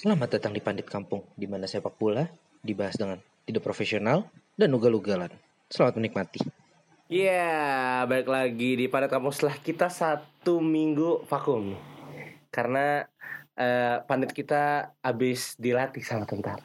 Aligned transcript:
Selamat 0.00 0.32
datang 0.32 0.56
di 0.56 0.64
Pandit 0.64 0.88
Kampung, 0.88 1.28
di 1.36 1.44
mana 1.44 1.68
sepak 1.68 2.00
bola 2.00 2.24
dibahas 2.64 2.96
dengan 2.96 3.20
tidak 3.44 3.60
profesional 3.60 4.24
dan 4.56 4.72
ugal-ugalan. 4.72 5.28
Selamat 5.68 6.00
menikmati. 6.00 6.40
Iya, 7.12 8.08
balik 8.08 8.32
lagi 8.32 8.80
di 8.80 8.88
Padat 8.88 9.12
Kampung 9.12 9.28
setelah 9.28 9.60
kita 9.60 9.92
satu 9.92 10.56
minggu 10.64 11.28
vakum 11.28 11.76
Karena 12.48 13.04
eh, 13.60 14.00
pandit 14.08 14.32
kita 14.32 14.88
habis 15.04 15.52
dilatih 15.60 16.00
sama 16.00 16.24
tentara 16.24 16.64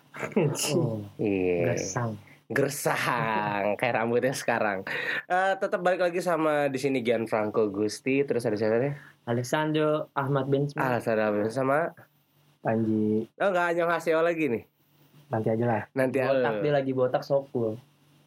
Oh, 0.72 1.04
Iya 1.20 1.76
gersang. 1.76 2.16
Gersang, 2.48 3.76
kayak 3.76 4.00
rambutnya 4.00 4.32
sekarang 4.32 4.88
Eh, 5.28 5.54
Tetap 5.60 5.84
balik 5.84 6.08
lagi 6.08 6.24
sama 6.24 6.72
di 6.72 6.80
sini 6.80 7.04
Gianfranco 7.04 7.68
Gusti 7.68 8.24
Terus 8.24 8.48
ada 8.48 8.56
siapa 8.56 8.80
nih? 8.80 8.96
Alessandro 9.28 10.14
Ahmad 10.16 10.48
Ben 10.48 10.72
Smith. 10.72 10.80
Ah, 10.80 11.04
ada 11.04 11.52
sama 11.52 11.92
Panji 12.66 13.30
Oh 13.38 13.54
enggak, 13.54 13.78
Anyong 13.78 13.94
Haseo 13.94 14.26
lagi 14.26 14.50
nih 14.50 14.66
nanti 15.30 15.48
aja 15.52 15.66
lah. 15.66 15.82
Nanti 15.98 16.18
Botak 16.22 16.56
dia 16.62 16.74
lagi 16.74 16.92
botak 16.94 17.24
sokul. 17.26 17.78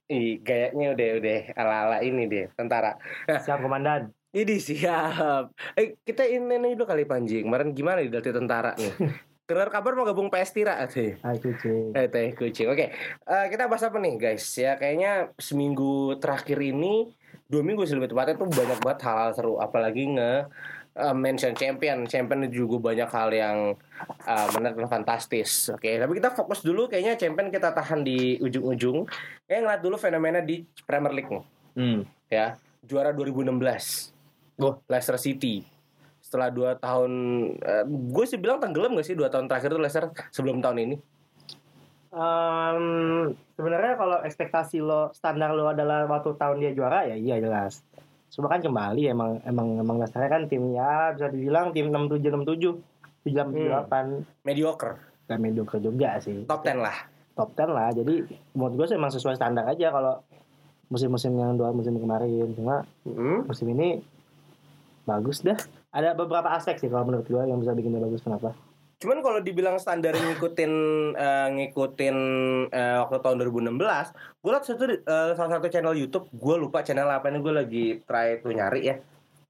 Ih, 0.09 0.41
gayanya 0.41 0.97
udah 0.97 1.09
udah 1.21 1.41
ala-ala 1.53 1.99
ini 2.01 2.25
dia, 2.25 2.49
tentara 2.57 2.97
Siap 3.29 3.61
komandan. 3.61 4.09
Ini 4.29 4.61
siap. 4.61 5.57
Eh 5.73 5.97
kita 6.05 6.21
ini 6.29 6.61
nih 6.61 6.77
dulu 6.77 6.85
kali 6.85 7.09
Panji. 7.09 7.41
Kemarin 7.41 7.73
gimana 7.73 8.05
di 8.05 8.13
dilatih 8.13 8.37
tentara 8.37 8.77
nih? 8.77 8.93
Dengar 9.49 9.73
kabar 9.73 9.97
mau 9.97 10.05
gabung 10.05 10.29
PS 10.29 10.53
Tira 10.53 10.85
sih. 10.93 11.17
Ayo 11.25 11.41
kucing. 11.41 11.97
Eh 11.97 12.13
teh 12.13 12.37
kucing. 12.37 12.69
Oke. 12.69 12.93
Eh, 13.25 13.47
kita 13.49 13.65
bahas 13.73 13.89
apa 13.89 13.97
nih 13.97 14.21
guys? 14.21 14.45
Ya 14.53 14.77
kayaknya 14.77 15.33
seminggu 15.41 16.21
terakhir 16.21 16.61
ini 16.61 17.09
dua 17.49 17.65
minggu 17.65 17.89
sih 17.89 17.97
lebih 17.97 18.13
tepatnya 18.13 18.37
tuh 18.37 18.53
banyak 18.53 18.79
banget 18.85 19.01
hal-hal 19.09 19.31
seru. 19.33 19.55
Apalagi 19.57 20.13
nge 20.13 20.33
eh, 20.99 21.15
mention 21.15 21.55
champion. 21.55 22.05
Champion 22.05 22.51
itu 22.51 22.67
juga 22.67 22.91
banyak 22.91 23.07
hal 23.07 23.31
yang 23.31 23.57
eh, 24.27 24.49
menarik 24.59 24.77
dan 24.83 24.91
fantastis. 24.91 25.71
Oke, 25.71 25.95
tapi 25.97 26.19
kita 26.19 26.35
fokus 26.35 26.67
dulu 26.67 26.91
kayaknya 26.91 27.15
champion 27.15 27.55
kita 27.55 27.71
tahan 27.71 28.03
di 28.03 28.37
ujung-ujung. 28.43 29.07
Kayak 29.47 29.61
ngeliat 29.63 29.81
dulu 29.87 29.97
fenomena 29.97 30.43
di 30.43 30.67
Premier 30.83 31.15
League 31.15 31.31
nih 31.31 31.45
Hmm. 31.79 32.03
ya 32.27 32.59
juara 32.83 33.15
2016 33.15 34.11
Wah, 34.59 34.83
Leicester 34.91 35.15
City 35.15 35.63
setelah 36.19 36.51
dua 36.51 36.75
tahun 36.75 37.13
gue 37.87 38.25
sih 38.27 38.35
bilang 38.35 38.59
tenggelam 38.59 38.99
gak 38.99 39.07
sih 39.07 39.15
dua 39.15 39.31
tahun 39.31 39.47
terakhir 39.47 39.71
tuh 39.71 39.79
Leicester 39.79 40.11
sebelum 40.35 40.59
tahun 40.59 40.79
ini 40.91 40.97
Em, 42.09 42.83
sebenarnya 43.53 43.95
kalau 44.01 44.19
ekspektasi 44.25 44.81
lo 44.81 45.13
standar 45.13 45.53
lo 45.53 45.69
adalah 45.69 46.09
waktu 46.09 46.35
tahun 46.41 46.57
dia 46.57 46.73
juara 46.73 47.05
ya 47.05 47.21
iya 47.21 47.37
jelas. 47.37 47.85
Cuma 48.29 48.47
kan 48.47 48.61
kembali 48.61 49.09
emang 49.09 49.41
emang 49.43 49.79
emang 49.79 49.97
dasarnya 49.99 50.31
kan 50.31 50.43
tim 50.47 50.73
ya 50.73 51.13
bisa 51.13 51.29
dibilang 51.29 51.73
tim 51.73 51.89
67 51.89 52.23
67 53.27 53.29
78 53.29 54.47
mediocre. 54.47 54.95
Gak 55.27 55.41
mediocre 55.41 55.79
juga 55.79 56.17
sih. 56.19 56.45
top 56.45 56.63
10 56.63 56.79
lah. 56.79 56.99
Top 57.35 57.53
10 57.53 57.69
lah 57.71 57.89
jadi 57.93 58.15
menurut 58.53 58.75
gue 58.75 58.87
sih 58.89 58.97
emang 58.97 59.13
sesuai 59.13 59.37
standar 59.37 59.65
aja 59.67 59.91
kalau 59.91 60.21
musim-musim 60.89 61.37
yang 61.37 61.53
dua 61.55 61.73
musim 61.73 61.97
kemarin. 61.97 62.53
Cuma 62.53 62.85
Hmm, 63.05 63.45
musim 63.45 63.69
ini 63.69 64.01
bagus 65.05 65.41
dah. 65.41 65.57
Ada 65.89 66.13
beberapa 66.13 66.53
aspek 66.53 66.77
sih 66.77 66.89
kalau 66.89 67.09
menurut 67.09 67.25
gue 67.25 67.43
yang 67.43 67.57
bisa 67.59 67.73
bikin 67.73 67.93
dia 67.93 68.01
bagus 68.01 68.21
kenapa 68.21 68.53
cuman 68.99 69.19
kalau 69.23 69.39
dibilang 69.39 69.79
standar 69.79 70.15
ngikutin 70.15 70.73
eh, 71.25 71.49
ngikutin 71.55 72.17
eh, 72.71 72.97
waktu 73.03 73.19
tahun 73.23 73.37
2016 73.47 73.79
gue 74.43 74.51
liat 74.51 74.65
satu 74.67 74.85
eh, 74.91 75.31
salah 75.39 75.51
satu 75.59 75.67
channel 75.71 75.95
YouTube 75.95 76.27
gue 76.35 76.55
lupa 76.59 76.83
channel 76.83 77.07
apa 77.07 77.31
ini 77.31 77.39
gue 77.39 77.55
lagi 77.55 77.85
try 78.03 78.43
to 78.43 78.51
nyari 78.51 78.83
ya 78.91 78.97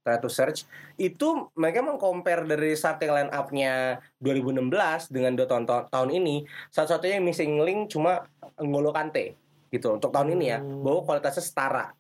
try 0.09 0.17
to 0.17 0.33
search. 0.33 0.65
Itu 0.97 1.53
mereka 1.53 1.85
mengcompare 1.85 2.49
dari 2.49 2.73
starting 2.73 3.13
line 3.13 3.31
up-nya 3.35 4.01
2016 4.25 5.13
dengan 5.13 5.37
dua 5.37 5.45
tahun 5.45 5.65
tahun 5.93 6.11
ini 6.17 6.49
satu-satunya 6.73 7.21
yang 7.21 7.27
missing 7.29 7.61
link 7.61 7.93
cuma 7.93 8.25
Ngolo 8.57 8.97
Kante 8.97 9.37
gitu 9.69 10.01
untuk 10.01 10.09
tahun 10.09 10.33
ini 10.41 10.45
ya 10.49 10.59
Hmm. 10.65 10.81
bahwa 10.81 11.05
kualitasnya 11.05 11.45
setara. 11.45 11.93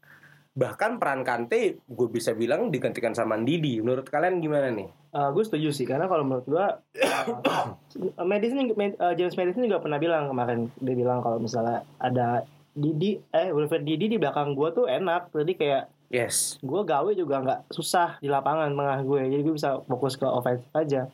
Bahkan 0.56 0.96
peran 0.96 1.20
Kante 1.20 1.84
gue 1.84 2.08
bisa 2.08 2.32
bilang 2.32 2.72
digantikan 2.72 3.12
sama 3.12 3.36
Didi 3.36 3.84
menurut 3.84 4.08
kalian 4.08 4.40
gimana 4.40 4.72
nih 4.72 4.88
gue 5.08 5.44
setuju 5.44 5.72
sih 5.72 5.88
karena 5.88 6.04
kalau 6.04 6.24
menurut 6.24 6.44
gue 6.44 6.66
uh, 7.00 8.24
Madison 8.28 8.68
uh, 8.68 9.14
James 9.16 9.36
Madison 9.36 9.64
juga 9.64 9.80
pernah 9.80 9.96
bilang 9.96 10.28
kemarin. 10.28 10.68
Dia 10.80 10.94
bilang 10.94 11.24
kalau 11.24 11.40
misalnya 11.40 11.84
ada 11.96 12.44
Didi 12.76 13.18
eh 13.32 13.48
Wilfred 13.50 13.82
Didi 13.82 14.12
di 14.12 14.18
belakang 14.20 14.52
gue 14.52 14.68
tuh 14.76 14.86
enak. 14.86 15.32
Jadi 15.32 15.52
kayak 15.56 15.82
yes. 16.12 16.60
gue 16.60 16.80
gawe 16.84 17.10
juga 17.16 17.40
nggak 17.40 17.60
susah 17.72 18.20
di 18.20 18.28
lapangan 18.28 18.72
tengah 18.72 18.98
gue. 19.02 19.22
Jadi 19.32 19.42
gue 19.42 19.54
bisa 19.56 19.80
fokus 19.88 20.14
ke 20.20 20.28
offense 20.28 20.64
aja. 20.76 21.08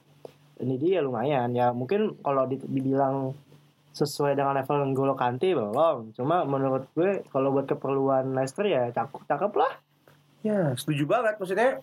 Ini 0.59 0.75
dia 0.79 0.99
lumayan. 0.99 1.55
Ya 1.55 1.71
mungkin 1.71 2.19
kalau 2.23 2.51
di- 2.51 2.63
dibilang 2.67 3.35
sesuai 3.95 4.35
dengan 4.35 4.59
level 4.59 4.91
N'Golo 4.91 5.15
Kante 5.15 5.55
belum. 5.55 6.19
Cuma 6.19 6.43
menurut 6.43 6.91
gue 6.99 7.23
kalau 7.31 7.55
buat 7.55 7.71
keperluan 7.71 8.35
Leicester 8.35 8.67
ya 8.67 8.91
cakep 8.91 9.23
cakep 9.31 9.55
lah. 9.55 9.73
Ya, 10.45 10.77
setuju 10.77 11.09
banget. 11.09 11.41
Maksudnya 11.41 11.81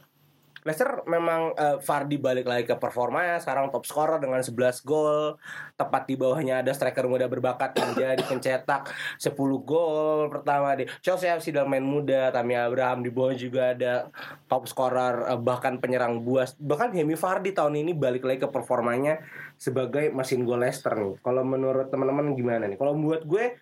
Leicester 0.62 1.02
memang 1.10 1.58
eh, 1.58 1.78
Vardy 1.82 2.22
balik 2.22 2.46
lagi 2.46 2.70
ke 2.70 2.78
performanya 2.78 3.42
sekarang 3.42 3.74
top 3.74 3.90
scorer 3.90 4.22
dengan 4.22 4.46
11 4.46 4.86
gol. 4.86 5.42
Tepat 5.74 6.06
di 6.06 6.14
bawahnya 6.14 6.62
ada 6.62 6.70
striker 6.70 7.10
muda 7.10 7.26
berbakat 7.26 7.74
yang 7.82 7.98
jadi 7.98 8.22
pencetak 8.22 8.94
10 9.18 9.34
gol 9.66 10.30
pertama 10.30 10.78
di 10.78 10.86
Chelsea 11.02 11.34
FC 11.34 11.50
dalam 11.50 11.74
main 11.74 11.82
muda, 11.82 12.30
Tammy 12.30 12.54
Abraham 12.54 13.02
di 13.02 13.10
bawah 13.10 13.34
juga 13.34 13.74
ada 13.74 14.14
top 14.46 14.70
scorer 14.70 15.34
eh, 15.34 15.40
bahkan 15.42 15.82
penyerang 15.82 16.22
buas. 16.22 16.54
Bahkan 16.62 16.94
Jamie 16.94 17.18
Vardy 17.18 17.58
tahun 17.58 17.82
ini 17.82 17.98
balik 17.98 18.22
lagi 18.22 18.46
ke 18.46 18.50
performanya 18.54 19.18
sebagai 19.58 20.14
mesin 20.14 20.46
gol 20.46 20.62
Leicester 20.62 20.94
nih. 20.94 21.18
Kalau 21.26 21.42
menurut 21.42 21.90
teman-teman 21.90 22.38
gimana 22.38 22.70
nih? 22.70 22.78
Kalau 22.78 22.94
buat 22.94 23.26
gue 23.26 23.58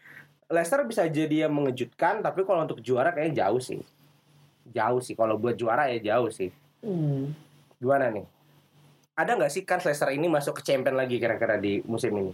Leicester 0.51 0.83
bisa 0.83 1.07
jadi 1.07 1.47
yang 1.47 1.55
mengejutkan, 1.55 2.19
tapi 2.19 2.43
kalau 2.43 2.67
untuk 2.67 2.83
juara 2.83 3.15
kayaknya 3.15 3.47
jauh 3.47 3.61
sih 3.63 3.79
jauh 4.69 5.01
sih 5.01 5.17
kalau 5.17 5.35
buat 5.41 5.57
juara 5.57 5.89
ya 5.89 6.13
jauh 6.13 6.29
sih 6.29 6.53
gimana 7.79 8.11
nih? 8.11 8.25
Ada 9.19 9.35
nggak 9.35 9.51
sih 9.51 9.63
kan 9.67 9.83
Leicester 9.83 10.11
ini 10.15 10.31
masuk 10.31 10.59
ke 10.59 10.63
champion 10.63 10.95
lagi 10.95 11.19
kira-kira 11.19 11.59
di 11.59 11.83
musim 11.83 12.15
ini? 12.15 12.33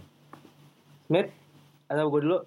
Smith 1.06 1.30
atau 1.86 2.06
gue 2.10 2.20
dulu? 2.22 2.38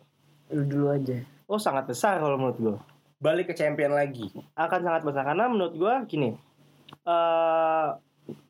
Lu 0.55 0.63
dulu 0.65 0.87
aja. 0.91 1.19
oh 1.49 1.57
sangat 1.57 1.89
besar 1.89 2.21
kalau 2.21 2.37
menurut 2.37 2.57
gue 2.61 2.77
balik 3.19 3.51
ke 3.51 3.55
champion 3.57 3.91
lagi. 3.91 4.29
Akan 4.55 4.79
sangat 4.79 5.03
besar 5.03 5.27
karena 5.27 5.49
menurut 5.51 5.73
gue 5.75 5.93
gini 6.07 6.29
eh 7.05 7.87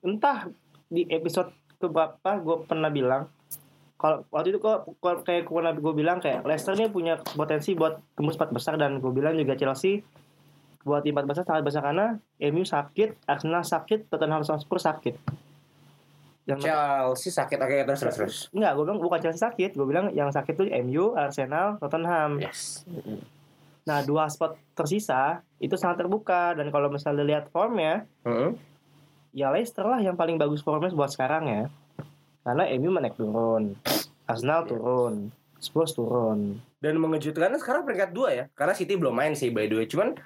entah 0.03 0.47
di 0.87 1.03
episode 1.09 1.51
keberapa 1.79 2.39
gue 2.39 2.55
pernah 2.67 2.91
bilang 2.91 3.23
kalau 3.99 4.23
waktu 4.31 4.55
itu 4.55 4.59
kok 4.63 4.87
kok- 5.03 5.23
kayak 5.27 5.47
gue 5.47 5.55
pernah 5.59 5.73
gue 5.75 5.93
bilang 5.95 6.17
kayak 6.23 6.47
Leicester 6.47 6.75
ini 6.75 6.87
punya 6.87 7.19
potensi 7.19 7.75
buat 7.75 7.99
tembus 8.16 8.39
empat 8.39 8.51
besar 8.51 8.73
dan 8.79 8.99
gue 9.03 9.11
bilang 9.11 9.35
juga 9.35 9.59
Chelsea 9.59 10.03
buat 10.89 11.05
empat 11.05 11.29
besar 11.29 11.45
sangat 11.45 11.61
besar 11.61 11.85
karena 11.85 12.17
MU 12.50 12.66
sakit 12.66 13.29
Arsenal 13.29 13.61
sakit 13.61 14.09
Tottenham 14.09 14.41
Hotspur 14.41 14.81
sakit. 14.81 15.16
Yang 16.50 16.66
Chelsea 16.66 17.29
sakit 17.29 17.57
oke 17.61 17.75
terus 17.85 18.00
terus 18.01 18.16
terus. 18.17 18.38
Enggak 18.50 18.73
gue 18.73 18.83
bilang 18.89 18.97
bukan 18.97 19.19
Chelsea 19.22 19.38
sakit 19.38 19.78
gue 19.78 19.85
bilang 19.85 20.09
yang 20.17 20.33
sakit 20.33 20.57
tuh 20.57 20.66
MU 20.81 21.13
Arsenal 21.13 21.78
Tottenham. 21.78 22.41
Yes. 22.41 22.81
Nah 23.85 24.01
dua 24.01 24.25
spot 24.33 24.57
tersisa 24.73 25.45
itu 25.61 25.78
sangat 25.78 26.01
terbuka. 26.01 26.57
Dan 26.57 26.73
kalau 26.73 26.89
misalnya 26.89 27.22
lihat 27.22 27.53
formnya 27.53 28.09
Heeh. 28.25 28.57
ya 29.38 29.53
Leicester 29.53 29.85
lah 29.85 30.01
yang 30.01 30.17
paling 30.17 30.41
bagus 30.41 30.66
formnya 30.66 30.89
buat 30.89 31.13
sekarang 31.13 31.45
ya. 31.45 31.63
Karena 32.41 32.66
MU 32.81 32.89
menaik 32.89 33.13
turun, 33.13 33.78
Arsenal 34.25 34.66
turun, 34.66 35.29
Spurs 35.61 35.94
turun. 35.94 36.57
dan 36.79 36.95
mengejutkan 36.95 37.51
sekarang 37.59 37.83
peringkat 37.83 38.16
dua 38.16 38.29
ya 38.31 38.45
karena 38.55 38.72
City 38.72 38.95
belum 38.95 39.11
main 39.11 39.38
sih 39.38 39.53
by 39.53 39.69
the 39.69 39.75
way. 39.78 39.85
Cuman 39.85 40.17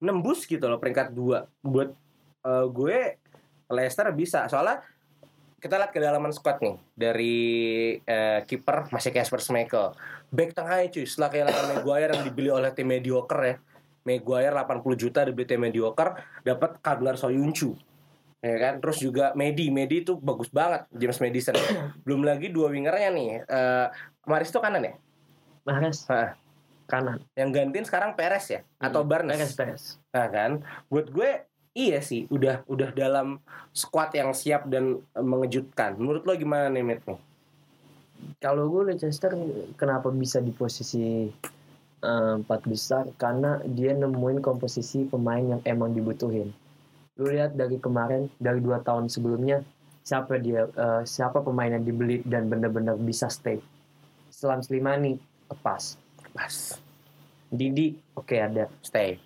nembus 0.00 0.44
gitu 0.44 0.64
loh 0.66 0.80
peringkat 0.80 1.12
dua. 1.12 1.48
Buat 1.64 1.96
eh, 2.44 2.66
gue 2.70 2.98
Leicester 3.72 4.06
bisa. 4.14 4.46
Soalnya 4.46 4.82
kita 5.56 5.80
lihat 5.80 5.90
kedalaman 5.90 6.30
squad 6.30 6.60
nih 6.62 6.76
dari 6.94 7.36
eh, 8.04 8.40
kiper 8.44 8.92
masih 8.92 9.10
Casper 9.10 9.40
Schmeichel. 9.42 9.96
Back 10.30 10.54
tengahnya 10.54 10.92
cuy 10.92 11.04
setelah 11.08 11.30
kehilangan 11.32 11.64
Maguire 11.74 12.12
yang 12.14 12.24
dibeli 12.28 12.50
oleh 12.52 12.70
tim 12.76 12.86
mediocre 12.86 13.42
ya. 13.42 13.56
Maguire 14.06 14.54
80 14.54 15.02
juta 15.02 15.26
dibeli 15.26 15.46
tim 15.48 15.58
mediocre 15.58 16.14
dapat 16.46 16.78
Kadlar 16.78 17.18
Soyuncu. 17.18 17.74
Ya 18.38 18.56
kan? 18.62 18.74
Terus 18.78 19.02
juga 19.02 19.34
Medi. 19.34 19.72
Medi 19.74 20.06
itu 20.06 20.14
bagus 20.14 20.46
banget 20.52 20.86
James 20.94 21.18
Madison. 21.18 21.56
Belum 22.06 22.22
lagi 22.22 22.52
dua 22.52 22.70
wingernya 22.70 23.10
nih 23.10 23.28
eh 23.42 23.86
Maris 24.26 24.54
itu 24.54 24.62
kanan 24.62 24.86
ya? 24.86 24.94
Hah. 26.06 26.45
Kanan. 26.86 27.18
yang 27.34 27.50
gantiin 27.50 27.86
sekarang 27.86 28.14
Perez 28.14 28.46
ya 28.48 28.60
atau 28.78 29.02
Barnes 29.02 29.36
Perez 29.36 29.52
Perez. 29.54 29.82
nah 30.14 30.26
kan 30.30 30.62
buat 30.88 31.10
gue 31.10 31.44
iya 31.76 32.00
sih 32.00 32.24
udah 32.32 32.64
udah 32.70 32.90
dalam 32.96 33.42
squad 33.76 34.16
yang 34.16 34.32
siap 34.32 34.64
dan 34.70 34.96
eh, 34.96 35.26
mengejutkan 35.26 36.00
menurut 36.00 36.24
lo 36.24 36.32
gimana 36.34 36.72
nih 36.72 36.82
Mit 36.82 37.04
nih 37.04 37.20
Kalau 38.40 38.72
gue 38.72 38.96
Leicester 38.96 39.36
kenapa 39.76 40.08
bisa 40.08 40.40
di 40.40 40.50
posisi 40.50 41.28
eh, 42.00 42.34
empat 42.40 42.64
besar 42.64 43.04
karena 43.20 43.60
dia 43.68 43.92
nemuin 43.92 44.40
komposisi 44.40 45.04
pemain 45.04 45.42
yang 45.42 45.60
emang 45.68 45.92
dibutuhin. 45.92 46.48
Lu 47.20 47.28
lihat 47.28 47.56
dari 47.56 47.76
kemarin 47.76 48.32
dari 48.40 48.60
dua 48.64 48.80
tahun 48.80 49.12
sebelumnya 49.12 49.60
siapa 50.00 50.40
dia 50.40 50.64
eh, 50.64 51.02
siapa 51.04 51.44
pemain 51.44 51.68
yang 51.68 51.84
dibeli 51.84 52.24
dan 52.24 52.48
benar-benar 52.48 52.96
bisa 52.96 53.28
stay. 53.28 53.60
Selam 54.32 54.64
Slimani 54.64 55.20
lepas. 55.52 56.05
Pas. 56.36 56.76
Didi 57.48 57.96
oke 58.12 58.36
ada. 58.36 58.68
Stay. 58.84 59.16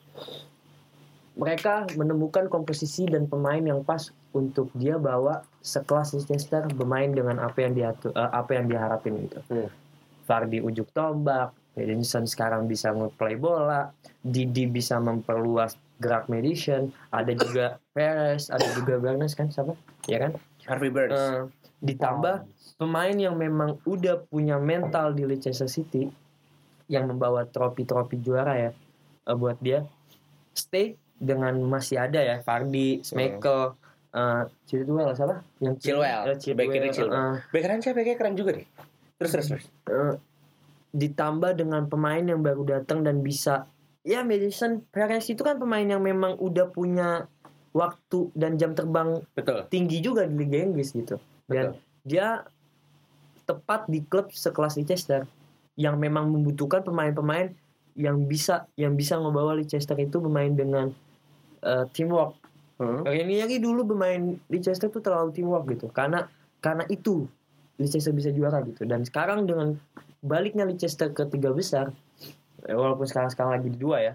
Mereka 1.34 1.96
menemukan 1.98 2.46
komposisi 2.46 3.08
dan 3.08 3.26
pemain 3.26 3.60
yang 3.60 3.82
pas 3.82 4.12
untuk 4.30 4.70
dia 4.76 5.00
bawa 5.00 5.42
sekelas 5.64 6.14
Leicester 6.14 6.68
bermain 6.70 7.10
dengan 7.10 7.42
apa 7.42 7.58
yang 7.66 7.72
dia 7.74 7.88
apa 8.14 8.50
yang 8.54 8.70
diharapin 8.70 9.26
gitu. 9.26 9.40
Hmm. 9.50 9.68
Vardy 10.28 10.62
ujuk 10.62 10.94
tombak, 10.94 11.50
Edinson 11.74 12.28
sekarang 12.28 12.70
bisa 12.70 12.94
nge-play 12.94 13.34
bola, 13.34 13.90
Didi 14.22 14.70
bisa 14.70 15.02
memperluas 15.02 15.74
gerak 16.00 16.30
Madison, 16.30 16.88
ada 17.10 17.32
juga 17.34 17.82
Perez, 17.92 18.48
ada 18.48 18.64
juga 18.72 18.96
Barnes 19.02 19.34
kan 19.36 19.50
siapa? 19.50 19.74
Ya 20.06 20.22
kan? 20.22 20.32
Harvey 20.64 20.88
Burns. 20.88 21.12
Eh, 21.12 21.42
ditambah 21.82 22.46
pemain 22.80 23.16
yang 23.16 23.36
memang 23.36 23.76
udah 23.84 24.22
punya 24.28 24.56
mental 24.56 25.12
di 25.12 25.28
Leicester 25.28 25.68
City 25.68 26.08
yang 26.90 27.06
membawa 27.06 27.46
trofi-trofi 27.46 28.18
juara 28.18 28.58
ya 28.58 28.70
eh, 29.24 29.36
buat 29.38 29.56
dia 29.62 29.86
stay 30.50 30.98
dengan 31.14 31.54
masih 31.62 32.00
ada 32.02 32.18
ya 32.18 32.42
Vardy, 32.42 33.04
Schmeichel, 33.06 33.76
eh 34.10 34.42
Chilwell 34.66 35.12
siapa? 35.14 35.44
Yang 35.62 35.74
Chilwell. 35.84 36.20
Back 36.34 36.68
kiri 36.68 36.88
Chilwell. 36.90 37.14
eh, 37.14 37.34
Back 37.52 37.62
kanan 37.62 37.80
siapa 37.80 37.96
kayaknya 38.00 38.16
keren 38.18 38.34
juga 38.34 38.50
deh. 38.58 38.66
Terus 39.20 39.30
terus 39.30 39.46
terus. 39.52 39.64
eh, 39.86 40.14
ditambah 40.90 41.54
dengan 41.54 41.86
pemain 41.86 42.24
yang 42.24 42.42
baru 42.42 42.66
datang 42.66 43.06
dan 43.06 43.22
bisa 43.22 43.70
ya 44.02 44.24
Madison 44.26 44.82
Perez 44.90 45.28
itu 45.30 45.44
kan 45.44 45.60
pemain 45.60 45.84
yang 45.84 46.02
memang 46.02 46.34
udah 46.40 46.66
punya 46.72 47.28
waktu 47.70 48.32
dan 48.34 48.58
jam 48.58 48.74
terbang 48.74 49.22
Betul. 49.36 49.68
tinggi 49.70 50.02
juga 50.02 50.26
di 50.26 50.34
Liga 50.34 50.58
Inggris 50.66 50.90
gitu 50.90 51.20
dan 51.46 51.76
Betul. 51.76 52.02
dia 52.02 52.42
tepat 53.46 53.86
di 53.86 54.02
klub 54.02 54.34
sekelas 54.34 54.74
Leicester 54.80 55.22
yang 55.78 55.98
memang 55.98 56.30
membutuhkan 56.30 56.82
pemain-pemain 56.82 57.54
yang 57.98 58.24
bisa 58.24 58.66
yang 58.78 58.94
bisa 58.94 59.18
ngebawa 59.18 59.58
Leicester 59.58 59.98
itu 59.98 60.22
bermain 60.22 60.54
dengan 60.54 60.90
eh, 61.62 61.84
teamwork. 61.92 62.38
Hmm. 62.80 63.04
Ini 63.04 63.44
lagi 63.44 63.60
dulu 63.60 63.92
bermain 63.92 64.40
Leicester 64.48 64.88
tuh 64.88 65.04
terlalu 65.04 65.36
teamwork 65.36 65.68
gitu 65.68 65.92
karena 65.92 66.24
karena 66.64 66.84
itu 66.88 67.28
Leicester 67.80 68.12
bisa 68.12 68.28
juara 68.32 68.60
gitu 68.64 68.84
dan 68.84 69.04
sekarang 69.04 69.48
dengan 69.48 69.76
baliknya 70.20 70.68
Leicester 70.68 71.08
ke 71.12 71.24
tiga 71.32 71.52
besar 71.56 71.92
eh, 72.68 72.76
walaupun 72.76 73.08
sekarang 73.08 73.32
sekarang 73.32 73.52
lagi 73.56 73.68
di 73.72 73.78
dua 73.80 73.96
ya 74.04 74.12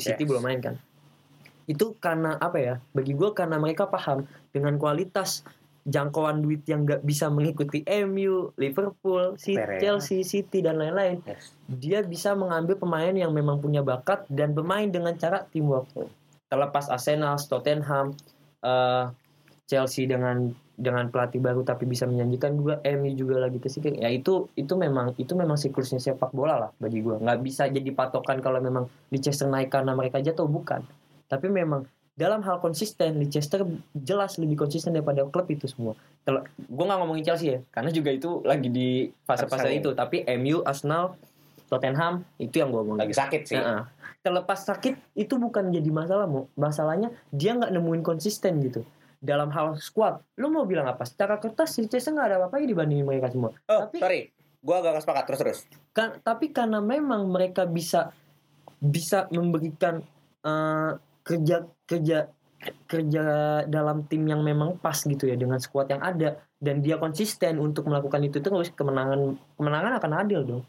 City 0.00 0.24
Yes. 0.24 0.28
belum 0.28 0.44
main 0.44 0.60
kan 0.60 0.76
itu 1.68 1.96
karena 2.00 2.36
apa 2.40 2.56
ya 2.56 2.74
bagi 2.96 3.12
gue 3.12 3.28
karena 3.36 3.60
mereka 3.60 3.88
paham 3.88 4.24
dengan 4.52 4.80
kualitas 4.80 5.44
jangkauan 5.86 6.42
duit 6.44 6.66
yang 6.66 6.84
nggak 6.84 7.04
bisa 7.06 7.30
mengikuti 7.30 7.84
MU, 8.04 8.52
Liverpool, 8.58 9.38
City. 9.38 9.78
Chelsea, 9.78 10.20
City 10.26 10.60
dan 10.64 10.80
lain-lain 10.80 11.20
Yes. 11.24 11.54
dia 11.68 12.00
bisa 12.02 12.34
mengambil 12.34 12.76
pemain 12.80 13.12
yang 13.12 13.30
memang 13.30 13.60
punya 13.62 13.80
bakat 13.84 14.24
dan 14.32 14.52
bermain 14.56 14.88
dengan 14.88 15.14
cara 15.16 15.44
teamwork. 15.48 15.88
Terlepas 16.48 16.88
Arsenal, 16.88 17.36
Tottenham, 17.36 18.16
eh, 18.64 19.04
Chelsea 19.68 20.08
dengan 20.08 20.48
dengan 20.78 21.10
pelatih 21.10 21.42
baru 21.42 21.66
tapi 21.66 21.84
bisa 21.90 22.06
menjanjikan 22.06 22.54
juga 22.54 22.78
MU 22.86 23.10
juga 23.18 23.42
lagi 23.42 23.58
tersikir. 23.58 23.98
Ya 23.98 24.08
itu 24.14 24.46
itu 24.54 24.78
memang 24.78 25.12
itu 25.18 25.34
memang 25.34 25.58
siklusnya 25.58 25.98
sepak 25.98 26.30
bola 26.30 26.54
lah 26.56 26.70
bagi 26.78 27.02
gua. 27.02 27.18
Nggak 27.18 27.38
bisa 27.42 27.66
jadi 27.66 27.90
patokan 27.90 28.38
kalau 28.38 28.62
memang 28.62 28.86
Leicester 29.10 29.50
naik 29.50 29.74
karena 29.74 29.98
mereka 29.98 30.22
jatuh 30.22 30.46
bukan. 30.46 30.86
Tapi 31.26 31.50
memang 31.50 31.84
dalam 32.18 32.42
hal 32.42 32.58
konsisten 32.58 33.22
Leicester 33.22 33.62
jelas 33.94 34.42
lebih 34.42 34.66
konsisten 34.66 34.90
daripada 34.90 35.22
klub 35.30 35.46
itu 35.46 35.70
semua. 35.70 35.94
Kalau 36.26 36.42
gue 36.42 36.84
nggak 36.84 36.98
ngomongin 36.98 37.22
Chelsea 37.22 37.54
ya, 37.54 37.58
karena 37.70 37.94
juga 37.94 38.10
itu 38.10 38.42
lagi 38.42 38.66
di 38.66 39.06
fase-fase 39.22 39.70
itu. 39.70 39.94
Tapi 39.94 40.26
MU, 40.34 40.66
Arsenal, 40.66 41.14
Tottenham 41.70 42.26
itu 42.42 42.58
yang 42.58 42.74
gue 42.74 42.82
omongin. 42.82 43.06
Lagi 43.06 43.14
sakit 43.14 43.42
sih. 43.46 43.54
Heeh. 43.54 43.86
Terlepas 44.18 44.66
sakit 44.66 45.14
itu 45.14 45.38
bukan 45.38 45.70
jadi 45.70 45.86
masalah 45.94 46.26
mau. 46.26 46.50
Masalahnya 46.58 47.14
dia 47.30 47.54
nggak 47.54 47.70
nemuin 47.70 48.02
konsisten 48.02 48.58
gitu. 48.66 48.82
Dalam 49.22 49.54
hal 49.54 49.78
squad, 49.78 50.18
lu 50.34 50.50
mau 50.50 50.66
bilang 50.66 50.90
apa? 50.90 51.06
Secara 51.06 51.38
kertas 51.38 51.78
Leicester 51.78 52.10
nggak 52.10 52.34
ada 52.34 52.36
apa-apa 52.42 52.66
dibandingin 52.66 53.06
mereka 53.06 53.30
semua. 53.30 53.54
Oh, 53.70 53.86
Tapi- 53.86 54.02
sorry. 54.02 54.22
Gua 54.58 54.82
agak 54.82 55.06
sepakat 55.06 55.24
terus 55.30 55.38
terus. 55.38 55.58
Kan, 55.94 56.18
tapi 56.18 56.50
karena 56.50 56.82
memang 56.82 57.30
mereka 57.30 57.62
bisa 57.62 58.10
bisa 58.82 59.30
memberikan 59.30 60.02
eh, 60.42 60.92
kerja 61.28 61.68
kerja 61.84 62.32
kerja 62.88 63.22
dalam 63.70 64.08
tim 64.10 64.26
yang 64.26 64.42
memang 64.42 64.80
pas 64.80 64.96
gitu 64.96 65.28
ya 65.28 65.38
dengan 65.38 65.62
skuad 65.62 65.92
yang 65.94 66.02
ada 66.02 66.42
dan 66.58 66.82
dia 66.82 66.98
konsisten 66.98 67.60
untuk 67.62 67.86
melakukan 67.86 68.18
itu 68.24 68.42
terus 68.42 68.74
kemenangan 68.74 69.38
kemenangan 69.54 69.92
akan 70.02 70.12
adil 70.26 70.40
dong. 70.42 70.62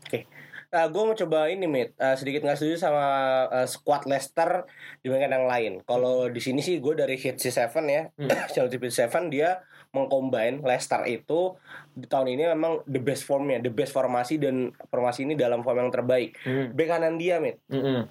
Nah, 0.69 0.85
gue 0.85 1.01
mau 1.01 1.17
coba 1.17 1.49
ini, 1.49 1.65
Mit. 1.65 1.97
Eh, 1.97 2.13
sedikit 2.13 2.45
nggak 2.45 2.61
setuju 2.61 2.77
sama 2.77 3.05
eh, 3.49 3.65
squad 3.65 4.05
Leicester 4.05 4.69
dibandingkan 5.01 5.41
yang 5.41 5.47
lain. 5.49 5.73
Kalau 5.81 6.29
di 6.29 6.37
sini 6.37 6.61
sih 6.61 6.77
gue 6.77 6.93
dari 6.93 7.17
hit 7.17 7.41
C7 7.41 7.73
ya, 7.89 8.13
Hmm. 8.13 8.29
Chelsea 8.53 8.77
7 8.77 9.33
dia 9.33 9.65
mengcombine 9.89 10.61
Leicester 10.61 11.01
itu 11.09 11.57
di 11.97 12.05
tahun 12.05 12.37
ini 12.37 12.53
memang 12.53 12.85
the 12.85 13.01
best 13.01 13.25
formnya, 13.25 13.57
the 13.57 13.73
best 13.73 13.89
formasi 13.89 14.37
dan 14.37 14.69
formasi 14.93 15.25
ini 15.25 15.33
dalam 15.33 15.65
form 15.65 15.81
yang 15.81 15.89
terbaik. 15.89 16.37
Hmm. 16.45 16.69
Bek 16.77 16.85
kanan 16.85 17.17
dia, 17.17 17.41
Mit. 17.41 17.57
Mm-mm. 17.73 18.05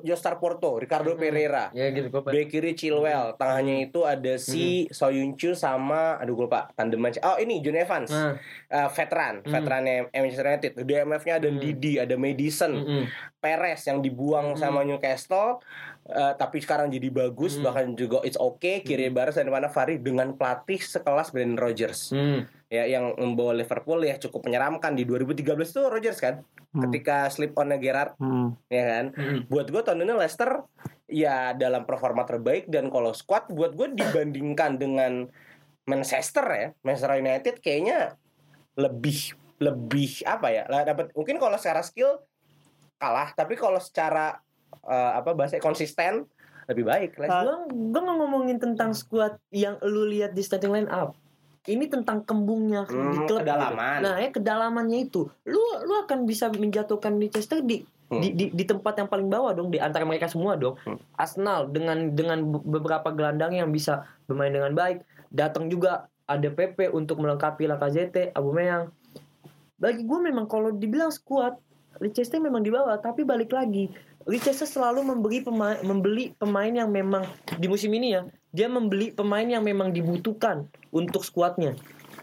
Jostar 0.00 0.36
Porto, 0.36 0.76
Ricardo 0.76 1.12
Hmm. 1.12 1.20
Pereira. 1.20 1.68
Ya 1.70 1.90
gitu 1.90 2.08
kok. 2.08 2.24
Bek 2.24 2.48
kiri 2.48 2.72
Chilwell, 2.72 3.36
tengahnya 3.36 3.84
itu 3.84 4.00
ada 4.02 4.34
si 4.34 4.88
Soyuncu 4.88 5.52
sama 5.52 6.16
aduh 6.16 6.32
gue 6.34 6.44
lupa 6.44 6.72
tandeman. 6.72 7.12
Oh, 7.20 7.36
ini 7.36 7.60
John 7.60 7.76
Evans. 7.76 8.08
Nah, 8.08 8.40
Eh, 8.66 8.88
veteran, 8.90 9.38
Hmm. 9.38 9.52
veterannya 9.52 9.96
Manchester 10.10 10.46
United. 10.48 10.72
DMF-nya 10.80 11.34
ada 11.36 11.46
Hmm. 11.46 11.60
Didi, 11.60 11.92
ada 11.96 12.16
Madison. 12.16 12.72
mm-mm. 12.74 13.04
Perez 13.36 13.84
yang 13.84 14.00
dibuang 14.00 14.52
Mm. 14.52 14.58
sama 14.58 14.80
Newcastle 14.82 15.60
eh, 16.06 16.32
tapi 16.34 16.58
sekarang 16.58 16.88
jadi 16.88 17.08
bagus 17.08 17.56
Mm. 17.56 17.62
bahkan 17.62 17.86
juga 17.92 18.20
it's 18.22 18.36
okay 18.36 18.80
kiri 18.80 19.08
baris 19.08 19.34
dan 19.34 19.48
mana 19.48 19.68
Fari 19.68 19.96
dengan 19.96 20.32
pelatih 20.32 20.76
sekelas 20.76 21.28
Brendan 21.28 21.56
Rodgers 21.56 22.08
Hmm. 22.08 22.44
Ya 22.68 22.84
yang 22.84 23.14
membawa 23.16 23.52
Liverpool 23.54 24.02
ya 24.02 24.16
cukup 24.16 24.48
menyeramkan 24.48 24.96
di 24.96 25.04
2013 25.04 25.56
itu 25.64 25.82
Rodgers 25.86 26.20
kan 26.20 26.42
Hmm. 26.74 26.90
ketika 26.90 27.30
slip 27.30 27.54
on 27.54 27.70
Gerrard 27.78 28.18
Hmm. 28.18 28.58
ya 28.66 28.82
kan 28.82 29.04
Mm-mm. 29.14 29.46
buat 29.46 29.70
gue 29.70 29.78
tahun 29.78 30.02
ini 30.02 30.18
Leicester 30.18 30.66
ya 31.06 31.54
dalam 31.54 31.86
performa 31.86 32.26
terbaik 32.26 32.66
dan 32.66 32.90
kalau 32.90 33.14
squad 33.14 33.46
buat 33.54 33.78
gue 33.78 33.94
dibandingkan 33.94 34.74
dengan 34.74 35.30
Manchester 35.86 36.42
ya 36.50 36.68
Manchester 36.82 37.14
United 37.14 37.54
kayaknya 37.62 38.18
lebih 38.74 39.38
lebih 39.62 40.26
apa 40.26 40.50
ya 40.50 40.66
lah 40.66 40.82
dapat 40.82 41.14
mungkin 41.14 41.38
kalau 41.38 41.54
secara 41.54 41.86
skill 41.86 42.18
kalah 42.98 43.30
tapi 43.38 43.54
kalau 43.54 43.78
secara 43.78 44.42
eh, 44.82 45.12
apa 45.14 45.30
bahasa 45.30 45.62
konsisten 45.62 46.26
lebih 46.64 46.84
baik. 46.88 47.10
Gua 47.20 47.68
gua 47.68 48.00
nggak 48.00 48.16
ngomongin 48.18 48.56
tentang 48.56 48.96
squad 48.96 49.36
yang 49.52 49.76
lu 49.84 50.08
lihat 50.08 50.32
di 50.32 50.40
starting 50.40 50.72
line 50.72 50.88
up. 50.88 51.12
Ini 51.64 51.88
tentang 51.88 52.20
kembungnya 52.20 52.84
di 52.84 52.92
Hmm, 52.92 53.24
klub. 53.24 53.24
gitu. 53.24 53.34
kedalaman. 53.40 53.98
Nah, 54.00 54.14
ya 54.16 54.28
kedalamannya 54.28 54.98
itu. 55.02 55.24
Lu 55.44 55.56
lu 55.80 55.94
akan 55.98 56.24
bisa 56.24 56.48
menjatuhkan 56.48 57.16
Leicester 57.16 57.60
di 57.60 57.80
Hmm. 58.04 58.20
di, 58.20 58.28
di 58.30 58.44
di 58.52 58.64
tempat 58.64 58.94
yang 58.94 59.08
paling 59.08 59.26
bawah 59.26 59.50
dong 59.50 59.72
di 59.72 59.80
antara 59.80 60.04
mereka 60.04 60.28
semua 60.28 60.54
dong. 60.54 60.76
Hmm. 60.78 61.00
Arsenal 61.14 61.66
dengan 61.66 62.12
dengan 62.12 62.36
be- 62.46 62.60
beberapa 62.70 63.08
gelandang 63.08 63.56
yang 63.56 63.68
bisa 63.68 64.04
bermain 64.24 64.52
dengan 64.52 64.70
baik. 64.70 65.00
Datang 65.28 65.66
juga 65.66 66.04
ada 66.24 66.44
PP 66.46 66.88
untuk 66.90 67.16
melengkapi 67.18 67.64
Lacazette, 67.64 68.28
Aubameyang. 68.32 68.92
Bagi 69.74 70.02
gue 70.02 70.20
memang 70.22 70.44
kalau 70.44 70.68
dibilang 70.70 71.08
squad 71.08 71.56
Leicester 71.96 72.38
memang 72.38 72.60
di 72.60 72.68
bawah, 72.68 72.96
tapi 72.98 73.22
balik 73.22 73.50
lagi 73.50 73.88
Leicester 74.22 74.64
selalu 74.66 75.00
memberi 75.06 75.40
pemain 75.40 75.80
membeli 75.80 76.32
pemain 76.34 76.70
yang 76.70 76.88
memang 76.88 77.24
di 77.54 77.66
musim 77.66 77.88
ini 77.90 78.12
ya 78.12 78.22
dia 78.54 78.70
membeli 78.70 79.10
pemain 79.10 79.42
yang 79.42 79.66
memang 79.66 79.90
dibutuhkan 79.90 80.70
untuk 80.88 81.26
skuadnya 81.26 81.74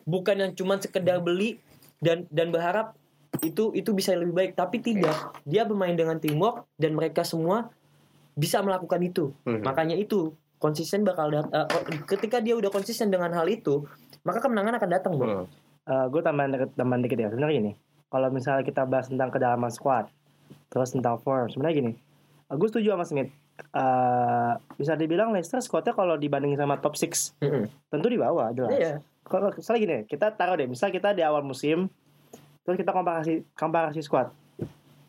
bukan 0.08 0.40
yang 0.40 0.52
cuma 0.56 0.80
sekedar 0.80 1.20
beli 1.20 1.60
dan 2.00 2.26
dan 2.32 2.50
berharap 2.50 2.96
itu 3.40 3.72
itu 3.72 3.92
bisa 3.92 4.12
lebih 4.12 4.34
baik. 4.34 4.52
Tapi 4.56 4.84
tidak. 4.84 5.16
Dia 5.48 5.64
bermain 5.64 5.96
dengan 5.96 6.20
teamwork 6.20 6.68
dan 6.76 6.96
mereka 6.96 7.24
semua 7.24 7.72
bisa 8.32 8.60
melakukan 8.60 9.00
itu. 9.02 9.36
Mhm. 9.44 9.62
makanya 9.62 9.96
itu 9.96 10.32
konsisten 10.56 11.04
bakal 11.04 11.28
dat- 11.28 11.52
eh, 11.52 11.68
ketika 12.08 12.40
dia 12.40 12.56
udah 12.56 12.70
konsisten 12.70 13.10
dengan 13.10 13.34
hal 13.34 13.44
itu 13.46 13.84
maka 14.22 14.40
kemenangan 14.40 14.78
akan 14.78 14.90
datang 14.90 15.14
bro 15.18 15.28
Hmm. 15.28 16.08
gue 16.08 16.22
tambahan 16.22 16.70
tambahan 16.72 17.02
dikit 17.02 17.18
ya. 17.18 17.28
Sebenarnya 17.28 17.56
gini 17.60 17.72
kalau 18.08 18.28
misalnya 18.30 18.64
kita 18.64 18.86
bahas 18.86 19.10
tentang 19.10 19.32
kedalaman 19.32 19.72
squad 19.74 20.08
terus 20.70 20.94
tentang 20.94 21.18
form 21.20 21.50
sebenarnya 21.50 21.76
gini 21.76 21.92
gue 22.48 22.68
setuju 22.68 22.94
sama 22.94 23.04
Smith 23.04 23.32
Eh, 23.72 24.54
bisa 24.76 24.98
dibilang 24.98 25.32
Leicester 25.32 25.62
squadnya 25.62 25.94
kalau 25.94 26.18
dibandingin 26.18 26.58
sama 26.58 26.82
top 26.82 26.98
6 26.98 27.38
Mhm. 27.40 27.70
tentu 27.88 28.08
di 28.10 28.18
bawah 28.18 28.50
jelas 28.52 28.74
Iya. 28.74 28.94
kalau 29.24 29.48
misalnya 29.48 29.80
gini 29.80 29.98
kita 30.04 30.34
taruh 30.34 30.58
deh 30.58 30.66
misal 30.66 30.90
kita 30.90 31.14
di 31.14 31.22
awal 31.22 31.40
musim 31.40 31.86
terus 32.66 32.76
kita 32.76 32.90
komparasi 32.90 33.48
komparasi 33.54 34.02
squad 34.02 34.34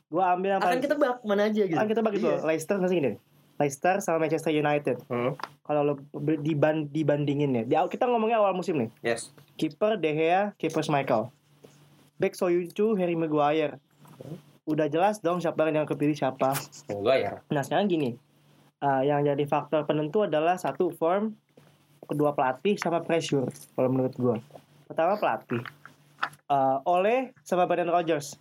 gue 0.06 0.20
ambil 0.20 0.48
yang 0.52 0.60
akan 0.60 0.68
paling 0.68 0.84
ketebak 0.84 1.16
mana 1.24 1.42
aja 1.48 1.62
gitu 1.64 1.74
akan 1.74 1.88
kita 1.88 2.02
bagi 2.04 2.18
Iya. 2.20 2.28
tuh 2.28 2.36
Leicester 2.44 2.74
nggak 2.76 2.90
sih 2.92 2.98
gini 3.00 3.12
Leicester 3.60 3.94
sama 4.00 4.26
Manchester 4.26 4.50
United. 4.50 4.96
Hmm. 5.06 5.38
Kalau 5.62 5.82
lo 5.84 5.94
diban 6.16 6.88
dibandingin 6.88 7.52
ya. 7.52 7.62
Di 7.62 7.76
kita 7.88 8.10
ngomongnya 8.10 8.42
awal 8.42 8.56
musim 8.56 8.74
nih. 8.74 8.90
Yes. 9.04 9.30
Kiper 9.54 9.94
De 9.96 10.10
Gea, 10.10 10.50
kiper 10.58 10.82
Michael. 10.88 11.30
Back 12.18 12.34
Soyuncu, 12.34 12.98
Harry 12.98 13.14
Maguire. 13.14 13.78
Udah 14.66 14.90
jelas 14.90 15.22
dong 15.22 15.38
siapa 15.38 15.68
yang 15.68 15.86
kepilih 15.86 16.16
siapa. 16.16 16.58
Ya. 17.14 17.38
Nah 17.50 17.62
sekarang 17.62 17.86
gini, 17.86 18.18
uh, 18.82 19.02
yang 19.06 19.22
jadi 19.22 19.44
faktor 19.46 19.86
penentu 19.86 20.26
adalah 20.26 20.58
satu 20.58 20.90
form, 20.92 21.32
kedua 22.04 22.34
pelatih 22.34 22.76
sama 22.76 23.00
pressure 23.00 23.46
kalau 23.78 23.88
menurut 23.88 24.14
gue. 24.18 24.36
Pertama 24.90 25.16
pelatih, 25.16 25.62
uh, 26.50 26.82
Oleh 26.84 27.32
sama 27.46 27.64
Brendan 27.64 27.94
Rodgers. 27.94 28.36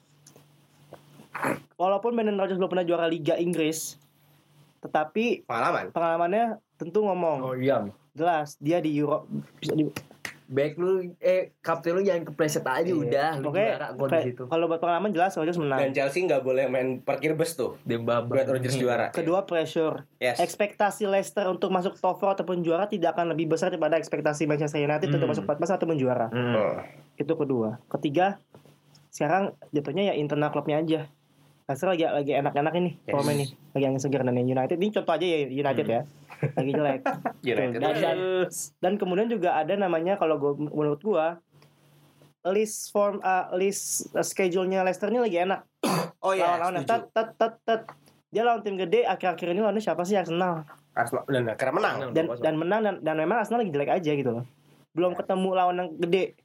Walaupun 1.80 2.12
Brendan 2.18 2.36
Rodgers 2.36 2.60
belum 2.60 2.70
pernah 2.70 2.86
juara 2.86 3.08
Liga 3.08 3.40
Inggris, 3.40 3.96
tetapi 4.84 5.48
Pengalaman. 5.48 5.94
pengalamannya 5.94 6.46
tentu 6.76 7.06
ngomong 7.06 7.38
Oh 7.46 7.56
iya. 7.56 7.86
jelas 8.18 8.58
dia 8.58 8.82
di 8.82 8.98
Euro 9.00 9.30
bisa 9.62 9.78
di, 9.78 9.88
Back 10.52 10.76
lu 10.76 10.92
eh 11.18 11.56
kapten 11.58 11.96
lu 11.96 12.04
jangan 12.04 12.28
kepleset 12.28 12.60
aja 12.62 12.84
Iya. 12.84 12.92
udah 12.94 13.30
lu 13.38 13.46
Pokoknya 13.48 13.70
juara 13.72 13.88
gol 13.94 14.10
di 14.10 14.20
situ. 14.28 14.44
kalau 14.46 14.68
buat 14.68 14.78
pengalaman 14.78 15.10
jelas 15.10 15.32
Rodgers 15.34 15.56
menang. 15.56 15.80
Dan 15.80 15.92
Chelsea 15.92 16.22
nggak 16.22 16.42
boleh 16.42 16.68
main 16.68 17.00
parkir 17.00 17.32
bus 17.32 17.56
tuh. 17.56 17.80
Dembaba. 17.82 18.28
Buat 18.28 18.52
Rodgers 18.52 18.76
juara. 18.76 19.08
Kedua 19.10 19.42
pressure. 19.42 20.04
Yes. 20.18 20.38
Ekspektasi 20.38 21.08
Leicester 21.08 21.48
untuk 21.48 21.70
masuk 21.70 21.96
top 21.96 22.20
4 22.20 22.36
ataupun 22.38 22.60
juara 22.60 22.84
tidak 22.86 23.16
akan 23.16 23.32
lebih 23.32 23.48
besar 23.48 23.72
daripada 23.72 23.96
ekspektasi 23.96 24.44
Manchester 24.44 24.78
United 24.78 25.08
untuk 25.08 25.24
Hmm. 25.24 25.32
masuk 25.32 25.44
4 25.46 25.56
besar 25.58 25.76
ataupun 25.78 25.96
juara. 25.96 26.28
Hmm. 26.28 26.52
Hmm. 26.52 26.84
Itu 27.16 27.34
kedua. 27.34 27.80
Ketiga, 27.90 28.36
sekarang 29.08 29.44
jatuhnya 29.70 30.04
ya 30.06 30.14
internal 30.14 30.50
klubnya 30.50 30.78
aja. 30.78 31.08
Leicester 31.64 31.88
lagi 31.88 32.04
lagi 32.04 32.32
enak-enak 32.34 32.74
ini 32.76 32.92
Yes. 33.00 33.08
formnya 33.10 33.34
nih. 33.38 33.50
Lagi 33.72 33.86
angin 33.86 34.02
segar 34.02 34.22
dan 34.22 34.36
yang 34.36 34.50
United 34.50 34.76
ini 34.76 34.92
contoh 34.92 35.14
aja 35.14 35.24
ya 35.24 35.38
United 35.48 35.86
ya. 35.86 36.02
Lagi 36.42 36.72
jelek. 36.74 37.02
United. 37.52 37.80
Dan, 37.80 37.96
dan, 38.02 38.18
dan 38.82 38.94
kemudian 38.98 39.28
juga 39.30 39.58
ada 39.58 39.74
namanya 39.78 40.18
kalau 40.18 40.38
gua 40.42 40.54
menurut 40.58 41.02
gua 41.02 41.38
list 42.50 42.90
form 42.90 43.22
uh, 43.22 43.54
list 43.54 44.10
uh, 44.18 44.26
schedule-nya 44.26 44.82
Leicester 44.82 45.10
ini 45.14 45.22
lagi 45.22 45.38
enak. 45.46 45.62
Oh 46.22 46.38
iya, 46.38 46.54
lawan-lawan 46.54 46.86
setuju. 46.86 46.90
tet 46.94 47.04
tet 47.18 47.30
tet 47.34 47.54
tet. 47.66 47.82
Dia 48.30 48.46
lawan 48.46 48.62
tim 48.62 48.78
gede 48.78 49.10
akhir-akhir 49.10 49.58
ini 49.58 49.66
lawannya 49.66 49.82
siapa 49.82 50.06
sih 50.06 50.14
Arsenal? 50.14 50.70
Arsenal 50.94 51.26
dan 51.26 51.50
karena 51.58 51.74
menang. 51.74 51.96
Dan 52.14 52.26
dan 52.38 52.54
menang 52.62 52.82
dan, 52.86 52.96
dan 53.02 53.16
memang 53.18 53.42
Arsenal 53.42 53.66
lagi 53.66 53.74
jelek 53.74 53.90
aja 53.90 54.12
gitu 54.14 54.30
loh. 54.30 54.46
Belum 54.94 55.18
ketemu 55.18 55.50
lawan 55.58 55.82
yang 55.82 55.90
gede. 55.98 56.38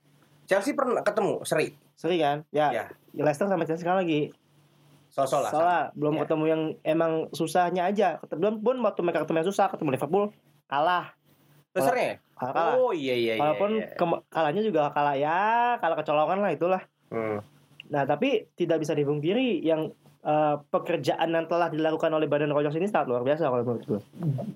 Chelsea 0.49 0.73
pernah 0.73 1.05
ketemu 1.05 1.45
seri. 1.45 1.77
Seri 1.93 2.17
kan? 2.25 2.41
Ya. 2.57 2.73
Ya. 2.73 2.85
Leicester 3.13 3.53
sama 3.53 3.69
Chelsea 3.69 3.85
sekarang 3.85 4.09
lagi 4.09 4.33
Sosok 5.17 5.49
lah. 5.49 5.51
salah, 5.51 5.83
belum 5.97 6.15
Ya. 6.15 6.21
ketemu 6.29 6.45
yang 6.45 6.63
emang 6.85 7.13
susahnya 7.33 7.89
aja. 7.89 8.21
Ketemu 8.21 8.41
belum 8.45 8.55
pun 8.61 8.77
waktu 8.85 9.01
mereka 9.01 9.25
ketemu 9.25 9.41
yang 9.41 9.49
susah, 9.49 9.67
ketemu 9.73 9.97
Liverpool 9.97 10.25
kalah. 10.69 11.17
Besarnya. 11.73 12.21
Kalah. 12.37 12.53
kalah. 12.53 12.75
Oh 12.77 12.93
iya 12.93 13.17
iya 13.17 13.33
iya. 13.37 13.41
Walaupun 13.41 13.71
iya. 13.81 13.97
kema- 13.97 14.23
kalahnya 14.29 14.61
juga 14.61 14.93
kalah 14.93 15.17
ya, 15.17 15.41
kalah 15.81 15.97
kecolongan 15.97 16.45
lah 16.45 16.53
itulah. 16.53 16.83
Hmm. 17.09 17.41
Nah, 17.89 18.05
tapi 18.05 18.45
tidak 18.53 18.85
bisa 18.85 18.93
dipungkiri 18.93 19.65
yang 19.65 19.89
eh, 20.27 20.57
pekerjaan 20.69 21.31
yang 21.31 21.47
telah 21.47 21.71
dilakukan 21.71 22.11
oleh 22.11 22.27
Badan 22.27 22.51
Rodgers 22.51 22.75
ini 22.75 22.91
sangat 22.91 23.09
luar 23.09 23.23
biasa 23.23 23.47
kalau 23.47 23.63
menurut 23.63 23.87
gue. 23.87 24.01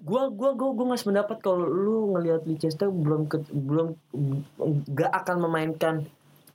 gua 0.02 0.26
gua 0.28 0.50
gua 0.58 0.74
gua 0.74 0.84
nggak 0.90 1.00
sependapat 1.00 1.36
kalau 1.38 1.62
lu 1.62 2.10
ngelihat 2.10 2.42
Leicester 2.42 2.90
belum 2.90 3.30
ke, 3.30 3.38
belum 3.54 3.94
nggak 4.90 5.12
akan 5.14 5.36
memainkan 5.46 5.94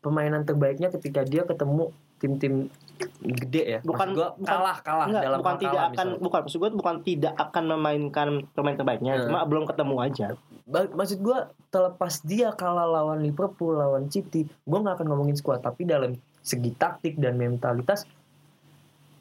permainan 0.03 0.43
terbaiknya 0.43 0.91
ketika 0.91 1.23
dia 1.23 1.47
ketemu 1.47 1.95
tim-tim 2.17 2.71
gede 3.19 3.63
ya. 3.67 3.79
Bukan- 3.81 4.15
gua 4.15 4.31
bukan- 4.33 4.47
kalah 4.47 4.77
kalah 4.79 5.05
Enggak, 5.05 5.23
dalam 5.23 5.39
bukan 5.39 5.55
tidak 5.57 5.71
kalah 5.73 5.85
akan 5.85 6.05
misalnya. 6.07 6.23
bukan 6.23 6.39
maksud 6.41 6.57
gue 6.57 6.69
bukan 6.73 6.95
tidak 7.01 7.33
akan 7.35 7.63
memainkan 7.69 8.27
pemain 8.49 8.73
terbaiknya, 8.73 9.13
Hmm. 9.13 9.23
cuma 9.27 9.39
belum 9.43 9.63
ketemu 9.65 9.95
aja. 9.99 10.27
Ba- 10.63 10.89
maksud 10.89 11.19
gua 11.19 11.37
terlepas 11.67 12.13
dia 12.21 12.49
kalah 12.51 12.87
lawan 12.89 13.19
Liverpool 13.19 13.75
lawan 13.75 14.07
City 14.07 14.47
gua 14.61 14.79
nggak 14.79 14.95
akan 14.97 15.07
ngomongin 15.07 15.35
skuad 15.35 15.59
tapi 15.59 15.83
dalam 15.83 16.15
segi 16.39 16.71
taktik 16.71 17.15
dan 17.15 17.35
mentalitas 17.35 18.07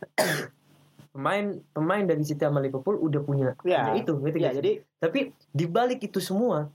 pemain 1.11 1.45
pemain 1.71 2.03
dari 2.03 2.23
City 2.23 2.41
sama 2.41 2.59
Liverpool 2.59 2.97
udah 2.97 3.21
punya, 3.21 3.55
Ya, 3.63 3.87
punya 3.87 3.95
itu 3.97 4.13
ngerti 4.13 4.39
Ya, 4.41 4.51
jadi 4.53 4.73
tapi 4.99 5.21
di 5.49 5.65
balik 5.65 6.01
itu 6.01 6.19
semua 6.19 6.71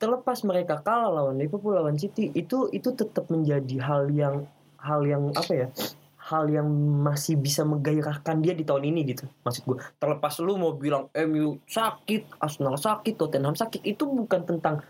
terlepas 0.00 0.42
mereka 0.42 0.80
kalah 0.80 1.10
lawan 1.10 1.36
Liverpool 1.36 1.76
lawan 1.76 1.96
City 2.00 2.32
itu 2.32 2.68
itu 2.72 2.92
tetap 2.96 3.28
menjadi 3.28 3.76
hal 3.82 4.08
yang 4.12 4.46
hal 4.80 5.00
yang 5.04 5.32
apa 5.34 5.52
ya 5.52 5.68
hal 6.26 6.50
yang 6.50 6.66
masih 7.06 7.38
bisa 7.38 7.62
menggairahkan 7.62 8.42
dia 8.42 8.50
di 8.56 8.66
tahun 8.66 8.90
ini 8.90 9.00
gitu 9.14 9.30
maksud 9.46 9.62
gue 9.62 9.78
terlepas 10.02 10.34
lu 10.42 10.58
mau 10.58 10.74
bilang 10.74 11.06
MU 11.14 11.62
sakit 11.70 12.42
Arsenal 12.42 12.74
sakit 12.74 13.14
Tottenham 13.14 13.54
sakit 13.54 13.86
itu 13.86 14.02
bukan 14.04 14.42
tentang 14.42 14.82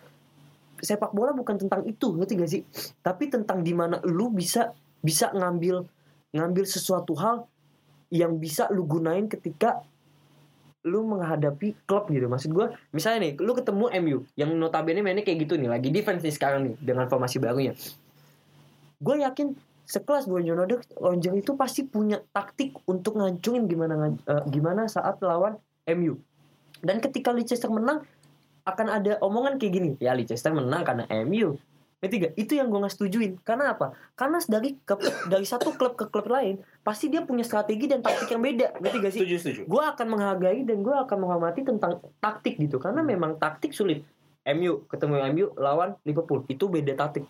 sepak 0.81 1.12
bola 1.12 1.33
bukan 1.33 1.57
tentang 1.57 1.85
itu 1.88 2.12
ngerti 2.12 2.33
gak 2.37 2.50
sih? 2.50 2.62
Tapi 3.00 3.33
tentang 3.33 3.64
di 3.64 3.73
mana 3.73 4.00
lu 4.05 4.28
bisa 4.33 4.73
bisa 5.00 5.33
ngambil 5.33 5.85
ngambil 6.35 6.64
sesuatu 6.66 7.16
hal 7.16 7.47
yang 8.12 8.37
bisa 8.37 8.69
lu 8.71 8.85
gunain 8.85 9.26
ketika 9.26 9.83
lu 10.87 11.02
menghadapi 11.02 11.75
klub 11.85 12.07
gitu. 12.09 12.31
Maksud 12.31 12.55
gua 12.55 12.73
misalnya 12.95 13.28
nih 13.28 13.33
lu 13.43 13.52
ketemu 13.52 13.85
MU 14.00 14.19
yang 14.38 14.55
notabene 14.55 15.02
mainnya 15.02 15.26
kayak 15.26 15.45
gitu 15.45 15.59
nih 15.59 15.66
lagi 15.66 15.90
defense 15.90 16.23
nih 16.23 16.35
sekarang 16.35 16.71
nih 16.71 16.75
dengan 16.78 17.11
formasi 17.11 17.43
barunya. 17.43 17.75
Gue 18.97 19.21
yakin 19.21 19.52
sekelas 19.87 20.26
Bonjour 20.26 20.59
Roger 20.99 21.35
itu 21.37 21.52
pasti 21.55 21.87
punya 21.87 22.19
taktik 22.35 22.75
untuk 22.90 23.19
ngancurin 23.23 23.71
gimana 23.71 24.11
eh, 24.11 24.45
gimana 24.50 24.90
saat 24.90 25.23
lawan 25.23 25.59
MU 25.87 26.19
dan 26.83 26.99
ketika 26.99 27.31
Leicester 27.31 27.71
menang 27.71 28.02
akan 28.66 28.87
ada 28.90 29.23
omongan 29.23 29.62
kayak 29.62 29.73
gini 29.78 29.90
ya 30.02 30.11
Leicester 30.19 30.50
menang 30.50 30.83
karena 30.83 31.07
MU 31.23 31.55
Ketiga, 31.97 32.29
itu 32.37 32.53
yang 32.53 32.69
gue 32.69 32.76
nggak 32.76 32.93
setujuin. 32.93 33.41
Karena 33.41 33.73
apa? 33.73 33.97
Karena 34.12 34.37
dari 34.45 34.76
klub, 34.85 35.00
dari 35.33 35.49
satu 35.49 35.73
klub 35.81 35.97
ke 35.97 36.12
klub 36.12 36.29
lain, 36.29 36.61
pasti 36.85 37.09
dia 37.09 37.25
punya 37.25 37.41
strategi 37.41 37.88
dan 37.88 38.05
taktik 38.05 38.37
yang 38.37 38.45
beda. 38.45 38.76
Ngerti 38.79 38.97
gak 39.00 39.12
sih? 39.17 39.21
Setuju 39.25 39.37
setuju. 39.41 39.61
gue 39.65 39.83
akan 39.83 40.07
menghargai 40.12 40.61
dan 40.69 40.85
gue 40.85 40.93
akan 40.93 41.17
menghormati 41.25 41.65
tentang 41.65 42.05
taktik 42.21 42.61
gitu 42.61 42.76
karena 42.76 43.00
memang 43.00 43.41
taktik 43.41 43.73
sulit 43.73 44.05
MU 44.47 44.87
ketemu 44.87 45.15
MU 45.35 45.47
lawan 45.59 45.99
Liverpool 46.07 46.47
itu 46.47 46.71
beda 46.71 46.95
taktik 46.95 47.26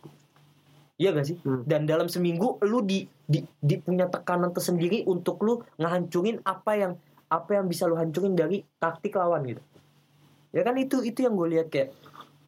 Iya 0.97 1.13
gak 1.13 1.27
sih? 1.29 1.37
Hmm. 1.45 1.61
Dan 1.69 1.85
dalam 1.85 2.09
seminggu 2.09 2.57
lu 2.65 2.81
di, 2.81 3.05
di, 3.29 3.45
di 3.61 3.77
punya 3.77 4.09
tekanan 4.09 4.57
tersendiri 4.57 5.05
untuk 5.05 5.37
lu 5.45 5.61
ngehancurin 5.77 6.41
apa 6.41 6.73
yang 6.73 6.93
apa 7.29 7.61
yang 7.61 7.69
bisa 7.69 7.85
lu 7.85 8.01
hancurin 8.01 8.33
dari 8.33 8.65
taktik 8.81 9.13
lawan 9.13 9.45
gitu. 9.45 9.61
Ya 10.57 10.65
kan 10.65 10.73
itu 10.81 11.05
itu 11.05 11.21
yang 11.21 11.37
gue 11.37 11.53
lihat 11.53 11.69
kayak 11.69 11.93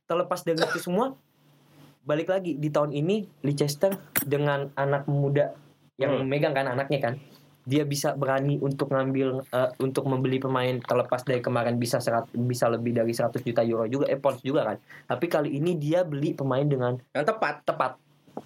terlepas 0.09 0.41
dari 0.49 0.57
itu 0.57 0.81
semua 0.81 1.13
balik 2.09 2.33
lagi 2.33 2.57
di 2.57 2.73
tahun 2.73 2.91
ini 2.91 3.45
Leicester 3.45 3.93
dengan 4.25 4.73
anak 4.75 5.05
muda 5.05 5.53
yang 6.01 6.17
Hmm. 6.17 6.25
megang 6.25 6.57
kan 6.57 6.65
anaknya 6.67 6.99
kan 7.03 7.15
dia 7.63 7.85
bisa 7.85 8.17
berani 8.17 8.57
untuk 8.57 8.89
ngambil 8.89 9.45
eh, 9.45 9.71
untuk 9.79 10.09
membeli 10.09 10.41
pemain 10.41 10.81
terlepas 10.81 11.21
dari 11.21 11.45
kemarin 11.45 11.77
bisa 11.77 12.01
serat, 12.01 12.25
bisa 12.33 12.65
lebih 12.67 12.97
dari 12.97 13.13
100 13.13 13.45
juta 13.45 13.61
euro 13.61 13.85
juga 13.85 14.09
eh 14.09 14.17
pounds 14.17 14.41
juga 14.41 14.65
kan 14.65 14.77
tapi 15.05 15.29
kali 15.29 15.53
ini 15.53 15.77
dia 15.77 16.01
beli 16.01 16.33
pemain 16.33 16.65
dengan 16.65 16.97
Yang 17.13 17.27
tepat. 17.29 17.55
tepat 17.63 17.93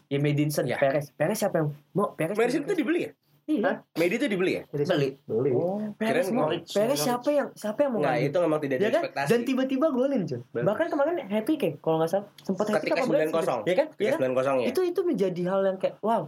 ya 0.08 0.18
Madison 0.18 0.64
Ya. 0.66 0.80
Perez 0.80 1.14
Perez 1.14 1.38
siapa 1.38 1.62
yang 1.62 1.70
mau 1.92 2.10
Perez 2.12 2.34
Madison 2.34 2.66
itu 2.66 2.74
dibeli 2.74 3.00
ya? 3.06 3.10
Iya 3.46 3.82
Medi 3.98 4.14
itu 4.18 4.26
dibeli 4.30 4.52
ya? 4.58 4.62
Beli 4.70 5.18
beli. 5.26 5.50
Perez 5.98 6.30
Kirain 6.30 6.36
mau 6.36 6.46
Norwich. 6.46 6.70
Perez 6.74 6.98
siapa 6.98 7.28
yang 7.30 7.48
siapa 7.54 7.78
yang 7.86 7.90
mau 7.94 8.00
ngambil? 8.02 8.28
itu 8.28 8.38
memang 8.38 8.60
tidak 8.62 8.76
ya 8.78 8.90
kan? 8.90 9.02
Dan 9.26 9.40
tiba-tiba 9.42 9.86
golin, 9.90 10.22
Jun. 10.24 10.40
Bagus. 10.54 10.66
Bahkan 10.66 10.86
kemarin 10.90 11.14
happy 11.26 11.54
kayak 11.58 11.74
kalau 11.82 11.96
nggak 12.02 12.10
salah 12.10 12.26
sempat 12.42 12.66
happy 12.70 12.90
Ketika 12.92 13.02
Brentford, 13.08 13.46
9-0. 13.66 13.70
Ya 13.70 13.74
kan? 13.74 13.86
Ya 13.98 14.10
Ketika 14.14 14.16
kan? 14.18 14.30
9-0 14.36 14.62
ya. 14.62 14.66
Itu 14.70 14.80
itu 14.86 15.00
menjadi 15.02 15.42
hal 15.50 15.60
yang 15.66 15.78
kayak 15.78 15.96
wow. 16.00 16.22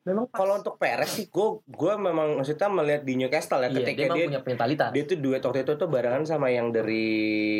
Memang. 0.00 0.32
Kalau 0.32 0.56
untuk 0.56 0.80
Perez 0.80 1.12
sih, 1.12 1.28
gue 1.28 1.48
gue 1.60 1.94
memang 2.00 2.40
maksudnya 2.40 2.72
melihat 2.72 3.04
di 3.04 3.20
Newcastle 3.20 3.60
ya 3.60 3.68
iya, 3.68 3.76
ketika 3.84 4.00
dia 4.00 4.06
memang 4.08 4.16
dia 4.16 4.26
punya 4.26 4.40
mentalitas. 4.40 4.88
dia 4.96 5.02
tuh 5.04 5.18
duet 5.20 5.42
waktu 5.44 5.60
itu 5.60 5.72
tuh 5.76 5.88
barengan 5.92 6.24
sama 6.24 6.48
yang 6.48 6.72
dari 6.72 7.04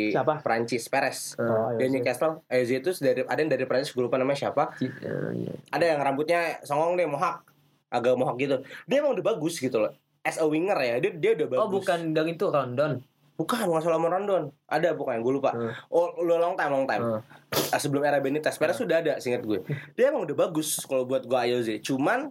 Siapa? 0.09 0.41
Prancis 0.41 0.89
Perez. 0.89 1.37
Oh, 1.37 1.77
Dia 1.77 1.85
iya, 1.85 1.93
Newcastle, 1.93 2.41
eh 2.49 2.65
itu 2.65 2.89
dari 2.97 3.21
ada 3.29 3.37
yang 3.37 3.51
dari 3.53 3.65
Prancis 3.69 3.93
gue 3.93 4.01
lupa 4.01 4.17
namanya 4.17 4.49
siapa. 4.49 4.73
Iya. 4.81 5.53
Ada 5.69 5.85
yang 5.93 5.99
rambutnya 6.01 6.57
songong 6.65 6.97
deh 6.97 7.05
mohak, 7.05 7.45
agak 7.91 8.15
mohak 8.15 8.35
gitu. 8.39 8.55
Dia 8.87 9.03
emang 9.03 9.13
udah 9.19 9.25
bagus 9.35 9.59
gitu 9.59 9.77
loh. 9.77 9.91
As 10.23 10.39
a 10.39 10.45
winger 10.47 10.77
ya, 10.79 10.95
dia 11.03 11.11
dia 11.11 11.31
udah 11.35 11.47
bagus. 11.51 11.61
Oh, 11.61 11.69
bukan 11.69 11.99
dari 12.15 12.33
itu 12.39 12.47
Rondon. 12.47 13.03
Bukan, 13.35 13.65
bukan 13.67 13.81
Solomon 13.81 14.11
Rondon. 14.13 14.43
Ada 14.69 14.93
bukan, 14.93 15.17
gue 15.25 15.33
lupa. 15.33 15.51
Hmm. 15.51 15.73
Oh, 15.89 16.13
long 16.21 16.53
time, 16.53 16.71
long 16.71 16.85
time. 16.85 17.01
Hmm. 17.01 17.21
Ah, 17.73 17.79
Sebelum 17.81 18.05
era 18.05 18.21
Benitez, 18.21 18.53
Perez 18.61 18.77
sudah 18.77 19.01
ada, 19.01 19.17
singkat 19.17 19.41
gue. 19.41 19.65
Dia 19.97 20.13
emang 20.13 20.29
udah 20.29 20.37
bagus 20.47 20.77
kalau 20.85 21.09
buat 21.09 21.25
gue 21.25 21.33
Ayoze. 21.33 21.81
Cuman 21.81 22.29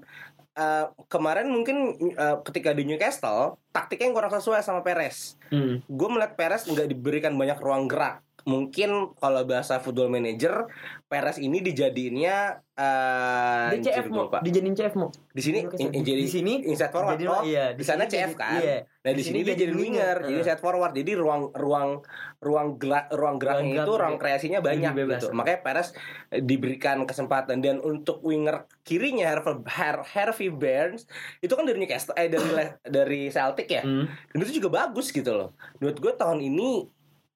eh, 0.55 0.87
kemarin 1.11 1.51
mungkin 1.51 1.99
eh, 2.15 2.37
ketika 2.47 2.71
di 2.71 2.87
Newcastle 2.87 3.59
taktiknya 3.75 4.07
yang 4.07 4.17
kurang 4.23 4.33
sesuai 4.39 4.63
sama 4.63 4.87
Perez. 4.87 5.35
Hmm. 5.51 5.83
Gue 5.91 6.09
melihat 6.15 6.39
Perez 6.39 6.63
nggak 6.71 6.87
diberikan 6.87 7.35
banyak 7.35 7.59
ruang 7.59 7.91
gerak 7.91 8.23
mungkin 8.43 8.91
kalau 9.15 9.43
bahasa 9.43 9.77
football 9.77 10.09
manager 10.09 10.67
Perez 11.05 11.37
ini 11.37 11.59
dijadiinnya 11.61 12.63
eh 12.73 13.75
CF 13.75 13.77
anjir, 13.77 14.05
gua 14.05 14.15
mau, 14.15 14.25
lupa. 14.25 14.39
dijadiin 14.41 14.73
CF 14.73 14.95
mau. 14.95 15.11
di 15.29 15.43
sini 15.43 15.59
in- 15.69 15.93
in- 15.93 16.03
jadi 16.03 16.21
di 16.21 16.31
sini 16.31 16.53
inside 16.65 16.89
forward 16.89 17.15
jadi- 17.15 17.29
oh, 17.29 17.43
iya, 17.43 17.67
di 17.71 17.83
sana 17.83 18.05
CF 18.05 18.31
jadi- 18.31 18.39
kan 18.39 18.59
Iya. 18.59 18.79
nah 19.01 19.11
di, 19.11 19.23
sini 19.23 19.39
dia 19.43 19.55
jadi 19.55 19.73
winger 19.73 20.17
jadi 20.23 20.33
Heeh. 20.35 20.47
set 20.47 20.59
forward 20.59 20.93
jadi 20.93 21.13
ruang 21.15 21.53
ruang 21.53 22.01
ruang 22.39 22.69
gerak 22.77 23.09
ruang 23.11 23.37
geraknya 23.37 23.75
gerak 23.75 23.85
itu 23.85 23.93
ruang 23.93 24.09
lebih- 24.11 24.23
kreasinya 24.23 24.59
banyak 24.61 24.93
bebas. 24.95 25.19
gitu 25.19 25.27
makanya 25.31 25.61
Perez 25.61 25.89
eh, 26.29 26.41
diberikan 26.41 26.99
kesempatan 27.03 27.59
dan 27.59 27.77
untuk 27.79 28.21
winger 28.21 28.57
kirinya 28.81 29.29
Harvey, 29.31 29.61
Har- 29.67 30.05
Harvey 30.07 30.49
Barnes 30.49 31.05
itu 31.39 31.51
kan 31.51 31.65
dari 31.65 31.77
Newcastle 31.77 32.15
eh 32.15 32.29
dari 32.29 32.49
dari 32.83 33.21
Celtic 33.29 33.69
ya 33.69 33.83
Hmm. 33.83 34.05
dan 34.07 34.39
itu 34.39 34.57
juga 34.57 34.69
bagus 34.79 35.11
gitu 35.11 35.33
loh 35.33 35.53
menurut 35.77 35.99
gue 35.99 36.13
tahun 36.15 36.41
ini 36.41 36.89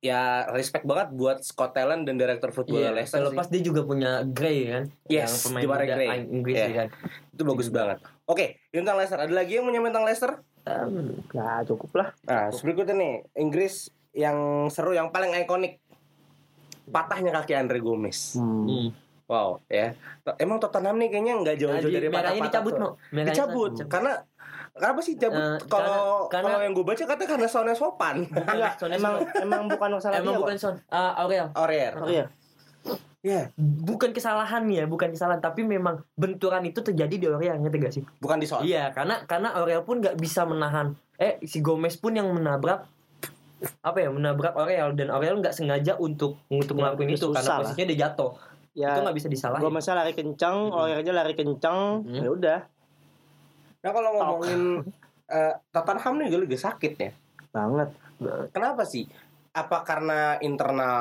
ya 0.04 0.22
respect 0.48 0.84
banget 0.84 1.08
buat 1.10 1.40
Scott 1.40 1.72
Talent 1.72 2.04
dan 2.04 2.14
direktur 2.14 2.52
football 2.52 2.76
Iya, 2.78 2.92
Leicester 2.92 3.16
sih. 3.16 3.24
terlepas 3.24 3.48
dia 3.48 3.62
juga 3.62 3.80
punya 3.82 4.20
Gray 4.22 4.58
kan. 4.68 4.84
Yes, 5.06 5.48
yang 5.48 5.64
pemain 5.64 5.88
Gray. 5.88 6.08
Inggris 6.28 6.54
Iya. 6.54 6.68
kan. 6.76 6.88
itu 7.32 7.42
bagus 7.42 7.68
banget 7.68 7.98
oke 8.24 8.46
ini 8.66 8.78
tentang 8.78 8.94
Leicester 8.94 9.18
ada 9.18 9.32
lagi 9.32 9.52
yang 9.54 9.64
nyampe 9.66 9.88
tentang 9.88 10.04
Leicester 10.04 10.32
Um, 10.64 11.20
Ya 11.28 11.60
cukup 11.62 11.92
lah. 11.92 12.08
Nah, 12.24 12.48
berikutnya 12.48 12.96
nih, 12.96 13.14
Inggris 13.36 13.84
yang 14.14 14.32
seru, 14.66 14.96
yang 14.96 15.12
paling 15.12 15.28
ikonik. 15.36 15.76
Patahnya 16.86 17.32
kaki 17.34 17.52
Andre 17.54 17.80
Gomez. 17.80 18.32
Hmm. 18.32 18.64
hmm. 18.64 18.88
Wow, 19.24 19.60
ya. 19.66 19.92
Emang 20.36 20.56
Tottenham 20.58 20.96
nih 20.96 21.08
kayaknya 21.10 21.36
nggak 21.38 21.56
jauh-jauh 21.58 21.80
Nah, 21.82 21.92
dari 21.94 22.00
di- 22.02 22.08
merahnya 22.10 22.16
patah-patah. 22.38 22.48
dicabut 22.64 22.74
no. 22.76 22.88
Merahnya 23.10 23.28
Dicabut. 23.30 23.70
dicabut. 23.72 23.88
Karena 23.90 24.12
kenapa 24.74 24.98
sih 25.00 25.14
cabut? 25.14 25.38
Eh, 25.38 25.58
Kalau 25.64 26.26
karena- 26.28 26.50
kalau 26.50 26.60
yang 26.60 26.72
gue 26.72 26.84
baca 26.84 26.98
katanya 27.00 27.30
karena 27.30 27.46
soalnya 27.46 27.72
sopan. 27.72 28.26
Enggak, 28.50 28.76
Soalnya 28.76 28.98
emang 28.98 29.14
emang 29.36 29.62
bukan 29.66 29.88
masalah 29.94 30.18
Emang 30.18 30.34
dia 30.34 30.40
bukan. 30.40 30.56
Son, 30.56 30.74
Ah, 30.88 31.14
Aurel. 31.16 31.48
Aurier. 31.52 31.92
Oh 31.96 32.06
iya. 32.06 32.26
Ya, 33.20 33.48
Bukan 33.56 34.12
kesalahan 34.12 34.68
ya, 34.68 34.84
bukan 34.84 35.08
kesalahan, 35.08 35.40
tapi 35.40 35.64
memang 35.64 36.04
benturan 36.12 36.60
itu 36.62 36.82
terjadi 36.82 37.14
di 37.14 37.24
Aurel, 37.24 37.56
ngerti 37.56 37.76
gak 37.78 37.94
sih? 37.94 38.04
bukan 38.18 38.36
di 38.36 38.44
soal. 38.44 38.60
Iya, 38.62 38.92
karena 38.92 39.24
karena 39.24 39.48
Aurel 39.54 39.80
pun 39.80 39.96
nggak 39.98 40.14
bisa 40.14 40.44
menahan. 40.44 40.92
Eh, 41.16 41.40
si 41.42 41.58
Gomez 41.58 41.96
pun 41.96 42.12
yang 42.12 42.28
menabrak 42.28 42.84
apa 43.80 43.96
ya 43.96 44.10
menabrak 44.10 44.52
Aurel 44.52 44.92
dan 44.92 45.08
Aurel 45.08 45.40
nggak 45.40 45.54
sengaja 45.54 45.96
untuk 45.96 46.36
untuk 46.46 46.76
Ya, 46.76 46.80
ngelakuin 46.84 47.16
itu 47.16 47.32
karena 47.32 47.56
posisinya 47.56 47.86
dia 47.86 47.98
jatuh 48.04 48.32
Ya, 48.74 48.90
itu 48.90 49.00
nggak 49.00 49.16
bisa 49.16 49.28
disalahin 49.30 49.62
Gue 49.62 49.72
masa 49.72 49.94
lari 49.94 50.12
kencang, 50.12 50.56
Hmm. 50.66 50.76
olahraga 50.76 51.12
lari 51.14 51.32
kencang, 51.32 51.78
Hmm. 52.02 52.18
ya 52.18 52.28
udah, 52.28 52.58
Nah, 53.84 53.92
kalau 53.92 54.10
ngomongin 54.16 54.80
eh, 55.28 55.52
Tottenham 55.68 56.14
nih 56.16 56.28
juga 56.32 56.56
sakit 56.58 56.92
ya. 56.96 57.10
banget. 57.52 57.88
Kenapa 58.50 58.82
sih? 58.82 59.04
Apa 59.54 59.86
karena 59.86 60.40
internal 60.40 60.98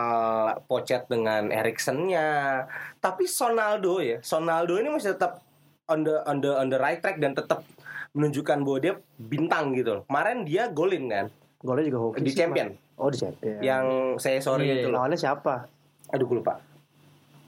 Pochet 0.68 1.08
dengan 1.08 1.50
Eriksennya? 1.50 2.62
Tapi 3.00 3.26
Sonaldo 3.26 3.98
ya, 3.98 4.22
Sonaldo 4.22 4.78
ini 4.78 4.92
masih 4.92 5.16
tetap 5.16 5.42
on 5.88 6.04
the 6.04 6.22
on 6.24 6.38
the 6.38 6.52
on 6.52 6.68
the 6.68 6.78
right 6.78 7.00
track 7.00 7.18
dan 7.18 7.34
tetap 7.34 7.66
menunjukkan 8.14 8.62
bahwa 8.62 8.78
dia 8.78 8.94
bintang 9.18 9.74
gitu 9.74 9.98
loh. 9.98 10.04
Kemarin 10.06 10.46
dia 10.46 10.70
golin 10.70 11.10
kan 11.10 11.28
Golnya 11.58 11.88
juga 11.88 12.00
hoki 12.04 12.22
di 12.22 12.30
sih, 12.30 12.38
champion 12.38 12.70
Mas. 12.70 13.00
Oh 13.00 13.10
di 13.10 13.18
champion. 13.18 13.58
yang 13.58 13.86
saya 14.20 14.38
sorry 14.38 14.68
Iya, 14.68 14.76
itu 14.78 14.88
loh. 14.88 15.00
lawannya 15.00 15.18
siapa? 15.18 15.66
Aduh 16.12 16.28
gue 16.28 16.38
lupa. 16.38 16.60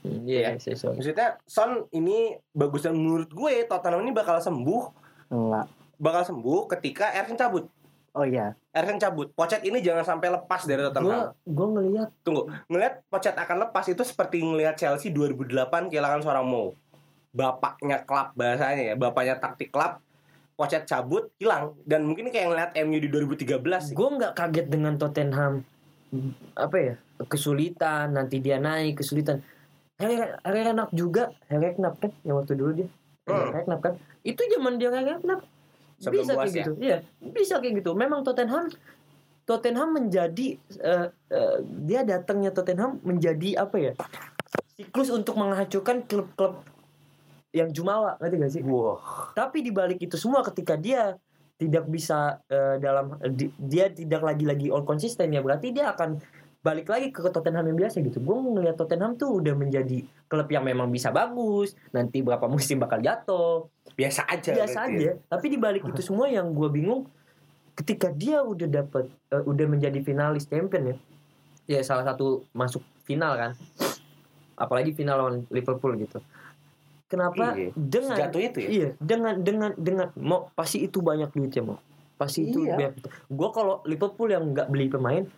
Iya 0.01 0.55
Iya. 0.55 0.57
saya 0.57 0.73
sorry. 0.73 0.97
Maksudnya 0.97 1.37
Son 1.45 1.85
ini 1.91 2.33
bagus 2.49 2.81
dan 2.81 2.95
menurut 2.95 3.29
gue 3.29 3.53
Tottenham 3.65 4.01
ini 4.01 4.09
bakal 4.09 4.39
sembuh, 4.39 5.04
Enggak. 5.29 5.65
bakal 5.95 6.27
sembuh 6.27 6.67
ketika 6.75 7.15
Eriksen 7.15 7.39
cabut. 7.39 7.71
Oh 8.15 8.27
iya. 8.27 8.51
Eriksen 8.75 8.99
cabut. 8.99 9.31
Pochet 9.31 9.63
ini 9.63 9.79
jangan 9.79 10.03
sampai 10.03 10.27
lepas 10.31 10.67
dari 10.67 10.83
gue 10.83 10.91
Tottenham. 10.91 11.31
gue 11.43 11.67
ngelihat 11.71 12.09
Tunggu, 12.21 12.51
ngelihat 12.67 13.03
Pochet 13.07 13.35
akan 13.35 13.69
lepas 13.69 13.85
itu 13.87 14.03
seperti 14.03 14.43
ngelihat 14.43 14.75
Chelsea 14.75 15.09
2008 15.15 15.87
kehilangan 15.87 16.19
seorang 16.19 16.45
Mo. 16.45 16.75
Bapaknya 17.35 18.03
klub 18.03 18.31
bahasanya 18.35 18.91
ya, 18.91 18.95
bapaknya 18.95 19.39
taktik 19.39 19.71
klub. 19.71 20.03
Pochet 20.55 20.87
cabut, 20.87 21.31
hilang 21.35 21.75
dan 21.83 22.07
mungkin 22.07 22.31
kayak 22.31 22.47
ngelihat 22.47 22.71
MU 22.87 22.99
di 22.99 23.11
2013 23.11 23.91
sih. 23.91 23.95
gue 23.95 24.07
nggak 24.07 24.33
kaget 24.35 24.67
dengan 24.71 24.95
Tottenham 24.95 25.67
apa 26.55 26.77
ya 26.77 26.95
kesulitan 27.27 28.15
nanti 28.15 28.39
dia 28.39 28.61
naik 28.61 29.01
kesulitan 29.01 29.41
Herenap 29.95 30.91
juga 30.91 31.31
Herenap 31.47 31.99
kan 32.03 32.11
yang 32.27 32.43
waktu 32.43 32.53
dulu 32.59 32.71
dia 32.83 32.87
Hmm. 33.25 33.49
Herenap 33.53 33.79
kan. 33.81 33.93
Itu 34.21 34.41
zaman 34.45 34.77
dia 34.77 34.93
Sebelum 35.97 36.23
bisa 36.25 36.33
kayak 36.37 36.51
ya? 36.53 36.57
gitu. 36.61 36.71
Iya 36.81 36.97
bisa 37.21 37.53
kayak 37.57 37.73
gitu. 37.81 37.91
Memang 37.97 38.21
Tottenham 38.21 38.69
Tottenham 39.45 39.89
menjadi 39.93 40.57
eh, 40.81 41.07
eh, 41.29 41.57
dia 41.85 42.01
datangnya 42.01 42.49
Tottenham 42.49 42.97
menjadi 43.05 43.61
apa 43.61 43.77
ya 43.77 43.93
siklus 44.75 45.07
untuk 45.07 45.39
menghancurkan 45.39 46.03
klub-klub 46.03 46.59
yang 47.55 47.71
jumawa 47.71 48.19
ngerti 48.19 48.35
gak 48.35 48.51
sih? 48.51 48.61
Wah, 48.67 49.31
tapi 49.31 49.63
di 49.63 49.71
balik 49.71 50.03
itu 50.03 50.19
semua 50.19 50.43
ketika 50.43 50.75
dia 50.75 51.15
tidak 51.55 51.87
bisa 51.87 52.43
eh, 52.51 52.75
dalam 52.83 53.15
di- 53.31 53.53
dia 53.55 53.87
tidak 53.87 54.27
lagi-lagi 54.27 54.67
on 54.67 54.83
konsisten 54.83 55.31
ya 55.31 55.39
berarti 55.39 55.71
dia 55.71 55.95
akan 55.95 56.19
balik 56.65 56.89
lagi 56.89 57.13
ke 57.13 57.21
Tottenham 57.29 57.69
yang 57.69 57.77
biasa 57.77 58.01
gitu. 58.01 58.17
Gue 58.17 58.33
ngeliat 58.41 58.73
Tottenham 58.73 59.13
tuh 59.13 59.37
udah 59.37 59.53
menjadi 59.53 60.01
klub 60.25 60.49
yang 60.49 60.65
memang 60.65 60.89
bisa 60.89 61.13
bagus. 61.13 61.77
Nanti 61.93 62.25
berapa 62.25 62.49
musim 62.49 62.81
bakal 62.81 63.05
jatuh. 63.05 63.69
biasa 63.93 64.25
aja. 64.25 64.51
Biasa 64.57 64.79
berarti 64.89 64.97
ya. 64.97 65.13
aja. 65.13 65.29
Tapi 65.29 65.45
di 65.53 65.57
balik 65.61 65.85
itu 65.85 66.01
semua 66.01 66.25
yang 66.25 66.49
gue 66.57 66.67
bingung 66.73 67.05
ketika 67.77 68.09
dia 68.09 68.41
udah 68.41 68.65
dapet 68.65 69.13
eh, 69.29 69.43
udah 69.45 69.65
menjadi 69.69 70.01
finalis 70.01 70.49
champion 70.49 70.89
ya. 70.89 70.97
Ya 71.69 71.79
salah 71.85 72.01
satu 72.01 72.49
masuk 72.49 72.81
final 73.05 73.37
kan. 73.37 73.51
Apalagi 74.57 74.97
final 74.97 75.21
lawan 75.21 75.35
Liverpool 75.53 75.93
gitu. 76.01 76.17
Kenapa 77.05 77.53
Iya. 77.53 77.69
dengan 77.77 78.17
Sejatuh 78.17 78.41
itu 78.41 78.57
ya? 78.65 78.69
Iya, 78.73 78.89
dengan 78.97 79.33
dengan 79.45 79.71
dengan 79.77 80.07
mau 80.17 80.49
pasti 80.57 80.81
itu 80.81 81.05
banyak 81.05 81.29
duitnya 81.29 81.61
mau. 81.61 81.77
Pasti 82.17 82.49
itu 82.49 82.65
Iya. 82.65 82.73
banyak. 82.73 82.93
Gue 83.29 83.49
kalau 83.53 83.85
Liverpool 83.85 84.33
yang 84.33 84.49
nggak 84.49 84.67
beli 84.73 84.89
pemain, 84.89 85.29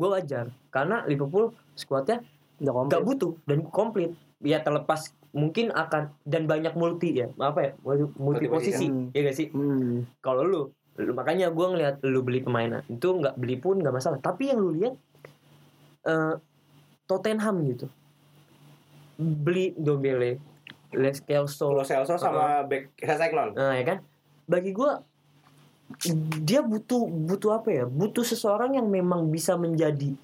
gue 0.00 0.08
wajar 0.08 0.48
karena 0.72 1.04
Liverpool 1.04 1.52
skuadnya 1.76 2.24
nggak 2.56 3.04
butuh 3.04 3.36
dan 3.44 3.68
komplit. 3.68 4.16
Ya 4.40 4.64
terlepas 4.64 5.12
mungkin 5.36 5.68
akan 5.68 6.16
dan 6.24 6.48
banyak 6.48 6.72
multi 6.72 7.12
ya, 7.20 7.28
apa 7.36 7.60
ya 7.60 7.70
multi, 8.16 8.48
posisi, 8.48 8.88
kan? 8.88 9.12
ya 9.12 9.20
gak 9.28 9.36
sih? 9.36 9.52
Hmm. 9.52 10.08
Kalau 10.24 10.42
lu, 10.48 10.72
lu 10.96 11.12
makanya 11.12 11.52
gue 11.52 11.66
ngeliat 11.68 12.00
lu 12.08 12.24
beli 12.24 12.40
pemain 12.40 12.80
itu 12.88 13.04
nggak 13.04 13.36
beli 13.36 13.60
pun 13.60 13.78
nggak 13.84 13.92
masalah. 13.92 14.16
Tapi 14.16 14.48
yang 14.48 14.58
lu 14.64 14.72
lihat 14.80 14.96
eh 16.08 16.34
Tottenham 17.04 17.60
gitu, 17.68 17.86
beli 19.20 19.76
Dombele, 19.76 20.40
Les 20.96 21.20
Kelso, 21.20 21.76
Lo 21.76 21.84
Celso 21.84 22.16
sama 22.16 22.64
back 22.64 22.96
Sesegnon. 22.96 23.52
Nah, 23.52 23.76
ya 23.76 23.84
kan? 23.84 23.98
Bagi 24.48 24.72
gua 24.72 25.04
dia 26.46 26.60
butuh 26.62 27.06
butuh 27.06 27.60
apa 27.60 27.68
ya? 27.70 27.84
Butuh 27.86 28.22
seseorang 28.22 28.78
yang 28.78 28.86
memang 28.86 29.28
bisa 29.28 29.58
menjadi 29.58 30.14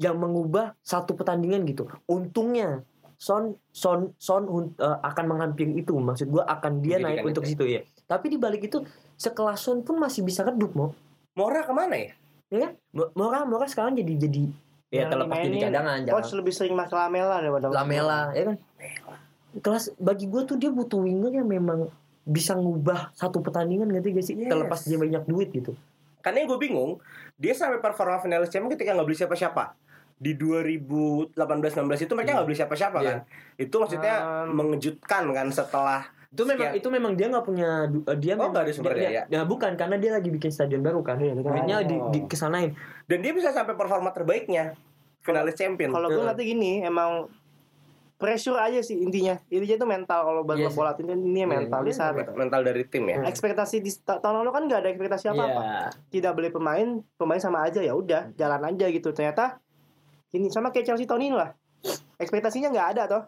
yang 0.00 0.16
mengubah 0.16 0.76
satu 0.80 1.16
pertandingan 1.16 1.64
gitu. 1.68 1.88
Untungnya 2.08 2.84
Son 3.20 3.56
Son 3.72 4.16
Son 4.16 4.42
eh, 4.80 4.98
akan 5.04 5.24
menghampiri 5.36 5.80
itu. 5.80 5.96
Maksud 5.96 6.28
gua 6.28 6.48
akan 6.48 6.80
dia 6.80 7.00
Menjadikan 7.00 7.24
naik 7.24 7.30
untuk 7.32 7.44
itu 7.44 7.52
situ 7.52 7.64
ya. 7.68 7.80
Tapi 8.08 8.26
di 8.32 8.38
balik 8.40 8.62
itu 8.64 8.82
sekelas 9.20 9.60
Son 9.60 9.84
pun 9.84 10.00
masih 10.00 10.24
bisa 10.24 10.44
redup 10.44 10.72
mau. 10.72 10.92
Mora 11.36 11.64
ke 11.64 11.72
mana 11.72 11.96
ya? 11.96 12.12
Ya 12.50 12.58
kan? 12.68 12.72
Mo- 12.90 13.12
Mora 13.14 13.46
Mora 13.46 13.66
sekarang 13.70 13.94
jadi 13.94 14.28
jadi 14.28 14.50
ya 14.90 15.06
Yang 15.06 15.10
terlepas 15.14 15.36
jadi 15.38 15.58
cadangan 15.70 15.98
jangan 16.02 16.14
Coach 16.18 16.32
lebih 16.34 16.52
sering 16.52 16.74
pakai 16.74 16.96
Lamela 16.98 17.36
daripada 17.38 17.66
Lamela 17.70 18.20
ya 18.34 18.42
kan 18.50 18.56
kelas 19.50 19.84
bagi 19.98 20.26
gue 20.30 20.42
tuh 20.46 20.56
dia 20.58 20.70
butuh 20.70 20.98
winger 21.02 21.30
yang 21.42 21.46
memang 21.46 21.90
bisa 22.30 22.54
ngubah 22.54 23.10
satu 23.12 23.42
pertandingan 23.42 23.90
ngerti 23.90 24.08
gak 24.12 24.24
sih 24.24 24.34
Yes. 24.36 24.46
terlepas 24.48 24.80
dia 24.80 24.96
banyak 24.96 25.26
duit 25.26 25.50
gitu 25.50 25.74
Karena 26.20 26.44
yang 26.44 26.48
gue 26.48 26.60
bingung, 26.60 27.00
dia 27.34 27.50
sampai 27.50 27.80
performa 27.80 28.20
finalis 28.20 28.48
Champions 28.48 28.76
ketika 28.76 28.92
nggak 28.92 29.02
beli 29.02 29.16
siapa-siapa. 29.16 29.72
Di 30.14 30.36
2018-19 30.36 31.32
itu 31.98 32.12
mereka 32.12 32.30
nggak 32.36 32.44
beli 32.44 32.58
siapa-siapa 32.58 32.98
Iya. 32.98 33.08
kan. 33.08 33.18
Itu 33.56 33.74
maksudnya 33.76 34.14
Um, 34.44 34.52
mengejutkan 34.54 35.24
kan 35.30 35.48
setelah 35.48 36.04
itu 36.28 36.44
memang 36.44 36.68
Sekian. 36.68 36.78
itu 36.78 36.88
memang 36.92 37.12
dia 37.14 37.26
nggak 37.26 37.42
punya 37.42 37.70
eh, 37.88 38.16
dia 38.16 38.32
Oh, 38.32 38.36
memang- 38.38 38.52
nggak 38.52 38.62
ada 38.62 38.70
sumber 38.70 38.92
dia- 38.92 39.00
daya? 39.02 39.22
dia- 39.24 39.26
nah, 39.32 39.44
bukan 39.44 39.72
karena 39.74 39.96
dia 39.96 40.10
lagi 40.12 40.28
bikin 40.28 40.50
stadion 40.50 40.78
baru 40.78 41.00
kan 41.00 41.16
Iya, 41.16 41.32
betul. 41.32 41.50
duitnya 41.50 41.76
di, 41.82 41.96
Oh. 41.96 42.06
di 42.08 42.20
kesanain 42.22 42.70
dan 43.04 43.18
dia 43.18 43.32
bisa 43.32 43.48
sampai 43.48 43.74
performa 43.74 44.12
terbaiknya 44.12 44.76
finalis 45.20 45.52
champion. 45.54 45.88
Kalau 45.88 46.06
gue 46.06 46.14
Heeh. 46.14 46.28
ngerti 46.28 46.42
gini, 46.46 46.72
emang 46.82 47.26
pressure 48.20 48.54
aja 48.54 48.78
sih 48.78 48.94
intinya. 48.94 49.40
Intinya 49.48 49.74
itu 49.74 49.88
mental 49.88 50.20
kalau 50.22 50.40
buat 50.42 50.54
Iya 50.54 50.68
klub 50.68 50.76
bola 50.78 50.92
ini 50.94 51.12
ini 51.16 51.40
Iya, 51.40 51.46
mental 51.48 51.80
di 51.80 51.90
saat 51.90 52.12
mental 52.30 52.60
dari 52.60 52.84
tim 52.84 53.04
ya. 53.04 53.16
Hmm. 53.16 53.26
ekspektasi 53.26 53.80
di 53.80 53.90
ta- 53.98 54.20
tahun 54.20 54.44
lalu 54.44 54.50
kan 54.50 54.62
nggak 54.66 54.78
ada 54.78 54.88
ekspektasi 54.90 55.24
apa 55.26 55.42
apa. 55.42 55.60
Iya. 55.60 55.80
Tidak 56.10 56.32
beli 56.34 56.50
pemain, 56.50 56.88
pemain 57.16 57.40
sama 57.40 57.64
aja 57.64 57.80
ya 57.80 57.90
udah 57.90 58.28
jalan 58.34 58.60
aja 58.62 58.86
gitu. 58.86 59.08
Ternyata 59.10 59.56
ini 60.30 60.46
sama 60.46 60.68
kayak 60.68 60.84
Chelsea 60.86 61.04
tahun 61.04 61.24
ini 61.24 61.34
lah. 61.34 61.56
Ekspektasinya 62.14 62.68
nggak 62.68 62.88
ada 62.94 63.02
toh. 63.08 63.22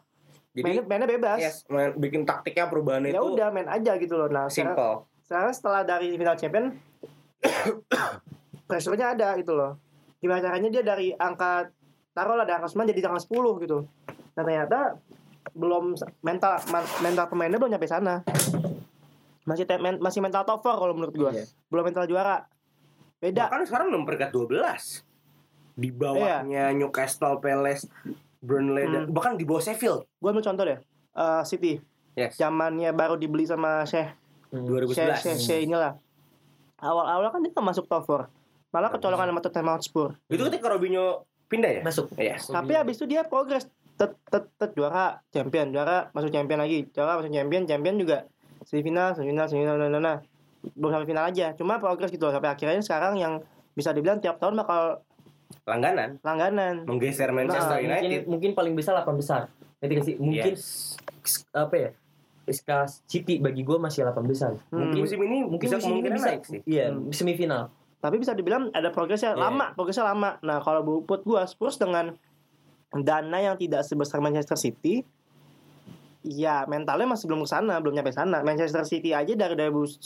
Jadi 0.52 0.60
Mainnya, 0.62 0.82
mainnya 0.84 1.08
bebas. 1.08 1.38
yes, 1.40 1.56
main- 1.66 1.96
bikin 1.96 2.22
taktiknya 2.22 2.68
perubahan 2.68 3.00
Ya 3.02 3.16
itu 3.16 3.24
udah 3.32 3.48
main 3.48 3.64
aja 3.66 3.96
gitu 3.96 4.14
loh. 4.14 4.28
Nah, 4.28 4.46
sekarang, 4.46 4.76
simple. 4.76 4.94
sekarang 5.24 5.50
setelah 5.50 5.80
dari 5.82 6.12
final 6.12 6.36
champion 6.36 6.76
pressure-nya 8.68 9.16
ada 9.16 9.32
gitu 9.36 9.52
loh. 9.52 9.80
Gimana 10.18 10.38
caranya 10.40 10.68
dia 10.68 10.84
dari 10.84 11.10
angka 11.10 11.72
taruhlah 12.12 12.44
di 12.44 12.52
angka 12.52 12.68
9 12.68 12.84
jadi 12.86 13.00
angka 13.02 13.24
10 13.24 13.64
gitu. 13.64 13.78
Nah 14.32 14.42
ternyata 14.42 14.78
belum 15.52 15.92
mental 16.20 16.52
mental 17.00 17.26
pemainnya 17.26 17.58
belum 17.58 17.70
nyampe 17.70 17.84
sana. 17.84 18.24
Masih 19.42 19.66
te- 19.66 19.76
men- 19.76 19.98
masih 19.98 20.22
mental 20.22 20.42
top 20.42 20.62
4 20.62 20.78
kalau 20.78 20.94
menurut 20.94 21.12
gua. 21.12 21.30
Iya. 21.30 21.44
Belum 21.66 21.84
mental 21.84 22.06
juara. 22.06 22.46
Beda. 23.18 23.46
Bahkan 23.46 23.66
sekarang 23.66 23.86
belum 23.90 24.02
peringkat 24.02 24.30
12. 24.30 25.02
Di 25.72 25.88
bawahnya 25.90 26.70
Newcastle 26.70 27.38
Palace, 27.38 27.88
Burnley 28.38 28.84
dan 28.84 29.02
Hmm. 29.04 29.12
bahkan 29.12 29.34
di 29.34 29.42
bawah 29.42 29.60
Sheffield. 29.60 30.06
Gua 30.16 30.30
ambil 30.30 30.44
contoh 30.44 30.64
deh. 30.64 30.78
Eh, 31.12 31.42
City. 31.44 31.72
Yes. 32.12 32.36
Zamannya 32.36 32.92
baru 32.92 33.16
dibeli 33.16 33.42
sama 33.42 33.82
Sheikh 33.82 34.08
2011. 34.50 35.20
Sheikh 35.20 35.38
Sheikh 35.38 35.60
inilah. 35.64 35.96
Awal-awal 36.76 37.30
kan 37.30 37.40
dia 37.40 37.50
nggak 37.50 37.62
masuk 37.64 37.86
top 37.86 38.04
4. 38.04 38.26
Malah 38.70 38.88
kecolongan 38.88 39.28
sama 39.28 39.40
Tottenham 39.40 39.70
Hotspur. 39.70 40.08
Itu 40.26 40.42
ketika 40.44 40.66
Robinho 40.66 41.24
pindah 41.46 41.70
ya? 41.70 41.82
Masuk. 41.82 42.08
Yes. 42.14 42.46
Tapi 42.46 42.72
habis 42.72 42.96
itu 42.96 43.06
dia 43.06 43.22
progres 43.22 43.68
tet, 44.02 44.12
tet, 44.26 44.44
tet, 44.58 44.70
juara 44.74 45.22
champion 45.30 45.70
juara 45.70 46.10
masuk 46.10 46.28
champion 46.28 46.58
lagi 46.58 46.90
juara 46.90 47.14
masuk 47.14 47.30
champion 47.30 47.62
champion 47.62 47.94
juga 47.96 48.26
semifinal 48.62 49.14
semifinal 49.14 49.46
semifinal 49.46 49.78
nah, 49.78 49.86
nah, 49.88 50.02
nah. 50.02 50.16
belum 50.74 50.90
sampai 50.90 51.06
final 51.06 51.24
aja 51.24 51.54
cuma 51.54 51.78
progres 51.78 52.10
gitu 52.10 52.22
loh. 52.22 52.30
sampai 52.30 52.50
akhirnya 52.50 52.78
sekarang 52.78 53.14
yang 53.14 53.38
bisa 53.72 53.90
dibilang 53.90 54.18
tiap 54.18 54.36
tahun 54.36 54.58
bakal 54.58 55.06
Langganan 55.62 56.16
langganan 56.20 56.82
menggeser 56.82 57.28
Manchester 57.30 57.76
Nah, 57.76 57.84
United. 57.84 58.02
mungkin 58.02 58.20
mungkin 58.26 58.50
paling 58.52 58.72
besar 58.72 58.96
8 58.96 59.14
besar 59.14 59.40
nanti 59.78 59.94
kasih 59.94 60.14
mungkin 60.16 60.54
Yes. 60.54 60.96
apa 61.52 61.74
ya 61.76 61.90
SK 62.44 62.70
City 63.04 63.38
bagi 63.38 63.62
gue 63.62 63.76
masih 63.76 64.02
8 64.02 64.24
besar 64.24 64.56
Hmm. 64.68 64.88
mungkin 64.88 65.04
musim 65.04 65.20
ini 65.20 65.38
mungkin 65.44 65.62
bisa 65.62 65.76
musim 65.76 65.94
ini 65.94 66.08
bisa 66.08 66.26
naik 66.26 66.42
sih. 66.42 66.60
iya 66.64 66.88
Hmm. 66.88 67.10
semifinal 67.10 67.68
tapi 67.98 68.16
bisa 68.16 68.32
dibilang 68.32 68.72
ada 68.72 68.88
progresnya 68.88 69.34
Iya. 69.34 69.42
lama 69.44 69.66
progresnya 69.74 70.04
lama 70.04 70.30
nah 70.40 70.58
kalau 70.58 71.04
buat 71.04 71.22
gua 71.22 71.44
Spurs 71.44 71.76
dengan 71.76 72.16
dana 73.00 73.38
yang 73.40 73.56
tidak 73.56 73.88
sebesar 73.88 74.20
Manchester 74.20 74.60
City 74.60 75.00
ya 76.22 76.68
mentalnya 76.68 77.08
masih 77.08 77.26
belum 77.26 77.42
ke 77.42 77.48
sana 77.50 77.80
belum 77.80 77.96
nyampe 77.96 78.12
sana 78.12 78.44
Manchester 78.44 78.84
City 78.84 79.16
aja 79.16 79.32
dari 79.32 79.56
2011 79.56 80.04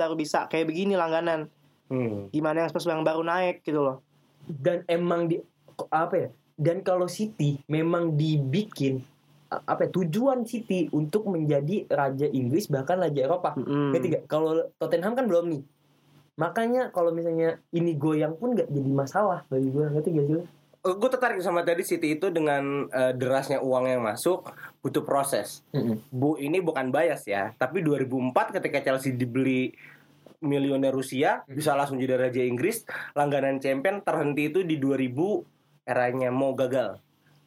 baru 0.00 0.14
bisa 0.16 0.48
kayak 0.48 0.72
begini 0.72 0.96
langganan 0.96 1.52
Hmm. 1.92 2.32
gimana 2.32 2.64
yang 2.64 2.72
Spurs 2.72 2.88
yang 2.88 3.04
baru 3.04 3.20
naik 3.20 3.68
gitu 3.68 3.84
loh 3.84 4.00
dan 4.48 4.80
emang 4.88 5.28
di 5.28 5.36
apa 5.92 6.14
ya 6.16 6.28
dan 6.56 6.80
kalau 6.80 7.04
City 7.04 7.60
memang 7.68 8.16
dibikin 8.16 9.04
apa 9.68 9.84
ya, 9.84 9.90
tujuan 10.00 10.48
City 10.48 10.88
untuk 10.96 11.28
menjadi 11.28 11.84
raja 11.92 12.24
Inggris 12.24 12.72
bahkan 12.72 12.96
raja 12.96 13.28
Eropa 13.28 13.52
Mm-mm. 13.60 13.92
Ngerti 13.92 14.06
gak? 14.08 14.24
Kalau 14.24 14.64
Tottenham 14.80 15.12
kan 15.12 15.28
belum 15.28 15.52
nih. 15.52 15.62
Makanya 16.40 16.88
kalau 16.88 17.12
misalnya 17.12 17.60
ini 17.76 17.92
goyang 17.92 18.32
pun 18.40 18.56
gak 18.56 18.72
jadi 18.72 18.88
masalah 18.88 19.44
bagi 19.52 19.68
gue. 19.68 19.84
Ngerti 19.92 20.08
gak 20.16 20.26
sih? 20.32 20.44
Lu? 20.82 20.98
gue 20.98 21.08
tertarik 21.14 21.38
sama 21.38 21.62
tadi 21.62 21.86
City 21.86 22.18
itu 22.18 22.28
dengan 22.34 22.90
eh, 22.90 23.14
derasnya 23.14 23.62
uang 23.62 23.86
yang 23.86 24.02
masuk 24.02 24.42
butuh 24.82 25.06
proses. 25.06 25.62
Bu 26.10 26.34
ini 26.42 26.58
bukan 26.58 26.90
bias 26.90 27.26
ya, 27.26 27.54
tapi 27.54 27.86
2004 27.86 28.58
ketika 28.58 28.78
Chelsea 28.82 29.14
dibeli 29.14 29.70
milioner 30.42 30.90
Rusia 30.90 31.46
Hmm. 31.46 31.54
bisa 31.54 31.72
langsung 31.78 32.02
jadi 32.02 32.18
raja 32.18 32.42
Inggris, 32.42 32.82
langganan 33.14 33.62
champion 33.62 34.02
terhenti 34.02 34.50
itu 34.50 34.60
di 34.66 34.76
2000 34.76 35.46
eranya 35.86 36.34
mau 36.34 36.52
gagal. 36.52 36.98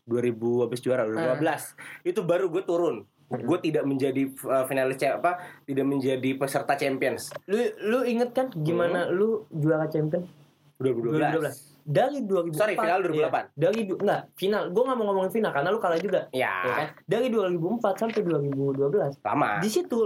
2000 0.07 0.63
habis 0.63 0.79
juara 0.79 1.03
2015. 1.03 1.75
Itu 2.07 2.23
baru 2.23 2.47
gue 2.47 2.63
turun. 2.63 3.03
Hmm. 3.25 3.41
Gue 3.41 3.57
tidak 3.59 3.83
menjadi 3.89 4.31
uh, 4.47 4.63
finalis 4.69 5.01
apa? 5.01 5.41
Tidak 5.65 5.81
menjadi 5.81 6.37
peserta 6.37 6.77
Champions 6.77 7.33
Lu 7.49 7.57
lu 7.81 7.99
inget 8.05 8.37
kan 8.37 8.53
gimana 8.53 9.09
lu 9.09 9.49
juara 9.49 9.89
champion? 9.89 10.29
2012. 10.77 11.41
2012. 11.41 11.74
Dari 11.85 12.25
2004. 12.25 12.57
Sorry, 12.57 12.73
final 12.73 12.99
2008. 13.05 13.13
Iya, 13.13 13.41
dari 13.53 13.79
enggak, 13.85 14.21
final. 14.33 14.61
Gue 14.73 14.83
gak 14.89 14.97
mau 14.97 15.05
ngomongin 15.05 15.29
final 15.29 15.51
karena 15.53 15.69
lu 15.69 15.77
kalah 15.77 16.01
juga. 16.01 16.21
Ya, 16.33 16.65
Ya 16.65 16.73
kan? 16.73 16.87
Dari 17.05 17.27
2004 17.29 18.01
sampai 18.01 18.21
2012. 18.25 19.21
lama. 19.21 19.61
Di 19.61 19.69
situ 19.69 19.99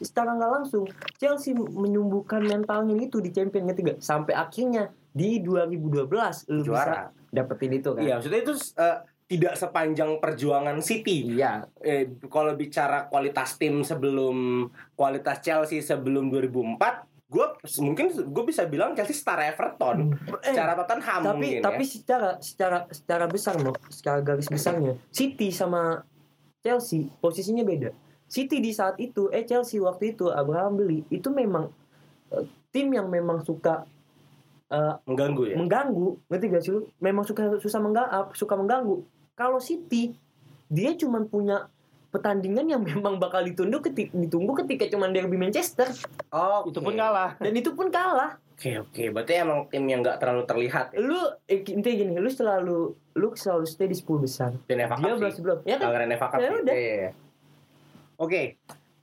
secara 0.00 0.32
nggak 0.32 0.50
langsung 0.56 0.88
Chelsea 1.20 1.52
menyembuhkan 1.52 2.40
mentalnya 2.40 2.96
itu 2.96 3.20
di 3.20 3.28
champion 3.36 3.68
ketiga 3.68 4.00
sampai 4.00 4.32
akhirnya 4.32 4.88
di 5.12 5.44
2012 5.44 6.48
lu 6.56 6.64
bisa 6.64 6.64
Juara. 6.64 6.96
dapetin 7.28 7.72
itu 7.76 7.92
kan. 7.92 8.00
Iya, 8.00 8.16
maksudnya 8.16 8.40
itu 8.40 8.54
uh, 8.80 8.98
tidak 9.26 9.54
sepanjang 9.58 10.10
perjuangan 10.22 10.78
City. 10.80 11.36
Iya. 11.36 11.66
eh, 11.82 12.16
kalau 12.32 12.54
bicara 12.54 13.10
kualitas 13.10 13.60
tim 13.60 13.82
sebelum 13.82 14.66
kualitas 14.94 15.42
Chelsea 15.42 15.82
sebelum 15.82 16.32
2004 16.32 17.15
gue 17.26 17.46
mungkin 17.82 18.06
gue 18.14 18.44
bisa 18.46 18.62
bilang 18.70 18.94
Chelsea 18.94 19.18
setara 19.18 19.50
Everton. 19.50 20.14
Eh, 20.46 20.54
secara 20.54 20.78
Tottenham 20.78 21.20
tapi 21.26 21.58
mungkin 21.58 21.62
tapi 21.66 21.82
ya. 21.82 21.90
secara 21.90 22.30
secara 22.38 22.78
secara 22.86 23.24
besar 23.26 23.58
loh 23.58 23.74
secara 23.90 24.22
garis 24.22 24.46
besarnya 24.46 24.94
City 25.10 25.50
sama 25.50 26.06
Chelsea 26.62 27.10
posisinya 27.18 27.66
beda. 27.66 27.90
City 28.30 28.62
di 28.62 28.70
saat 28.70 28.98
itu 29.02 29.26
eh 29.34 29.42
Chelsea 29.42 29.82
waktu 29.82 30.14
itu 30.14 30.30
Abraham 30.30 30.78
beli 30.78 31.02
itu 31.10 31.26
memang 31.34 31.66
eh, 32.30 32.46
tim 32.70 32.94
yang 32.94 33.10
memang 33.10 33.42
suka 33.42 33.82
eh, 34.70 34.94
mengganggu 35.02 35.42
ya? 35.50 35.56
mengganggu. 35.58 36.08
Ngerti 36.30 36.46
gak 36.46 36.62
sih 36.62 36.72
lu? 36.78 36.86
Memang 37.02 37.26
suka 37.26 37.58
susah 37.58 37.82
mengganggu 37.82 38.38
suka 38.38 38.54
mengganggu. 38.54 39.02
Kalau 39.34 39.58
City 39.58 40.14
dia 40.70 40.94
cuman 40.94 41.26
punya 41.26 41.66
pertandingan 42.16 42.64
yang 42.64 42.80
memang 42.80 43.20
bakal 43.20 43.44
ditunggu 43.44 43.84
ketika 43.84 44.16
ditunggu 44.16 44.56
ketika 44.64 44.88
cuman 44.88 45.12
derby 45.12 45.36
Manchester. 45.36 45.92
Oh 46.32 46.64
itu 46.64 46.80
pun 46.80 46.96
kalah. 46.96 47.36
Dan 47.36 47.52
itu 47.52 47.76
pun 47.76 47.92
kalah. 47.92 48.40
Oke 48.56 48.80
oke. 48.80 49.02
Berarti 49.12 49.32
emang 49.36 49.68
tim 49.68 49.84
yang 49.84 50.00
nggak 50.00 50.16
terlalu 50.16 50.48
terlihat 50.48 50.96
ya? 50.96 51.04
Lu 51.04 51.20
eh, 51.44 51.60
intinya 51.60 51.96
gini 52.00 52.12
lu 52.16 52.30
selalu 52.32 52.78
lu 53.20 53.28
selalu 53.36 53.64
stay 53.68 53.92
di 53.92 53.96
10 54.00 54.24
besar. 54.24 54.50
Dan 54.64 54.88
FA 54.88 54.96
dia 54.96 55.12
Cup 55.12 55.18
belas 55.20 55.32
sih. 55.36 55.38
sebelum. 55.44 55.58
Ya 55.68 55.76
kan? 55.76 55.92
Anggaran 55.92 56.10
FA 56.16 56.28
Cup 56.32 56.38
Ya 56.40 56.50
udah. 56.56 56.74
Iya, 56.74 56.94
iya. 56.96 57.10
oke. 58.16 58.42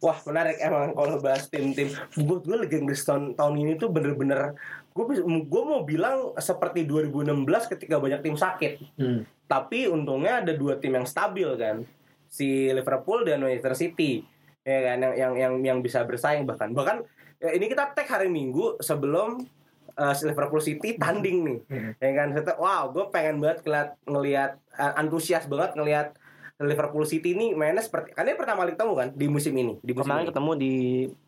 Wah 0.03 0.17
menarik 0.25 0.57
emang 0.59 0.97
kalau 0.97 1.15
bahas 1.21 1.45
tim-tim. 1.47 1.93
Buat 2.17 2.41
gue 2.49 2.57
Liga 2.65 2.77
Inggris 2.81 3.05
tahun 3.05 3.37
tahun 3.37 3.53
ini 3.61 3.73
tuh 3.77 3.93
bener-bener 3.93 4.57
gue 4.93 5.05
gue 5.25 5.63
mau 5.65 5.81
bilang 5.85 6.37
seperti 6.37 6.85
2016 6.85 7.45
ketika 7.77 7.97
banyak 7.97 8.19
tim 8.25 8.37
sakit. 8.37 8.73
Hmm. 8.97 9.25
tapi 9.43 9.85
untungnya 9.85 10.41
ada 10.41 10.55
dua 10.55 10.79
tim 10.81 10.97
yang 10.97 11.05
stabil 11.05 11.45
kan 11.59 11.85
si 12.33 12.73
Liverpool 12.73 13.21
dan 13.21 13.45
Manchester 13.45 13.77
City. 13.77 14.25
Ya 14.65 14.79
kan 14.81 14.97
yang 15.05 15.13
yang 15.13 15.33
yang, 15.37 15.53
yang 15.61 15.77
bisa 15.85 16.01
bersaing 16.01 16.49
bahkan. 16.49 16.73
Bahkan 16.73 17.05
ya, 17.37 17.53
ini 17.53 17.69
kita 17.69 17.93
tag 17.93 18.09
hari 18.09 18.33
Minggu 18.33 18.81
sebelum 18.81 19.45
uh, 19.97 20.13
si 20.17 20.25
Liverpool 20.25 20.63
City 20.63 20.97
tanding 20.97 21.37
nih. 21.45 21.59
Hmm. 21.69 21.91
ya 22.01 22.11
kan 22.17 22.27
wow 22.57 22.89
gue 22.89 23.05
pengen 23.13 23.37
banget 23.37 23.61
ngeliat 23.65 23.89
ngelihat 24.09 24.51
uh, 24.79 24.93
antusias 24.97 25.45
banget 25.45 25.77
ngelihat 25.77 26.07
Liverpool 26.63 27.05
City 27.05 27.35
ini 27.35 27.51
mainnya 27.57 27.83
seperti 27.83 28.13
kan 28.13 28.23
ini 28.25 28.37
pertama 28.37 28.63
kali 28.63 28.77
ketemu 28.77 28.93
kan 28.95 29.07
di 29.13 29.27
musim 29.27 29.53
ini 29.57 29.73
di 29.81 29.91
musim 29.91 30.09
kemarin 30.09 30.23
ini. 30.23 30.29
ketemu 30.31 30.51
di 30.55 30.73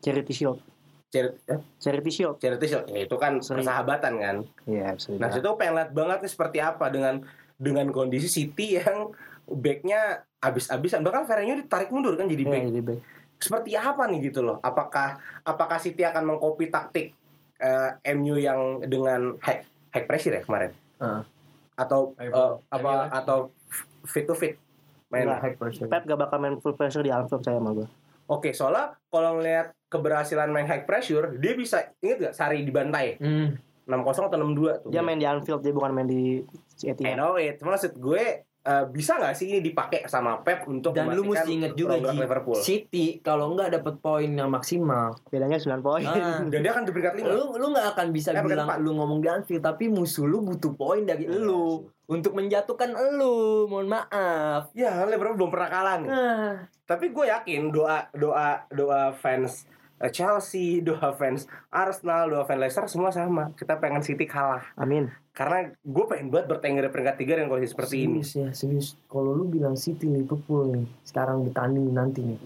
Charity 0.00 0.34
Shield. 0.34 0.58
Charity, 1.06 1.38
eh, 1.46 1.60
Charity 1.78 2.10
Shield. 2.10 2.36
Charity 2.42 2.66
Shield. 2.66 2.86
Ya 2.90 3.00
itu 3.06 3.16
kan 3.18 3.32
Sering. 3.38 3.62
persahabatan 3.62 4.12
kan. 4.18 4.36
Iya 4.66 4.94
bisa 4.98 5.14
Nah, 5.18 5.30
situ 5.30 5.50
pengen 5.54 5.74
lihat 5.78 5.90
banget 5.94 6.18
nih 6.24 6.32
seperti 6.32 6.58
apa 6.62 6.86
dengan 6.90 7.22
dengan 7.58 7.86
kondisi 7.90 8.26
City 8.30 8.78
yang 8.80 9.14
backnya 9.46 10.25
abis-abisan 10.46 11.00
bahkan 11.00 11.24
Ferreira 11.24 11.56
ditarik 11.56 11.88
mundur 11.88 12.14
kan 12.14 12.24
jadi 12.24 12.40
Iya, 12.40 12.50
back. 12.50 12.62
jadi 12.64 12.80
back. 12.82 13.00
Seperti 13.36 13.70
apa 13.72 14.02
nih 14.06 14.18
gitu 14.24 14.40
loh? 14.40 14.56
Apakah 14.58 15.16
apakah 15.42 15.76
City 15.76 16.00
akan 16.00 16.22
mengcopy 16.26 16.66
taktik 16.66 17.12
eh, 17.56 17.90
MU 18.12 18.36
yang 18.36 18.60
dengan 18.80 19.34
high 19.38 19.60
high 19.90 20.04
pressure 20.04 20.32
ya 20.32 20.40
kemarin? 20.40 20.72
Ah. 20.96 21.20
Atau 21.74 22.14
pressure. 22.14 22.62
apa 22.66 22.92
MU. 23.02 23.12
atau 23.12 23.38
fit 24.02 24.24
to 24.24 24.32
fit 24.32 24.56
main? 25.06 25.26
Enggak. 25.26 25.40
high 25.42 25.56
pressure 25.56 25.86
Pep 25.86 26.02
gak 26.04 26.16
bakal 26.18 26.38
main 26.38 26.56
full 26.56 26.72
pressure 26.72 27.00
di 27.00 27.10
Anfield 27.10 27.40
saya 27.40 27.58
sama 27.58 27.74
gue 27.74 27.88
Oke, 28.26 28.50
soalnya 28.50 28.90
kalau 29.06 29.38
ngelihat 29.38 29.70
keberhasilan 29.86 30.50
main 30.50 30.66
high 30.66 30.82
pressure, 30.82 31.30
dia 31.36 31.52
bisa 31.52 31.94
inget 32.00 32.18
gak 32.22 32.34
Sari 32.34 32.62
dibantai 32.62 33.14
Hmm. 33.16 33.54
6-0 33.84 34.02
atau 34.26 34.38
6-2 34.40 34.82
tuh. 34.82 34.90
dia 34.90 34.98
main 34.98 35.14
di 35.14 35.22
Anfield 35.22 35.60
dia 35.60 35.70
bukan 35.70 35.92
main 35.92 36.06
di 36.06 36.42
I 36.82 36.90
Etihad 36.90 37.14
know 37.14 37.36
it. 37.36 37.54
Cuma 37.56 37.72
maksud 37.72 37.94
gue 37.94 38.45
eh, 38.66 38.84
bisa 38.86 39.14
nggak 39.14 39.32
sih 39.32 39.46
ini 39.46 39.62
dipakai 39.62 40.04
sama 40.04 40.36
Pep 40.38 40.66
untuk 40.66 40.90
dan 40.90 41.06
lu 41.08 41.22
mesti 41.24 41.46
inget 41.48 41.72
juga 41.72 41.96
Ji, 41.96 42.18
Liverpool. 42.18 42.58
City 42.58 43.06
kalau 43.20 43.54
nggak 43.54 43.70
dapet 43.72 43.94
poin 43.96 44.26
yang 44.26 44.50
maksimal 44.50 45.14
bedanya 45.24 45.54
9 45.56 45.78
poin 45.80 46.02
ah, 46.02 46.42
Dan 46.50 46.60
dia 46.60 46.70
akan 46.70 46.82
di 46.82 46.90
peringkat 46.90 47.14
lima. 47.16 47.30
lu 47.30 47.54
lu 47.54 47.66
nggak 47.70 47.86
akan 47.94 48.06
bisa 48.10 48.30
Eh, 48.30 48.42
bilang 48.42 48.66
lu 48.78 48.90
ngomong 48.92 49.18
di 49.18 49.28
Anfield 49.28 49.62
tapi 49.62 49.86
musuh 49.86 50.24
lu 50.24 50.42
butuh 50.42 50.74
poin 50.74 51.02
dari 51.02 51.24
Iya 51.24 51.38
lu 51.38 51.86
untuk 52.06 52.32
menjatuhkan 52.32 52.90
lu 53.12 53.34
mohon 53.66 53.86
maaf 53.86 54.70
Ya, 54.72 55.02
Liverpool 55.04 55.34
belum 55.36 55.50
pernah 55.50 55.68
kalah 55.68 55.96
nih. 55.98 56.08
ah. 56.08 56.52
Tapi 56.84 57.10
gue 57.10 57.24
yakin 57.24 57.70
doa 57.70 58.06
doa 58.12 58.66
doa 58.68 59.10
fans 59.12 59.66
eh, 59.96 60.06
Chelsea, 60.08 60.78
doa 60.86 61.10
fans 61.12 61.44
Arsenal, 61.68 62.28
doa 62.28 62.42
fans 62.42 62.60
Leicester 62.60 62.86
semua 62.86 63.10
sama. 63.10 63.50
Kita 63.52 63.76
pengen 63.76 64.00
City 64.00 64.24
kalah. 64.24 64.62
amin 64.74 65.06
Karena 65.36 65.68
gue 65.68 66.04
pengen 66.08 66.32
banget 66.32 66.46
bertengger 66.48 66.88
di 66.88 66.90
peringkat 66.96 67.16
tiga 67.20 67.32
dengan 67.36 67.52
kondisi 67.52 67.76
seperti 67.76 68.08
ini. 68.08 68.24
serius 68.24 68.30
ya 68.32 68.48
serius. 68.56 68.86
Kalau 69.04 69.36
lu 69.36 69.44
bilang 69.44 69.76
City 69.76 70.08
Liverpool 70.08 70.72
nih 70.72 70.88
sekarang 71.04 71.44
bertanding 71.44 71.92
nanti 71.92 72.24
nih. 72.24 72.40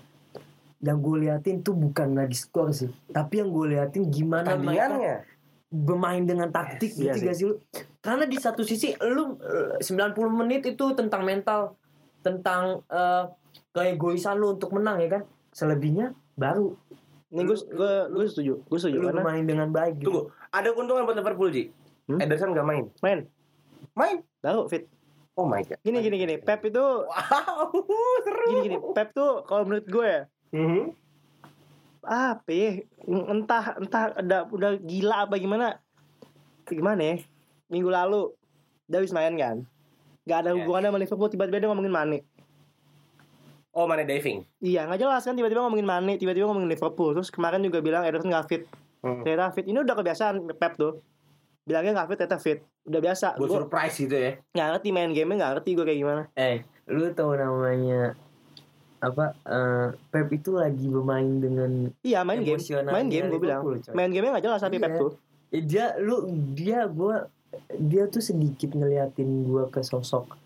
Yang 0.82 0.98
gue 0.98 1.16
liatin 1.22 1.56
tuh 1.62 1.78
bukan 1.78 2.18
lagi 2.18 2.34
skor 2.34 2.74
sih. 2.74 2.90
Tapi 3.14 3.38
yang 3.38 3.54
gue 3.54 3.78
liatin 3.78 4.10
gimana 4.10 4.58
mereka 4.58 5.22
bermain 5.70 6.26
dengan 6.26 6.50
taktik 6.50 6.90
Yes, 6.98 6.98
iya 6.98 7.12
gitu 7.14 7.26
gak 7.30 7.36
sih. 7.38 7.46
lu? 7.46 7.54
Karena 8.02 8.24
di 8.26 8.36
satu 8.42 8.66
sisi 8.66 8.90
lu 9.06 9.38
eh, 9.38 9.78
90 9.78 10.18
menit 10.34 10.66
itu 10.66 10.84
tentang 10.98 11.22
mental 11.22 11.78
tentang 12.26 12.82
eh, 12.90 13.24
keegoisan 13.70 14.34
lu 14.34 14.58
untuk 14.58 14.74
menang 14.74 14.98
ya 14.98 15.08
kan? 15.14 15.22
Selebihnya 15.54 16.10
baru. 16.34 16.74
Ini 17.30 17.46
gue 17.46 17.56
gue 18.10 18.26
setuju, 18.26 18.66
gue 18.66 18.78
setuju 18.82 18.98
lu 18.98 19.06
karena 19.14 19.22
bermain 19.22 19.46
dengan 19.46 19.70
baik 19.70 20.02
gitu. 20.02 20.10
Tunggu, 20.10 20.22
ada 20.50 20.68
keuntungan 20.74 21.06
buat 21.06 21.14
Liverpool 21.14 21.54
Ji. 21.54 21.70
Hmm? 22.10 22.18
Ederson 22.18 22.50
gak 22.50 22.64
main. 22.64 22.84
main, 22.98 23.18
Main. 23.92 24.16
tahu 24.40 24.66
fit. 24.66 24.90
Oh 25.32 25.44
my 25.44 25.62
god. 25.62 25.78
Gini 25.80 25.98
gini 26.00 26.16
gini, 26.18 26.34
Pep 26.36 26.60
itu 26.62 26.82
Wow, 27.06 27.70
seru. 28.20 28.44
gini 28.50 28.60
gini, 28.66 28.76
Pep 28.90 29.10
tuh 29.10 29.40
kalau 29.44 29.62
menurut 29.64 29.86
gue 29.86 30.04
ya 30.04 30.22
Mhm. 30.50 30.82
apa 32.02 32.48
ya 32.48 32.80
entah 33.28 33.76
entah 33.76 34.04
ada 34.14 34.48
udah 34.48 34.74
gila 34.78 35.22
apa 35.22 35.36
gimana 35.36 35.76
gimana 36.66 37.02
ya 37.04 37.16
minggu 37.68 37.86
lalu 37.86 38.32
dia 38.84 38.98
habis 38.98 39.12
main 39.12 39.36
kan 39.36 39.68
nggak 40.24 40.38
ada 40.38 40.50
Ya. 40.50 40.56
hubungannya 40.56 40.88
sama 40.88 40.98
Liverpool 40.98 41.28
tiba-tiba 41.28 41.58
dia 41.58 41.68
ngomongin 41.68 41.92
Mane 41.92 42.18
Oh, 43.70 43.84
mana 43.84 44.02
diving? 44.02 44.42
iya 44.58 44.82
nggak 44.82 44.98
jelas 44.98 45.22
kan 45.22 45.36
tiba-tiba 45.36 45.60
ngomongin 45.60 45.84
Mane 45.84 46.16
tiba-tiba 46.16 46.48
ngomongin 46.48 46.66
Liverpool 46.68 47.12
terus 47.12 47.28
kemarin 47.28 47.60
juga 47.60 47.78
bilang 47.78 48.02
Ederson 48.02 48.28
nggak 48.28 48.48
fit 48.48 48.64
Hmm. 49.00 49.20
ternyata 49.22 49.52
fit 49.52 49.64
ini 49.64 49.78
udah 49.78 49.94
kebiasaan 49.94 50.56
Pep 50.56 50.74
tuh 50.74 51.04
bilangnya 51.62 51.92
nggak 51.94 52.08
fit 52.08 52.18
ternyata 52.18 52.38
fit 52.38 52.58
udah 52.82 53.00
biasa 53.00 53.26
Buat 53.34 53.40
gue 53.42 53.56
surprise 53.58 53.96
gitu 53.96 54.16
ya. 54.16 54.32
nggak 54.50 54.66
ngerti 54.70 54.88
main 54.90 55.10
game 55.10 55.30
nggak 55.32 55.50
ngerti 55.54 55.70
gue 55.72 55.84
kayak 55.84 56.00
gimana 56.00 56.22
Eh, 56.34 56.56
lu 56.86 57.08
tahu 57.10 57.32
namanya 57.32 58.16
apa? 58.98 59.32
eh, 59.42 59.86
Pep 60.08 60.28
itu 60.28 60.50
lagi 60.52 60.86
bermain 60.86 61.28
dengan 61.36 61.70
iya 62.00 62.20
main 62.20 62.40
game 62.40 62.60
main 62.86 63.06
game 63.06 63.28
gue 63.28 63.40
bilang 63.40 63.62
coy. 63.62 63.80
main 63.90 64.08
game 64.08 64.26
nggak 64.26 64.42
jelas 64.42 64.60
tapi 64.60 64.76
Iya. 64.76 64.84
Pep 64.84 64.94
tuh 64.98 65.12
Eh, 65.50 65.60
dia 65.60 65.96
lu 65.96 66.22
dia 66.50 66.86
gua 66.86 67.26
dia 67.74 68.06
tuh 68.06 68.22
sedikit 68.22 68.70
ngeliatin 68.70 69.26
gua 69.42 69.66
ke 69.66 69.82
sosok 69.82 70.38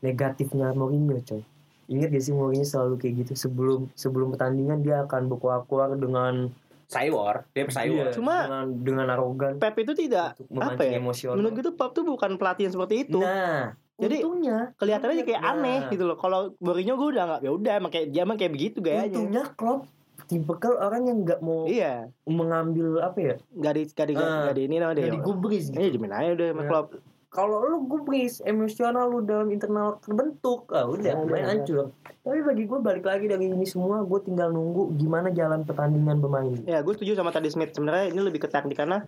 negatifnya 0.00 0.72
Mourinho 0.72 1.20
coy. 1.20 1.42
Ingat 1.84 2.08
gak 2.10 2.22
sih 2.22 2.32
Mourinho 2.32 2.64
selalu 2.64 2.96
kayak 2.96 3.14
gitu 3.20 3.32
sebelum 3.38 3.92
sebelum 3.92 4.32
pertandingan 4.32 4.80
dia 4.80 5.04
akan 5.04 5.28
berkuar-kuar 5.28 5.92
dengan 5.94 6.48
Cywar, 6.86 7.48
dia 7.50 7.64
pesaiwar. 7.64 8.06
Iya, 8.06 8.12
Cuma- 8.12 8.44
dengan 8.44 8.66
dengan 8.80 9.06
arogan 9.10 9.52
Pep 9.56 9.74
itu 9.78 9.92
tidak 9.94 10.36
apa 10.38 10.80
ya 10.80 10.96
emosional. 10.96 11.36
menurut 11.36 11.52
gue 11.52 11.64
tuh 11.64 11.74
Pep 11.74 11.90
tuh 11.90 12.04
bukan 12.04 12.30
pelatih 12.34 12.64
yang 12.64 12.74
seperti 12.74 12.94
itu 13.02 13.18
Nah, 13.18 13.72
Jadi, 13.96 14.16
untungnya 14.20 14.74
kelihatannya 14.74 15.22
kayak 15.22 15.38
Nah. 15.40 15.50
aneh 15.54 15.78
gitu 15.88 16.04
loh. 16.04 16.16
Kalau 16.16 16.40
Mourinho 16.58 16.94
gue 16.94 17.08
udah 17.10 17.24
nggak 17.28 17.40
ya 17.40 17.50
udah 17.52 17.72
emang 17.74 17.90
kayak 17.90 18.06
dia 18.08 18.22
emang 18.22 18.34
kayak 18.34 18.50
begitu 18.50 18.78
gayanya. 18.80 19.06
untungnya 19.08 19.44
Klopp 19.54 19.86
tipikal 20.24 20.74
orang 20.78 21.02
yang 21.04 21.18
nggak 21.20 21.38
mau 21.38 21.62
Iya, 21.64 22.08
mengambil 22.24 22.98
apa 22.98 23.18
ya 23.18 23.34
nggak 23.52 23.72
di 23.72 23.82
nggak 23.86 24.06
di 24.06 24.14
nggak 24.14 24.54
di 24.54 24.62
ini 24.62 24.76
nama 24.76 24.92
dia. 24.92 25.02
nggak 25.04 25.14
digubris 25.14 25.64
gitu. 25.68 25.76
Ini 25.76 25.88
dimin 25.90 26.10
aja 26.10 26.30
udah 26.32 26.46
sama 26.48 26.58
Ya. 26.58 26.68
Klopp. 26.68 26.88
Kalau 27.34 27.58
lu 27.60 27.82
gubris 27.84 28.38
emosional 28.40 29.10
lu 29.10 29.20
dalam 29.20 29.50
internal 29.50 29.98
terbentuk 29.98 30.70
ah 30.70 30.86
udah 30.86 31.02
Ya, 31.04 31.18
main 31.18 31.26
udah. 31.26 31.50
hancur 31.50 31.84
tapi 32.22 32.40
bagi 32.40 32.64
gue 32.64 32.78
balik 32.78 33.04
lagi 33.04 33.26
dari 33.26 33.44
ini 33.44 33.66
semua 33.66 34.00
gue 34.00 34.20
tinggal 34.22 34.48
nunggu 34.48 34.94
gimana 34.94 35.28
jalan 35.28 35.60
pertandingan 35.60 36.16
bermain 36.16 36.54
Ya, 36.62 36.80
gue 36.80 36.94
setuju 36.94 37.12
sama 37.14 37.28
tadi 37.28 37.50
Smith. 37.50 37.70
Sebenarnya 37.70 38.08
ini 38.08 38.20
lebih 38.22 38.38
ke 38.38 38.48
taktik 38.48 38.72
karena 38.74 39.04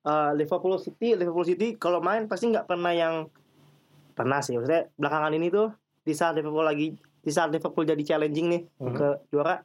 uh, 0.00 0.32
Liverpool 0.32 0.78
City, 0.78 1.12
Liverpool 1.12 1.44
City 1.44 1.74
kalau 1.74 1.98
main 1.98 2.24
pasti 2.24 2.46
nggak 2.46 2.64
pernah 2.64 2.88
yang 2.90 3.28
pernah 4.12 4.38
sih. 4.38 4.54
Maksudnya 4.54 4.88
belakangan 4.94 5.34
ini 5.34 5.50
tuh 5.50 5.74
di 6.00 6.12
saat 6.12 6.32
Liverpool 6.32 6.62
lagi 6.62 6.94
di 6.96 7.28
saat 7.28 7.50
Liverpool 7.50 7.84
jadi 7.84 8.00
challenging 8.00 8.46
nih 8.48 8.62
Mhm. 8.78 8.94
ke 8.94 9.08
juara 9.28 9.60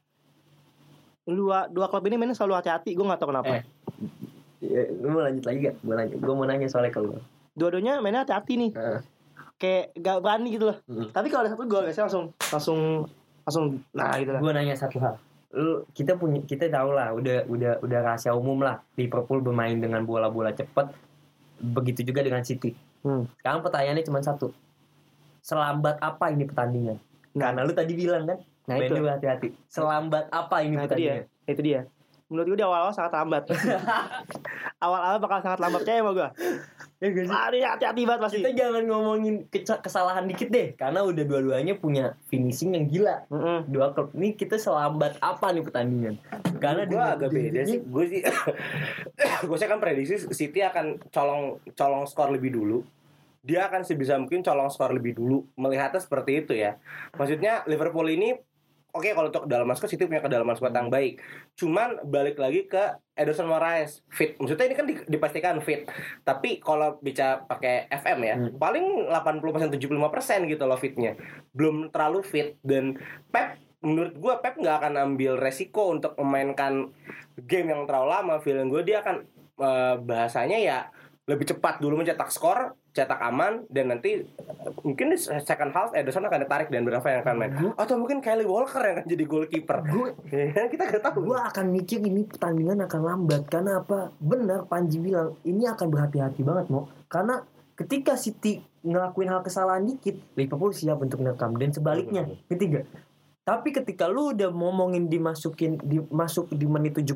dua 1.23 1.67
dua 1.67 1.85
klub 1.87 2.03
ini 2.03 2.17
mainnya 2.17 2.33
selalu 2.33 2.57
hati-hati 2.57 2.91
gue 2.91 3.05
nggak 3.05 3.19
tahu 3.19 3.29
kenapa 3.29 3.53
Eh. 3.53 3.63
Ya, 4.59 4.91
lu 4.91 5.07
mau 5.09 5.21
lanjut 5.21 5.39
lagi 5.41 5.59
gak? 5.61 5.75
Gue 5.79 5.95
lanjut. 5.95 6.19
Gue 6.19 6.33
mau 6.33 6.43
nanya 6.43 6.67
soalnya 6.67 6.91
ke 6.91 6.99
lu. 6.99 7.15
Dua-duanya 7.59 7.99
mainnya 7.99 8.23
hati-hati 8.23 8.53
nih 8.57 8.71
Heeh. 8.71 8.99
kayak 9.55 9.85
gak 9.93 10.17
berani 10.19 10.47
gitu 10.49 10.65
loh 10.65 10.77
Mhm. 10.87 11.11
tapi 11.11 11.27
kalau 11.27 11.43
ada 11.43 11.51
satu 11.51 11.63
gol 11.65 11.83
biasanya 11.83 12.07
langsung 12.07 12.25
langsung 12.47 12.79
langsung 13.43 13.65
nah 13.91 14.15
gitu 14.15 14.31
lah 14.31 14.39
Gue 14.39 14.51
nanya 14.51 14.73
satu 14.73 14.97
hal. 14.97 15.15
Lu 15.49 15.81
kita 15.91 16.13
punya 16.13 16.39
kita 16.41 16.69
tahu 16.69 16.93
lah 16.93 17.09
udah 17.11 17.43
udah 17.45 17.81
udah 17.81 17.99
rahasia 17.99 18.31
umum 18.31 18.61
lah 18.61 18.79
Liverpool 18.93 19.41
bermain 19.41 19.73
dengan 19.73 20.01
bola-bola 20.01 20.53
cepat. 20.53 20.93
Begitu 21.59 22.05
juga 22.05 22.21
dengan 22.21 22.39
City. 22.39 22.77
Hmm. 23.01 23.25
Sekarang 23.35 23.59
pertanyaannya 23.59 24.05
cuma 24.05 24.21
satu. 24.21 24.53
Selambat 25.41 25.97
apa 25.97 26.29
ini 26.29 26.45
pertandingan? 26.45 27.01
Nah. 27.33 27.49
Karena 27.49 27.65
lu 27.65 27.73
tadi 27.73 27.93
bilang 27.93 28.23
kan, 28.23 28.37
nah 28.63 28.75
itu 28.77 28.93
hati-hati. 29.01 29.49
Selambat 29.65 30.29
apa 30.29 30.61
ini 30.61 30.77
Nah, 30.77 30.85
itu 30.85 30.93
dia. 30.95 31.25
pertandingan? 31.25 31.25
itu 31.49 31.61
dia 31.65 31.81
menurut 32.29 32.45
gue 32.45 32.57
di 32.57 32.61
awal-awal 32.61 32.93
sangat 32.93 33.09
lambat 33.11 33.41
awal-awal 34.85 35.17
bakal 35.17 35.39
sangat 35.41 35.59
lambat 35.59 35.81
kayak 35.81 35.99
sama 35.99 36.11
gue 36.13 36.29
Ya 36.99 37.15
gak 37.15 37.25
sih? 37.25 37.31
lari 37.31 37.59
hati-hati 37.63 38.01
banget 38.03 38.21
pasti 38.27 38.38
Kita 38.43 38.51
jangan 38.51 38.83
ngomongin 38.83 39.35
kesalahan 39.79 40.27
dikit 40.27 40.51
deh, 40.51 40.75
karena 40.75 40.99
udah 41.07 41.23
dua-duanya 41.23 41.79
punya 41.79 42.19
finishing 42.27 42.75
yang 42.75 42.91
gila. 42.91 43.23
Mm-mm. 43.31 43.71
Dua 43.71 43.95
klub 43.95 44.12
ini 44.19 44.35
kita 44.35 44.59
selambat 44.59 45.15
apa 45.23 45.55
nih 45.55 45.63
pertandingan? 45.63 46.19
Karena 46.59 46.83
gue 46.83 46.99
agak 46.99 47.31
beda 47.31 47.62
sih. 47.63 47.79
Gue 47.88 48.03
sih, 48.12 48.21
gue 49.47 49.55
sih 49.55 49.67
akan 49.71 49.79
prediksi 49.79 50.27
City 50.35 50.59
akan 50.59 50.99
colong 51.07 51.63
colong 51.71 52.03
skor 52.03 52.35
lebih 52.35 52.51
dulu. 52.51 52.83
Dia 53.47 53.71
akan 53.71 53.88
sebisa 53.88 54.19
mungkin 54.19 54.43
colong 54.43 54.67
skor 54.67 54.91
lebih 54.91 55.15
dulu. 55.15 55.47
Melihatnya 55.55 56.03
seperti 56.03 56.43
itu 56.43 56.51
ya. 56.51 56.75
Maksudnya 57.15 57.63
Liverpool 57.63 58.12
ini 58.12 58.35
Oke 58.89 59.13
kalau 59.13 59.30
untuk 59.30 59.45
kedalaman 59.45 59.78
squad 59.78 59.91
City 59.93 60.10
punya 60.10 60.19
kedalaman 60.19 60.58
squad 60.58 60.73
yang 60.73 60.89
baik. 60.89 61.21
Cuman 61.54 62.02
balik 62.04 62.41
lagi 62.41 62.65
ke 62.65 62.97
Ederson 63.13 63.45
Moraes 63.45 64.02
fit. 64.10 64.34
Maksudnya 64.36 64.65
ini 64.65 64.75
kan 64.75 64.86
di- 64.89 65.06
dipastikan 65.06 65.62
fit. 65.62 65.86
Tapi 66.21 66.58
kalau 66.58 66.97
bicara 66.97 67.45
pakai 67.45 67.86
FM 67.88 68.19
ya, 68.23 68.36
Hmm. 68.36 68.58
paling 68.58 69.06
80% 69.06 69.69
75% 69.69 70.49
gitu 70.49 70.65
loh 70.65 70.75
fitnya. 70.75 71.13
Belum 71.54 71.89
terlalu 71.89 72.25
fit 72.25 72.58
dan 72.62 72.97
Pep 73.30 73.62
menurut 73.80 74.17
gua 74.17 74.41
Pep 74.41 74.58
nggak 74.58 74.75
akan 74.82 74.93
ambil 74.97 75.38
resiko 75.38 75.93
untuk 75.93 76.17
memainkan 76.17 76.89
game 77.39 77.69
yang 77.69 77.86
terlalu 77.86 78.10
lama. 78.10 78.34
Feeling 78.41 78.67
gue 78.67 78.84
dia 78.84 78.99
akan 78.99 79.21
eh, 79.60 79.95
bahasanya 79.99 80.58
ya 80.58 80.80
lebih 81.30 81.45
cepat 81.45 81.78
dulu 81.78 82.02
mencetak 82.02 82.34
skor, 82.34 82.73
cetak 82.99 83.19
aman 83.23 83.63
dan 83.71 83.95
nanti 83.95 84.27
mungkin 84.83 85.15
di 85.15 85.17
second 85.19 85.71
half 85.71 85.95
Ederson 85.95 86.27
akan 86.27 86.43
ditarik 86.43 86.67
dan 86.67 86.83
berapa 86.83 87.07
yang 87.07 87.21
akan 87.23 87.35
main. 87.39 87.51
Atau 87.79 87.95
mungkin 87.95 88.19
Kylie 88.19 88.43
Walker 88.43 88.83
yang 88.83 88.95
akan 88.99 89.05
jadi 89.07 89.23
goalkeeper. 89.23 89.77
gue 89.88 90.07
kita 90.75 90.83
nggak 90.83 91.03
tahu. 91.07 91.31
gue 91.31 91.39
akan 91.39 91.65
mikir 91.71 92.03
ini 92.03 92.27
pertandingan 92.27 92.83
akan 92.83 93.01
lambat 93.07 93.47
karena 93.47 93.79
apa? 93.79 94.12
Benar 94.19 94.67
Panji 94.67 94.99
bilang 94.99 95.39
ini 95.47 95.63
akan 95.63 95.88
berhati-hati 95.88 96.43
banget 96.43 96.67
mau 96.67 96.91
karena 97.07 97.39
ketika 97.79 98.19
City 98.19 98.59
ngelakuin 98.83 99.31
hal 99.31 99.39
kesalahan 99.43 99.88
dikit, 99.88 100.19
Liverpool 100.35 100.75
siap 100.75 100.99
untuk 100.99 101.23
nekam 101.23 101.55
dan 101.55 101.71
sebaliknya 101.71 102.27
ketiga. 102.51 102.83
Tapi 103.47 103.73
ketika 103.73 104.05
lu 104.05 104.35
udah 104.35 104.51
ngomongin 104.51 105.09
dimasukin 105.09 105.79
dimasuk 105.81 106.51
di 106.53 106.67
menit 106.67 106.99
70 106.99 107.15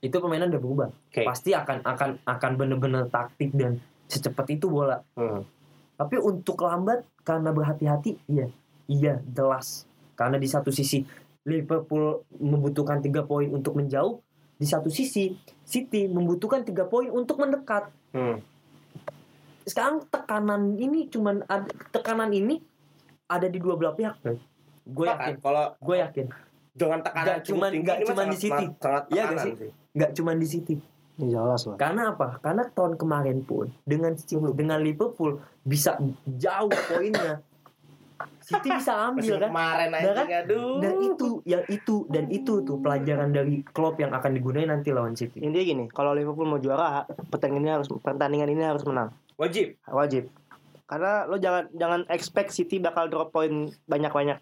itu 0.00 0.16
permainan 0.16 0.48
udah 0.52 0.60
berubah. 0.60 0.88
Oke. 0.92 1.24
Pasti 1.24 1.52
akan 1.52 1.84
akan 1.84 2.10
akan 2.24 2.50
bener-bener 2.56 3.04
taktik 3.08 3.52
dan 3.52 3.80
secepat 4.10 4.46
itu 4.50 4.66
bola. 4.66 4.98
Hmm. 5.14 5.46
Tapi 5.94 6.16
untuk 6.18 6.58
lambat 6.58 7.06
karena 7.22 7.54
berhati-hati, 7.54 8.18
iya, 8.26 8.50
iya 8.84 9.22
jelas. 9.22 9.86
Karena 10.18 10.36
di 10.36 10.48
satu 10.48 10.68
sisi 10.68 11.06
Liverpool 11.46 12.26
membutuhkan 12.36 12.98
tiga 12.98 13.22
poin 13.22 13.48
untuk 13.48 13.78
menjauh, 13.78 14.18
di 14.56 14.66
satu 14.66 14.90
sisi 14.90 15.38
City 15.62 16.04
membutuhkan 16.04 16.66
tiga 16.66 16.84
poin 16.84 17.08
untuk 17.08 17.38
mendekat. 17.38 17.88
Hmm. 18.10 18.42
Sekarang 19.62 20.02
tekanan 20.04 20.74
ini 20.74 21.06
cuman 21.06 21.46
ada, 21.46 21.68
tekanan 21.88 22.32
ini 22.32 22.58
ada 23.30 23.46
di 23.46 23.56
dua 23.56 23.78
belah 23.78 23.94
pihak. 23.94 24.18
Gue 24.82 25.06
yakin, 25.06 25.38
Kalau 25.38 25.76
gue 25.78 25.96
yakin, 26.00 26.26
dengan 26.74 26.98
tekanan 27.00 27.38
cukup 27.40 27.46
cuman- 27.46 27.72
ini 27.72 27.84
mah 27.84 27.96
cuman 28.02 28.24
di 28.26 28.36
sangat- 28.36 28.40
City. 28.42 28.64
sangat 28.80 29.04
Iya 29.06 29.22
nggak 29.22 29.30
tekanan 29.30 29.44
sih? 29.60 29.70
nggak 29.94 30.10
cuman 30.12 30.36
di 30.36 30.46
City. 30.48 30.74
Ya, 31.20 31.44
jelas 31.44 31.68
lah 31.68 31.76
Karena 31.76 32.16
apa? 32.16 32.40
Karena 32.40 32.64
tahun 32.72 32.96
kemarin 32.96 33.44
pun 33.44 33.68
dengan 33.84 34.16
dengan 34.56 34.78
Liverpool 34.80 35.38
bisa 35.62 36.00
jauh 36.24 36.72
poinnya. 36.88 37.44
City 38.40 38.68
bisa 38.68 38.92
ambil 39.08 39.40
kan? 39.40 39.48
kemarin 39.48 39.88
Nah, 39.88 40.00
aja 40.04 40.12
kan? 40.12 40.26
aduh. 40.44 40.76
dan 40.84 40.94
itu 41.00 41.28
yang 41.48 41.64
itu 41.72 42.04
dan 42.12 42.28
itu 42.28 42.60
tuh 42.60 42.76
pelajaran 42.76 43.32
dari 43.32 43.64
Klopp 43.64 43.96
yang 43.96 44.12
akan 44.12 44.36
digunakan 44.36 44.76
nanti 44.76 44.92
lawan 44.92 45.16
City 45.16 45.40
intinya 45.40 45.64
gini 45.64 45.84
kalau 45.88 46.12
Liverpool 46.12 46.44
mau 46.44 46.60
juara 46.60 47.08
pertandingan 47.32 47.64
ini 47.64 47.72
harus 47.80 47.88
pertandingan 47.88 48.52
ini 48.52 48.60
harus 48.60 48.84
menang 48.84 49.08
wajib. 49.40 49.72
wajib 49.88 50.28
karena 50.84 51.24
lo 51.24 51.40
jangan 51.40 51.64
jangan 51.72 52.00
expect 52.12 52.52
City 52.52 52.76
bakal 52.76 53.08
drop 53.08 53.32
poin 53.32 53.72
banyak-banyak 53.88 54.36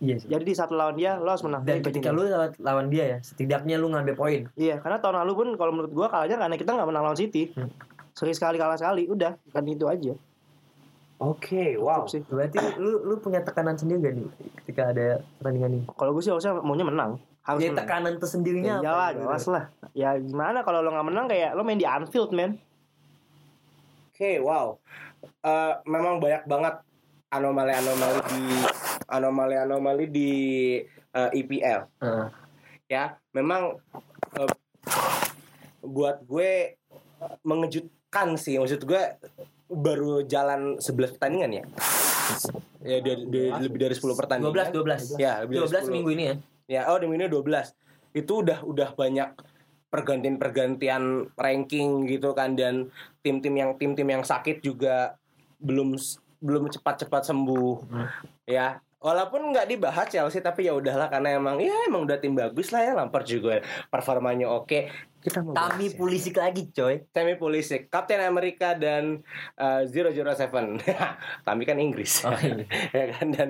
iya 0.00 0.16
sih. 0.18 0.28
jadi 0.28 0.44
di 0.44 0.54
satu 0.56 0.72
lawan 0.74 0.96
dia 0.96 1.20
lo 1.20 1.28
harus 1.28 1.44
menang. 1.44 1.62
Dan 1.62 1.84
ketika 1.84 2.10
intinya. 2.10 2.26
lu 2.26 2.32
lawan, 2.32 2.50
lawan 2.58 2.86
dia 2.88 3.04
ya 3.16 3.18
setidaknya 3.20 3.76
lu 3.76 3.92
ngambil 3.92 4.14
poin. 4.16 4.40
Iya 4.56 4.80
karena 4.80 4.98
tahun 4.98 5.22
lalu 5.24 5.32
pun 5.36 5.48
kalau 5.60 5.72
menurut 5.76 5.92
gua 5.92 6.08
kalahnya 6.08 6.40
karena 6.40 6.56
kita 6.56 6.70
nggak 6.74 6.88
menang 6.88 7.04
lawan 7.06 7.18
City. 7.18 7.52
Hmm. 7.54 7.70
sering 8.10 8.34
sekali 8.34 8.58
kalah 8.58 8.74
sekali 8.74 9.06
udah 9.06 9.38
kan 9.54 9.64
itu 9.64 9.86
aja. 9.86 10.12
Oke, 11.20 11.76
wow. 11.76 12.04
Cukup 12.04 12.08
sih. 12.10 12.20
Berarti 12.26 12.56
lu 12.80 13.04
lu 13.04 13.14
punya 13.20 13.44
tekanan 13.44 13.76
sendiri 13.76 14.08
gak 14.08 14.14
nih 14.16 14.28
ketika 14.64 14.82
ada 14.88 15.20
pertandingan 15.36 15.70
ini? 15.76 15.84
Kalau 15.92 16.16
gue 16.16 16.22
sih 16.24 16.32
harusnya 16.32 16.56
maunya 16.64 16.84
menang. 16.88 17.20
Harus 17.44 17.60
ya 17.60 17.70
menang. 17.70 17.80
tekanan 17.84 18.12
tersendirinya 18.16 18.74
ya, 18.80 18.84
iyalah 18.84 19.08
jelas 19.12 19.44
lah. 19.52 19.64
Ya 19.92 20.10
gimana 20.16 20.64
kalau 20.64 20.80
lo 20.80 20.90
nggak 20.96 21.08
menang 21.12 21.26
kayak 21.28 21.52
lo 21.52 21.60
main 21.60 21.76
di 21.76 21.84
Anfield 21.84 22.32
men. 22.32 22.56
Oke, 24.10 24.40
wow. 24.40 24.80
Eh, 25.44 25.72
memang 25.84 26.20
banyak 26.20 26.48
banget 26.48 26.74
anomali-anomali 27.30 28.20
di 28.32 28.42
anomali-anomali 29.10 30.06
di 30.06 30.30
eh, 30.88 31.30
EPL 31.34 31.80
Heeh. 31.98 32.26
ya. 32.86 33.04
Memang 33.34 33.76
eh, 34.38 34.52
buat 35.82 36.22
gue 36.24 36.78
mengejutkan 37.42 38.38
sih. 38.38 38.56
Maksud 38.56 38.86
gue 38.86 39.02
baru 39.70 40.22
jalan 40.24 40.78
11 40.78 41.14
pertandingan 41.18 41.62
ya. 41.62 41.64
Ya 42.80 42.98
dari, 43.04 43.26
dari- 43.28 43.52
lebih 43.60 43.78
dari 43.78 43.94
10 43.94 44.14
pertandingan. 44.16 44.72
12 44.72 45.16
12. 45.16 45.20
Ya, 45.20 45.42
lebih 45.44 45.66
dari 45.66 45.82
12 45.82 45.94
minggu 45.94 46.10
ini 46.14 46.24
ya. 46.24 46.34
Ya, 46.70 46.80
oh 46.88 46.96
di 46.96 47.10
minggu 47.10 47.26
ini 47.26 47.30
12. 47.30 47.74
Itu 48.14 48.42
udah 48.46 48.62
udah 48.62 48.94
banyak 48.94 49.30
pergantian-pergantian 49.90 51.34
ranking 51.34 52.06
gitu 52.06 52.30
kan 52.30 52.54
dan 52.54 52.94
tim-tim 53.26 53.54
yang 53.58 53.70
tim-tim 53.74 54.06
yang 54.06 54.22
sakit 54.22 54.62
juga 54.62 55.18
belum 55.58 55.98
belum 56.40 56.70
cepat-cepat 56.70 57.26
sembuh. 57.26 57.74
Ya, 58.46 58.78
walaupun 59.00 59.50
nggak 59.50 59.66
dibahas 59.66 60.06
Chelsea 60.12 60.44
tapi 60.44 60.68
ya 60.68 60.76
udahlah 60.76 61.08
karena 61.08 61.40
emang 61.40 61.56
ya 61.56 61.72
emang 61.88 62.04
udah 62.04 62.20
tim 62.20 62.36
bagus 62.36 62.68
lah 62.68 62.84
ya 62.84 62.92
Lampard 62.92 63.24
juga 63.24 63.64
performanya 63.88 64.52
oke. 64.52 65.10
Kita 65.20 65.44
mau 65.44 65.52
Tami 65.52 65.92
ya. 65.92 66.00
Pulisic 66.00 66.32
lagi, 66.40 66.72
coy. 66.72 67.04
Tami 67.12 67.36
Pulisic, 67.36 67.92
Kapten 67.92 68.24
Amerika 68.24 68.72
dan 68.72 69.20
uh, 69.60 69.84
007. 69.84 70.80
Tami 71.46 71.62
kan 71.68 71.76
Inggris. 71.76 72.24
Oh, 72.24 72.32
iya. 72.40 72.64
ya 72.96 73.04
kan 73.12 73.28
dan 73.28 73.48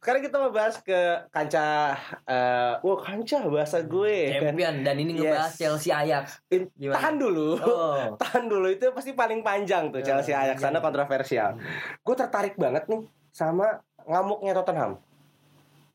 sekarang 0.00 0.24
kita 0.24 0.40
mau 0.40 0.48
bahas 0.48 0.80
ke 0.80 0.96
kancah 1.28 2.00
uh, 2.24 2.80
wah 2.80 3.00
kancah 3.04 3.44
bahasa 3.52 3.84
gue 3.84 4.32
kan. 4.32 4.48
Champion 4.48 4.74
dan 4.80 4.96
ini 4.96 5.20
ngebahas 5.20 5.52
Yes. 5.52 5.60
Chelsea 5.60 5.92
Ajax. 5.92 6.40
Tahan 6.80 7.20
dulu. 7.20 7.60
Oh. 7.60 8.16
tahan 8.24 8.48
dulu 8.48 8.72
itu 8.72 8.88
pasti 8.96 9.12
paling 9.12 9.44
panjang 9.44 9.92
tuh 9.92 10.00
Chelsea 10.00 10.32
Ya, 10.32 10.48
Ajax 10.48 10.56
iya. 10.56 10.72
sana 10.72 10.80
kontroversial. 10.80 11.60
Gue 12.00 12.16
tertarik 12.16 12.56
banget 12.56 12.88
nih 12.88 13.04
sama 13.30 13.82
ngamuknya 14.10 14.52
Tottenham. 14.58 14.98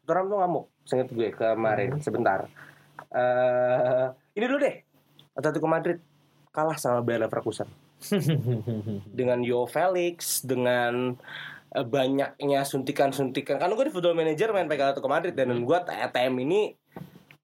Tottenham 0.07 0.27
tuh 0.31 0.37
ngamuk, 0.39 0.65
seinget 0.87 1.09
gue 1.11 1.29
kemarin 1.35 1.99
sebentar. 1.99 2.47
eh 3.11 4.07
ini 4.35 4.45
dulu 4.47 4.59
deh. 4.63 4.75
Atletico 5.35 5.67
Madrid 5.67 5.99
kalah 6.55 6.79
sama 6.79 7.03
Bayer 7.03 7.27
Leverkusen 7.27 7.67
dengan 9.19 9.43
Yo 9.43 9.67
Felix 9.67 10.39
dengan 10.47 11.19
eh, 11.75 11.83
banyaknya 11.83 12.63
suntikan-suntikan 12.63 13.59
kan 13.59 13.67
gue 13.75 13.91
di 13.91 13.93
football 13.93 14.15
manager 14.15 14.55
main 14.55 14.71
pegang 14.71 14.95
Atletico 14.95 15.11
Madrid 15.11 15.35
dan 15.35 15.51
gue 15.51 15.77
TM 15.83 16.33
ini 16.47 16.71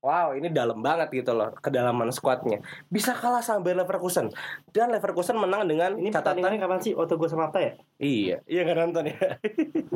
wow 0.02 0.34
ini 0.34 0.50
dalam 0.50 0.82
banget 0.82 1.14
gitu 1.14 1.32
loh 1.32 1.54
kedalaman 1.62 2.10
skuadnya 2.10 2.60
bisa 2.90 3.14
kalah 3.14 3.46
sama 3.46 3.62
Bayer 3.62 3.78
Leverkusen. 3.86 4.34
Dan 4.74 4.90
Leverkusen 4.90 5.38
menang 5.38 5.70
dengan 5.70 5.94
Ini 5.96 6.10
catatan 6.10 6.42
pertandingannya 6.42 6.60
kapan 6.60 6.80
sih? 6.82 6.94
Waktu 6.98 7.14
gue 7.16 7.30
sama 7.30 7.48
Apta 7.48 7.60
ya? 7.62 7.74
iya. 8.02 8.38
Iya 8.50 8.62
nggak 8.66 8.78
nonton 8.82 9.04
ya. 9.14 9.20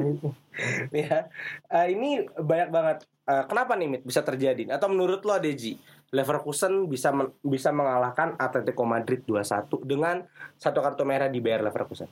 Ya 0.95 1.27
Eh, 1.67 1.87
ini 1.91 2.23
banyak 2.29 2.69
banget. 2.69 2.97
Eh, 3.25 3.43
kenapa 3.49 3.73
nih 3.73 3.87
Mit 3.89 4.01
bisa 4.05 4.21
terjadi? 4.21 4.69
Atau 4.69 4.93
menurut 4.93 5.25
lo 5.25 5.35
Deji 5.41 5.81
Leverkusen 6.13 6.85
bisa 6.85 7.09
men- 7.09 7.33
bisa 7.41 7.73
mengalahkan 7.73 8.37
Atletico 8.37 8.85
Madrid 8.85 9.25
2-1 9.25 9.81
dengan 9.83 10.21
satu 10.55 10.79
kartu 10.79 11.03
merah 11.03 11.27
di 11.27 11.41
Bayer 11.41 11.65
Leverkusen? 11.65 12.07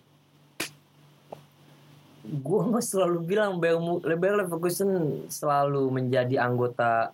Gue 2.23 2.79
selalu 2.81 3.17
bilang 3.21 3.61
Bayer 3.61 4.35
Leverkusen 4.43 5.23
selalu 5.29 5.91
menjadi 5.93 6.41
anggota 6.41 7.13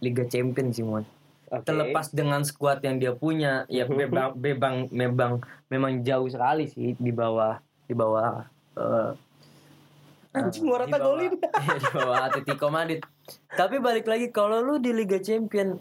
Liga 0.00 0.24
Champions 0.26 0.76
sih 0.76 0.84
Mon. 0.84 1.04
Oke. 1.50 1.66
Terlepas 1.66 2.10
dengan 2.10 2.40
skuad 2.42 2.78
yang 2.80 2.96
dia 2.96 3.12
punya, 3.12 3.66
ya 3.66 3.84
bebang 3.84 4.38
bebang 4.38 4.76
memang 4.88 5.42
memang 5.66 5.92
jauh 6.06 6.30
sekali 6.30 6.70
sih 6.70 6.94
di 6.94 7.10
bawah 7.10 7.58
di 7.90 7.94
bawah 7.94 8.46
eh, 8.78 9.10
Anjing, 10.30 10.62
eh, 10.62 10.68
Morata 10.70 10.96
golin. 10.96 11.34
Iya, 11.62 11.74
di 11.76 11.88
bawah 11.90 12.16
Atletico 12.22 12.66
Madrid. 12.70 13.02
Tapi 13.50 13.82
balik 13.82 14.06
lagi 14.06 14.30
kalau 14.30 14.62
lu 14.62 14.78
di 14.78 14.94
Liga 14.94 15.18
Champion 15.18 15.74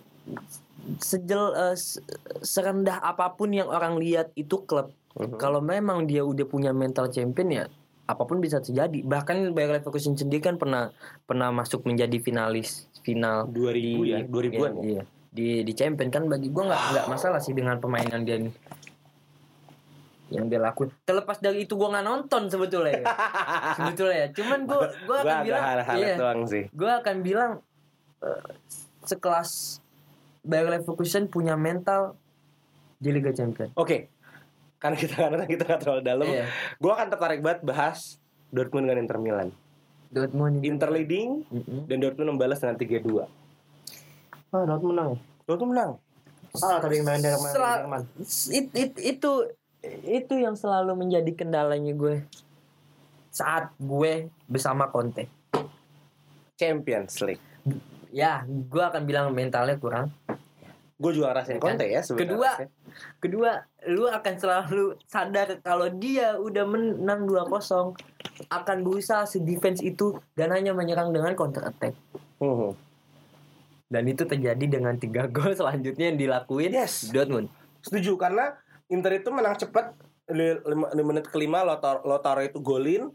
sejel 0.97 1.53
se- 1.77 2.01
serendah 2.41 2.97
apa 2.97 3.38
pun 3.38 3.53
yang 3.53 3.69
orang 3.69 4.01
lihat 4.01 4.34
itu 4.34 4.65
klub 4.65 4.89
Mhm. 5.17 5.41
kalau 5.41 5.60
memang 5.60 6.05
dia 6.05 6.21
udah 6.21 6.45
punya 6.45 6.69
mental 6.69 7.10
champion 7.10 7.49
ya 7.49 7.65
apa 8.10 8.24
pun 8.26 8.41
bisa 8.41 8.58
terjadi. 8.58 9.06
Bahkan 9.06 9.54
Bayer 9.54 9.78
Leverkusen 9.78 10.17
sendiri 10.17 10.41
kan 10.41 10.58
pernah 10.58 10.89
pernah 11.30 11.54
masuk 11.54 11.86
menjadi 11.86 12.17
finalis 12.17 12.89
final 13.06 13.45
2000 13.54 14.10
ya, 14.10 14.19
2000-an 14.26 14.74
ya. 14.82 14.82
iya, 14.82 15.02
di 15.30 15.62
di 15.62 15.74
champion 15.78 16.10
kan 16.10 16.26
bagi 16.26 16.50
gua 16.50 16.74
nggak 16.74 16.82
nggak 16.89 17.06
masalah 17.06 17.38
sih 17.38 17.54
dengan 17.54 17.78
permainan 17.78 18.26
dia 18.26 18.41
nih 18.41 18.54
yang 20.30 20.45
dia 20.50 20.62
lakuin. 20.62 20.89
Terlepas 21.06 21.38
dari 21.38 21.69
itu 21.69 21.78
gua 21.78 21.93
nggak 21.93 22.06
nonton 22.06 22.50
sebetulnya 22.50 23.02
ya. 23.02 23.06
sebetulnya 23.78 24.17
ya. 24.26 24.28
Cuman 24.34 24.60
gua 24.65 24.89
gua 25.06 25.17
Gua 25.22 25.22
akan 25.22 25.38
ada 25.38 25.45
bilang 25.45 25.63
iya, 26.02 26.15
gua 26.74 26.91
akan 27.02 27.15
bilang 27.22 27.52
eh, 28.26 28.41
sekelas 29.06 29.82
Bayer 30.41 30.65
Leverkusen 30.65 31.30
punya 31.30 31.54
mental 31.54 32.17
di 33.00 33.10
Liga 33.15 33.32
Champion 33.32 33.72
Oke. 33.78 34.18
Karena 34.80 34.96
kita 34.96 35.15
karena 35.20 35.44
kita 35.44 35.63
nggak 35.65 35.82
terlalu 35.84 36.02
dalam, 36.02 36.26
Iya. 36.26 36.46
gue 36.74 36.92
akan 36.92 37.08
tertarik 37.10 37.39
banget 37.39 37.60
bahas 37.62 38.15
Dortmund 38.50 38.88
dengan 38.88 39.00
Inter 39.00 39.20
Milan. 39.20 39.50
Dortmund 40.10 40.63
Inter 40.63 40.89
leading 40.89 41.44
Mm-mm. 41.46 41.86
dan 41.86 41.98
Dortmund 42.00 42.34
membalas 42.34 42.58
dengan 42.58 42.74
3-2. 42.74 43.28
Ah, 44.50 44.63
Dortmund 44.65 44.89
menang 44.89 45.08
ya? 45.13 45.18
Dortmund 45.46 45.72
menang. 45.72 45.92
Ah, 46.58 46.82
main 46.82 46.82
dari 46.82 47.06
main 47.06 47.22
Sel- 47.22 47.62
Jerman. 47.78 48.02
It- 48.50 48.74
it- 48.74 49.02
itu 49.06 49.32
itu 50.02 50.34
yang 50.36 50.56
selalu 50.56 50.98
menjadi 50.98 51.32
kendalanya 51.38 51.94
gue 51.94 52.26
saat 53.30 53.70
gue 53.78 54.28
bersama 54.44 54.89
Conte. 54.89 55.30
Champions 56.56 57.22
League. 57.22 57.44
Ya, 58.10 58.42
gue 58.44 58.82
akan 58.82 59.06
bilang 59.06 59.30
mentalnya 59.30 59.78
kurang. 59.78 60.10
Gue 60.99 61.15
juga 61.15 61.31
ngerasain 61.31 61.63
Conte 61.63 61.88
ya 61.88 62.03
sebenarnya. 62.03 62.27
Kedua, 62.27 62.51
kedua, 63.23 63.51
lu 63.88 64.12
akan 64.12 64.33
selalu 64.35 64.99
sadar 65.07 65.63
kalau 65.63 65.88
dia 65.88 66.35
udah 66.35 66.67
menang 66.67 67.23
2-0 67.23 67.95
akan 68.51 68.77
berusaha 68.83 69.23
se-defense 69.23 69.79
itu 69.79 70.19
dan 70.35 70.51
hanya 70.51 70.75
menyerang 70.75 71.15
dengan 71.15 71.31
counter 71.39 71.71
attack. 71.71 71.95
Mhm. 72.43 72.75
Dan 73.89 74.03
itu 74.05 74.27
terjadi 74.27 74.65
dengan 74.67 74.99
tiga 74.99 75.25
gol 75.33 75.55
selanjutnya 75.55 76.12
yang 76.12 76.19
dilakuin 76.19 76.75
Yes. 76.75 77.07
Dortmund. 77.15 77.47
Setuju 77.79 78.19
karena 78.19 78.59
Inter 78.91 79.23
itu 79.23 79.31
menang 79.31 79.55
cepat 79.55 79.95
di 80.29 81.01
menit 81.01 81.25
kelima 81.31 81.63
Lautaro, 81.63 82.03
Lautaro 82.03 82.43
itu 82.43 82.59
golin 82.59 83.09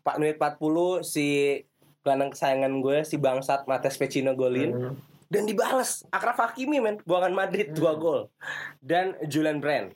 4 0.00 0.16
menit 0.16 0.40
40 0.40 1.04
si 1.04 1.60
gelandang 2.00 2.32
kesayangan 2.32 2.72
gue 2.80 3.04
si 3.04 3.20
bangsat 3.20 3.68
Mates 3.68 4.00
Vecino 4.00 4.32
golin 4.32 4.72
Hmm. 4.72 4.96
Dan 5.28 5.44
dibalas 5.44 6.04
Akraf 6.08 6.40
Hakimi 6.40 6.80
men 6.80 7.00
buangan 7.04 7.32
Madrid 7.36 7.72
2 7.76 8.02
gol 8.02 8.32
dan 8.80 9.16
Julian 9.28 9.60
Brand 9.60 9.92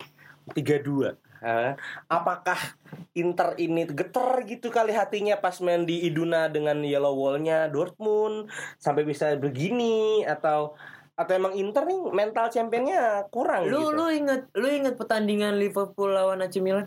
3-2 0.52 1.16
Eh, 1.42 1.74
apakah 2.06 2.54
Inter 3.18 3.58
ini 3.58 3.82
geter 3.90 4.46
gitu 4.46 4.70
kali 4.70 4.94
hatinya 4.94 5.34
pas 5.34 5.58
main 5.58 5.82
di 5.82 6.06
Iduna 6.06 6.46
dengan 6.46 6.78
yellow 6.86 7.18
wallnya 7.18 7.66
Dortmund 7.66 8.46
sampai 8.78 9.02
bisa 9.02 9.34
begini 9.34 10.22
atau 10.22 10.78
atau 11.18 11.32
emang 11.34 11.58
Inter 11.58 11.82
nih 11.82 11.98
mental 12.14 12.46
championnya 12.46 13.26
kurang 13.34 13.66
Lu 13.66 13.90
gitu? 13.90 13.98
lu 13.98 14.06
inget 14.14 14.46
lu 14.54 14.70
inget 14.70 14.94
pertandingan 14.94 15.58
Liverpool 15.58 16.14
lawan 16.14 16.46
AC 16.46 16.62
Milan? 16.62 16.86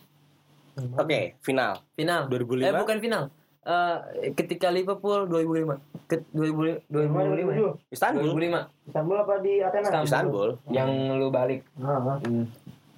Oke, 0.95 1.35
final 1.43 1.83
Final. 1.99 2.31
2005. 2.31 2.63
Eh 2.63 2.73
bukan 2.79 2.97
final. 3.03 3.23
Eh 3.65 3.97
ketika 4.37 4.69
Liverpool 4.69 5.25
2005. 5.25 5.81
Ke 6.05 6.21
2000 6.29 6.85
2005. 6.85 7.49
ya? 7.57 7.73
Istanbul. 7.89 8.37
2005. 8.37 8.93
Istanbul 8.93 9.17
apa 9.17 9.33
di 9.41 9.53
Athena? 9.57 10.05
Istanbul. 10.05 10.49
Yang 10.69 10.89
lu 11.17 11.27
balik. 11.33 11.65
Ah. 11.81 12.21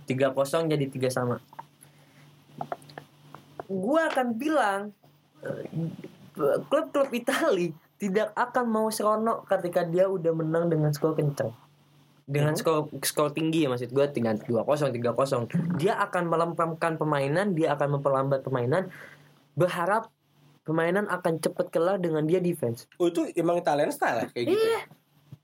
Tiga 0.03 0.36
kosong 0.36 0.67
jadi 0.67 0.91
tiga 0.91 1.08
sama. 1.08 1.39
Gua 3.67 4.12
akan 4.12 4.27
bilang 4.36 4.91
eh, 5.43 5.63
klub-klub 6.67 7.15
Itali 7.15 7.71
tidak 7.97 8.36
akan 8.36 8.65
mau 8.67 8.87
seronok 8.92 9.48
ketika 9.48 9.87
dia 9.87 10.06
udah 10.12 10.35
menang 10.35 10.67
dengan 10.67 10.92
skor 10.92 11.15
kencang. 11.15 11.56
Dengan 12.27 12.60
skor 12.60 12.92
skor 13.08 13.31
tinggi 13.31 13.63
ya 13.65 13.71
maksud 13.71 13.89
gue 13.89 14.06
tinggal 14.12 14.35
dua 14.44 14.67
kosong 14.67 14.92
tiga 14.92 15.15
kosong 15.15 15.48
dia 15.79 15.96
akan 15.96 16.27
melempamkan 16.27 17.00
permainan 17.00 17.56
dia 17.56 17.71
akan 17.73 17.98
memperlambat 17.98 18.44
permainan 18.44 18.92
berharap 19.58 20.12
permainan 20.68 21.08
akan 21.08 21.40
cepat 21.40 21.72
kelar 21.72 21.96
dengan 21.98 22.28
dia 22.28 22.44
defense 22.44 22.92
Oh, 23.00 23.08
itu 23.08 23.24
emang 23.34 23.56
Italian 23.56 23.88
style 23.88 24.20
ya 24.20 24.28
kayak 24.28 24.46
gitu. 24.46 24.60
Iya. 24.60 24.80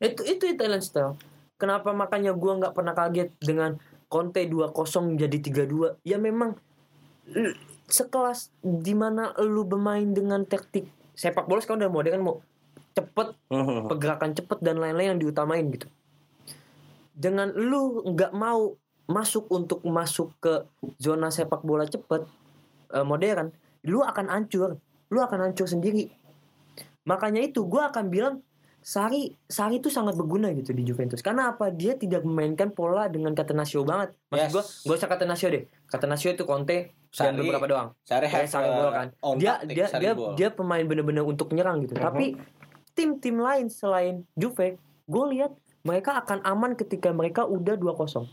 itu 0.04 0.22
itu 0.28 0.44
Italian 0.52 0.84
style 0.84 1.16
kenapa 1.56 1.96
makanya 1.96 2.36
gua 2.36 2.60
nggak 2.60 2.76
pernah 2.76 2.92
kaget 2.92 3.32
dengan 3.40 3.80
Conte 4.06 4.44
2-0 4.44 4.76
jadi 5.16 5.38
3-2 5.40 6.04
ya 6.04 6.20
memang 6.20 6.60
sekelas 7.88 8.52
di 8.60 8.92
mana 8.92 9.32
lu 9.40 9.64
bermain 9.64 10.06
dengan 10.06 10.44
taktik 10.44 10.86
sepak 11.14 11.48
bola 11.48 11.64
sekarang 11.64 11.88
udah 11.88 11.94
modern 11.94 12.22
mau 12.22 12.36
cepet 12.92 13.28
Mhm. 13.48 13.88
pergerakan 13.88 14.32
cepet 14.34 14.60
dan 14.60 14.78
lain-lain 14.78 15.16
yang 15.16 15.22
diutamain 15.22 15.66
gitu 15.72 15.88
dengan 17.14 17.54
lu 17.54 18.02
nggak 18.04 18.34
mau 18.34 18.74
masuk 19.06 19.46
untuk 19.50 19.84
masuk 19.84 20.34
ke 20.38 20.66
zona 20.98 21.30
sepak 21.30 21.62
bola 21.62 21.86
cepat 21.86 22.26
eh, 22.90 23.02
modern, 23.02 23.50
lu 23.84 24.00
akan 24.00 24.30
hancur, 24.30 24.78
lu 25.14 25.22
akan 25.22 25.40
hancur 25.46 25.70
sendiri. 25.70 26.10
Makanya 27.06 27.44
itu 27.44 27.64
gue 27.64 27.80
akan 27.80 28.10
bilang 28.10 28.36
Sari 28.84 29.32
Sari 29.48 29.80
itu 29.80 29.88
sangat 29.88 30.12
berguna 30.14 30.52
gitu 30.52 30.76
di 30.76 30.84
Juventus. 30.84 31.22
Karena 31.22 31.54
apa? 31.54 31.72
Dia 31.72 31.96
tidak 31.96 32.20
memainkan 32.22 32.68
pola 32.68 33.08
dengan 33.08 33.32
Catenaccio 33.32 33.80
banget. 33.82 34.12
Maksud 34.28 34.44
Yes. 34.44 34.52
gue, 34.52 34.64
gak 34.90 34.98
usah 34.98 35.10
Catenaccio 35.10 35.48
deh. 35.48 35.64
Catenaccio 35.88 36.30
itu 36.30 36.44
Conte 36.44 36.78
dan 37.08 37.32
Sarri- 37.32 37.40
beberapa 37.40 37.66
doang. 37.66 37.88
Sari 38.02 38.28
Kayak 38.28 38.36
have 38.36 38.52
Sarri 38.52 38.68
uh, 38.68 38.76
ball 38.76 38.92
kan. 38.92 39.08
Dia 39.38 39.54
dia 39.64 39.86
dia 39.88 40.12
ball. 40.12 40.36
dia 40.36 40.50
pemain 40.50 40.84
bener-bener 40.84 41.24
untuk 41.24 41.54
nyerang 41.54 41.80
gitu. 41.80 41.96
Mhm. 41.96 42.02
Tapi 42.02 42.26
tim-tim 42.92 43.38
lain 43.38 43.72
selain 43.72 44.28
Juve, 44.34 44.76
gue 45.06 45.26
lihat 45.32 45.56
mereka 45.84 46.16
akan 46.18 46.44
aman 46.44 46.76
ketika 46.76 47.08
mereka 47.10 47.44
udah 47.44 47.76
2-0. 47.76 48.28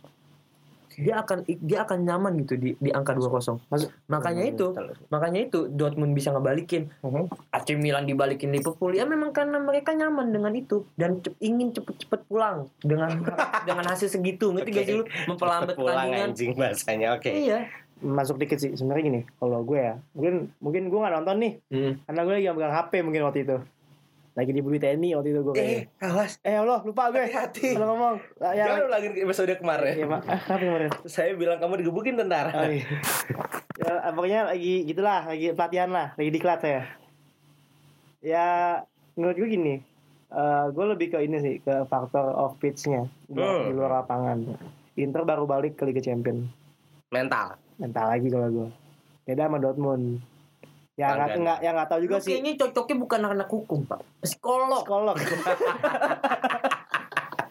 Dia 1.01 1.15
akan 1.19 1.39
dia 1.47 1.79
akan 1.81 1.99
nyaman 2.01 2.33
gitu 2.39 2.55
di 2.55 2.71
di 2.75 2.91
angka 2.91 3.13
2-0. 3.13 3.59
Maksud- 3.65 3.91
Makanya 4.07 4.45
itu, 4.47 4.67
makanya 5.09 5.41
itu 5.43 5.67
Dortmund 5.67 6.13
bisa 6.13 6.31
ngebalikin. 6.31 6.93
Mhm. 7.01 7.29
AC 7.51 7.69
Milan 7.75 8.05
dibalikin 8.05 8.51
Liverpool 8.51 8.93
ya 8.93 9.05
memang 9.05 9.31
karena 9.31 9.59
mereka 9.59 9.91
nyaman 9.93 10.29
dengan 10.29 10.53
itu 10.53 10.85
dan 10.95 11.19
cep- 11.19 11.39
ingin 11.39 11.71
cepet-cepet 11.71 12.21
pulang 12.27 12.69
dengan 12.79 13.11
dengan 13.67 13.85
hasil 13.87 14.09
segitu 14.09 14.51
ngerti 14.51 14.71
gak 14.71 14.85
sih 14.85 14.95
lu 14.95 15.05
memperlambat 15.27 15.73
Pulang 15.73 15.97
pertandingan 15.97 16.29
anjing 16.29 16.53
bahasanya. 16.53 17.09
Oke. 17.13 17.31
iya 17.31 17.67
masuk 17.99 18.37
dikit 18.37 18.57
sih 18.57 18.73
sebenarnya 18.73 19.05
gini 19.05 19.21
kalau 19.37 19.61
gue 19.61 19.77
ya 19.79 19.95
mungkin 20.11 20.35
mungkin 20.57 20.83
gue 20.87 20.99
nggak 20.99 21.15
nonton 21.15 21.37
nih 21.39 21.53
Hmm. 21.69 21.93
karena 22.01 22.21
gue 22.23 22.35
lagi 22.35 22.49
pegang 22.51 22.73
HP 22.75 22.93
mungkin 23.03 23.23
waktu 23.23 23.41
itu 23.43 23.57
lagi 24.33 24.51
dibully 24.51 24.79
TNI 24.79 25.11
waktu 25.13 25.29
itu 25.29 25.41
gue 25.43 25.55
Eh, 25.55 25.83
awas. 26.01 26.39
eh 26.41 26.55
Allah 26.55 26.79
lupa 26.81 27.11
gue 27.11 27.19
Hati-hati. 27.21 27.75
kalau 27.75 27.93
ngomong 27.93 28.15
Ah, 28.39 28.53
ya, 28.53 28.65
Jangan 28.69 28.89
lagi 28.89 29.09
episode 29.17 29.53
kemarin. 29.55 29.93
ya, 29.93 30.07
Mak. 30.07 30.23
Ah, 30.25 30.39
kenapa 30.41 30.63
kemarin 30.63 30.91
Saya 31.05 31.31
bilang 31.35 31.59
kamu 31.59 31.75
digebukin 31.79 32.15
tentara. 32.15 32.51
Oh, 32.53 32.65
iya. 32.65 32.87
ya, 33.77 34.11
pokoknya 34.11 34.41
lagi 34.47 34.73
gitulah, 34.85 35.21
lagi 35.25 35.47
pelatihan 35.51 35.91
lah, 35.91 36.09
lagi 36.15 36.31
diklat 36.31 36.59
saya. 36.59 36.83
Ya, 38.21 38.47
menurut 39.15 39.35
gue 39.35 39.49
gini, 39.51 39.75
eh 40.29 40.65
gue 40.69 40.85
lebih 40.87 41.07
ke 41.09 41.19
ini 41.19 41.37
sih, 41.37 41.55
ke 41.59 41.85
faktor 41.85 42.31
off 42.31 42.55
pitch-nya 42.57 43.09
di, 43.25 43.35
Hmm. 43.35 43.67
di 43.67 43.73
luar 43.73 43.99
lapangan. 43.99 44.39
Inter 44.95 45.23
baru 45.23 45.45
balik 45.45 45.75
ke 45.75 45.83
Liga 45.83 46.01
Champion, 46.01 46.45
Mental. 47.09 47.57
mental 47.77 48.07
lagi 48.07 48.29
kalau 48.29 48.49
gue. 48.49 48.69
Beda 49.25 49.47
sama 49.47 49.57
Dortmund. 49.57 50.21
Ya 51.01 51.17
nggak 51.17 51.41
nggak 51.41 51.59
ya 51.65 51.71
nggak 51.73 51.89
tahu 51.89 52.01
juga 52.05 52.17
Lu 52.21 52.25
sih. 52.25 52.31
kayaknya 52.37 52.53
cocoknya 52.61 52.97
bukan 53.01 53.21
anak 53.25 53.49
hukum 53.49 53.81
pak 53.89 54.01
psikolog 54.21 54.85
Psikolog. 54.85 55.17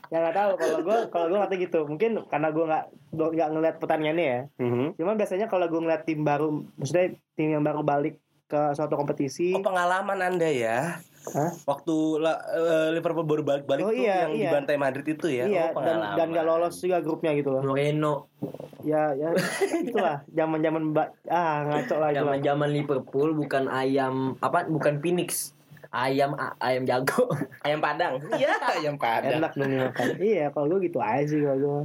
ya 0.10 0.18
nggak 0.26 0.36
tahu 0.38 0.52
kalau 0.58 0.80
gue 0.82 0.98
kalau 1.10 1.26
gue 1.30 1.38
nggak 1.38 1.50
tahu 1.50 1.60
gitu. 1.66 1.80
Mungkin 1.90 2.12
karena 2.30 2.48
gue 2.54 2.66
nggak 2.66 2.86
nggak 3.14 3.50
ngeliat 3.50 3.76
pertandingannya 3.82 4.26
ya. 4.26 4.42
Mhm. 4.62 4.86
Cuman 5.02 5.16
biasanya 5.18 5.50
kalau 5.50 5.66
gue 5.66 5.82
ngeliat 5.82 6.06
tim 6.06 6.22
baru, 6.22 6.62
maksudnya 6.78 7.18
tim 7.34 7.50
yang 7.58 7.66
baru 7.66 7.82
balik 7.82 8.22
ke 8.50 8.74
suatu 8.74 8.98
kompetisi, 8.98 9.54
Oh 9.54 9.62
pengalaman 9.62 10.18
anda 10.26 10.50
ya 10.50 10.98
Hah? 11.22 11.52
Waktu 11.64 11.96
la- 12.18 12.42
eh, 12.48 12.90
Liverpool 12.92 13.24
baru 13.24 13.44
balik-balik 13.44 13.84
Oh, 13.84 13.92
tuh 13.92 14.00
iya, 14.00 14.26
yang 14.26 14.34
iya. 14.34 14.50
dibantai 14.50 14.76
Madrid 14.76 15.06
itu 15.06 15.28
ya 15.28 15.46
iya 15.46 15.64
Oh, 15.68 15.78
dan 15.78 16.00
pengalaman. 16.00 16.16
dan 16.16 16.28
nggak 16.30 16.46
lolos 16.46 16.76
juga 16.76 16.98
grupnya 17.00 17.32
gitu 17.34 17.50
loh. 17.52 17.62
Moreno 17.62 18.32
Ya 18.80 19.12
ya 19.12 19.36
itulah 19.84 20.24
zaman 20.26 20.60
zaman 20.60 20.96
ah 21.28 21.68
ngaco 21.68 21.96
lah 21.98 22.10
itu. 22.10 22.16
lah. 22.16 22.24
zaman 22.24 22.38
zaman 22.42 22.70
Liverpool 22.72 23.30
bukan 23.34 23.68
ayam 23.68 24.14
apa 24.38 24.64
bukan 24.66 24.98
Phoenix 24.98 25.52
ayam 25.90 26.32
ayam 26.58 26.84
jago 26.84 27.28
Ayam 27.66 27.78
Padang 27.78 28.24
Iya 28.32 28.56
ayam 28.72 28.96
Padang 28.96 29.38
Enak 29.38 29.52
dong 29.54 29.70
dimakan. 29.70 30.08
iya 30.18 30.46
kalau 30.48 30.72
gue 30.72 30.80
gitu 30.84 30.98
aja 30.98 31.26
sih 31.26 31.42
kalau 31.42 31.60
gue. 31.60 31.82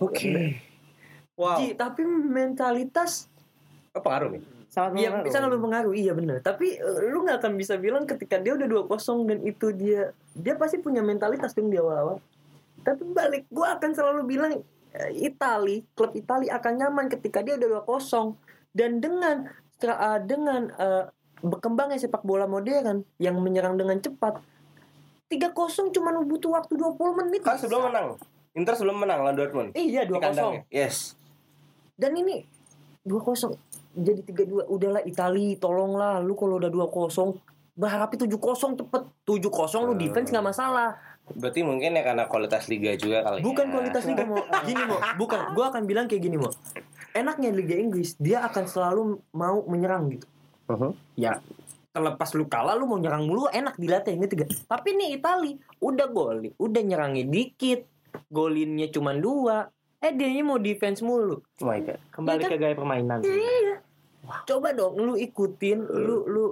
Oke 0.00 0.58
Wow 1.34 1.56
Ji, 1.56 1.72
tapi 1.72 2.02
mentalitas 2.04 3.30
oh, 3.90 3.98
Pengaruh 3.98 4.30
nih 4.30 4.42
Sangat 4.74 4.98
Iya 4.98 5.14
mempengaruhi. 5.14 5.26
bisa 5.30 5.46
lu 5.46 5.58
pengaruh 5.62 5.94
iya 5.94 6.12
benar 6.18 6.36
tapi 6.42 6.74
eh, 6.74 6.98
lu 7.06 7.22
nggak 7.22 7.38
akan 7.38 7.52
bisa 7.54 7.78
bilang 7.78 8.10
ketika 8.10 8.42
dia 8.42 8.58
udah 8.58 8.90
2-0 8.90 9.30
dan 9.30 9.38
itu 9.46 9.66
dia 9.70 10.02
dia 10.34 10.54
pasti 10.58 10.82
punya 10.82 10.98
mentalitas 10.98 11.54
dong 11.54 11.70
di 11.70 11.78
awal-awal. 11.78 12.18
Tapi 12.82 13.06
balik 13.06 13.46
gua 13.54 13.78
akan 13.78 13.90
selalu 13.94 14.22
bilang 14.26 14.52
eh, 14.90 15.10
Itali 15.14 15.86
klub 15.94 16.10
Itali 16.10 16.50
akan 16.50 16.72
nyaman 16.74 17.06
ketika 17.06 17.38
dia 17.40 17.54
udah 17.54 17.86
2-0 17.86 18.34
dan 18.74 18.98
dengan 18.98 19.46
stra- 19.78 20.18
eh, 20.18 20.20
dengan 20.26 20.74
eh, 20.74 21.06
berkembangnya 21.38 22.02
sepak 22.02 22.26
bola 22.26 22.50
modern 22.50 23.06
yang 23.22 23.38
menyerang 23.38 23.78
dengan 23.78 24.02
cepat 24.02 24.42
3-0 25.30 25.94
cuma 25.94 26.10
butuh 26.18 26.50
waktu 26.52 26.74
20 26.74 27.20
menit. 27.22 27.40
Kan 27.46 27.56
sebelum 27.56 27.94
menang. 27.94 28.18
Inter 28.54 28.74
sebelum 28.74 28.98
menang 28.98 29.22
lawan 29.22 29.34
Dortmund. 29.38 29.70
Iya 29.74 30.02
2-0 30.06 30.18
kandangnya. 30.18 30.62
Yes. 30.66 31.14
Dan 31.94 32.18
ini 32.18 32.42
2-0 33.06 33.54
jadi 33.94 34.20
3-2 34.26 34.66
udahlah 34.68 35.02
Itali 35.06 35.56
tolonglah. 35.56 36.20
Lu 36.20 36.34
kalau 36.34 36.58
udah 36.58 36.70
2-0 36.70 37.78
berharapnya 37.78 38.26
7-0 38.26 38.78
cepet. 38.82 39.02
7-0 39.26 39.88
lu 39.88 39.94
defense 39.98 40.28
nggak 40.30 40.46
masalah. 40.46 40.98
Berarti 41.24 41.64
mungkin 41.64 41.96
ya 41.96 42.02
karena 42.04 42.28
kualitas 42.28 42.68
liga 42.68 42.92
juga 43.00 43.24
kali 43.24 43.40
bukan 43.40 43.64
ya. 43.64 43.72
kualitas 43.72 44.02
liga 44.04 44.28
mau 44.28 44.44
gini 44.68 44.82
mau 44.84 45.00
bukan. 45.16 45.56
Gua 45.56 45.72
akan 45.72 45.82
bilang 45.88 46.04
kayak 46.04 46.20
gini 46.20 46.36
mau 46.36 46.52
enaknya 47.14 47.54
Liga 47.54 47.78
Inggris 47.78 48.18
dia 48.18 48.42
akan 48.44 48.64
selalu 48.66 49.02
mau 49.32 49.64
menyerang 49.70 50.10
gitu. 50.12 50.26
Mhm. 50.64 50.96
ya 51.20 51.44
terlepas 51.92 52.32
lu 52.34 52.48
kalah 52.48 52.74
lu 52.74 52.88
mau 52.88 52.96
nyerang 52.98 53.28
mulu 53.28 53.46
enak 53.52 53.76
dilatih 53.76 54.16
gitu 54.16 54.42
gak 54.42 54.50
tapi 54.66 54.96
nih 54.96 55.20
Itali 55.20 55.60
udah 55.78 56.08
gol 56.08 56.40
udah 56.56 56.82
nyerangnya 56.82 57.28
dikit 57.28 57.86
golinnya 58.32 58.88
cuma 58.90 59.12
dua 59.14 59.68
eh 60.04 60.12
dia 60.12 60.28
mau 60.44 60.60
defense 60.60 61.00
mulu 61.00 61.40
Oh 61.58 61.64
my 61.64 61.80
god 61.80 61.96
kembali 62.12 62.44
kan? 62.44 62.50
ke 62.52 62.56
gaya 62.58 62.76
permainan. 62.76 63.18
sih. 63.20 63.32
Iya. 63.32 63.80
Coba 64.44 64.72
dong 64.72 64.96
lu 64.96 65.16
ikutin, 65.16 65.84
lu 65.84 66.24
lu 66.24 66.44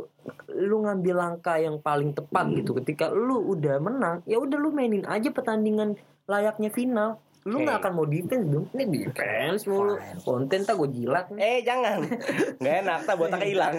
lu 0.49 0.77
ngambil 0.83 1.17
langkah 1.17 1.57
yang 1.57 1.77
paling 1.77 2.13
tepat 2.13 2.53
gitu. 2.53 2.77
Ketika 2.77 3.09
lu 3.09 3.41
udah 3.49 3.77
menang, 3.77 4.21
ya 4.25 4.37
udah 4.37 4.57
lu 4.57 4.69
mainin 4.69 5.05
aja 5.05 5.29
pertandingan 5.29 5.97
layaknya 6.25 6.69
final. 6.69 7.17
Lu 7.43 7.59
nggak 7.59 7.81
akan 7.81 7.93
mau 7.93 8.05
defense 8.05 8.45
dong. 8.47 8.69
Ini 8.71 8.85
defense 8.87 9.65
mulu. 9.65 9.97
Konten 10.21 10.63
tak 10.63 10.77
gue 10.77 10.89
jilat. 10.93 11.27
nih. 11.33 11.41
Eh 11.41 11.59
jangan 11.61 12.07
Nggak 12.63 12.75
enak 12.87 12.99
Tak 13.03 13.17
botaknya 13.19 13.49
hilang 13.51 13.75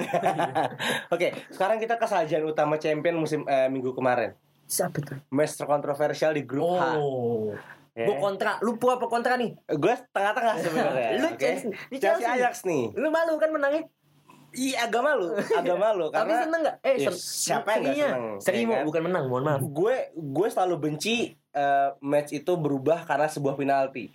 Oke 1.16 1.32
Sekarang 1.48 1.80
kita 1.80 1.96
ke 1.96 2.04
sajian 2.04 2.44
utama 2.44 2.76
champion 2.76 3.16
musim 3.16 3.48
eh, 3.48 3.72
minggu 3.72 3.96
kemarin 3.96 4.36
Siapa 4.68 5.00
tuh? 5.00 5.16
Match 5.32 5.56
terkontroversial 5.56 6.36
di 6.36 6.44
grup 6.44 6.76
H 6.76 6.84
Ya. 7.94 8.06
Gue 8.06 8.18
kontra. 8.18 8.58
Lu 8.60 8.76
pro 8.76 8.98
apa 8.98 9.06
kontra 9.06 9.38
nih? 9.38 9.54
Gue 9.70 9.94
tengah-tengah 10.10 10.56
sebenarnya 10.58 11.10
Lu 11.22 11.28
oke? 11.28 11.38
Chelsea. 11.38 11.70
Chelsea 11.92 12.02
Chelsea. 12.02 12.26
Ajax 12.28 12.54
nih 12.64 12.90
Lu 12.92 13.08
malu 13.08 13.38
kan 13.38 13.50
menangnya? 13.50 13.86
Iya 14.50 14.86
agak 14.86 15.02
malu 15.04 15.34
Agak 15.34 15.78
malu 15.78 16.06
Tapi 16.08 16.18
Karena 16.26 16.42
seneng 16.42 16.62
gak? 16.64 16.76
Eh, 16.80 16.96
Ya, 16.96 17.08
sen- 17.08 17.18
siapa 17.18 17.70
yang 17.72 17.82
serinya. 17.84 18.10
seneng, 18.10 18.26
Seri 18.40 18.58
ya 18.60 18.70
kan? 18.72 18.84
bukan 18.84 19.02
menang, 19.04 19.24
mohon 19.28 19.44
maaf. 19.44 19.62
gue 19.62 19.96
gue 20.12 20.48
selalu 20.48 20.76
benci 20.80 21.16
eh, 21.52 21.90
match 22.00 22.34
itu 22.34 22.52
berubah 22.56 23.02
karena 23.04 23.26
sebuah 23.26 23.54
penalti. 23.54 24.10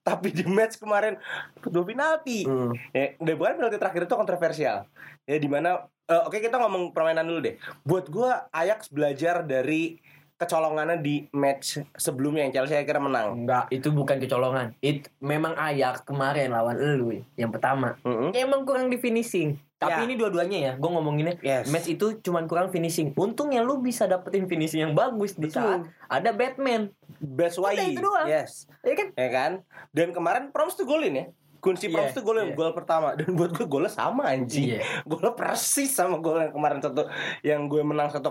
Tapi 0.00 0.28
di 0.32 0.42
match 0.44 0.74
kemarin 0.76 1.14
dua 1.60 1.84
penalti. 1.84 2.42
Hmm. 2.42 2.74
Ya, 2.90 3.14
dan 3.14 3.34
bukan 3.36 3.54
penalti 3.56 3.76
terakhir 3.76 4.02
itu 4.04 4.14
kontroversial. 4.16 4.90
Ya 5.22 5.36
di 5.36 5.46
mana 5.46 5.86
eh, 6.04 6.22
oke 6.24 6.34
kita 6.36 6.54
ngomong 6.56 6.90
permainan 6.90 7.22
dulu 7.24 7.42
deh. 7.44 7.54
Buat 7.80 8.06
gue 8.08 8.26
Ajax 8.50 8.88
belajar 8.88 9.42
dari 9.44 10.02
kecolongannya 10.40 11.04
di 11.04 11.28
match 11.30 11.84
sebelumnya 11.92 12.48
yang 12.48 12.52
Chelsea 12.56 12.72
akhirnya 12.74 13.04
menang. 13.04 13.28
Enggak, 13.36 13.68
itu 13.68 13.92
bukan 13.92 14.16
kecolongan. 14.16 14.72
Itu 14.80 15.12
memang 15.20 15.52
Ayak 15.52 16.08
kemarin 16.08 16.48
lawan 16.48 16.80
elu 16.80 17.20
yang 17.36 17.52
pertama. 17.52 18.00
Mm-mm. 18.00 18.32
Emang 18.32 18.64
kurang 18.64 18.88
di 18.88 18.96
finishing. 18.96 19.60
Tapi 19.76 19.96
Ya. 19.96 20.04
ini 20.04 20.14
dua-duanya 20.16 20.58
ya, 20.60 20.72
gue 20.76 20.90
ngomonginnya 20.92 21.40
Yes. 21.40 21.72
match 21.72 21.88
itu 21.88 22.20
cuman 22.20 22.44
kurang 22.44 22.68
finishing. 22.68 23.16
Untungnya 23.16 23.64
lu 23.64 23.80
bisa 23.80 24.04
dapetin 24.04 24.44
finishing 24.44 24.80
yang 24.82 24.92
bagus 24.92 25.32
di 25.32 25.48
saat 25.48 25.88
ada 26.04 26.30
Batman, 26.32 26.92
Best 27.16 27.56
Udah, 27.56 27.72
way. 27.72 27.92
itu 27.92 28.00
doang. 28.00 28.28
Yes. 28.28 28.68
ya 28.80 28.92
kan? 28.92 29.08
Ya 29.16 29.28
kan? 29.28 29.52
Dan 29.92 30.12
kemarin 30.12 30.52
Proms 30.52 30.76
tuh 30.76 30.84
golin 30.84 31.16
ya. 31.16 31.26
Kunci 31.60 31.92
Iya, 31.92 31.94
Proms 31.94 32.16
tuh 32.16 32.24
golin 32.24 32.50
iya. 32.50 32.56
gol 32.56 32.72
pertama 32.72 33.12
dan 33.20 33.36
buat 33.36 33.52
gue 33.52 33.68
golnya 33.68 33.92
sama 33.92 34.32
anjing. 34.32 34.80
Iya. 34.80 35.04
Golnya 35.04 35.36
persis 35.36 35.92
sama 35.92 36.16
gol 36.18 36.40
yang 36.40 36.56
kemarin 36.56 36.80
satu 36.80 37.04
yang 37.44 37.68
gue 37.68 37.84
menang 37.84 38.08
1-0. 38.08 38.24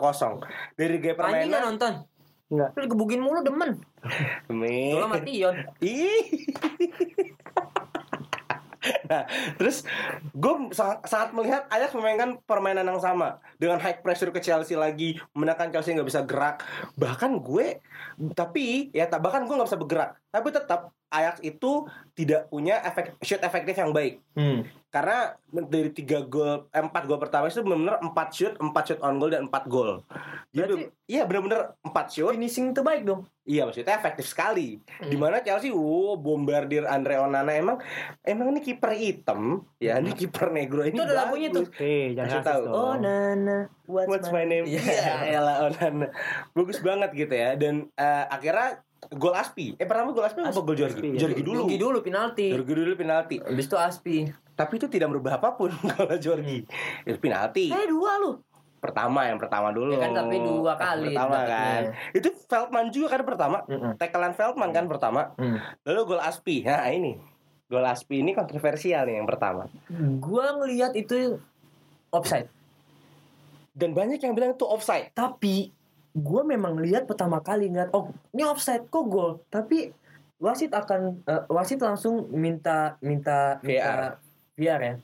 Dari 0.74 0.98
gaya 0.98 1.14
Anjing 1.14 1.14
nggak 1.14 1.16
permainan 1.16 1.62
nonton. 1.62 1.94
Enggak. 2.50 2.70
Lu 2.74 2.82
digebugin 2.82 3.22
mulu 3.22 3.46
demen. 3.46 3.78
Demi. 4.50 4.98
Lu 4.98 5.06
sama 5.06 5.22
Tion. 5.22 5.56
Ih. 5.86 6.26
nah, 9.10 9.26
terus 9.60 9.84
gue 10.32 10.54
sangat, 10.72 11.04
sangat 11.10 11.30
melihat 11.34 11.66
Ajax 11.74 11.92
memainkan 11.98 12.38
permainan 12.46 12.86
yang 12.86 13.02
sama 13.02 13.42
dengan 13.58 13.82
high 13.82 14.00
pressure 14.00 14.32
ke 14.32 14.40
Chelsea 14.40 14.78
lagi, 14.78 15.18
menekan 15.34 15.74
Chelsea 15.74 15.98
nggak 15.98 16.10
bisa 16.10 16.22
gerak. 16.24 16.62
Bahkan 16.96 17.42
gue, 17.42 17.82
tapi 18.38 18.94
ya 18.94 19.10
bahkan 19.20 19.44
gue 19.44 19.56
nggak 19.58 19.70
bisa 19.70 19.82
bergerak, 19.82 20.10
tapi 20.30 20.48
tetap 20.54 20.94
Ajax 21.10 21.42
itu 21.42 21.90
tidak 22.14 22.54
punya 22.54 22.78
efek 22.86 23.18
shoot 23.26 23.42
efektif 23.42 23.74
yang 23.74 23.90
baik. 23.90 24.22
Hmm. 24.38 24.62
Karena 24.94 25.34
dari 25.50 25.90
tiga 25.90 26.22
gol, 26.22 26.70
eh, 26.70 26.82
empat 26.86 27.10
gol 27.10 27.18
pertama 27.18 27.50
itu 27.50 27.66
benar-benar 27.66 27.98
empat 28.06 28.30
shoot, 28.30 28.54
empat 28.62 28.84
shoot 28.86 29.02
on 29.02 29.18
goal 29.18 29.34
dan 29.34 29.50
empat 29.50 29.66
gol. 29.66 30.06
Jadi 30.54 30.86
Berarti- 30.86 30.90
iya 31.10 31.26
benar-benar 31.26 31.74
empat 31.82 32.14
shoot. 32.14 32.30
Finishing 32.38 32.78
terbaik 32.78 33.10
dong. 33.10 33.26
Iya 33.42 33.66
maksudnya 33.66 33.98
efektif 33.98 34.30
sekali. 34.30 34.78
Hmm. 34.86 35.10
Di 35.10 35.18
mana 35.18 35.42
Chelsea, 35.42 35.74
wow, 35.74 36.14
bombardir 36.14 36.86
Andre 36.86 37.18
Onana 37.18 37.58
emang 37.58 37.82
emang 38.22 38.54
ini 38.54 38.62
kiper 38.62 38.94
hitam, 39.00 39.64
ya 39.80 39.98
ini 39.98 40.12
kiper 40.12 40.52
negro 40.52 40.84
ini. 40.84 40.94
Itu 40.94 41.04
ada 41.04 41.16
lagunya 41.26 41.48
tuh. 41.50 41.66
Eh, 41.80 42.12
jangan 42.12 42.44
tahu. 42.44 42.64
Oh 42.68 42.94
Nana, 42.94 43.72
what's, 43.88 44.08
What's 44.12 44.30
my 44.30 44.44
name? 44.44 44.68
Iya. 44.68 44.84
Iya, 44.90 45.40
elah 45.40 45.56
Onana. 45.66 46.08
Bagus 46.52 46.80
banget 46.80 47.10
gitu 47.16 47.32
ya. 47.32 47.56
Dan 47.56 47.88
eh, 47.94 48.26
akhirnya 48.28 48.84
gol 49.16 49.32
Aspi. 49.32 49.80
Eh 49.80 49.88
pertama 49.88 50.12
gol 50.12 50.28
Aspi 50.28 50.44
apa 50.44 50.60
gol 50.60 50.76
Jorgi? 50.76 51.16
Ya. 51.16 51.26
Jorgi 51.26 51.42
dulu. 51.42 51.64
Jorgi 51.66 51.78
dulu 51.80 51.98
penalti. 52.04 52.48
Jorgi 52.52 52.74
dulu 52.76 52.94
penalti. 52.94 53.36
Habis 53.40 53.66
itu 53.66 53.78
Aspi. 53.80 54.18
Tapi 54.54 54.74
itu 54.76 54.92
tidak 54.92 55.08
merubah 55.08 55.40
apa 55.40 55.56
pun 55.56 55.72
kalau 55.96 56.20
Jorgi. 56.20 56.68
Itu 57.08 57.18
penalti. 57.18 57.72
Eh 57.72 57.88
dua 57.88 58.20
lu. 58.20 58.44
Pertama 58.80 59.28
yang 59.28 59.36
pertama 59.36 59.76
dulu. 59.76 59.92
Ya 59.92 60.08
kan, 60.08 60.16
tapi 60.16 60.40
dua 60.40 60.80
kali 60.80 61.12
Pertama 61.12 61.36
dapetnya. 61.44 61.52
kan. 61.52 61.82
Itu 62.16 62.30
Feldman 62.48 62.88
juga 62.96 63.08
kan 63.12 63.22
pertama. 63.28 63.58
Mm-mm. 63.68 63.92
Tekelan 64.00 64.32
Feldman 64.32 64.72
kan 64.72 64.88
pertama. 64.88 65.36
Hmm. 65.36 65.60
Lalu 65.84 66.16
gol 66.16 66.22
Aspi. 66.24 66.64
Nah, 66.64 66.88
ini. 66.88 67.20
Gol 67.70 67.86
Aspi 67.86 68.26
ini 68.26 68.34
kontroversial 68.34 69.06
nih 69.06 69.22
yang 69.22 69.30
pertama. 69.30 69.70
Gua 70.18 70.58
ngelihat 70.58 70.98
itu 70.98 71.38
offside. 72.10 72.50
Dan 73.78 73.94
banyak 73.94 74.18
yang 74.18 74.34
bilang 74.34 74.58
itu 74.58 74.66
offside. 74.66 75.14
Tapi 75.14 75.70
gua 76.18 76.42
memang 76.42 76.82
lihat 76.82 77.06
pertama 77.06 77.38
kali 77.46 77.70
ngeliat 77.70 77.94
oh 77.94 78.10
ini 78.34 78.42
offside 78.42 78.90
kok 78.90 79.06
gol. 79.06 79.46
Tapi 79.54 79.94
wasit 80.42 80.74
akan 80.74 81.22
eh, 81.30 81.46
wasit 81.54 81.78
langsung 81.78 82.26
minta 82.34 82.98
minta 83.06 83.62
minta 83.62 84.18
VR 84.58 84.80
ya. 84.82 84.96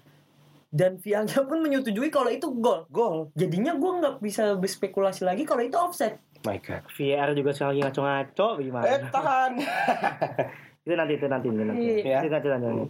Dan 0.76 1.00
VR-nya 1.00 1.48
pun 1.48 1.62
menyetujui 1.62 2.10
kalau 2.10 2.34
itu 2.34 2.50
gol. 2.50 2.90
Gol. 2.90 3.30
Jadinya 3.38 3.78
gua 3.78 4.02
nggak 4.02 4.16
bisa 4.26 4.58
berspekulasi 4.58 5.22
lagi 5.22 5.46
kalau 5.46 5.62
itu 5.62 5.78
offside. 5.78 6.18
My 6.42 6.58
God. 6.58 6.82
VR 6.98 7.30
juga 7.38 7.54
sekali 7.54 7.86
ngaco-ngaco 7.86 8.48
gimana? 8.58 8.86
Eh, 8.90 9.00
tahan. 9.14 9.52
itu 10.86 10.94
nanti 10.94 11.18
itu 11.18 11.26
nanti 11.26 11.48
itu 11.50 11.58
nanti. 11.60 11.86
Iya. 12.00 12.18
Itu 12.22 12.30
nanti 12.30 12.48
nanti. 12.48 12.66
nanti. 12.68 12.86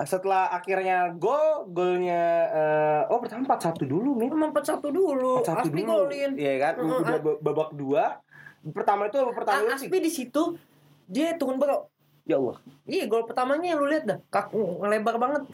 Setelah 0.00 0.48
akhirnya 0.50 1.12
gol, 1.14 1.68
golnya 1.68 2.22
eh, 2.50 3.02
oh 3.06 3.20
pertama 3.20 3.44
4-1 3.46 3.84
dulu, 3.84 4.16
Min. 4.16 4.32
Emang 4.32 4.50
4-1 4.50 4.80
dulu. 4.90 5.44
4-1 5.44 5.60
Aspi 5.60 5.80
dulu. 5.84 5.92
golin. 6.08 6.30
Iya 6.34 6.54
kan? 6.58 6.74
Heeh, 6.80 6.98
Udah 6.98 7.20
ba- 7.20 7.40
babak 7.42 7.70
dua. 7.72 8.04
Pertama 8.64 9.06
itu 9.06 9.20
pertama 9.30 9.60
Ah. 9.62 9.76
Aspi 9.76 9.92
di 9.94 10.08
situ 10.08 10.56
dia 11.04 11.36
turun 11.36 11.60
berok. 11.60 11.92
Ya 12.24 12.40
Allah. 12.40 12.56
Iya 12.88 13.04
gol 13.04 13.28
pertamanya 13.28 13.76
lu 13.76 13.84
lihat 13.84 14.08
dah 14.08 14.16
kak 14.26 14.48
lebar 14.80 15.20
banget. 15.20 15.44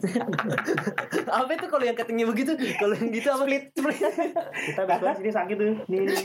apa 1.27 1.51
itu 1.51 1.67
kalau 1.67 1.83
yang 1.83 1.99
katanya 1.99 2.23
begitu? 2.23 2.55
Kalau 2.55 2.95
yang 2.95 3.11
gitu 3.11 3.27
apa? 3.27 3.43
Split, 3.43 3.63
split. 3.75 3.99
Kita 4.71 4.81
bisa 4.87 5.11
sini 5.13 5.31
sakit 5.35 5.55
tuh. 5.55 5.67
Nih, 5.85 5.99
nih. 6.01 6.17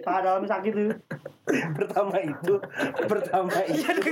paha 0.04 0.20
dalam 0.20 0.44
sakit 0.44 0.72
tuh. 0.76 0.88
pertama 1.78 2.16
itu 2.18 2.54
pertama 3.04 3.52
Iya, 3.68 3.90
itu. 3.94 4.10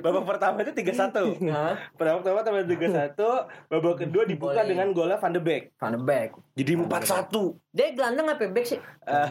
babak 0.00 0.24
pertama 0.26 0.56
itu 0.64 0.72
3-1 0.72 1.44
Nah, 1.44 1.76
babak 1.94 2.24
pertama 2.24 2.38
tambah 2.42 2.64
3-1 2.66 3.14
babak 3.68 3.94
kedua 4.00 4.22
dibuka 4.24 4.56
Boleh. 4.56 4.66
dengan 4.66 4.88
golnya 4.90 5.20
Van 5.20 5.30
de 5.30 5.38
Beek. 5.38 5.76
Van 5.76 5.92
de 5.94 6.00
Beek. 6.00 6.30
jadi 6.56 6.72
4-1 6.74 7.30
Dia 7.70 7.86
gelandang 7.94 8.26
apa 8.32 8.48
back 8.48 8.66
sih? 8.66 8.80
Eh, 8.80 9.26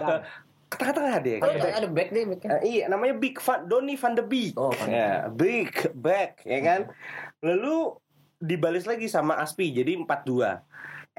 tengah-tengah 0.70 1.16
deh 1.20 1.38
Oh, 1.42 1.50
ada 1.50 1.90
back 1.90 2.10
deh. 2.14 2.24
Eh, 2.30 2.62
iya 2.64 2.84
namanya 2.88 3.18
Big 3.18 3.42
Van 3.42 3.66
Donny 3.66 3.98
Van 3.98 4.14
de 4.14 4.24
Beek. 4.24 4.54
Oh, 4.56 4.72
ya 4.86 5.28
Big 5.28 5.74
Back 5.98 6.46
ya 6.46 6.62
kan? 6.62 6.94
Lalu 7.42 7.98
dibalas 8.40 8.88
lagi 8.88 9.12
sama 9.12 9.36
Aspi 9.36 9.76
jadi 9.76 10.00
4-2 10.00 10.64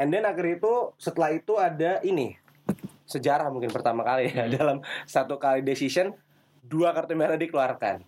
and 0.01 0.09
then 0.09 0.25
akhir 0.25 0.57
itu 0.57 0.73
setelah 0.97 1.29
itu 1.31 1.61
ada 1.61 2.01
ini 2.01 2.40
sejarah 3.11 3.51
mungkin 3.51 3.69
pertama 3.69 4.07
kali 4.07 4.31
ya 4.31 4.47
dalam 4.49 4.79
satu 5.05 5.37
kali 5.37 5.61
decision 5.61 6.15
dua 6.63 6.95
kartu 6.95 7.19
merah 7.19 7.35
dikeluarkan 7.35 8.07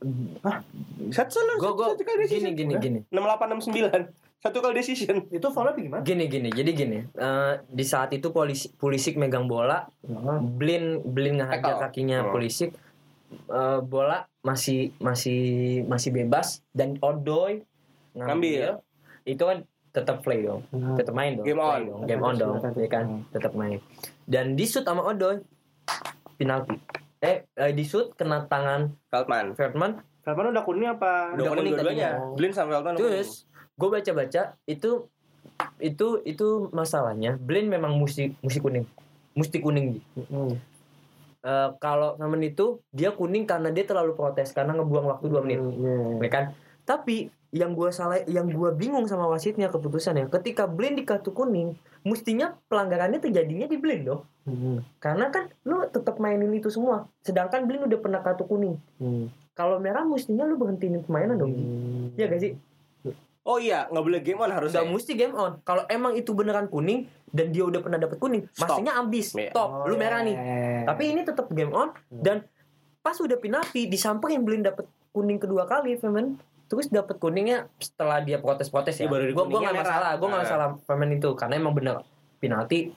satu 1.11 1.43
satu 1.43 1.59
Gue 1.59 1.73
gue 1.75 1.87
satu 1.93 2.05
kali 2.07 2.19
decision 2.23 2.55
gini 2.55 2.79
gini 2.79 3.03
gini. 3.03 3.11
6869 3.11 4.15
satu 4.39 4.59
kali 4.59 4.75
decision 4.75 5.17
Itu 5.31 5.51
foulnya 5.51 5.75
apa 5.75 5.81
gimana? 5.81 6.03
Gini 6.03 6.25
gini. 6.27 6.51
Jadi 6.51 6.71
gini. 6.73 6.99
eh, 7.03 7.55
di 7.63 7.83
saat 7.83 8.11
itu 8.11 8.31
polisi 8.31 8.71
Pulisic 8.71 9.15
megang 9.15 9.47
bola, 9.47 9.87
Blin 10.43 10.99
Blin 11.03 11.39
ngehajar 11.39 11.79
kakinya 11.81 12.27
Hmm. 12.27 12.31
Pulisic. 12.31 12.71
Eh, 13.33 13.81
bola 13.83 14.27
masih 14.43 14.93
masih 14.99 15.41
masih 15.87 16.11
bebas 16.11 16.63
dan 16.71 16.99
Odoi 16.99 17.63
ngambil. 18.15 18.83
Itu 19.23 19.47
kan 19.47 19.63
tetap 19.93 20.25
play 20.25 20.41
dong. 20.43 20.65
Tetap 20.97 21.13
main 21.13 21.37
dong. 21.37 21.45
Game 21.45 21.61
Play 21.61 21.69
on. 21.69 21.81
dong. 21.85 22.01
Game 22.09 22.25
on 22.25 22.35
dong, 22.41 22.57
ya 22.81 22.89
kan? 22.89 23.05
Tetap 23.29 23.53
main. 23.53 23.79
Dan 24.25 24.57
di 24.57 24.65
shoot 24.65 24.89
sama 24.89 25.05
Odoi 25.05 25.45
penalti. 26.41 26.77
Eh, 27.23 27.45
eh 27.55 27.71
di 27.77 27.85
shoot 27.85 28.17
kena 28.17 28.49
tangan 28.49 28.97
Feldman 29.13 29.55
Ferdman. 29.55 30.01
Feldman 30.25 30.51
udah 30.51 30.65
kuning 30.65 30.89
apa? 30.89 31.37
udah 31.37 31.45
Udah 31.45 31.53
kuning 31.55 31.77
kuning 31.77 31.79
tadinya. 31.79 32.11
Blin 32.35 32.53
sama 32.57 32.81
Feldman 32.81 32.97
Terus 32.99 33.45
gue 33.77 33.89
baca-baca 33.89 34.43
itu 34.67 34.91
itu 35.79 36.07
itu 36.27 36.49
masalahnya 36.73 37.39
Blin 37.39 37.69
memang 37.69 38.01
mesti 38.01 38.33
mesti 38.41 38.59
kuning. 38.59 38.89
Mesti 39.37 39.57
kuning. 39.61 40.01
Hmm. 40.17 40.57
Eh, 41.45 41.69
kalau 41.79 42.17
Feldman 42.17 42.49
itu 42.49 42.81
dia 42.89 43.13
kuning 43.13 43.45
karena 43.45 43.69
dia 43.69 43.85
terlalu 43.85 44.17
protes 44.17 44.57
karena 44.57 44.73
ngebuang 44.73 45.07
waktu 45.13 45.27
2 45.29 45.45
menit. 45.45 45.61
Hmm, 45.61 46.17
ya 46.25 46.31
kan 46.33 46.45
tapi 46.83 47.31
yang 47.53 47.73
gua 47.73 47.93
salah 47.93 48.25
yang 48.25 48.49
gua 48.49 48.73
bingung 48.73 49.05
sama 49.05 49.29
wasitnya 49.29 49.69
keputusannya 49.69 50.27
ketika 50.31 50.65
Blin 50.65 50.93
di 50.93 51.05
kartu 51.05 51.31
kuning 51.31 51.77
mestinya 52.03 52.57
pelanggarannya 52.67 53.21
terjadinya 53.21 53.65
di 53.65 53.77
Blin 53.77 54.03
dong 54.03 54.23
Hmm. 54.43 54.83
karena 54.99 55.31
kan 55.31 55.47
lu 55.63 55.87
tetap 55.87 56.19
mainin 56.19 56.51
itu 56.51 56.67
semua 56.67 57.07
sedangkan 57.21 57.63
Blin 57.63 57.87
udah 57.87 57.95
pernah 57.97 58.19
kartu 58.19 58.43
kuning 58.43 58.75
Hmm. 58.97 59.31
kalau 59.53 59.79
merah 59.79 60.03
mestinya 60.03 60.43
lu 60.43 60.57
berhentiin 60.57 60.99
permainan 61.01 61.39
dong 61.39 61.53
Hmm. 61.53 62.07
Iya 62.13 62.27
gak 62.27 62.41
sih 62.41 62.53
oh 63.43 63.59
iya 63.59 63.87
nggak 63.87 64.03
boleh 64.03 64.21
game 64.21 64.39
on 64.39 64.51
harusnya 64.51 64.81
udah 64.81 64.93
mesti 64.93 65.13
game 65.13 65.35
on 65.35 65.59
kalau 65.61 65.83
emang 65.87 66.15
itu 66.15 66.31
beneran 66.31 66.67
kuning 66.67 67.05
dan 67.29 67.51
dia 67.51 67.63
udah 67.63 67.79
pernah 67.79 67.99
dapet 67.99 68.17
kuning 68.17 68.47
Stop. 68.49 68.79
mestinya 68.79 68.93
ambis 68.97 69.31
Iya. 69.33 69.51
stop 69.51 69.71
lu 69.85 69.95
merah 69.95 70.23
nih 70.23 70.35
Eh. 70.35 70.83
tapi 70.85 71.03
ini 71.09 71.23
tetap 71.23 71.47
game 71.49 71.71
on 71.71 71.91
dan 72.09 72.43
pas 72.99 73.15
udah 73.15 73.35
penalti 73.37 73.87
disamperin 73.87 74.41
Blin 74.41 74.63
dapet 74.63 74.87
kuning 75.11 75.37
kedua 75.37 75.67
kali 75.67 75.95
Femen 75.97 76.39
terus 76.73 76.89
dapet 76.89 77.21
kuningnya 77.21 77.69
setelah 77.77 78.25
dia 78.25 78.41
protes-protes 78.41 78.97
ya. 78.97 79.05
Iya, 79.05 79.13
baru 79.13 79.23
gue 79.29 79.45
gue 79.45 79.61
nggak 79.61 79.77
masalah 79.77 80.11
gue 80.17 80.25
nggak 80.25 80.41
Nah. 80.41 80.49
masalah 80.49 80.67
Femen 80.83 81.11
itu 81.13 81.29
karena 81.37 81.55
emang 81.61 81.77
bener. 81.77 82.01
Penalti 82.41 82.89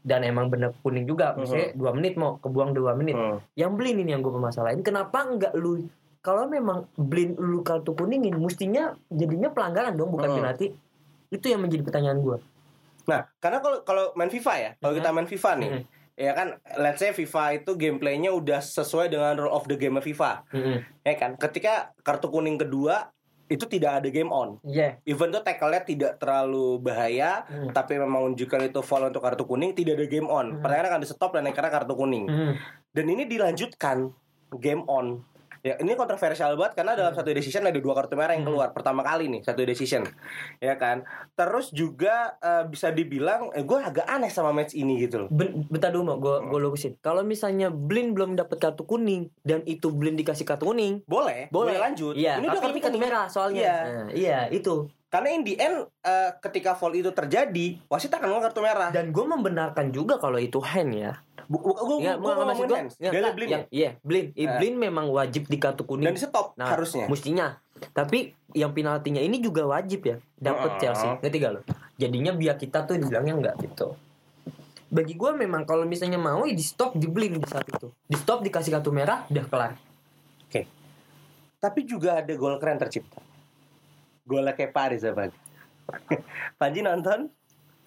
dan 0.00 0.24
emang 0.24 0.48
bener 0.48 0.72
kuning 0.80 1.04
juga. 1.04 1.36
Misalnya 1.36 1.76
dua 1.76 1.92
menit 1.92 2.16
mau 2.16 2.40
kebuang 2.40 2.72
dua 2.72 2.96
menit. 2.96 3.12
Hmm. 3.12 3.44
yang 3.52 3.76
Blin 3.76 4.00
ini 4.00 4.16
yang 4.16 4.24
gue 4.24 4.32
permasalahin. 4.32 4.80
Kenapa 4.80 5.20
enggak 5.20 5.52
lu 5.52 5.84
kalau 6.18 6.48
memang 6.48 6.88
Blin 6.96 7.36
lu 7.36 7.60
kartu 7.60 7.92
kuningin 7.92 8.32
mestinya 8.34 8.96
jadinya 9.06 9.52
pelanggaran 9.52 9.92
dong 9.92 10.08
bukan 10.08 10.32
Hmm. 10.32 10.38
penalti. 10.40 10.72
Itu 11.28 11.44
yang 11.46 11.60
menjadi 11.60 11.84
pertanyaan 11.84 12.18
gue 12.18 12.40
Nah, 13.04 13.24
karena 13.36 13.60
kalau 13.60 13.80
kalau 13.82 14.04
main 14.14 14.28
FIFA 14.28 14.54
ya, 14.54 14.70
kalau 14.76 14.92
kita 14.92 15.08
main 15.08 15.24
FIFA 15.24 15.50
nih, 15.56 15.70
Mhm. 15.70 15.82
ya 16.14 16.32
kan, 16.32 16.48
let's 16.76 16.98
say 16.98 17.08
FIFA 17.10 17.44
itu 17.56 17.72
gameplaynya 17.72 18.28
udah 18.28 18.60
sesuai 18.60 19.08
dengan 19.08 19.32
rule 19.34 19.48
of 19.48 19.64
the 19.64 19.76
game 19.76 19.96
FIFA, 19.96 20.44
ya 21.00 21.14
kan. 21.16 21.32
Ketika 21.34 21.96
kartu 21.98 22.28
kuning 22.28 22.60
kedua 22.60 23.08
itu 23.48 23.64
tidak 23.64 24.04
ada 24.04 24.08
game 24.12 24.28
on. 24.28 24.60
Iya 24.60 25.00
Even 25.02 25.32
tuh 25.32 25.40
tackle-nya 25.40 25.82
tidak 25.82 26.20
terlalu 26.20 26.78
bahaya, 26.78 27.42
Hmm. 27.48 27.72
tapi 27.72 27.96
memang 27.96 28.28
menunjukkan 28.28 28.68
itu 28.68 28.80
foul 28.84 29.08
untuk 29.08 29.24
kartu 29.24 29.48
kuning, 29.48 29.72
tidak 29.72 29.96
ada 29.96 30.06
game 30.06 30.28
on. 30.28 30.46
Hmm. 30.52 30.60
Pertandingan 30.60 30.88
akan 30.92 31.00
di 31.00 31.08
stop 31.08 31.30
dan 31.32 31.48
akhirnya 31.48 31.72
kartu 31.72 31.94
kuning. 31.96 32.24
Hmm. 32.28 32.52
Dan 32.92 33.04
ini 33.08 33.24
dilanjutkan 33.24 34.12
game 34.60 34.84
on. 34.84 35.24
Ya, 35.60 35.74
ini 35.76 35.92
kontroversial 35.92 36.54
banget 36.54 36.74
karena 36.74 36.94
dalam 36.94 37.10
satu 37.10 37.28
decision 37.28 37.62
ada 37.62 37.74
dua 37.74 37.92
kartu 37.92 38.14
merah 38.14 38.32
yang 38.32 38.46
Hmm. 38.46 38.54
keluar 38.54 38.68
pertama 38.70 39.02
kali 39.02 39.26
nih 39.26 39.42
satu 39.42 39.62
decision, 39.62 40.06
ya 40.58 40.74
kan. 40.74 41.02
Terus 41.34 41.70
juga 41.70 42.38
eh, 42.38 42.64
bisa 42.64 42.88
dibilang, 42.88 43.50
eh, 43.52 43.62
gue 43.62 43.74
agak 43.76 44.06
aneh 44.06 44.28
sama 44.28 44.50
match 44.50 44.72
ini 44.72 44.98
gitu 44.98 45.26
loh. 45.26 45.28
Ben- 45.28 45.66
bentar 45.66 45.90
dulu 45.90 46.04
mau 46.06 46.18
gue 46.18 46.36
gue 46.44 46.60
lurusin. 46.60 46.94
Kalau 46.98 47.20
misalnya 47.20 47.68
Blin 47.68 48.14
belum 48.14 48.34
dapat 48.34 48.58
kartu 48.58 48.82
kuning 48.82 49.30
dan 49.42 49.60
itu 49.64 49.90
Blin 49.90 50.14
dikasih 50.14 50.44
kartu 50.44 50.64
kuning, 50.64 51.02
Boleh, 51.04 51.50
boleh 51.50 51.74
lanjut. 51.74 52.14
Iya, 52.14 52.38
ini 52.38 52.46
udah 52.46 52.60
tapi 52.60 52.72
ini 52.72 52.82
kartu 52.82 52.98
merah 52.98 53.26
soalnya. 53.26 53.58
Iya. 53.58 53.76
Nah, 53.82 54.08
iya 54.12 54.38
itu. 54.48 54.86
Karena 55.08 55.32
in 55.32 55.40
the 55.40 55.56
end 55.56 55.88
eh, 56.04 56.30
ketika 56.38 56.76
foul 56.76 56.92
itu 56.92 57.10
terjadi, 57.10 57.80
wasit 57.88 58.12
akan 58.12 58.38
kartu 58.38 58.60
merah. 58.60 58.92
Dan 58.92 59.08
gue 59.08 59.24
membenarkan 59.24 59.88
juga 59.88 60.20
kalau 60.20 60.36
itu 60.36 60.60
hand 60.60 60.92
ya. 60.94 61.12
Gue 61.48 61.60
Ya, 62.04 62.20
gue 62.20 62.28
maksud 62.28 62.36
ngomongin 62.36 62.68
gua- 62.68 62.78
hands. 62.84 62.94
ya, 63.00 63.08
tak, 63.08 63.32
Blin 63.32 63.48
yang 63.48 63.64
iya 63.72 63.90
Blin. 64.04 64.26
Eh. 64.36 64.48
Blin 64.60 64.74
memang 64.76 65.08
wajib 65.08 65.48
di 65.48 65.56
kartu 65.56 65.80
dan 65.80 65.88
kuning. 65.88 66.12
di 66.12 66.20
stop 66.20 66.52
Nah, 66.54 66.68
harusnya. 66.68 67.08
Mestinya. 67.08 67.56
Tapi 67.90 68.18
yang 68.52 68.76
penaltinya 68.76 69.18
ini 69.18 69.40
juga 69.40 69.64
wajib 69.64 70.04
ya 70.04 70.16
dapat 70.36 70.70
Oh. 70.70 70.78
Chelsea. 70.78 71.08
Ngerti 71.18 71.36
gak 71.40 71.52
lo? 71.56 71.60
Jadinya 71.96 72.32
biar 72.32 72.54
kita 72.54 72.84
tuh 72.84 73.00
dibilangnya 73.00 73.34
enggak 73.34 73.56
gitu. 73.64 73.96
Bagi 74.88 75.16
gue 75.16 75.30
memang 75.34 75.64
kalau 75.64 75.84
misalnya 75.84 76.16
mau 76.16 76.44
ya 76.44 76.52
di 76.52 76.60
stop 76.60 76.96
di 76.96 77.08
Blin 77.08 77.32
di 77.34 77.48
saat 77.48 77.64
itu. 77.64 77.88
Di 78.04 78.16
stop 78.16 78.44
dikasih 78.44 78.68
kartu 78.70 78.92
merah 78.92 79.24
udah 79.26 79.46
kelar. 79.46 79.72
tapi 81.58 81.82
juga 81.82 82.22
ada 82.22 82.32
gol 82.38 82.54
keren 82.62 82.78
tercipta. 82.78 83.18
Golnya 84.22 84.54
Kepa 84.54 84.86
Arrizabalaga. 84.86 85.34
Panji 86.54 86.86
nonton? 86.86 87.26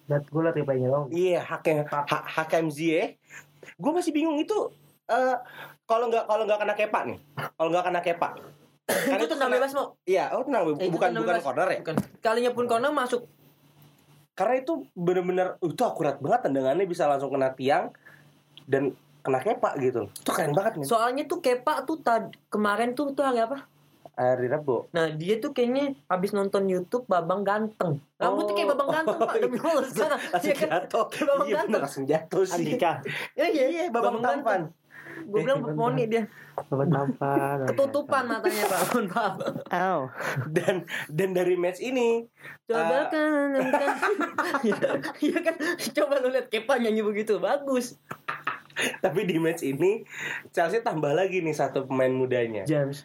Lihat 0.04 0.28
gue 0.28 0.42
liat 0.42 0.56
replaynya 0.58 0.88
dong. 0.90 1.06
Iya, 1.08 1.40
Hakem 1.40 1.88
ha, 1.88 2.04
Hakem 2.04 2.68
Ziyech. 2.68 3.16
Gue 3.74 3.92
masih 3.92 4.10
bingung 4.10 4.36
itu 4.36 4.54
eh 5.04 5.36
kalau 5.84 6.06
nggak 6.06 6.24
kalau 6.24 6.42
nggak 6.44 6.58
kena 6.58 6.74
Kepa 6.74 7.00
nih. 7.04 7.18
Kalau 7.52 7.68
nggak 7.68 7.84
kena 7.84 8.00
Kepa. 8.00 8.28
Kan 9.08 9.16
itu 9.16 9.28
tenang 9.28 9.46
kena- 9.46 9.56
bebas 9.56 9.72
mau 9.72 9.86
Iya, 10.02 10.24
oh 10.32 10.42
tenang 10.42 10.62
Eh, 10.68 10.74
itu 10.80 10.90
bukan 10.90 11.08
tenang 11.08 11.22
bukan 11.22 11.34
bebas. 11.34 11.44
corner 11.44 11.68
ya. 11.68 11.78
bukan 11.80 11.96
kalinya 12.18 12.50
pun 12.50 12.64
corner 12.66 12.90
masuk 12.90 13.22
Karena 14.32 14.54
itu 14.56 14.72
bener-bener 14.92 15.60
itu 15.60 15.82
akurat 15.82 16.16
banget 16.16 16.40
tendangannya 16.42 16.84
bisa 16.84 17.04
langsung 17.04 17.28
kena 17.28 17.52
tiang 17.52 17.92
dan 18.64 18.90
kena 19.20 19.38
Kepa 19.38 19.76
gitu. 19.76 20.08
Itu 20.08 20.30
keren 20.30 20.50
banget 20.50 20.72
nih. 20.76 20.84
soalnya 20.84 21.22
tuh 21.24 21.38
Kepa 21.38 21.82
tuh 21.82 21.98
tad 21.98 22.32
kemarin 22.48 22.92
tuh 22.92 23.10
tuh 23.10 23.22
hari 23.22 23.38
apa 23.38 23.62
Hari 24.12 24.46
Rabu. 24.46 24.86
Nah 24.90 25.08
dia 25.10 25.36
tuh 25.36 25.50
kayaknya 25.50 25.96
habis 26.04 26.30
nonton 26.30 26.64
YouTube 26.64 27.04
Babang 27.06 27.42
Ganteng 27.42 27.96
Rambutnya 28.14 28.52
kayak 28.54 28.68
Babang 28.70 28.90
Ganteng 28.92 29.18
pak 29.18 29.36
Demi 29.38 29.56
Allah 29.58 29.84
sekarang 29.84 30.20
langsung 30.22 30.44
Iya 30.44 30.54
kan? 30.54 30.68
jatuh. 30.70 31.04
Kayak 31.08 31.26
Babang 31.26 31.46
Iya, 31.46 31.54
Ganteng 31.56 31.80
langsung 31.80 32.04
jatuh 32.04 32.42
sih. 32.44 32.54
Andika. 32.54 32.92
Ya 33.32 33.46
iya 33.46 33.64
Iya, 33.66 33.82
babang 33.88 34.20
tampan. 34.20 34.60
Gue 35.22 35.40
bilang 35.40 35.60
poni 35.70 36.04
dia 36.06 36.24
Bapak 36.52 36.86
tampan. 36.86 37.58
Ketutupan 37.64 38.22
matanya 38.26 38.64
pak 38.66 38.80
Mohon 38.86 39.06
maaf 39.08 39.34
Aw. 39.70 40.00
Dan 40.46 40.74
dan 41.08 41.28
dari 41.32 41.54
match 41.54 41.80
ini 41.80 42.28
Coba 42.64 42.84
Ah. 42.92 43.04
kan 43.08 43.50
kan 43.72 43.92
Iya 44.66 44.88
iya 45.20 45.38
kan 45.40 45.54
Coba 45.90 46.14
lu 46.18 46.28
lihat 46.28 46.48
Kepa 46.48 46.76
nyanyi 46.76 47.00
begitu 47.00 47.36
Bagus 47.38 47.96
tapi 49.04 49.28
di 49.28 49.36
match 49.36 49.62
ini 49.62 50.02
Chelsea 50.50 50.80
tambah 50.80 51.12
lagi 51.12 51.40
nih 51.44 51.54
satu 51.54 51.84
pemain 51.86 52.10
mudanya. 52.10 52.64
James. 52.64 53.04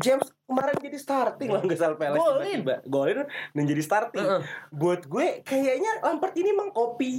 James 0.00 0.28
kemarin 0.46 0.76
jadi 0.78 0.98
starting 0.98 1.48
loh 1.50 1.62
nggak 1.62 1.80
salah 1.80 1.98
Peles 1.98 2.20
Golin. 2.22 2.44
tiba-tiba. 2.62 2.76
golin 2.86 3.18
dan 3.26 3.64
jadi 3.66 3.82
starting. 3.82 4.26
Heeh. 4.26 4.42
Buat 4.70 5.02
gue 5.10 5.26
kayaknya 5.42 5.92
Lampard 6.04 6.34
ini 6.38 6.50
mengcopy 6.54 7.12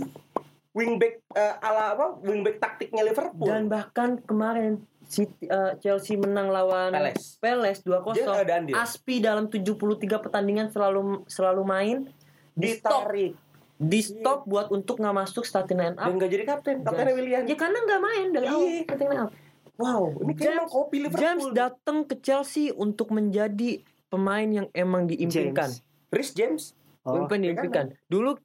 wingback 0.78 1.26
eh, 1.34 1.56
ala 1.66 1.98
apa 1.98 2.06
wingback 2.22 2.62
taktiknya 2.62 3.04
Liverpool. 3.04 3.50
Dan 3.50 3.68
bahkan 3.68 4.22
kemarin 4.22 4.86
City, 5.08 5.48
eh, 5.48 5.74
Chelsea 5.80 6.20
menang 6.20 6.52
lawan 6.52 6.92
Peles. 6.92 7.40
Peles 7.40 7.78
2-0 7.82 8.14
Dia 8.14 8.26
nggak 8.28 8.46
ada 8.46 8.56
andil. 8.60 8.76
Aspi 8.76 9.16
dalam 9.24 9.48
73 9.48 10.24
pertandingan 10.24 10.68
selalu 10.70 11.24
selalu 11.26 11.64
main 11.64 11.98
ditarik 12.58 13.38
di 13.78 14.02
stop 14.02 14.44
buat 14.44 14.68
untuk 14.70 14.98
nggak 14.98 15.16
masuk 15.16 15.44
starting 15.44 15.78
line 15.78 15.94
up 15.94 16.04
dan 16.04 16.18
nggak 16.18 16.32
jadi 16.32 16.44
kapten. 16.46 16.76
Kaptennya 16.82 17.14
William. 17.14 17.44
ya 17.44 17.54
karena 17.54 17.78
nggak 17.80 18.02
main 18.02 18.28
dari 18.32 18.46
awal 18.46 18.66
Iya. 18.66 18.82
starting 18.84 19.08
line 19.08 19.22
up 19.22 19.32
Wow, 19.78 20.10
ini 20.20 20.34
James- 20.34 20.58
mengcopy 20.66 20.98
Liverpool. 21.00 21.22
James 21.22 21.46
datang 21.54 21.98
ke 22.02 22.18
Chelsea 22.18 22.74
untuk 22.74 23.14
menjadi 23.14 23.78
pemain 24.08 24.48
yang 24.48 24.68
emang 24.74 25.06
diimpikan. 25.06 25.70
Rhys 26.10 26.34
James. 26.34 26.74
Oh. 27.06 27.30
Diimpikan 27.30 27.94
dulu 28.08 28.42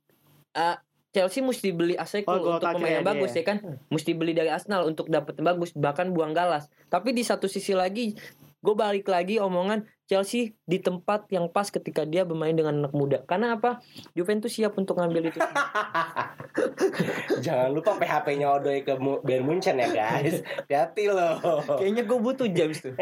uh, 0.53 0.77
Chelsea 1.09 1.41
mesti 1.41 1.73
beli 1.73 1.93
Aseko 1.95 2.29
Oh, 2.29 2.37
gol 2.39 2.53
untuk 2.57 2.69
pemain 2.71 3.01
yang 3.01 3.03
ya 3.03 3.09
bagus 3.09 3.33
dia. 3.33 3.41
ya 3.41 3.45
kan 3.47 3.57
mesti 3.87 4.13
beli 4.13 4.33
dari 4.33 4.49
Arsenal 4.49 4.85
untuk 4.85 5.09
dapat 5.09 5.35
yang 5.35 5.49
bagus 5.51 5.73
bahkan 5.73 6.09
buang 6.09 6.31
galas 6.31 6.69
tapi 6.87 7.11
di 7.11 7.21
satu 7.21 7.45
sisi 7.45 7.73
lagi 7.73 8.13
gue 8.59 8.75
balik 8.75 9.05
lagi 9.07 9.37
omongan 9.37 9.83
Chelsea 10.13 10.43
di 10.63 10.77
tempat 10.77 11.25
yang 11.29 11.49
pas 11.49 11.65
ketika 11.67 12.05
dia 12.05 12.23
bermain 12.23 12.53
dengan 12.53 12.77
anak 12.79 12.93
muda 12.93 13.25
karena 13.25 13.57
apa 13.57 13.81
Juventus 14.13 14.53
siap 14.53 14.77
untuk 14.77 15.01
ngambil 15.01 15.33
itu 15.33 15.41
Jangan 17.41 17.73
lupa 17.73 17.97
PHP-nya 17.97 18.47
Odoi 18.51 18.85
ke 18.85 18.93
Bayern 19.23 19.45
Munchen 19.45 19.75
ya 19.75 19.89
guys. 19.89 20.45
Hati 20.71 21.09
loh. 21.09 21.41
kayaknya 21.79 22.05
gue 22.05 22.19
butuh 22.19 22.45
James 22.47 22.79
tuh 22.85 22.93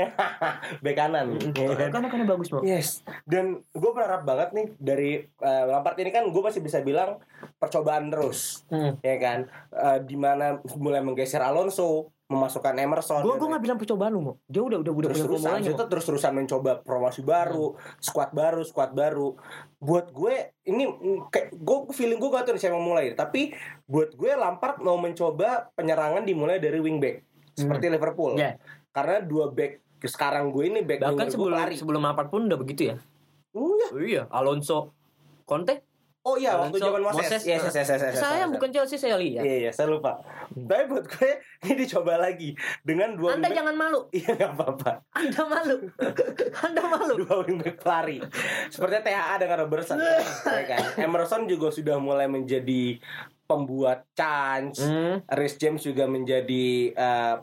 Bek 0.78 0.94
kanan. 0.94 1.34
ya 1.52 1.74
kan? 1.74 1.90
karena 1.90 2.08
karena 2.08 2.26
bagus 2.26 2.48
mau 2.48 2.62
Yes, 2.62 3.02
dan 3.24 3.64
gue 3.66 3.90
berharap 3.90 4.22
banget 4.22 4.48
nih 4.52 4.66
dari 4.76 5.10
eh, 5.24 5.64
Lampard 5.66 5.98
ini 5.98 6.10
kan 6.10 6.24
gue 6.24 6.42
masih 6.42 6.60
bisa 6.60 6.78
bilang 6.80 7.18
percobaan 7.56 8.08
terus, 8.08 8.62
Hmm. 8.68 9.00
ya 9.00 9.16
kan? 9.16 9.38
Eh, 9.72 9.98
di 10.04 10.14
mana 10.14 10.46
mulai 10.76 11.00
menggeser 11.00 11.40
Alonso, 11.40 12.12
memasukkan 12.30 12.78
Emerson. 12.78 13.26
gue 13.26 13.34
gue 13.34 13.48
nggak 13.50 13.62
bilang 13.66 13.78
percobaan 13.82 14.12
lu 14.14 14.22
mau 14.22 14.34
dia 14.46 14.62
udah 14.62 14.78
udah 14.78 14.92
udah 14.94 15.08
terus 15.10 15.18
punya 15.18 15.26
terusan 15.26 15.50
formulanya 15.50 15.70
itu 15.74 15.84
terus 15.90 16.04
terusan 16.06 16.32
mencoba 16.38 16.70
promosi 16.86 17.20
baru, 17.26 17.66
squad 17.98 18.30
baru, 18.30 18.62
squad 18.62 18.90
baru. 18.94 19.28
Buat 19.82 20.14
gue 20.14 20.34
ini 20.70 20.86
kayak 21.34 21.58
gue 21.58 21.76
feeling 21.90 22.22
gue 22.22 22.30
gak 22.30 22.46
tahu 22.46 22.54
siapa 22.54 22.78
mulai, 22.78 23.18
tapi 23.18 23.50
buat 23.90 24.14
gue 24.14 24.30
Lampard 24.38 24.78
mau 24.78 24.94
mencoba 24.94 25.74
penyerangan 25.74 26.22
dimulai 26.22 26.62
dari 26.62 26.78
wingback 26.78 27.26
seperti 27.58 27.90
Liverpool. 27.90 28.38
Ya. 28.38 28.56
Karena 28.94 29.18
dua 29.26 29.50
back 29.50 29.90
sekarang 30.06 30.48
gue 30.54 30.64
ini 30.70 30.80
back 30.80 31.02
bahkan 31.02 31.28
gue 31.28 31.34
sebelum 31.34 31.52
lari. 31.52 31.74
sebelum 31.76 32.00
Lampard 32.00 32.32
pun 32.32 32.48
udah 32.48 32.56
begitu 32.56 32.94
ya 32.94 32.96
Iya. 33.50 33.88
oh, 33.90 34.00
iya 34.00 34.22
Alonso 34.30 34.94
Conte 35.44 35.89
Oh 36.20 36.36
iya, 36.36 36.52
waktu 36.52 36.76
zaman 36.76 37.00
Moses. 37.00 37.32
Moses. 37.32 37.42
Yes, 37.48 37.64
yes, 37.64 37.74
yes, 37.80 37.88
yes, 37.96 38.02
yes, 38.12 38.20
saya 38.20 38.44
yes, 38.44 38.52
bukan 38.52 38.68
Chelsea 38.68 39.00
saya 39.00 39.16
lihat 39.16 39.40
Iya, 39.40 39.56
iya, 39.56 39.70
saya 39.72 39.88
lupa. 39.88 40.20
Tapi 40.52 40.84
buat 40.92 41.08
gue 41.08 41.40
ini 41.64 41.74
dicoba 41.80 42.20
lagi 42.20 42.52
dengan 42.84 43.16
dua 43.16 43.40
Anda 43.40 43.48
wingback. 43.48 43.56
jangan 43.56 43.74
malu. 43.80 44.00
Iya 44.20 44.30
nggak 44.36 44.52
apa-apa. 44.52 44.90
Anda 45.16 45.42
malu. 45.48 45.76
Anda 46.68 46.82
malu. 46.84 47.14
Dua 47.24 47.36
wingback 47.48 47.76
pelari. 47.80 48.20
Seperti 48.68 49.00
THA 49.00 49.34
dengan 49.40 49.56
Robertson. 49.64 49.96
ya 50.60 50.64
kan? 50.68 50.84
Emerson 51.00 51.48
juga 51.48 51.72
sudah 51.72 51.96
mulai 51.96 52.28
menjadi 52.28 53.00
pembuat 53.48 54.04
chance. 54.12 54.84
Hmm. 54.84 55.24
Rhys 55.24 55.56
James 55.56 55.80
juga 55.80 56.04
menjadi 56.04 56.92
eh 56.92 57.34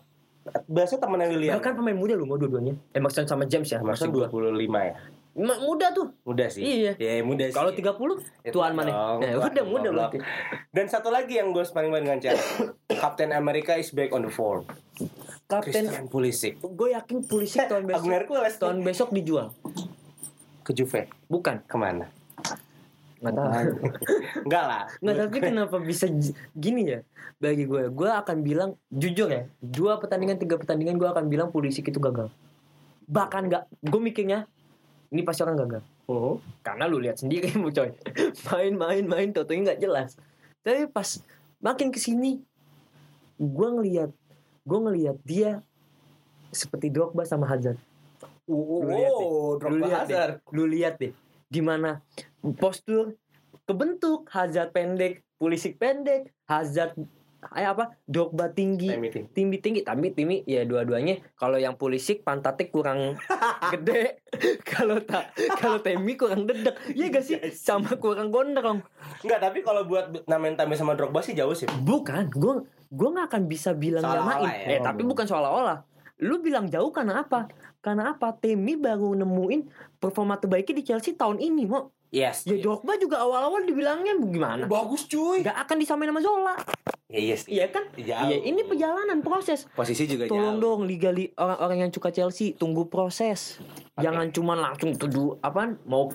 bahasa 0.69 1.01
temennya 1.01 1.33
William. 1.33 1.57
Bahkan 1.57 1.73
pemain 1.81 1.97
muda 1.97 2.13
lu 2.13 2.29
mau 2.29 2.37
dua-duanya. 2.37 2.77
Emerson 2.93 3.25
sama 3.25 3.49
James 3.49 3.67
ya. 3.73 3.81
Emerson 3.81 4.13
Maksud 4.13 4.29
gua. 4.31 4.53
25 4.53 4.69
ya. 4.85 4.95
Muda 5.37 5.93
tuh. 5.93 6.09
Muda 6.25 6.49
sih. 6.49 6.65
Iya. 6.65 6.91
Ya, 6.97 7.21
muda 7.21 7.45
sih. 7.45 7.53
Kalau 7.53 7.69
30 7.69 7.93
Itu 8.41 8.57
tuan 8.57 8.73
mana? 8.73 9.21
Nah, 9.21 9.29
tuan 9.37 9.53
udah 9.53 9.65
muda 9.69 9.89
berarti. 9.93 10.17
Dan 10.73 10.89
satu 10.89 11.13
lagi 11.13 11.37
yang 11.37 11.53
gue 11.53 11.61
paling 11.61 11.93
dengan 11.93 12.17
Chelsea. 12.17 12.73
Captain 12.97 13.29
America 13.29 13.77
is 13.77 13.93
back 13.93 14.09
on 14.09 14.25
the 14.25 14.33
form. 14.33 14.65
Kapten 15.45 15.85
Christian 15.85 16.09
Pulisic. 16.09 16.57
gue 16.59 16.89
yakin 16.91 17.23
Pulisic 17.23 17.69
tahun 17.69 17.85
besok 17.85 18.01
Agung 18.01 18.13
Hercules 18.17 18.53
nih. 18.57 18.61
tahun 18.65 18.77
besok 18.81 19.09
dijual. 19.13 19.47
ke 20.65 20.75
Juve. 20.75 21.07
Bukan. 21.29 21.63
Ke 21.69 21.77
mana? 21.77 22.09
Nggak 23.21 23.33
tahu. 23.37 23.71
Enggak 24.43 24.63
lah. 24.65 24.83
Nggak 24.99 25.15
tapi 25.21 25.37
kenapa 25.53 25.77
bisa 25.79 26.05
gini 26.57 26.81
ya? 26.97 26.99
Bagi 27.37 27.69
gue, 27.69 27.93
gue 27.93 28.09
akan 28.09 28.41
bilang 28.41 28.73
jujur 28.89 29.29
ya, 29.29 29.45
dua 29.61 30.01
pertandingan 30.01 30.41
tiga 30.41 30.57
pertandingan 30.57 30.97
gue 30.97 31.05
akan 31.05 31.29
bilang 31.29 31.53
Pulisic 31.53 31.85
itu 31.85 32.01
gagal. 32.01 32.33
Bahkan 33.05 33.41
nggak, 33.47 33.63
gue 33.85 34.01
mikirnya 34.01 34.49
ini 35.07 35.21
pasti 35.21 35.41
orang 35.41 35.57
gagal. 35.57 35.83
Oh. 36.05 36.39
Karena 36.61 36.85
lu 36.85 36.99
lihat 36.99 37.17
sendiri 37.17 37.51
mu 37.61 37.69
coy. 37.69 37.91
Main-main 38.47 39.03
main 39.03 39.29
totonya 39.31 39.73
nggak 39.73 39.81
jelas. 39.81 40.09
Tapi 40.61 40.87
pas 40.87 41.19
makin 41.57 41.89
ke 41.89 41.97
sini 41.97 42.39
gue 43.37 43.69
ngelihat 43.69 44.09
gue 44.63 44.79
ngelihat 44.81 45.17
dia 45.23 45.61
seperti 46.49 46.89
Drogba 46.89 47.23
sama 47.23 47.45
Hazard. 47.45 47.77
Oh, 48.47 48.79
Lu 48.79 48.89
lihat 48.89 49.11
deh. 49.11 49.27
oh, 49.27 49.51
Lu 49.53 49.59
Drogba 49.59 49.85
lihat 49.85 50.01
Hazard. 50.07 50.33
deh. 50.39 50.53
Lu 50.55 50.63
lihat 50.65 50.93
deh. 50.97 51.13
Gimana 51.47 52.03
postur 52.55 53.15
kebentuk 53.63 54.27
Hazard 54.31 54.71
pendek, 54.71 55.23
Pulisic 55.35 55.75
pendek, 55.75 56.31
Hazard 56.45 56.95
kayak 57.39 57.69
apa? 57.73 57.85
Drogba 58.03 58.49
tinggi, 58.49 58.89
tinggi. 59.33 59.57
Tinggi. 59.61 59.81
Tapi 59.81 60.11
Timi 60.11 60.41
ya 60.43 60.63
dua-duanya 60.63 61.21
kalau 61.33 61.55
yang 61.55 61.77
Pulisic 61.77 62.21
pantatnya 62.21 62.67
kurang 62.67 62.99
gede. 63.73 64.21
Kalau 64.61 64.97
tak 65.01 65.31
kalau 65.57 65.79
Temi 65.79 66.13
kurang 66.13 66.45
dedek. 66.45 66.75
Ya 66.93 67.07
gak 67.07 67.23
sih? 67.23 67.37
Sama 67.51 67.97
kurang 67.97 68.29
gondrong. 68.29 68.81
Enggak, 69.21 69.39
tapi 69.39 69.61
kalau 69.61 69.85
buat 69.85 70.09
namain 70.25 70.53
Tami 70.53 70.73
sama 70.73 70.93
Drogba 70.93 71.21
sih 71.21 71.33
jauh 71.33 71.53
sih. 71.53 71.69
bukan. 71.81 72.29
Gue 72.33 72.65
gue 72.87 73.09
nggak 73.11 73.27
akan 73.27 73.43
bisa 73.45 73.75
bilang 73.75 73.99
nyamain 73.99 74.47
ya. 74.47 74.77
eh 74.77 74.79
tapi 74.79 75.03
bukan 75.03 75.27
seolah-olah. 75.27 75.83
Lu 76.23 76.41
bilang 76.41 76.65
jauh 76.65 76.89
karena 76.89 77.21
apa? 77.21 77.45
Karena 77.77 78.15
apa? 78.15 78.33
Temi 78.33 78.73
baru 78.73 79.13
nemuin 79.13 79.69
performa 79.97 80.35
terbaiknya 80.35 80.81
di 80.81 80.83
Chelsea 80.83 81.13
tahun 81.13 81.37
ini 81.37 81.63
mau 81.69 81.93
Yes. 82.07 82.47
ya 82.47 82.55
Drogba 82.55 82.95
juga 82.95 83.19
awal-awal 83.19 83.63
dibilangnya 83.63 84.15
gimana 84.15 84.63
Bagus 84.63 85.05
cuy. 85.05 85.43
nggak 85.43 85.57
akan 85.67 85.75
disamain 85.75 86.07
sama 86.07 86.21
Zola 86.21 86.55
Ya, 87.07 87.19
yes. 87.23 87.47
iya 87.47 87.67
kan 87.67 87.87
Jauh. 87.93 88.27
iya 88.27 88.37
ini 88.43 88.63
perjalanan 88.63 89.19
proses 89.19 89.67
Posisi 89.71 90.03
juga 90.03 90.27
Tolong 90.27 90.55
jauh. 90.55 90.79
dong 90.79 90.81
liga 90.83 91.07
li 91.07 91.31
orang-orang 91.33 91.83
yang 91.83 91.91
suka 91.91 92.11
Chelsea 92.11 92.51
tunggu 92.51 92.87
proses. 92.87 93.59
Jangan 93.95 94.27
cuma 94.29 94.53
langsung 94.53 94.91
tuju 94.91 95.39
apa 95.39 95.71
mau 95.83 96.11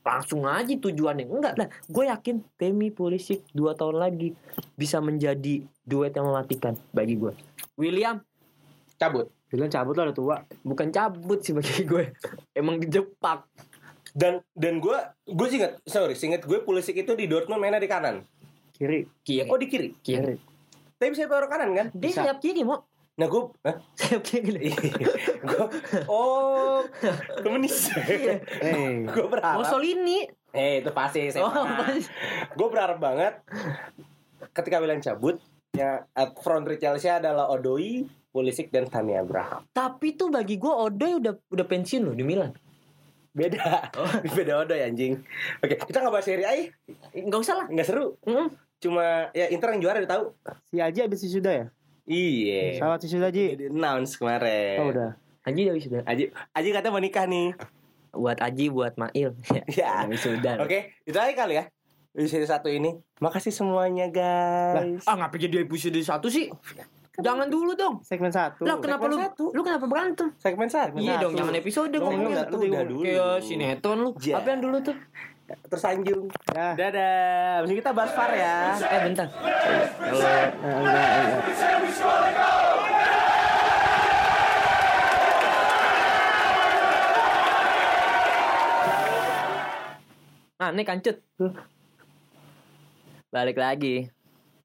langsung 0.00 0.42
aja 0.44 0.66
tujuannya. 0.72 1.28
Enggak 1.28 1.54
lah. 1.54 1.68
Gue 1.86 2.08
yakin 2.08 2.42
Temi 2.56 2.90
Pulisic 2.90 3.46
dua 3.52 3.76
tahun 3.76 4.00
lagi 4.00 4.34
bisa 4.74 4.98
menjadi 4.98 5.62
duet 5.84 6.10
yang 6.10 6.26
mematikan 6.26 6.74
bagi 6.90 7.14
gue. 7.14 7.30
William 7.76 8.18
Cabut. 8.96 9.30
Bilang 9.46 9.66
cabut 9.66 9.94
lah 9.94 10.06
udah 10.06 10.16
tua. 10.16 10.36
bukan 10.62 10.90
cabut 10.90 11.38
sih 11.40 11.50
bagi 11.50 11.82
gue. 11.82 12.10
Emang 12.52 12.78
dijepak. 12.78 13.46
Dan 14.14 14.42
dan 14.58 14.82
gue 14.82 14.96
gue 15.30 15.46
sih 15.46 15.58
inget, 15.62 15.78
sorry, 15.86 16.18
inget 16.18 16.42
gue 16.42 16.58
Pulisic 16.66 16.98
itu 16.98 17.12
di 17.14 17.30
Dortmund 17.30 17.62
mainnya 17.62 17.78
di 17.78 17.90
kanan. 17.90 18.26
Kiri. 18.74 19.06
Kiri. 19.22 19.48
Oh 19.50 19.58
di 19.60 19.66
kiri. 19.70 19.94
kiri. 20.02 20.34
Kiri. 20.34 20.36
Tapi 21.00 21.08
bisa 21.16 21.30
taruh 21.30 21.48
kanan 21.48 21.72
kan? 21.72 21.86
Dia 21.96 22.10
bisa. 22.12 22.20
sayap 22.24 22.38
kiri 22.44 22.60
mau. 22.60 22.84
Nah 23.20 23.28
gue, 23.28 23.42
Sayapnya 24.00 24.38
gede. 24.40 24.72
gue, 25.44 25.64
oh, 26.08 26.80
komunis. 27.44 27.92
Eh, 27.92 29.04
gue 29.04 29.26
berharap. 29.28 29.60
Mussolini. 29.60 30.24
Eh 30.56 30.80
itu 30.80 30.90
pasti 30.96 31.28
saya. 31.28 31.44
Oh. 31.44 31.68
Gue 32.56 32.68
berharap 32.72 32.96
banget 32.96 33.44
ketika 34.56 34.80
William 34.80 35.04
cabut, 35.04 35.36
ya 35.76 36.08
at 36.16 36.32
front 36.40 36.64
three 36.64 36.80
Chelsea 36.80 37.12
adalah 37.12 37.52
Odoi, 37.52 38.08
Pulisic 38.32 38.72
dan 38.72 38.88
Tammy 38.88 39.12
Abraham. 39.20 39.68
Tapi 39.68 40.16
tuh 40.16 40.32
bagi 40.32 40.56
gue 40.56 40.72
Odoi 40.72 41.20
udah 41.20 41.32
udah 41.52 41.66
pensiun 41.68 42.08
loh 42.08 42.16
di 42.16 42.24
Milan. 42.24 42.56
Beda, 43.30 43.86
beda 44.36 44.52
Odoi 44.66 44.82
anjing. 44.82 45.22
Oke, 45.62 45.78
kita 45.78 46.02
nggak 46.02 46.14
bahas 46.14 46.26
Serie 46.26 46.46
A, 46.46 46.52
ya. 46.54 46.66
Enggak 47.14 47.40
usah 47.46 47.54
lah. 47.62 47.66
nggak 47.70 47.86
seru. 47.86 48.18
Mm. 48.26 48.48
Cuma 48.80 49.30
ya 49.36 49.46
Inter 49.52 49.76
yang 49.76 49.80
juara 49.84 50.02
udah 50.02 50.10
tahu. 50.10 50.24
si 50.72 50.80
Aji 50.82 50.98
habis 51.04 51.22
wisuda 51.22 51.52
ya? 51.52 51.66
Iya. 52.10 52.80
Selamat 52.80 52.98
wisuda 53.06 53.28
Ji. 53.30 53.44
Jadi 53.54 53.64
announce 53.70 54.18
kemarin. 54.18 54.76
Oh 54.82 54.88
udah. 54.90 55.10
Aji 55.46 55.60
udah 55.70 55.82
sudah. 55.84 56.02
Aji, 56.08 56.24
Aji 56.34 56.68
katanya 56.74 56.92
mau 56.92 57.02
nikah 57.02 57.24
nih. 57.28 57.54
Buat 58.10 58.42
Aji, 58.42 58.66
buat 58.72 58.98
Mail. 58.98 59.38
Ya. 59.78 60.02
sudah. 60.18 60.58
Oke, 60.58 60.98
itu 61.06 61.14
aja 61.14 61.32
kali 61.36 61.54
ya. 61.60 61.64
Episode 62.10 62.50
satu 62.50 62.66
ini. 62.66 62.98
Makasih 63.22 63.54
semuanya 63.54 64.10
guys. 64.10 65.06
Ah 65.06 65.14
ngapain 65.14 65.46
jadi 65.46 65.62
episode 65.62 66.00
satu 66.02 66.26
sih? 66.26 66.50
Jangan 67.20 67.46
dulu 67.46 67.70
dong. 67.74 67.94
Segmen 68.00 68.28
satu. 68.28 68.62
Lah 68.62 68.76
kenapa 68.78 69.04
lu 69.04 69.14
segmen 69.14 69.28
satu. 69.28 69.44
lu 69.50 69.60
kenapa 69.60 69.84
berantem? 69.84 70.26
Segmen 70.36 70.66
satu. 70.66 70.96
Iya 70.96 71.14
dong, 71.18 71.32
jangan 71.34 71.54
episode 71.54 71.90
Segmen 71.90 72.02
ngomongnya. 72.02 72.38
satu 72.42 72.54
udah 72.58 72.84
dulu. 72.84 73.02
Kayak 73.02 73.34
sinetron 73.40 73.98
lu. 73.98 74.10
Ja. 74.18 74.34
Apa 74.38 74.48
yang 74.50 74.62
dulu 74.62 74.76
tuh? 74.80 74.96
Tersanjung. 75.66 76.30
Dah. 76.46 76.74
Dadah. 76.74 77.66
Ini 77.66 77.74
kita 77.76 77.90
bahas 77.90 78.14
VAR 78.14 78.30
ya. 78.32 78.56
Eh 78.78 79.00
bentar. 79.02 79.26
Kalau 79.26 80.22
Eh, 80.22 80.46
enggak, 80.62 81.08
enggak. 81.10 82.50
Ah, 90.60 90.68
ini 90.70 90.84
kancut. 90.84 91.16
Balik 93.32 93.56
lagi. 93.56 94.12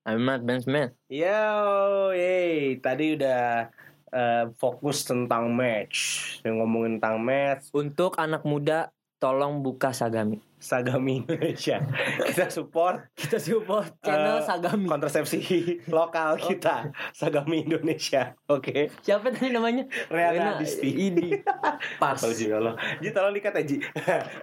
I'm 0.05 0.21
not 0.21 0.45
Benchman. 0.45 0.93
Yo, 1.09 2.13
yey, 2.13 2.77
tadi 2.77 3.17
udah 3.17 3.73
eh, 4.13 4.45
fokus 4.53 5.01
tentang 5.01 5.49
match, 5.49 5.97
Yang 6.45 6.55
ngomongin 6.61 7.01
tentang 7.01 7.17
match, 7.17 7.73
Untuk 7.73 8.13
anak 8.21 8.45
muda, 8.45 8.93
tolong 9.26 9.65
buka 9.65 9.89
Sagami. 9.89 10.38
Sagami 10.55 11.21
Indonesia. 11.21 11.82
kita 12.30 12.45
support 12.47 13.09
Kita 13.13 13.38
support 13.38 13.97
channel 13.99 14.38
Eh, 14.38 14.45
Sagami. 14.45 14.86
kontrasepsi 14.86 15.38
lokal 15.97 16.38
kita, 16.38 16.93
Sagami 17.09 17.65
Indonesia. 17.65 18.38
Oke, 18.45 18.93
Siapa 19.01 19.34
tadi 19.34 19.49
namanya? 19.49 19.89
Reana 20.09 20.57
Disti. 20.57 21.09
Ini. 21.09 21.41
Pas. 22.01 22.21
Lo. 22.21 22.78
Ji 23.01 23.09
tolong 23.09 23.34
dikat 23.34 23.57
ya 23.57 23.63
Ji. 23.65 23.78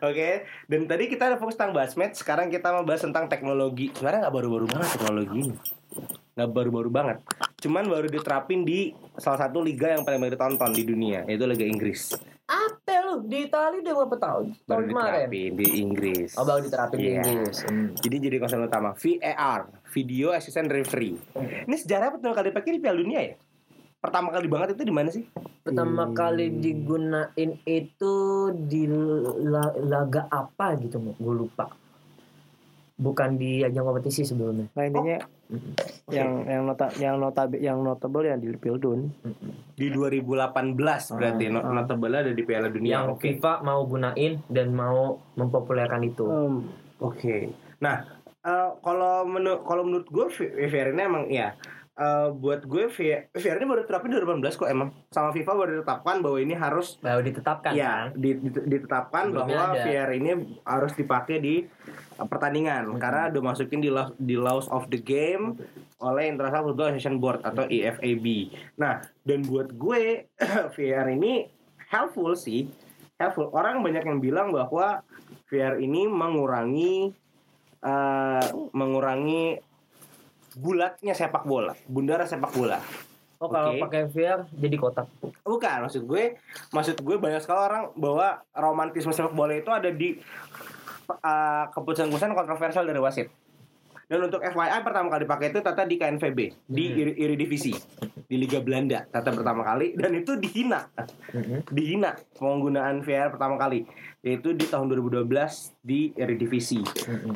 Oke. 0.03 0.47
Dan 0.67 0.91
tadi 0.91 1.07
kita 1.07 1.31
udah 1.31 1.39
fokus 1.39 1.55
tentang 1.55 1.79
match. 1.95 2.19
Sekarang 2.19 2.51
kita 2.51 2.75
mau 2.75 2.83
bahas 2.83 3.03
tentang 3.03 3.31
teknologi. 3.31 3.95
Sebenarnya 3.95 4.27
nggak 4.27 4.35
baru-baru 4.35 4.67
banget 4.67 4.89
teknologi 4.99 5.39
ini. 5.39 5.55
Nggak 6.33 6.51
baru-baru 6.51 6.91
banget. 6.91 7.17
Cuman 7.63 7.87
baru 7.87 8.11
diterapin 8.11 8.67
di 8.67 8.91
salah 9.15 9.47
satu 9.47 9.63
liga 9.63 9.95
yang 9.95 10.03
paling 10.03 10.19
banyak 10.19 10.35
ditonton 10.35 10.71
di 10.75 10.83
dunia, 10.83 11.23
yaitu 11.31 11.47
Liga 11.47 11.63
Inggris. 11.63 12.15
Lu? 13.13 13.21
Di 13.23 13.45
Itali 13.45 13.77
udah 13.79 13.95
berapa 13.95 14.17
tahun? 14.19 14.45
Baru 14.59 14.65
Tahun 14.65 14.85
kemarin. 14.89 15.13
diterapin 15.29 15.53
di 15.53 15.69
Inggris. 15.79 16.31
Oh, 16.35 16.45
baru 16.45 16.61
diterapin 16.63 16.97
di 16.97 17.05
Iya. 17.07 17.23
Inggris. 17.23 17.57
Hmm. 17.63 17.89
Jadi 17.95 18.17
jadi 18.19 18.37
konsep 18.39 18.59
utama 18.59 18.91
VAR, 18.95 19.61
Video 19.87 20.27
Assistant 20.31 20.69
Referee. 20.69 21.17
Ini 21.69 21.77
sejarah 21.77 22.09
pertama 22.11 22.33
kali 22.33 22.49
dipakai 22.49 22.73
di 22.73 22.81
Piala 22.81 22.99
Dunia 22.99 23.21
ya? 23.23 23.35
Pertama 23.99 24.33
kali 24.33 24.49
banget 24.49 24.75
itu 24.75 24.83
di 24.83 24.91
mana 24.91 25.09
sih? 25.09 25.23
Pertama 25.63 26.11
kali 26.11 26.51
digunain 26.53 27.31
itu 27.63 28.15
di 28.59 28.83
la- 29.39 29.77
laga 29.79 30.27
apa 30.27 30.75
gitu, 30.75 30.99
gue 30.99 31.35
lupa. 31.37 31.71
Bukan 33.03 33.35
di 33.35 33.67
ajang 33.67 33.83
kompetisi 33.83 34.23
sebelumnya. 34.23 34.71
Nah 34.79 34.85
intinya 34.87 35.19
yang 36.09 36.47
yang 36.47 36.63
nota 36.65 36.87
yang 37.03 37.19
nota 37.19 37.43
yang 37.59 37.79
notable 37.83 38.23
yang 38.23 38.39
di 38.39 38.55
Pildun. 38.55 39.11
Di 39.75 39.91
2018 39.91 40.79
berarti 41.19 41.45
not 41.51 41.67
ah. 41.67 41.75
notable 41.83 42.15
ada 42.15 42.31
di 42.31 42.43
Piala 42.47 42.71
Dunia. 42.71 43.03
yang 43.03 43.19
Oke. 43.19 43.35
FIFA 43.35 43.67
mau 43.67 43.83
gunain 43.85 44.39
dan 44.47 44.71
mau 44.71 45.19
mempopulerkan 45.35 46.01
itu. 46.07 46.25
Um, 46.31 46.71
Oke. 47.03 47.51
Nah, 47.83 48.07
eh, 48.47 48.71
kalau 48.79 49.27
menurut 49.27 49.67
kalau 49.67 49.83
menurut 49.83 50.07
gue 50.07 50.27
ini 50.63 51.03
emang 51.03 51.27
ya 51.27 51.59
eh, 51.95 52.29
buat 52.31 52.63
gue 52.63 52.89
VAR 52.89 53.29
ini 53.55 53.67
baru 53.67 53.83
terapin 53.83 54.11
2018 54.11 54.57
kok 54.57 54.67
emang 54.67 54.91
sama 55.09 55.29
FIFA 55.31 55.53
baru 55.55 55.71
ditetapkan 55.77 56.17
bahwa 56.19 56.39
ini 56.39 56.55
harus 56.55 56.97
Baru 56.99 57.21
ditetapkan 57.21 57.73
ya 57.73 58.09
kan? 58.09 58.17
di- 58.17 58.39
di- 58.39 58.67
ditetapkan 58.67 59.25
Sebelumnya 59.29 59.53
bahwa 59.53 59.65
ada. 59.75 59.83
VAR 59.83 60.11
ini 60.13 60.31
harus 60.63 60.93
dipakai 60.93 61.37
di 61.37 61.55
uh, 62.17 62.25
pertandingan 62.25 62.97
karena 62.97 63.29
udah 63.29 63.43
masukin 63.45 63.79
di 63.79 63.91
di 64.17 64.35
laws 64.35 64.67
of 64.67 64.89
the 64.89 64.97
game 64.97 65.61
oleh 65.99 66.27
International 66.27 66.67
Football 66.67 66.91
Association 66.91 67.17
Board 67.17 67.41
atau 67.43 67.63
IFAB. 67.65 68.27
Nah, 68.75 68.99
dan 69.23 69.45
buat 69.45 69.71
gue 69.71 70.27
VAR 70.75 71.07
ini 71.09 71.47
helpful 71.87 72.33
sih. 72.33 72.67
Helpful. 73.15 73.53
Orang 73.53 73.81
banyak 73.81 74.03
yang 74.03 74.19
bilang 74.19 74.51
bahwa 74.51 75.07
VAR 75.47 75.77
ini 75.77 76.09
mengurangi 76.09 77.15
uh, 77.81 78.43
mengurangi 78.73 79.61
bulatnya 80.57 81.13
sepak 81.17 81.45
bola, 81.45 81.73
bundara 81.89 82.25
sepak 82.29 82.53
bola. 82.53 82.79
Oh 83.43 83.51
kalau 83.51 83.75
Oke. 83.75 83.83
pakai 83.83 84.01
VR 84.07 84.47
jadi 84.55 84.77
kotak. 84.79 85.11
Bukan, 85.43 85.79
maksud 85.83 86.07
gue, 86.07 86.39
maksud 86.71 86.97
gue 87.03 87.17
banyak 87.19 87.43
sekali 87.43 87.59
orang 87.59 87.85
bahwa 87.99 88.39
romantisme 88.55 89.11
sepak 89.11 89.35
bola 89.35 89.59
itu 89.59 89.67
ada 89.67 89.91
di 89.91 90.15
uh, 91.11 91.65
keputusan-keputusan 91.75 92.39
kontroversial 92.39 92.87
dari 92.87 93.03
wasit. 93.03 93.27
Dan 94.13 94.29
untuk 94.29 94.45
FYI 94.45 94.85
pertama 94.85 95.09
kali 95.09 95.25
dipakai 95.25 95.47
itu 95.49 95.65
tata 95.65 95.89
di 95.89 95.97
KNVB 95.97 96.39
di 96.63 96.85
Hmm. 96.85 97.01
Iri- 97.01 97.17
Eredivisie 97.17 97.81
di 98.23 98.37
Liga 98.37 98.61
Belanda 98.61 99.09
tata 99.09 99.33
pertama 99.33 99.65
kali. 99.65 99.97
Dan 99.97 100.13
itu 100.13 100.37
dihina. 100.37 100.85
Dihina 101.65 102.13
penggunaan 102.37 103.01
VR 103.01 103.33
pertama 103.33 103.57
kali. 103.57 103.89
Yaitu 104.21 104.53
di 104.53 104.69
tahun 104.69 104.87
2012 104.87 105.25
di 105.81 106.13
Eredivisie 106.13 106.85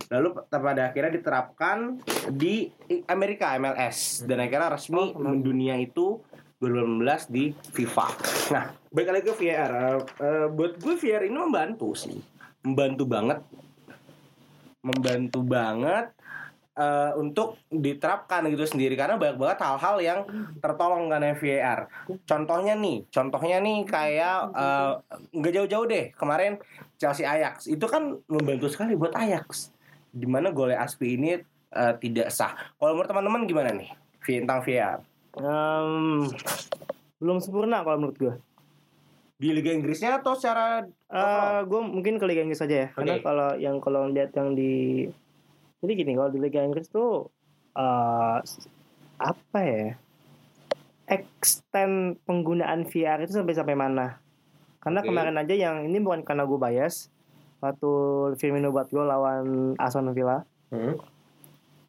lalu 0.07 0.37
p- 0.37 0.45
pada 0.47 0.87
akhirnya 0.87 1.17
diterapkan 1.17 1.97
di 2.29 2.69
Amerika 3.07 3.57
MLS 3.57 4.23
dan 4.23 4.39
akhirnya 4.39 4.71
resmi 4.71 5.17
mendunia 5.17 5.75
itu 5.75 6.21
2018 6.57 7.27
di 7.27 7.45
FIFA. 7.73 8.07
Nah, 8.51 8.65
balik 8.87 9.11
lagi 9.11 9.25
ke 9.25 9.35
VR. 9.35 9.71
Eh, 9.73 9.99
eh, 10.21 10.47
buat 10.47 10.77
gue 10.77 10.95
VR 10.95 11.25
ini 11.25 11.37
membantu 11.37 11.93
sih, 11.93 12.21
membantu 12.63 13.05
banget, 13.05 13.41
membantu 14.81 15.41
banget 15.43 16.16
eh, 16.77 17.13
untuk 17.17 17.57
diterapkan 17.73 18.45
gitu 18.53 18.69
sendiri 18.69 18.95
karena 18.95 19.17
banyak 19.17 19.41
banget 19.41 19.59
hal-hal 19.65 19.97
yang 19.99 20.21
tertolong 20.61 21.09
karena 21.09 21.33
VAR. 21.33 21.81
Contohnya 22.29 22.77
nih, 22.77 23.09
contohnya 23.09 23.57
nih 23.65 23.79
kayak 23.89 24.39
eh, 24.53 24.93
nggak 25.33 25.53
jauh-jauh 25.57 25.87
deh 25.89 26.07
kemarin 26.15 26.61
Chelsea 27.01 27.25
Ajax 27.25 27.67
itu 27.67 27.85
kan 27.89 28.21
membantu 28.29 28.69
sekali 28.69 28.95
buat 28.95 29.17
Ajax. 29.17 29.73
Di 30.13 30.25
mana 30.29 30.53
golnya 30.53 30.85
Aspi 30.85 31.17
ini 31.17 31.37
eh, 31.73 31.95
tidak 32.01 32.29
sah. 32.31 32.55
Kalau 32.77 32.93
menurut 32.95 33.09
teman-teman 33.09 33.43
gimana 33.49 33.71
nih 33.73 33.91
tentang 34.27 34.61
VAR? 34.63 35.01
um, 35.41 36.25
belum 37.21 37.39
sempurna 37.41 37.85
kalau 37.85 37.97
menurut 38.01 38.17
gue. 38.17 38.35
Di 39.37 39.53
Liga 39.53 39.69
Inggrisnya 39.69 40.17
atau 40.17 40.33
secara 40.33 40.81
Eh 41.07 41.61
gue 41.63 41.81
mungkin 41.87 42.19
ke 42.19 42.25
Liga 42.27 42.43
Inggris 42.43 42.59
saja 42.59 42.77
ya. 42.83 42.89
Karena 42.91 43.15
Oke. 43.21 43.23
kalau 43.23 43.51
yang 43.61 43.77
kalau 43.79 44.11
lihat 44.11 44.35
yang 44.35 44.59
di 44.59 45.07
jadi 45.81 45.93
gini 45.93 46.13
kalau 46.15 46.31
di 46.31 46.41
Liga 46.41 46.61
Inggris 46.61 46.89
tuh 46.89 47.29
eh 47.77 48.39
apa 49.17 49.59
ya? 49.61 49.97
Extend 51.07 52.19
penggunaan 52.27 52.83
VR 52.91 53.23
itu 53.23 53.39
sampai 53.39 53.55
sampai 53.55 53.79
mana? 53.79 54.19
Karena 54.83 55.03
Oke. 55.03 55.09
kemarin 55.09 55.39
aja 55.39 55.55
yang 55.55 55.87
ini 55.87 56.03
bukan 56.03 56.27
karena 56.27 56.43
gue 56.43 56.59
bias 56.59 57.11
waktu 57.59 57.91
Firmino 58.37 58.69
buat 58.69 58.91
gol 58.91 59.07
lawan 59.07 59.75
Aston 59.79 60.13
Villa 60.13 60.43
Hmm. 60.67 60.99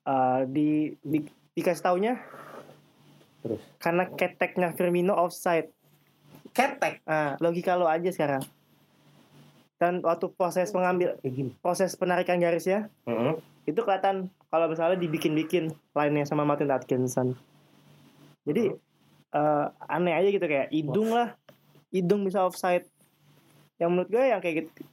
eh, 0.05 0.41
di, 0.45 0.69
di 1.01 1.25
dikasih 1.57 1.81
taunya 1.81 2.13
Terus? 3.41 3.57
karena 3.81 4.05
keteknya 4.05 4.69
Firmino 4.77 5.17
offside. 5.17 5.73
ketek 6.53 7.01
Nah, 7.03 7.41
logika 7.41 7.73
lo 7.73 7.89
aja 7.89 8.13
sekarang. 8.13 8.45
Dan 9.77 10.05
waktu 10.05 10.29
proses 10.29 10.69
gini. 10.69 11.53
proses 11.57 11.97
penarikan 11.97 12.38
garisnya 12.38 12.93
Heeh. 13.09 13.38
Itu 13.68 13.76
kelihatan 13.78 14.32
kalau 14.47 14.72
misalnya 14.72 14.95
dibikin-bikin 14.95 15.70
lainnya 15.91 16.24
sama 16.24 16.41
Martin 16.41 16.72
Atkinson. 16.72 17.36
Jadi 18.47 18.72
eh, 19.30 19.65
aneh 19.86 20.13
aja 20.15 20.30
gitu 20.32 20.41
kayak 20.41 20.72
hidung 20.72 21.11
lah, 21.11 21.36
hidung 21.91 22.24
bisa 22.24 22.41
offside. 22.41 22.88
Yang 23.78 23.89
menurut 23.91 24.09
gue 24.09 24.24
yang 24.24 24.39
kayak 24.39 24.55
gitu, 24.63 24.88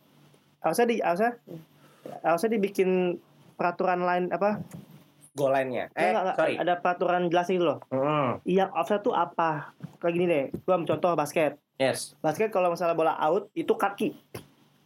harusnya 0.59 0.87
di 0.87 0.97
harusnya 0.99 1.33
harusnya 2.21 2.51
dibikin 2.53 3.17
peraturan 3.55 4.03
lain 4.03 4.29
apa 4.29 4.59
goal 5.33 5.51
line-nya. 5.51 5.91
Nggak, 5.91 6.15
Eh, 6.15 6.37
sorry. 6.37 6.55
Ada 6.59 6.75
peraturan 6.79 7.27
jelas 7.27 7.47
gitu 7.47 7.65
loh. 7.65 7.79
Hmm, 7.89 8.39
Yang 8.43 8.71
offside 8.71 9.03
tuh 9.03 9.15
apa? 9.15 9.75
Kayak 9.99 10.13
gini 10.13 10.27
deh. 10.27 10.45
Gua 10.63 10.77
ambil 10.77 10.95
contoh 10.95 11.15
basket. 11.15 11.59
yes. 11.75 12.15
Basket 12.19 12.51
kalau 12.51 12.71
misalnya 12.71 12.95
bola 12.95 13.15
out 13.17 13.51
itu 13.51 13.71
kaki. 13.71 14.15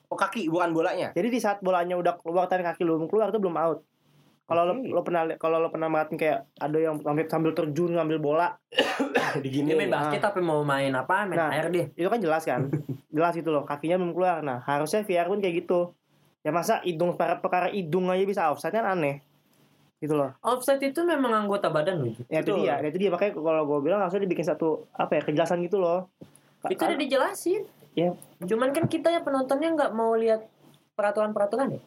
Oh, 0.09 0.17
kaki 0.17 0.49
bukan 0.49 0.73
bolanya. 0.73 1.13
Jadi 1.13 1.29
di 1.29 1.37
saat 1.37 1.61
bolanya 1.61 1.93
udah 1.95 2.17
keluar 2.17 2.49
tadi 2.49 2.65
kaki 2.65 2.81
lu 2.81 2.97
belum 2.97 3.09
keluar 3.09 3.29
itu 3.29 3.37
belum 3.37 3.57
out. 3.57 3.79
Kalau 4.49 4.65
lo, 4.65 4.81
Oke. 4.81 4.89
lo 4.89 5.01
pernah 5.05 5.23
kalau 5.37 5.61
lo 5.61 5.69
pernah 5.69 5.93
ngeliatin 5.93 6.17
kayak 6.17 6.49
ada 6.57 6.79
yang 6.81 6.97
sambil 7.05 7.29
sambil 7.29 7.53
terjun 7.53 7.93
ngambil 7.93 8.17
bola, 8.17 8.57
Digini. 9.45 9.69
Dia 9.69 9.77
main 9.77 9.93
basket 9.93 10.25
tapi 10.25 10.41
mau 10.41 10.65
main 10.65 10.89
apa? 10.97 11.29
Main 11.29 11.37
Nah. 11.37 11.53
air 11.53 11.69
dia. 11.69 11.87
itu 11.93 12.09
kan 12.09 12.17
jelas 12.17 12.49
kan? 12.49 12.73
jelas 13.13 13.37
itu 13.37 13.53
loh, 13.53 13.69
kakinya 13.69 14.01
belum 14.01 14.17
keluar. 14.17 14.41
Nah, 14.41 14.65
harusnya 14.65 15.05
VR 15.05 15.29
pun 15.29 15.45
kayak 15.45 15.69
gitu. 15.69 15.93
Ya 16.41 16.49
masa 16.49 16.81
hidung 16.81 17.13
perkara, 17.13 17.37
perkara 17.37 17.69
hidung 17.69 18.09
aja 18.09 18.25
bisa 18.25 18.49
offside 18.49 18.73
kan 18.73 18.89
aneh. 18.89 19.21
Gitu 20.01 20.17
loh. 20.17 20.33
Offside 20.41 20.81
itu 20.81 21.05
memang 21.05 21.45
anggota 21.45 21.69
badan 21.69 22.09
loh. 22.09 22.17
Ya 22.33 22.41
itu 22.41 22.57
dia, 22.57 22.81
itu 22.81 22.97
dia 22.97 23.11
makanya 23.13 23.37
kalau 23.37 23.69
gue 23.69 23.79
bilang 23.85 24.01
harusnya 24.01 24.25
dibikin 24.25 24.49
satu 24.49 24.89
apa 24.97 25.21
ya 25.21 25.29
kejelasan 25.29 25.61
gitu 25.61 25.77
loh. 25.77 26.09
Itu 26.65 26.81
udah 26.81 26.97
dijelasin. 26.97 27.69
Iya. 27.99 28.11
Cuman 28.47 28.71
kan 28.71 28.87
kita 28.87 29.11
ya 29.11 29.21
penontonnya 29.27 29.75
nggak 29.75 29.93
mau 29.93 30.15
lihat 30.15 30.47
peraturan-peraturan 30.95 31.75
ya. 31.75 31.81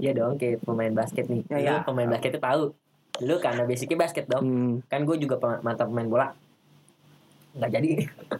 Iya 0.00 0.10
dong, 0.16 0.40
kayak 0.40 0.64
pemain 0.64 0.92
basket 0.96 1.28
nih. 1.28 1.44
Ya, 1.52 1.58
ya. 1.60 1.74
pemain 1.84 2.08
basket 2.08 2.32
itu 2.32 2.40
tahu. 2.40 2.72
Lu 3.20 3.36
karena 3.44 3.68
basicnya 3.68 3.98
basket 4.00 4.24
dong. 4.24 4.42
Hmm. 4.42 4.72
Kan 4.88 5.04
gue 5.04 5.20
juga 5.20 5.36
pem- 5.36 5.60
mantan 5.60 5.92
pemain 5.92 6.08
bola. 6.08 6.28
Nggak 7.52 7.70
jadi. 7.76 7.88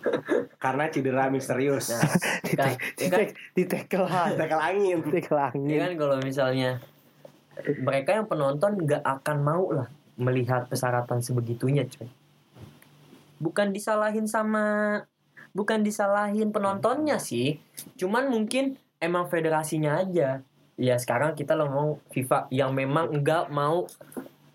Karena 0.65 0.89
cedera 0.89 1.29
misterius. 1.29 1.93
Nah, 1.93 2.01
kan, 2.57 2.73
ya 2.97 3.09
kan, 3.13 3.21
Di 3.53 3.63
hard, 3.69 4.33
Tekel 4.41 4.61
angin. 4.63 4.99
di 5.05 5.11
tackle 5.21 5.37
ya 5.37 5.47
angin. 5.53 5.79
kan 5.85 5.93
kalau 6.01 6.17
misalnya 6.25 6.71
mereka 7.83 8.17
yang 8.17 8.25
penonton 8.25 8.81
nggak 8.81 9.05
akan 9.05 9.37
mau 9.45 9.69
lah 9.69 9.89
melihat 10.17 10.65
persyaratan 10.71 11.21
sebegitunya 11.21 11.85
coy. 11.85 12.09
Bukan 13.43 13.75
disalahin 13.75 14.25
sama 14.25 14.97
bukan 15.53 15.85
disalahin 15.85 16.51
penontonnya 16.51 17.21
sih. 17.21 17.61
Cuman 17.97 18.29
mungkin 18.29 18.77
emang 19.01 19.29
federasinya 19.29 20.01
aja. 20.01 20.41
Ya 20.81 20.97
sekarang 20.97 21.37
kita 21.37 21.53
lo 21.53 21.69
mau 21.69 21.89
FIFA 22.11 22.49
yang 22.49 22.73
memang 22.73 23.23
nggak 23.23 23.53
mau 23.53 23.87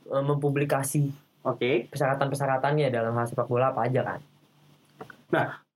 eh, 0.10 0.24
mempublikasi 0.26 1.14
Oke. 1.48 1.88
persyaratan-persyaratannya 1.88 2.92
dalam 2.92 3.16
hal 3.16 3.26
sepak 3.30 3.48
bola 3.48 3.72
apa 3.72 3.88
aja 3.88 4.04
kan. 4.04 4.20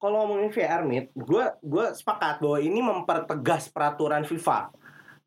Kalau 0.02 0.26
ngomongin 0.26 0.50
VR 0.50 0.82
nih, 0.88 1.14
gue 1.14 1.46
gue 1.62 1.86
sepakat 1.94 2.42
bahwa 2.42 2.58
ini 2.58 2.80
mempertegas 2.82 3.70
peraturan 3.70 4.26
FIFA. 4.26 4.74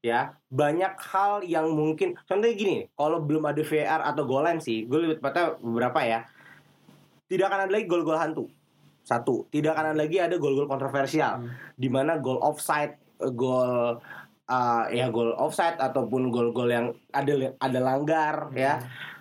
Ya, 0.04 0.36
banyak 0.52 1.00
hal 1.00 1.40
yang 1.48 1.72
mungkin 1.72 2.12
contohnya 2.28 2.52
gini, 2.52 2.76
kalau 2.92 3.24
belum 3.24 3.48
ada 3.48 3.62
VR 3.64 4.04
atau 4.04 4.28
goal 4.28 4.44
line 4.44 4.60
sih, 4.60 4.84
gue 4.84 4.98
lebih 5.00 5.16
tepatnya 5.16 5.56
beberapa 5.56 6.00
ya. 6.04 6.28
Tidak 7.24 7.46
akan 7.48 7.60
ada 7.64 7.72
lagi 7.72 7.88
gol-gol 7.88 8.20
hantu. 8.20 8.52
Satu, 9.04 9.44
tidak 9.48 9.76
akan 9.76 9.92
ada 9.92 9.98
lagi 10.00 10.16
ada 10.16 10.34
gol-gol 10.34 10.64
kontroversial 10.64 11.38
Hmm. 11.38 11.52
di 11.76 11.86
mana 11.86 12.16
gol 12.16 12.40
offside, 12.40 12.96
eh, 13.20 13.28
gol 13.28 14.00
eh, 14.44 14.84
ya 14.92 15.08
gol 15.08 15.36
offside 15.36 15.76
ataupun 15.76 16.28
gol-gol 16.28 16.68
yang 16.68 16.86
ada 17.10 17.32
ada 17.54 17.78
langgar 17.78 18.48
ya. 18.52 18.80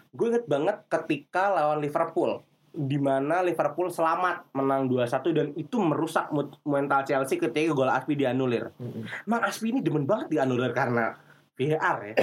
Gue 0.09 0.29
inget 0.29 0.45
banget 0.45 0.88
ketika 0.88 1.51
lawan 1.51 1.79
Liverpool 1.79 2.39
di 2.69 2.97
mana 2.97 3.41
Liverpool 3.41 3.88
selamat 3.88 4.49
menang 4.51 4.89
2-1 4.89 5.29
dan 5.29 5.47
itu 5.53 5.77
merusak 5.77 6.34
mental 6.63 7.01
Chelsea 7.03 7.38
ketika 7.38 7.69
gol 7.69 7.86
Aspi 7.86 8.15
dianulir. 8.15 8.73
Mm-mm. 8.77 9.05
Emang 9.23 9.41
Aspi 9.43 9.69
ini 9.69 9.79
demen 9.79 10.07
banget 10.07 10.31
dianulir 10.31 10.71
karena 10.71 11.13
VAR 11.53 11.97
ya. 12.01 12.15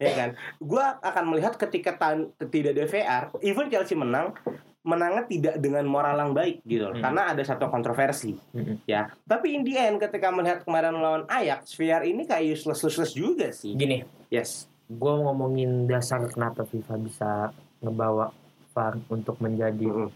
ya 0.00 0.12
kan? 0.16 0.30
Gua 0.56 0.96
akan 0.98 1.24
melihat 1.28 1.52
ketika 1.54 2.00
tan- 2.00 2.32
tidak 2.48 2.72
ada 2.72 2.84
VAR, 2.86 3.22
even 3.42 3.68
Chelsea 3.68 3.92
menang, 3.92 4.32
menangnya 4.80 5.28
tidak 5.28 5.54
dengan 5.60 5.84
moral 5.84 6.16
yang 6.16 6.32
baik 6.32 6.64
gitu 6.64 6.88
loh. 6.88 6.96
Hmm. 6.96 7.04
Karena 7.04 7.22
ada 7.36 7.42
satu 7.44 7.68
kontroversi 7.68 8.32
Mm-mm. 8.56 8.80
ya. 8.88 9.12
Tapi 9.22 9.52
in 9.52 9.60
the 9.60 9.76
end 9.76 10.00
ketika 10.00 10.32
melihat 10.32 10.64
kemarin 10.64 10.96
melawan 10.96 11.24
Ajax, 11.28 11.76
VAR 11.76 12.00
ini 12.00 12.24
kayak 12.24 12.56
useless-useless 12.56 13.12
juga 13.12 13.52
sih. 13.52 13.76
Gini, 13.76 14.00
Yes. 14.32 14.64
gue 14.88 15.14
ngomongin 15.20 15.84
dasar 15.84 16.24
kenapa 16.26 16.64
FIFA 16.64 16.94
bisa 16.98 17.30
ngebawa 17.78 18.32
VAR 18.72 18.96
untuk 19.06 19.36
menjadi 19.38 19.84
Mm-mm. 19.84 20.08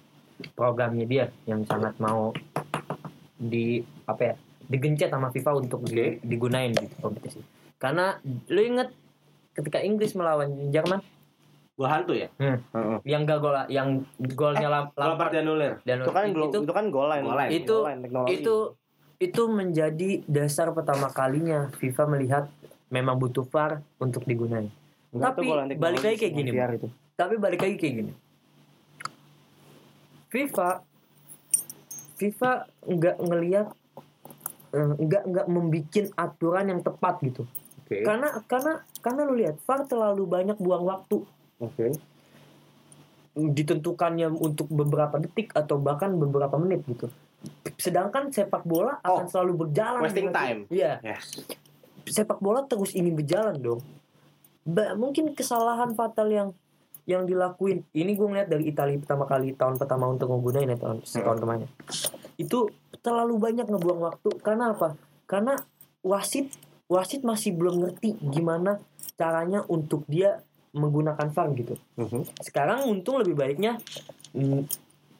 programnya 0.56 1.04
dia 1.04 1.26
yang 1.44 1.62
sangat 1.62 1.94
mau 2.00 2.32
di 3.34 3.84
apa 4.04 4.22
ya 4.24 4.34
digencet 4.64 5.12
sama 5.12 5.28
FIFA 5.28 5.50
untuk 5.60 5.84
di- 5.84 6.16
digunain 6.24 6.72
di 6.72 6.88
kompetisi. 6.96 7.44
Karena 7.76 8.16
lu 8.48 8.60
inget 8.64 8.88
ketika 9.52 9.78
Inggris 9.78 10.16
melawan 10.16 10.72
Jerman 10.72 11.04
Gol 11.74 11.90
hantu 11.90 12.14
ya? 12.14 12.30
Hmm. 12.38 12.62
Heeh. 12.70 12.98
yang 13.02 13.26
gak 13.26 13.38
gol 13.42 13.56
yang 13.66 13.88
golnya 14.38 14.68
lam, 14.70 14.84
Lampard 14.94 15.34
dan 15.34 15.50
Itu 15.50 16.12
kan 16.14 16.30
itu, 16.30 16.34
belum 16.38 16.50
itu 16.62 16.72
kan 16.72 16.86
goal 16.94 17.08
line. 17.10 17.24
Goal 17.26 17.38
line. 17.38 17.50
Itu- 17.50 17.80
Goal 17.82 17.90
line, 17.90 18.00
teknologi. 18.06 18.30
itu 18.38 18.56
itu 19.22 19.42
menjadi 19.46 20.10
dasar 20.26 20.74
pertama 20.74 21.10
kalinya 21.10 21.70
FIFA 21.78 22.04
melihat 22.10 22.44
memang 22.90 23.18
butuh 23.18 23.46
VAR 23.46 23.82
untuk 23.98 24.22
digunain. 24.26 24.70
Enggak, 25.14 25.38
itu 25.38 25.42
tapi 25.42 25.78
balik 25.78 26.02
lagi 26.02 26.16
kayak 26.18 26.34
gini, 26.34 26.50
itu. 26.50 26.88
Tapi 27.14 27.34
balik 27.38 27.60
lagi 27.62 27.76
kayak 27.78 27.94
gini. 27.94 28.12
FIFA 30.30 30.82
FIFA 32.18 32.52
nggak 32.86 33.16
ngelihat 33.22 33.66
eh, 34.74 34.92
nggak 34.98 35.22
nggak 35.30 35.46
membikin 35.50 36.10
aturan 36.18 36.70
yang 36.70 36.80
tepat 36.82 37.22
gitu. 37.22 37.46
Oke. 37.86 38.02
Karena 38.02 38.42
karena 38.50 38.82
karena 38.98 39.20
lu 39.26 39.34
lihat 39.38 39.58
VAR 39.62 39.86
terlalu 39.86 40.26
banyak 40.26 40.58
buang 40.58 40.86
waktu 40.86 41.22
Oke. 41.60 41.94
ditentukannya 43.34 44.30
untuk 44.30 44.70
beberapa 44.70 45.18
detik 45.18 45.50
atau 45.58 45.74
bahkan 45.74 46.14
beberapa 46.14 46.54
menit 46.54 46.86
gitu. 46.86 47.10
Sedangkan 47.74 48.30
sepak 48.30 48.62
bola 48.62 49.02
akan 49.02 49.26
Oh, 49.26 49.30
selalu 49.30 49.66
berjalan 49.66 50.06
wasting 50.06 50.30
time. 50.30 50.70
Iya, 50.70 51.02
Yes. 51.02 51.42
sepak 52.06 52.38
bola 52.38 52.62
terus 52.62 52.94
ingin 52.94 53.18
berjalan 53.18 53.58
dong. 53.58 53.82
Ba- 54.62 54.94
mungkin 54.94 55.34
kesalahan 55.34 55.92
fatal 55.92 56.30
yang 56.30 56.48
yang 57.04 57.28
dilakuin 57.28 57.84
ini 57.92 58.16
gue 58.16 58.24
ngeliat 58.24 58.48
dari 58.48 58.72
Italia 58.72 58.96
pertama 58.96 59.28
kali 59.28 59.52
tahun 59.52 59.76
pertama 59.76 60.08
untuk 60.08 60.32
menggunain 60.32 60.72
ya 60.72 60.78
tahun 60.80 61.04
setahun 61.04 61.36
kemarin 61.36 61.68
itu 62.40 62.72
terlalu 63.04 63.36
banyak 63.36 63.68
ngebuang 63.68 64.00
waktu 64.00 64.30
karena 64.40 64.72
apa 64.72 64.96
karena 65.28 65.52
wasit 66.00 66.48
wasit 66.88 67.20
masih 67.20 67.52
belum 67.52 67.84
ngerti 67.84 68.16
gimana 68.24 68.80
caranya 69.20 69.60
untuk 69.68 70.08
dia 70.08 70.40
menggunakan 70.74 71.30
VAR 71.30 71.48
gitu. 71.54 71.74
Mhm. 71.96 72.42
sekarang 72.42 72.90
untung 72.90 73.22
lebih 73.22 73.38
baiknya 73.38 73.78
mm, 74.34 74.66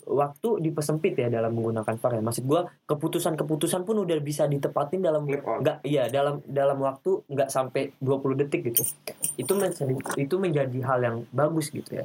waktu 0.05 0.61
dipersempit 0.61 1.17
ya 1.17 1.33
dalam 1.33 1.57
menggunakan 1.57 1.97
VAR 1.97 2.21
ya. 2.21 2.23
Maksud 2.23 2.45
gue 2.45 2.61
keputusan-keputusan 2.85 3.89
pun 3.89 3.97
udah 4.05 4.19
bisa 4.21 4.45
ditepatin 4.45 5.01
dalam 5.01 5.25
nggak 5.25 5.81
iya 5.87 6.13
dalam 6.13 6.45
dalam 6.45 6.79
waktu 6.85 7.25
nggak 7.25 7.49
sampai 7.49 7.97
20 8.03 8.41
detik 8.45 8.69
gitu. 8.69 8.85
Itu 9.41 9.57
menjadi 9.57 9.95
itu 10.21 10.35
menjadi 10.37 10.79
hal 10.85 10.99
yang 11.01 11.17
bagus 11.33 11.73
gitu 11.73 12.05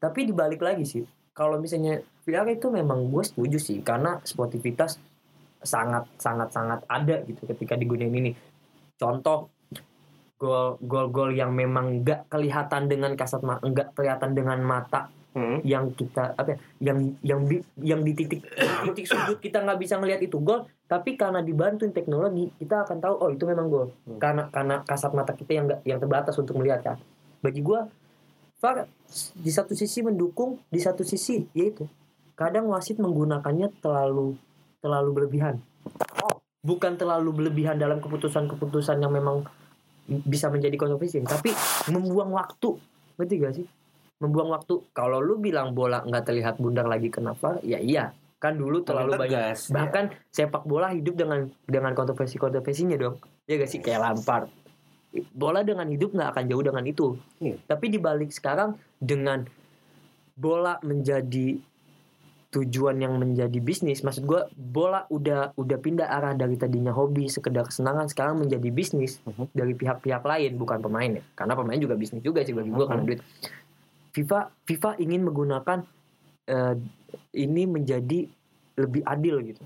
Tapi 0.00 0.24
dibalik 0.24 0.64
lagi 0.64 0.88
sih 0.88 1.04
kalau 1.36 1.60
misalnya 1.60 2.00
VR 2.24 2.48
itu 2.48 2.72
memang 2.72 3.10
gue 3.12 3.24
setuju 3.26 3.58
sih 3.60 3.82
karena 3.84 4.22
sportivitas 4.24 4.96
sangat 5.60 6.08
sangat 6.20 6.48
sangat 6.52 6.80
ada 6.88 7.20
gitu 7.28 7.44
ketika 7.44 7.76
digunain 7.76 8.12
ini. 8.12 8.32
Contoh 8.96 9.53
gol 10.38 10.76
gol 10.82 11.08
gol 11.08 11.30
yang 11.32 11.54
memang 11.54 12.02
nggak 12.02 12.26
kelihatan 12.28 12.90
dengan 12.90 13.14
kasat 13.14 13.40
mata 13.40 13.62
nggak 13.64 13.94
kelihatan 13.94 14.30
dengan 14.34 14.58
mata 14.60 15.10
Hmm. 15.34 15.58
yang 15.66 15.90
kita 15.90 16.30
apa 16.38 16.54
ya, 16.54 16.58
yang 16.94 16.98
yang 17.26 17.40
di- 17.50 17.66
yang 17.82 18.06
di 18.06 18.14
titik 18.14 18.46
titik 18.86 19.02
sudut 19.02 19.42
kita 19.42 19.66
nggak 19.66 19.82
bisa 19.82 19.98
ngelihat 19.98 20.22
itu 20.22 20.38
gol 20.38 20.62
tapi 20.86 21.18
karena 21.18 21.42
dibantuin 21.42 21.90
teknologi 21.90 22.54
kita 22.54 22.86
akan 22.86 23.02
tahu 23.02 23.14
oh 23.18 23.30
itu 23.34 23.42
memang 23.42 23.66
gol 23.66 23.90
Hmm. 24.06 24.22
karena 24.22 24.46
karena 24.54 24.86
kasat 24.86 25.10
mata 25.10 25.34
kita 25.34 25.58
yang 25.58 25.66
nggak 25.66 25.80
yang 25.82 25.98
terbatas 25.98 26.38
untuk 26.38 26.54
melihat 26.62 26.86
kan 26.86 26.96
bagi 27.42 27.66
gua 27.66 27.90
VAR 28.62 28.86
di 29.34 29.50
satu 29.50 29.74
sisi 29.74 30.06
mendukung 30.06 30.62
di 30.70 30.78
satu 30.78 31.02
sisi 31.02 31.50
yaitu 31.50 31.90
kadang 32.38 32.70
wasit 32.70 33.02
menggunakannya 33.02 33.74
terlalu 33.82 34.38
terlalu 34.78 35.10
berlebihan 35.18 35.58
bukan 36.62 36.94
terlalu 36.94 37.42
berlebihan 37.42 37.74
dalam 37.74 37.98
keputusan-keputusan 37.98 39.02
yang 39.02 39.10
memang 39.10 39.42
bisa 40.08 40.52
menjadi 40.52 40.76
kontroversi 40.76 41.24
tapi 41.24 41.50
membuang 41.88 42.32
waktu. 42.36 42.76
Ngerti 43.16 43.34
gak 43.40 43.54
sih? 43.56 43.66
Membuang 44.20 44.52
waktu. 44.52 44.74
Kalau 44.92 45.18
lu 45.20 45.40
bilang 45.40 45.72
bola 45.72 46.04
nggak 46.04 46.24
terlihat 46.24 46.54
bundar 46.60 46.84
lagi 46.84 47.08
kenapa 47.08 47.60
ya 47.64 47.80
iya. 47.80 48.12
Kan 48.38 48.60
dulu 48.60 48.84
terlalu 48.84 49.16
banyak. 49.16 49.56
tegas. 49.56 49.72
bahkan 49.72 50.12
sepak 50.28 50.68
bola 50.68 50.92
hidup 50.92 51.16
dengan 51.16 51.48
dengan 51.64 51.96
kontroversi 51.96 52.36
kontroversinya 52.36 53.00
dong. 53.00 53.16
Ya 53.48 53.56
gak 53.56 53.70
sih? 53.72 53.80
Kayak 53.80 54.12
Lampard. 54.12 54.46
Bola 55.32 55.62
dengan 55.62 55.86
hidup 55.88 56.10
nggak 56.12 56.30
akan 56.34 56.44
jauh 56.50 56.64
dengan 56.64 56.84
itu. 56.84 57.06
Iya. 57.40 57.56
tapi 57.64 57.86
dibalik 57.88 58.34
sekarang 58.34 58.76
dengan 58.98 59.46
bola 60.34 60.82
menjadi 60.82 61.62
tujuan 62.54 63.02
yang 63.02 63.18
menjadi 63.18 63.58
bisnis 63.58 64.06
maksud 64.06 64.22
gua 64.22 64.46
bola 64.54 65.10
udah 65.10 65.58
udah 65.58 65.78
pindah 65.82 66.06
arah 66.06 66.38
dari 66.38 66.54
tadinya 66.54 66.94
hobi 66.94 67.26
sekedar 67.26 67.66
kesenangan 67.66 68.06
sekarang 68.06 68.38
menjadi 68.38 68.70
bisnis 68.70 69.18
Mhm. 69.26 69.50
dari 69.50 69.74
pihak-pihak 69.74 70.22
lain 70.22 70.54
bukan 70.54 70.78
pemain 70.78 71.10
ya 71.18 71.22
karena 71.34 71.58
pemain 71.58 71.80
juga 71.82 71.98
bisnis 71.98 72.22
juga 72.22 72.46
sih 72.46 72.54
bagi 72.54 72.70
gua 72.70 72.86
karena 72.86 73.02
Mhm. 73.02 73.08
duit 73.10 73.20
FIFA 74.14 74.40
FIFA 74.62 74.90
ingin 75.02 75.26
menggunakan 75.26 75.78
eh, 76.44 76.76
ini 77.34 77.64
menjadi 77.64 78.28
lebih 78.76 79.02
adil 79.02 79.40
gitu. 79.48 79.64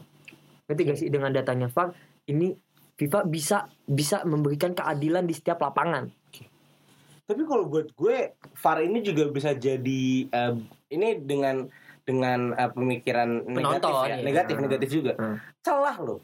Ngerti 0.68 0.82
gak 0.84 0.98
sih 1.00 1.08
dengan 1.10 1.34
datanya 1.34 1.66
VAR 1.68 1.90
ini 2.28 2.54
FIFA 2.94 3.26
bisa 3.26 3.66
bisa 3.82 4.22
memberikan 4.22 4.72
keadilan 4.72 5.26
di 5.26 5.34
setiap 5.34 5.58
lapangan. 5.58 6.06
Tapi 7.28 7.42
kalau 7.44 7.68
buat 7.68 7.92
gue 7.92 8.32
VAR 8.40 8.78
ini 8.80 9.02
juga 9.02 9.28
bisa 9.28 9.52
jadi 9.52 10.04
eh, 10.24 10.54
ini 10.88 11.08
dengan 11.20 11.68
dengan 12.08 12.56
eh, 12.56 12.70
pemikiran 12.72 13.28
negatif 13.44 13.84
Penonton, 13.84 14.08
ya. 14.08 14.16
ya. 14.16 14.24
Negatif 14.24 14.54
Hmm. 14.56 14.64
negatif 14.64 14.88
juga. 14.88 15.12
Hmm. 15.14 15.36
Celah 15.60 15.96
loh. 16.00 16.20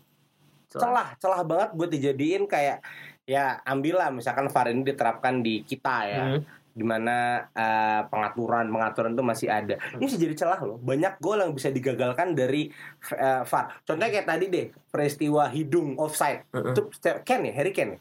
Celah, 0.67 1.09
celah 1.21 1.41
banget 1.45 1.71
buat 1.73 1.87
dijadiin 1.87 2.49
kayak 2.49 2.81
ya 3.25 3.63
ambillah 3.63 4.11
misalkan 4.11 4.49
VAR 4.49 4.69
ini 4.69 4.83
diterapkan 4.83 5.39
di 5.39 5.61
kita 5.63 5.97
ya. 6.05 6.23
Hmm. 6.25 6.41
Di 6.75 6.83
mana 6.83 7.17
eh, 7.47 8.03
pengaturan 8.09 8.67
pengaturan 8.67 9.15
itu 9.15 9.23
masih 9.23 9.47
ada. 9.47 9.79
Ini 9.95 10.03
bisa 10.03 10.19
jadi 10.19 10.35
celah 10.35 10.59
loh. 10.59 10.81
Banyak 10.81 11.21
gol 11.21 11.39
yang 11.39 11.53
bisa 11.53 11.69
digagalkan 11.69 12.33
dari 12.33 12.73
eh, 13.13 13.43
VAR. 13.45 13.65
Contohnya 13.85 14.11
kayak 14.11 14.27
tadi 14.27 14.45
deh 14.49 14.67
peristiwa 14.89 15.47
hidung 15.47 15.95
offside. 15.95 16.49
Heeh. 16.51 16.73
Itu 16.73 16.89
Ken 17.23 17.45
ya, 17.45 17.53
Harry 17.53 17.71
Ken. 17.71 17.95
ya? 17.95 18.01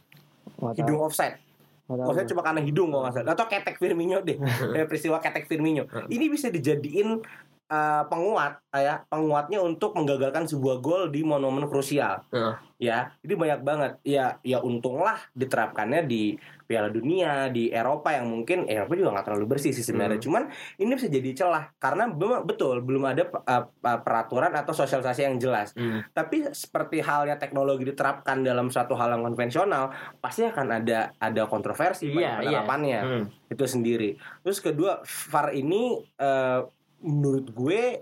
Hidung 0.73 0.97
offside. 0.97 1.38
Maksudnya 1.84 2.25
cuma 2.25 2.41
karena 2.41 2.63
hidung 2.63 2.89
kalau 2.89 3.05
nggak 3.05 3.13
salah. 3.13 3.36
Atau 3.36 3.45
ketek 3.45 3.75
Firmino 3.75 4.23
deh. 4.23 4.39
Eh, 4.73 4.88
peristiwa 4.88 5.19
ketek 5.19 5.45
Firmino. 5.45 5.86
Ini 6.07 6.25
bisa 6.25 6.49
dijadiin 6.49 7.19
eh, 7.68 8.03
penguat 8.07 8.59
ya, 8.74 9.05
penguatnya 9.05 9.59
untuk 9.61 9.93
menggagalkan 9.93 10.49
sebuah 10.49 10.82
gol 10.82 11.03
di 11.14 11.22
momen-momen 11.22 11.70
krusial. 11.70 12.26
Heeh. 12.34 12.55
Ya, 12.82 13.16
ini 13.24 13.34
banyak 13.38 13.61
banget. 13.64 13.91
Ya, 14.03 14.41
ya 14.43 14.59
untunglah 14.59 15.16
diterapkannya 15.32 16.03
di 16.03 16.36
Piala 16.64 16.89
Dunia, 16.89 17.47
di 17.47 17.70
Eropa 17.70 18.11
yang 18.11 18.28
mungkin 18.28 18.66
Eropa 18.68 18.97
juga 18.97 19.14
nggak 19.16 19.26
terlalu 19.30 19.45
bersih 19.55 19.72
sih 19.72 19.86
sebenarnya. 19.86 20.20
Hmm. 20.20 20.26
Cuman 20.26 20.43
ini 20.82 20.91
bisa 20.97 21.07
jadi 21.07 21.32
celah 21.32 21.72
karena 21.78 22.09
belum 22.11 22.43
betul 22.43 22.82
belum 22.84 23.03
ada 23.07 23.24
eh, 23.24 23.64
eh, 23.64 23.99
peraturan 24.01 24.51
atau 24.51 24.74
sosialisasi 24.76 25.22
yang 25.24 25.38
jelas. 25.39 25.72
Hmm. 25.78 26.03
Tapi 26.11 26.49
seperti 26.51 26.99
halnya 26.99 27.39
teknologi 27.39 27.88
diterapkan 27.88 28.41
dalam 28.43 28.68
suatu 28.68 28.97
hal 28.97 29.16
yang 29.16 29.24
konvensional, 29.24 29.93
pasti 30.20 30.43
akan 30.43 30.84
ada 30.84 31.14
ada 31.22 31.45
kontroversi 31.47 32.09
pada 32.09 32.20
Iya, 32.20 32.32
iya. 32.41 32.41
penerapannya 32.41 32.99
Hmm. 33.03 33.26
itu 33.47 33.64
sendiri. 33.64 34.09
Terus 34.43 34.59
kedua, 34.59 34.99
VAR 35.05 35.53
ini 35.53 36.03
eh, 36.20 36.61
menurut 37.04 37.51
gue 37.51 38.01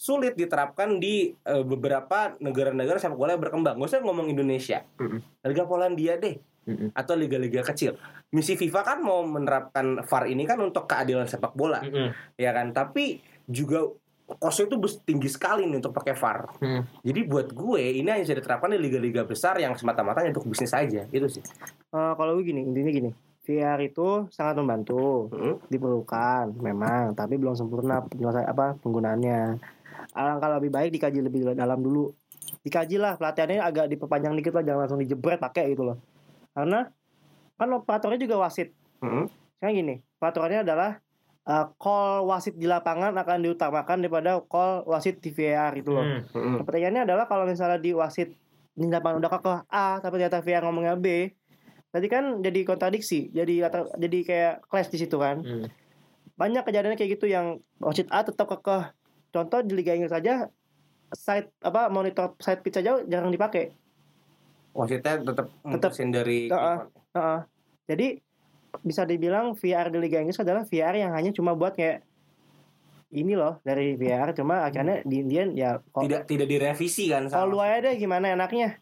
sulit 0.00 0.32
diterapkan 0.32 0.96
di 0.96 1.36
eh, 1.36 1.64
beberapa 1.66 2.32
negara-negara 2.40 2.96
sepak 2.96 3.20
bola 3.20 3.36
yang 3.36 3.44
berkembang. 3.44 3.76
Gak 3.76 3.90
usah 3.92 4.00
ngomong 4.00 4.32
Indonesia, 4.32 4.80
Mm-mm. 4.96 5.20
Liga 5.44 5.68
Polandia 5.68 6.16
deh, 6.16 6.40
Mm-mm. 6.64 6.96
atau 6.96 7.12
liga-liga 7.18 7.60
kecil. 7.60 8.00
Misi 8.32 8.56
FIFA 8.56 8.80
kan 8.80 8.98
mau 9.04 9.20
menerapkan 9.28 10.00
VAR 10.06 10.24
ini 10.30 10.48
kan 10.48 10.56
untuk 10.64 10.88
keadilan 10.88 11.28
sepak 11.28 11.52
bola, 11.52 11.84
Mm-mm. 11.84 12.16
ya 12.40 12.50
kan? 12.56 12.72
Tapi 12.72 13.20
juga 13.44 13.84
kosnya 14.38 14.70
itu 14.70 14.78
tinggi 15.02 15.26
sekali 15.26 15.66
nih 15.66 15.82
untuk 15.82 15.90
pakai 15.90 16.14
VAR. 16.14 16.38
Hmm. 16.62 16.86
Jadi 17.02 17.20
buat 17.26 17.50
gue 17.50 17.82
ini 17.98 18.06
hanya 18.06 18.22
bisa 18.22 18.38
diterapkan 18.38 18.70
di 18.70 18.78
liga-liga 18.78 19.26
besar 19.26 19.58
yang 19.58 19.74
semata-mata 19.74 20.22
untuk 20.22 20.46
bisnis 20.46 20.70
saja. 20.70 21.02
Itu 21.10 21.26
sih. 21.26 21.42
Eh, 21.90 22.12
kalau 22.14 22.38
gue 22.38 22.46
gini, 22.46 22.62
intinya 22.62 22.92
gini. 22.94 23.10
VR 23.50 23.82
itu 23.82 24.30
sangat 24.30 24.62
membantu, 24.62 25.26
Mm-mm. 25.34 25.66
diperlukan 25.66 26.54
memang, 26.62 27.18
tapi 27.18 27.34
belum 27.34 27.58
sempurna 27.58 28.06
penyelesaian 28.06 28.46
apa 28.46 28.78
penggunaannya. 28.78 29.58
Alangkah 30.14 30.54
lebih 30.62 30.70
baik 30.70 30.94
dikaji 30.94 31.18
lebih 31.18 31.50
dalam 31.58 31.82
dulu. 31.82 32.14
Dikaji 32.62 33.02
lah 33.02 33.18
pelatihannya 33.18 33.58
agak 33.58 33.90
diperpanjang 33.90 34.38
dikit 34.38 34.54
lah, 34.54 34.62
jangan 34.62 34.80
langsung 34.86 35.02
dijebret 35.02 35.42
pakai 35.42 35.74
gitu 35.74 35.82
loh. 35.82 35.98
Karena 36.54 36.86
kan 37.58 37.68
operatornya 37.74 38.22
juga 38.22 38.38
wasit. 38.46 38.70
Sekarang 39.58 39.74
gini, 39.74 39.94
peraturannya 40.22 40.62
adalah 40.62 40.90
eh, 41.44 41.66
call 41.74 42.30
wasit 42.30 42.54
di 42.54 42.70
lapangan 42.70 43.12
akan 43.18 43.38
diutamakan 43.42 43.96
daripada 44.06 44.38
call 44.46 44.86
wasit 44.86 45.18
di 45.18 45.34
VAR 45.34 45.74
itu 45.74 45.90
loh. 45.90 46.06
Hmm. 46.30 46.62
Nah, 46.62 46.64
pertanyaannya 46.64 47.02
adalah 47.02 47.26
kalau 47.26 47.44
misalnya 47.50 47.82
di 47.82 47.90
wasit 47.92 48.30
di 48.70 48.86
lapangan 48.86 49.18
udah 49.20 49.30
kekeh 49.36 49.58
A 49.68 49.98
tapi 49.98 50.14
ternyata 50.16 50.40
VR 50.40 50.62
ngomongnya 50.64 50.94
B, 50.96 51.34
berarti 51.90 52.08
kan 52.08 52.24
jadi 52.40 52.60
kontradiksi, 52.62 53.30
jadi 53.34 53.66
lata- 53.66 53.92
jadi 53.98 54.18
kayak 54.22 54.54
clash 54.70 54.90
di 54.90 54.98
situ 55.02 55.18
kan. 55.18 55.42
Hmm. 55.42 55.66
Banyak 56.38 56.64
kejadian 56.64 56.96
kayak 56.96 57.20
gitu 57.20 57.26
yang 57.28 57.60
wasit 57.82 58.08
A 58.08 58.24
tetap 58.24 58.48
kekeh. 58.48 58.94
Contoh 59.30 59.60
di 59.62 59.72
Liga 59.74 59.94
Inggris 59.94 60.10
saja 60.14 60.48
side 61.10 61.50
apa 61.62 61.90
monitor 61.90 62.38
side 62.38 62.62
pitch 62.62 62.78
saja 62.80 63.02
jarang 63.04 63.34
dipakai. 63.34 63.74
Wasitnya 64.70 65.18
tetap 65.20 65.50
mutusin 65.66 66.14
dari 66.14 66.46
Heeh. 66.46 66.78
Heeh. 67.18 67.40
Jadi 67.90 68.06
bisa 68.86 69.02
dibilang 69.02 69.58
VR 69.58 69.90
di 69.90 69.98
Liga 69.98 70.22
Inggris 70.22 70.38
adalah 70.38 70.62
VR 70.62 70.94
yang 70.94 71.10
hanya 71.10 71.34
cuma 71.34 71.58
buat 71.58 71.74
kayak 71.74 72.06
ini 73.10 73.34
loh 73.34 73.58
dari 73.66 73.98
VR 73.98 74.30
cuma 74.30 74.62
akhirnya 74.62 75.02
di 75.02 75.26
Indian 75.26 75.50
ya 75.58 75.82
kalau 75.90 76.06
tidak 76.06 76.30
tidak 76.30 76.46
direvisi 76.46 77.10
kan 77.10 77.26
kalau 77.26 77.58
lu 77.58 77.58
aja 77.58 77.90
deh 77.90 77.98
gimana 77.98 78.38
enaknya 78.38 78.78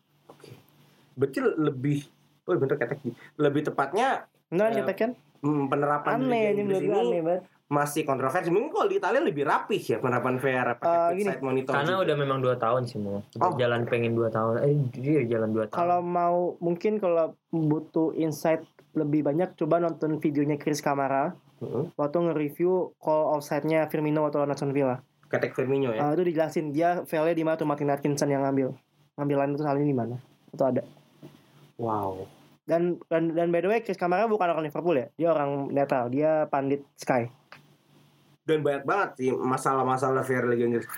berarti 1.17 1.41
lebih 1.41 2.05
oh 2.49 2.57
bener 2.57 2.77
ketek 2.77 2.99
lebih 3.37 3.63
tepatnya 3.63 4.25
Benar 4.49 4.73
Ya, 4.73 4.81
kita 4.81 4.93
kan 4.97 5.11
hmm, 5.39 5.69
penerapan 5.69 6.13
aneh 6.19 6.45
ini 6.51 6.63
menurut 6.65 6.89
aneh 6.89 7.21
banget. 7.21 7.43
masih 7.69 8.03
kontroversi 8.03 8.49
mungkin 8.49 8.73
kalau 8.73 8.89
di 8.89 8.97
Italia 8.97 9.21
lebih 9.21 9.45
rapih 9.45 9.77
ya 9.79 10.01
penerapan 10.01 10.41
VR 10.41 10.73
pakai 10.75 11.13
gini, 11.15 11.29
side 11.29 11.45
monitor 11.45 11.69
Karena 11.71 11.93
juga. 11.93 12.03
udah 12.03 12.17
memang 12.17 12.39
dua 12.41 12.57
tahun 12.57 12.83
sih 12.83 12.97
mau. 12.97 13.21
Oh. 13.37 13.53
Jalan 13.55 13.85
pengen 13.85 14.17
dua 14.17 14.29
tahun. 14.29 14.65
Eh 14.65 14.73
dia 14.91 15.21
jalan 15.29 15.53
dua 15.53 15.69
tahun. 15.69 15.77
Kalau 15.77 16.01
mau 16.01 16.37
mungkin 16.59 16.97
kalau 16.97 17.37
butuh 17.47 18.17
insight 18.17 18.65
lebih 18.93 19.21
banyak 19.23 19.53
coba 19.55 19.79
nonton 19.79 20.17
videonya 20.17 20.57
Chris 20.57 20.81
Kamara 20.81 21.37
Heeh. 21.61 21.93
waktu 21.93 22.17
nge-review 22.19 22.73
call 22.97 23.37
offside-nya 23.37 23.85
Firmino 23.87 24.25
waktu 24.25 24.41
lawan 24.41 24.51
Aston 24.51 24.73
Villa. 24.73 25.05
ketek 25.29 25.53
Firmino 25.53 25.93
ya 25.93 26.01
Ah, 26.01 26.11
itu 26.11 26.25
dijelasin 26.25 26.73
dia 26.73 27.05
failnya 27.05 27.37
di 27.37 27.45
mana 27.45 27.55
tuh 27.55 27.69
Martin 27.69 27.93
Atkinson 27.93 28.33
yang 28.33 28.41
ngambil. 28.41 28.73
Ngambilan 29.15 29.53
itu 29.53 29.61
salahnya 29.61 29.85
di 29.85 29.93
mana? 29.95 30.17
Itu 30.49 30.65
ada. 30.65 30.81
wow 31.77 32.25
Dan, 32.69 33.01
dan 33.09 33.33
dan 33.33 33.49
by 33.49 33.65
the 33.65 33.69
way 33.73 33.81
Chris 33.81 33.97
Kamara 33.97 34.29
bukan 34.29 34.53
orang 34.53 34.69
Liverpool 34.69 35.01
ya. 35.01 35.09
Dia 35.17 35.29
orang 35.33 35.73
netral, 35.73 36.13
dia 36.13 36.45
pandit 36.53 36.85
Sky. 37.01 37.33
dan 38.49 38.65
banyak 38.65 38.89
banget 38.89 39.09
sih 39.21 39.29
masalah-masalah 39.29 40.25
VR 40.25 40.49
Liga 40.49 40.65
Inggris 40.65 40.89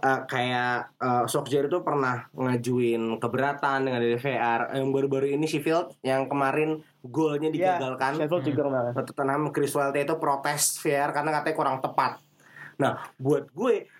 Eh, 0.00 0.20
kayak 0.32 0.96
uh, 0.96 1.28
Solskjaer 1.28 1.68
itu 1.68 1.84
pernah 1.84 2.24
ngajuin 2.32 3.20
keberatan 3.20 3.84
dengan 3.84 4.00
dari 4.00 4.16
VR 4.16 4.72
yang 4.72 4.96
baru-baru 4.96 5.36
ini 5.36 5.44
Sheffield 5.44 5.92
yang 6.00 6.24
kemarin 6.24 6.80
golnya 7.04 7.52
Iya, 7.52 7.76
digagalkan 7.76 8.16
Sheffield 8.16 8.44
juga 8.48 8.62
kemarin. 8.64 8.92
Tottenham 8.96 9.42
Chris 9.52 9.76
itu 9.76 10.14
protes 10.16 10.80
VR 10.80 11.12
karena 11.12 11.36
katanya 11.36 11.52
kurang 11.52 11.76
tepat. 11.84 12.16
Nah, 12.80 12.96
buat 13.20 13.52
gue 13.52 13.92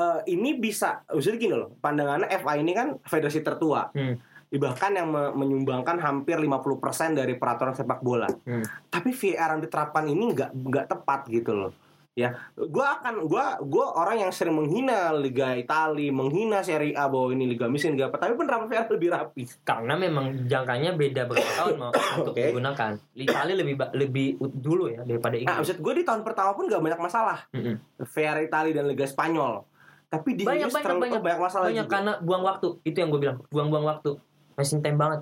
eh, 0.00 0.20
ini 0.32 0.56
bisa, 0.56 1.04
maksudnya 1.12 1.36
gini 1.36 1.54
loh, 1.60 1.76
pandangannya 1.76 2.32
FA 2.40 2.56
ini 2.56 2.72
kan 2.72 2.96
federasi 3.04 3.44
tertua, 3.44 3.92
Hmm. 3.92 4.16
Bahkan 4.56 4.90
yang 4.90 5.06
me- 5.06 5.32
menyumbangkan 5.32 5.96
hampir 5.96 6.36
50% 6.36 6.74
dari 7.14 7.34
peraturan 7.34 7.72
sepak 7.72 8.00
bola. 8.00 8.28
Hmm. 8.40 8.62
Tapi 8.84 9.10
VR 9.10 9.54
yang 9.54 9.62
diterapkan 9.62 10.04
ini 10.04 10.30
nggak 10.30 10.50
nggak 10.52 10.86
tepat 10.86 11.26
gitu 11.28 11.52
loh. 11.52 11.72
Ya, 12.14 12.30
gue 12.54 12.70
akan 12.80 13.26
gue 13.26 13.42
gue 13.66 13.86
orang 13.90 14.14
yang 14.16 14.30
sering 14.30 14.54
menghina 14.54 15.10
Liga 15.10 15.50
Italia, 15.52 16.08
menghina 16.08 16.62
Serie 16.62 16.94
A 16.94 17.10
bahwa 17.10 17.34
ini 17.34 17.42
Liga 17.44 17.66
miskin, 17.66 17.98
Liga 17.98 18.06
apa. 18.06 18.22
Tapi 18.22 18.38
penerapan 18.38 18.70
VR 18.70 18.86
lebih 18.88 19.10
rapi. 19.10 19.42
Karena 19.60 19.94
memang 19.94 20.46
jangkanya 20.46 20.94
beda 20.94 21.26
berapa 21.26 21.42
tahun 21.58 21.74
mau 21.76 21.90
untuk 22.22 22.30
Oke. 22.30 22.54
digunakan. 22.54 22.94
Italia 23.12 23.54
lebih 23.56 23.74
lebih 23.92 24.26
dulu 24.38 24.86
ya 24.88 25.02
daripada 25.02 25.34
Nah, 25.34 25.42
Inggris. 25.42 25.58
maksud 25.66 25.78
gue 25.80 25.92
di 25.92 26.04
tahun 26.04 26.22
pertama 26.22 26.54
pun 26.54 26.64
nggak 26.64 26.82
banyak 26.84 27.00
masalah. 27.02 27.38
Mm-mm. 27.50 27.82
VR 28.00 28.38
Italia 28.40 28.72
dan 28.72 28.86
Liga 28.86 29.04
Spanyol. 29.04 29.66
Tapi 30.06 30.28
di 30.32 30.46
Banyak, 30.46 30.54
Inggris 30.60 30.70
banyak, 30.72 30.86
terlalu 30.86 31.02
banyak. 31.02 31.18
banyak 31.20 31.40
masalah 31.42 31.66
Banyak 31.66 31.82
juga. 31.82 31.94
karena 31.98 32.12
buang 32.22 32.44
waktu. 32.44 32.68
Itu 32.84 32.96
yang 32.96 33.10
gue 33.10 33.20
bilang, 33.20 33.38
buang-buang 33.50 33.86
waktu. 33.88 34.10
Wasting 34.54 34.80
time 34.80 34.96
banget. 34.96 35.20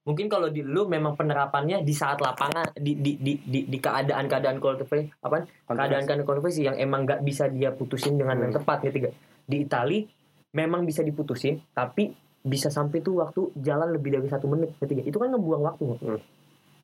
Mungkin 0.00 0.26
kalau 0.26 0.48
di 0.48 0.64
lu 0.64 0.88
memang 0.88 1.12
penerapannya 1.12 1.84
di 1.84 1.92
saat 1.92 2.18
lapangan 2.18 2.72
di 2.72 2.96
di 2.96 3.20
di 3.20 3.36
di, 3.36 3.60
di 3.68 3.78
keadaan-keadaan 3.78 4.56
kontroversi 4.56 5.12
apa 5.20 5.44
keadaan-keadaan 5.68 6.24
kontroversi 6.24 6.64
yang 6.64 6.76
emang 6.76 7.04
nggak 7.04 7.20
bisa 7.20 7.46
dia 7.46 7.68
putusin 7.70 8.16
dengan 8.16 8.36
yang 8.38 8.50
Hmm. 8.50 8.58
tepat 8.58 8.80
gitu 8.88 9.06
gak? 9.06 9.14
Di 9.44 9.56
Itali 9.60 10.08
memang 10.50 10.82
bisa 10.82 11.00
diputusin 11.00 11.60
tapi 11.70 12.10
bisa 12.40 12.72
sampai 12.72 13.04
tuh 13.04 13.20
waktu 13.20 13.52
jalan 13.54 13.92
lebih 13.92 14.16
dari 14.16 14.24
satu 14.26 14.48
menit 14.48 14.72
ketiga 14.78 15.04
itu 15.04 15.14
kan 15.14 15.28
ngebuang 15.28 15.62
waktu 15.62 15.84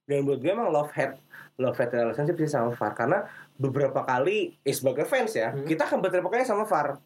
Dan 0.07 0.23
buat 0.23 0.39
gue 0.39 0.53
emang 0.53 0.69
love 0.71 0.93
hate 0.93 1.17
love 1.57 1.75
hate 1.75 1.97
relationship 1.97 2.37
sih 2.37 2.47
sama 2.47 2.71
VAR 2.71 2.93
karena 2.95 3.25
beberapa 3.57 4.05
kali 4.05 4.55
eh, 4.61 4.71
sebagai 4.71 5.03
fans 5.03 5.33
ya 5.33 5.51
Hmm. 5.51 5.65
kita 5.65 5.89
akan 5.89 5.99
berterima 5.99 6.29
kasih 6.29 6.47
sama 6.47 6.63
VAR. 6.63 7.01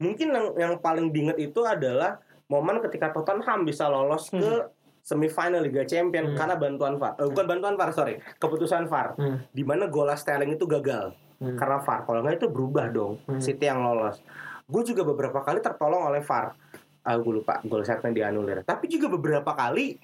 Mungkin 0.00 0.32
yang 0.32 0.46
yang 0.56 0.72
paling 0.80 1.12
diinget 1.12 1.36
itu 1.38 1.60
adalah 1.62 2.16
momen 2.50 2.82
ketika 2.82 3.14
Tottenham 3.14 3.62
bisa 3.62 3.86
lolos 3.86 4.26
ke 4.28 4.66
semifinal 5.00 5.62
Liga 5.62 5.86
Champion 5.86 6.34
Hmm. 6.34 6.36
karena 6.36 6.54
bantuan 6.58 6.94
VAR. 6.98 7.16
Eh, 7.16 7.24
bukan 7.24 7.46
bantuan 7.46 7.74
VAR, 7.78 7.90
sorry. 7.94 8.18
Keputusan 8.36 8.84
VAR. 8.84 9.14
Hmm. 9.16 9.38
Di 9.48 9.62
mana 9.62 9.86
gola 9.86 10.12
Sterling 10.12 10.58
itu 10.58 10.66
gagal 10.66 11.14
Hmm. 11.40 11.56
karena 11.56 11.78
VAR. 11.80 12.04
Kalau 12.04 12.20
nggak 12.20 12.36
itu 12.36 12.48
berubah 12.50 12.90
dong. 12.90 13.22
Hmm. 13.24 13.40
City 13.40 13.64
yang 13.64 13.80
lolos. 13.80 14.20
Gue 14.66 14.82
juga 14.84 15.02
beberapa 15.02 15.40
kali 15.40 15.62
tertolong 15.62 16.04
oleh 16.04 16.20
VAR. 16.20 16.52
Ah, 17.00 17.16
gue 17.16 17.32
lupa 17.32 17.64
gol 17.64 17.80
setnya 17.80 18.12
dianulir. 18.12 18.60
Tapi 18.60 18.84
juga 18.86 19.08
beberapa 19.08 19.56
kali 19.56 19.96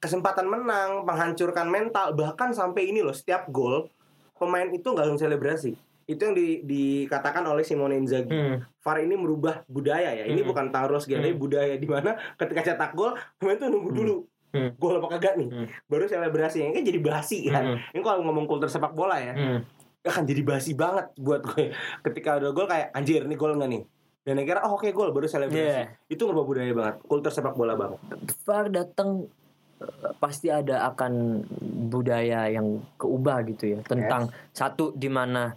kesempatan 0.00 0.44
menang, 0.44 1.04
menghancurkan 1.04 1.68
mental, 1.68 2.12
bahkan 2.12 2.52
sampai 2.52 2.88
ini 2.88 3.00
loh 3.00 3.12
setiap 3.12 3.48
gol 3.48 3.88
pemain 4.36 4.68
itu 4.68 4.84
nggak 4.84 5.04
langsung 5.04 5.28
selebrasi. 5.28 5.76
Itu 6.04 6.20
yang 6.22 6.34
di- 6.34 6.60
dikatakan 6.62 7.40
oleh 7.42 7.64
Simone 7.64 7.96
Inzaghi. 7.96 8.28
Hmm. 8.28 8.60
VAR 8.60 9.00
ini 9.00 9.16
merubah 9.16 9.64
budaya 9.64 10.12
ya. 10.12 10.24
Ini 10.24 10.40
Hmm. 10.40 10.48
bukan 10.48 10.66
game, 10.68 11.20
tapi 11.20 11.32
Hmm. 11.32 11.40
budaya 11.40 11.74
di 11.74 11.88
mana 11.88 12.10
ketika 12.36 12.60
cetak 12.62 12.92
gol, 12.92 13.16
pemain 13.36 13.56
tuh 13.56 13.68
nunggu 13.68 13.90
Hmm. 13.90 13.98
dulu. 13.98 14.16
Hmm. 14.52 14.70
Gol 14.76 15.00
apa 15.00 15.08
kagak 15.16 15.34
nih? 15.40 15.48
Hmm. 15.48 15.66
Baru 15.84 16.04
selebrasi. 16.04 16.60
Yang 16.60 16.72
kan 16.76 16.84
jadi 16.84 17.00
basi 17.00 17.38
kan. 17.48 17.64
Hmm. 17.64 17.78
Ini 17.90 18.00
kalau 18.00 18.20
ngomong 18.22 18.44
kultur 18.44 18.68
sepak 18.68 18.92
bola 18.92 19.16
ya, 19.16 19.32
Hmm. 19.32 19.60
akan 20.04 20.22
jadi 20.22 20.42
basi 20.44 20.76
banget 20.76 21.08
buat 21.16 21.40
gue. 21.42 21.72
Ketika 22.04 22.36
ada 22.36 22.52
gol 22.52 22.68
kayak 22.68 22.92
anjir 22.92 23.24
ini 23.24 23.34
gol 23.34 23.56
nggak 23.56 23.70
nih? 23.70 23.82
Dan 24.24 24.40
akhirnya 24.40 24.64
oh 24.64 24.76
oke 24.76 24.88
gol 24.90 25.10
baru 25.10 25.24
selebrasi. 25.24 25.58
Iya. 25.58 25.96
Itu 26.06 26.24
ngerubah 26.24 26.44
budaya 26.44 26.72
banget. 26.72 26.96
Kultur 27.02 27.28
sepak 27.28 27.52
bola 27.52 27.72
banget. 27.74 28.00
VAR 28.42 28.68
datang 28.68 29.28
eh, 29.74 30.12
pasti 30.16 30.48
ada 30.48 30.86
akan 30.86 31.44
budaya 31.90 32.46
yang 32.46 32.78
keubah 32.94 33.42
gitu 33.44 33.74
ya 33.74 33.80
tentang 33.82 34.30
satu 34.48 34.94
di 34.94 35.08
mana 35.08 35.52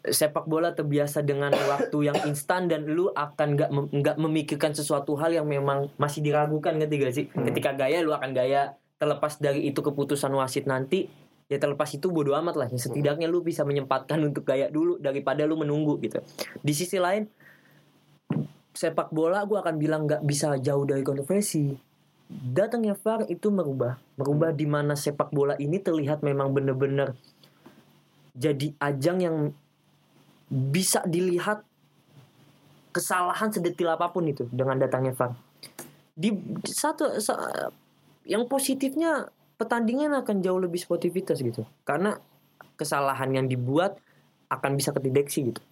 sepak 0.00 0.48
bola 0.48 0.72
terbiasa 0.72 1.20
dengan 1.20 1.52
waktu 1.52 1.98
yang 2.08 2.16
instan 2.24 2.72
dan 2.72 2.88
lu 2.88 3.12
akan 3.12 3.48
nggak 3.56 3.70
mem- 3.70 3.90
nggak 3.92 4.16
memikirkan 4.16 4.72
sesuatu 4.72 5.12
hal 5.20 5.36
yang 5.36 5.44
memang 5.44 5.92
masih 6.00 6.24
diragukan 6.24 6.72
ngerti 6.80 6.94
gak 6.96 7.14
sih? 7.14 7.26
Hmm. 7.28 7.44
ketika 7.52 7.76
gaya 7.76 8.00
lu 8.00 8.16
akan 8.16 8.32
gaya. 8.32 8.76
Terlepas 9.00 9.40
dari 9.40 9.64
itu 9.64 9.80
keputusan 9.80 10.28
wasit 10.36 10.68
nanti 10.68 11.08
ya 11.48 11.56
terlepas 11.56 11.88
itu 11.96 12.12
bodo 12.12 12.36
amat 12.36 12.52
lah. 12.56 12.68
Ya 12.68 12.76
setidaknya 12.76 13.32
lu 13.32 13.40
bisa 13.40 13.64
menyempatkan 13.64 14.20
untuk 14.20 14.44
gaya 14.44 14.68
dulu 14.68 15.00
daripada 15.00 15.48
lu 15.48 15.56
menunggu 15.56 15.96
gitu. 16.04 16.20
Di 16.60 16.76
sisi 16.76 17.00
lain 17.00 17.24
sepak 18.76 19.08
bola 19.08 19.40
gue 19.48 19.56
akan 19.56 19.80
bilang 19.80 20.04
nggak 20.04 20.20
bisa 20.20 20.52
jauh 20.60 20.84
dari 20.84 21.00
kontroversi. 21.00 21.72
Datangnya 22.28 22.92
VAR 22.92 23.24
itu 23.32 23.48
merubah. 23.48 23.96
Merubah 24.20 24.52
di 24.52 24.68
mana 24.68 24.92
sepak 24.92 25.32
bola 25.32 25.56
ini 25.56 25.80
terlihat 25.80 26.20
memang 26.20 26.52
benar-benar 26.52 27.16
jadi 28.36 28.72
ajang 28.78 29.18
yang 29.20 29.36
bisa 30.50 31.00
dilihat 31.06 31.62
kesalahan 32.90 33.54
sedetil 33.54 33.86
apa 33.86 34.10
pun 34.10 34.26
itu 34.26 34.50
dengan 34.50 34.74
datangnya 34.74 35.14
VAR 35.14 35.32
di 36.20 36.36
satu 36.68 37.16
sa- 37.16 37.72
yang 38.28 38.44
positifnya 38.44 39.32
pertandingan 39.56 40.12
akan 40.20 40.44
jauh 40.44 40.60
lebih 40.60 40.76
sportivitas 40.76 41.40
gitu. 41.40 41.64
Karena 41.88 42.12
kesalahan 42.76 43.32
yang 43.32 43.46
dibuat 43.48 43.96
akan 44.52 44.76
bisa 44.76 44.92
kedeteksi 44.92 45.52
gitu. 45.52 45.62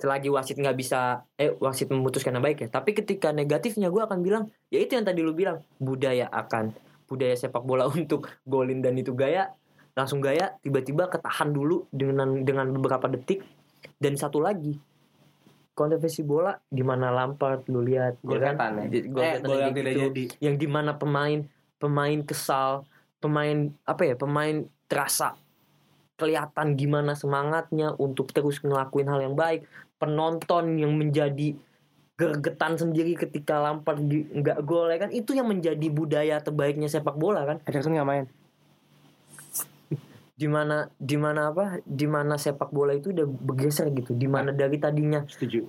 Selagi 0.00 0.32
wasit 0.32 0.56
nggak 0.56 0.74
bisa 0.74 1.22
eh 1.38 1.54
wasit 1.60 1.86
memutuskan 1.92 2.34
yang 2.34 2.42
baik 2.42 2.66
ya. 2.66 2.68
Tapi 2.72 2.98
ketika 2.98 3.30
negatifnya 3.30 3.92
gue 3.92 4.02
akan 4.02 4.18
bilang 4.26 4.50
ya 4.72 4.82
itu 4.82 4.98
yang 4.98 5.06
tadi 5.06 5.22
lu 5.22 5.36
bilang 5.36 5.62
budaya 5.78 6.26
akan 6.32 6.74
budaya 7.06 7.38
sepak 7.38 7.62
bola 7.62 7.86
untuk 7.94 8.26
golin 8.42 8.82
dan 8.82 8.98
itu 8.98 9.14
gaya 9.14 9.54
langsung 9.94 10.22
gaya 10.22 10.54
tiba-tiba 10.62 11.10
ketahan 11.10 11.50
dulu 11.50 11.84
dengan 11.90 12.46
dengan 12.46 12.70
beberapa 12.72 13.10
detik 13.10 13.42
dan 13.96 14.14
satu 14.16 14.40
lagi 14.40 14.76
kontroversi 15.72 16.20
bola 16.20 16.52
di 16.68 16.84
mana 16.84 17.08
Lampard 17.08 17.64
lu 17.72 17.80
lihat 17.80 18.20
Gol 18.20 18.36
ya 18.36 18.52
kan? 18.52 18.54
setan 18.58 18.72
ya. 18.76 18.86
Gol 19.08 19.22
Eh, 19.24 19.36
gol 19.40 19.58
yang 19.58 19.72
tidak 19.72 19.92
gitu. 19.92 20.02
jadi. 20.08 20.24
yang 20.44 20.54
di 20.60 20.68
mana 20.68 20.90
pemain 20.96 21.40
pemain 21.80 22.18
kesal 22.20 22.84
pemain 23.16 23.72
apa 23.88 24.02
ya 24.04 24.14
pemain 24.16 24.68
terasa 24.84 25.32
kelihatan 26.20 26.76
gimana 26.76 27.16
semangatnya 27.16 27.96
untuk 27.96 28.28
terus 28.36 28.60
ngelakuin 28.60 29.08
hal 29.08 29.24
yang 29.24 29.32
baik 29.32 29.64
penonton 29.96 30.76
yang 30.76 30.92
menjadi 30.92 31.56
gergetan 32.20 32.76
sendiri 32.76 33.16
ketika 33.16 33.56
Lampard 33.56 34.04
nggak 34.04 34.60
gol 34.68 34.92
ya 34.92 35.00
kan 35.00 35.08
itu 35.08 35.32
yang 35.32 35.48
menjadi 35.48 35.88
budaya 35.88 36.36
terbaiknya 36.44 36.92
sepak 36.92 37.16
bola 37.16 37.48
kan 37.48 37.64
Ederson 37.64 37.96
nggak 37.96 38.08
main. 38.08 38.24
Di 40.40 40.48
mana 40.48 40.88
di 40.96 41.20
mana 41.20 41.52
apa 41.52 41.84
di 41.84 42.08
mana 42.08 42.34
sepak 42.34 42.72
bola 42.72 42.96
itu 42.96 43.12
udah 43.12 43.28
bergeser 43.28 43.92
gitu 43.92 44.16
di 44.16 44.24
mana 44.24 44.48
dari 44.50 44.80
tadinya 44.80 45.20
Setuju. 45.28 45.68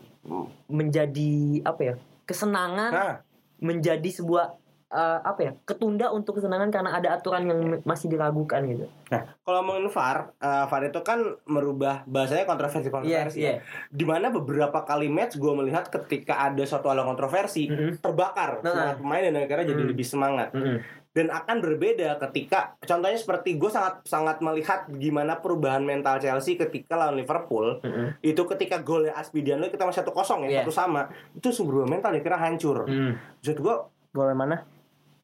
menjadi 0.72 1.32
apa 1.67 1.82
ya 1.84 1.95
kesenangan 2.24 2.91
Nah, 2.91 3.15
menjadi 3.59 4.09
sebuah 4.09 4.55
eh, 4.88 5.19
apa 5.22 5.39
ya 5.41 5.51
ketunda 5.61 6.07
untuk 6.09 6.39
kesenangan 6.39 6.72
karena 6.72 6.95
ada 6.95 7.11
aturan 7.11 7.43
yang 7.45 7.59
masih 7.84 8.07
diragukan 8.07 8.63
gitu 8.65 8.88
nah 9.07 9.36
kalau 9.43 9.59
ngomongin 9.59 9.91
VAR, 9.91 10.17
eh, 10.34 10.65
VAR 10.65 10.84
itu 10.86 10.99
kan 11.01 11.19
merubah 11.45 12.07
bahasanya 12.07 12.47
kontroversi-kontroversi. 12.47 13.38
Iya, 13.38 13.59
iya. 13.59 13.67
Di 13.88 14.07
mana 14.07 14.32
beberapa 14.32 14.80
kali 14.82 15.11
match 15.11 15.36
gue 15.36 15.51
melihat 15.51 15.91
ketika 15.91 16.39
ada 16.41 16.63
suatu 16.63 16.88
hal 16.88 17.03
kontroversi, 17.03 17.67
Mm-mm. 17.67 17.99
terbakar 17.99 18.63
Nah. 18.63 18.72
semangat 18.72 18.95
pemain 18.97 19.24
dan 19.28 19.36
akhirnya 19.38 19.67
jadi 19.67 19.84
Mm. 19.84 19.89
lebih 19.91 20.05
semangat. 20.05 20.47
Mm-mm. 20.55 20.80
Dan 21.12 21.28
akan 21.28 21.59
berbeda 21.59 22.16
ketika 22.22 22.80
contohnya 22.80 23.16
seperti 23.16 23.59
gue 23.59 23.68
sangat 23.68 23.99
sangat 24.03 24.39
melihat 24.39 24.88
gimana 24.89 25.36
perubahan 25.36 25.82
mental 25.82 26.18
Chelsea 26.18 26.55
ketika 26.55 26.95
lawan 26.95 27.16
Liverpool 27.16 27.80
Mm-mm. 27.80 28.16
itu 28.22 28.39
ketika 28.47 28.80
golnya 28.80 29.12
Aspidiano 29.14 29.68
kita 29.68 29.84
masih 29.84 30.01
satu 30.01 30.12
kosong 30.12 30.45
ya 30.45 30.49
Iya. 30.49 30.59
satu 30.62 30.72
sama 30.74 31.01
itu 31.34 31.51
sumber 31.51 31.84
mental 31.84 32.12
ya 32.12 32.22
kira 32.22 32.38
hancur 32.38 32.88
Mm. 32.88 33.20
maksud 33.38 33.57
gue 33.57 33.76
Gol 34.12 34.28
yang 34.28 34.39
mana? 34.39 34.57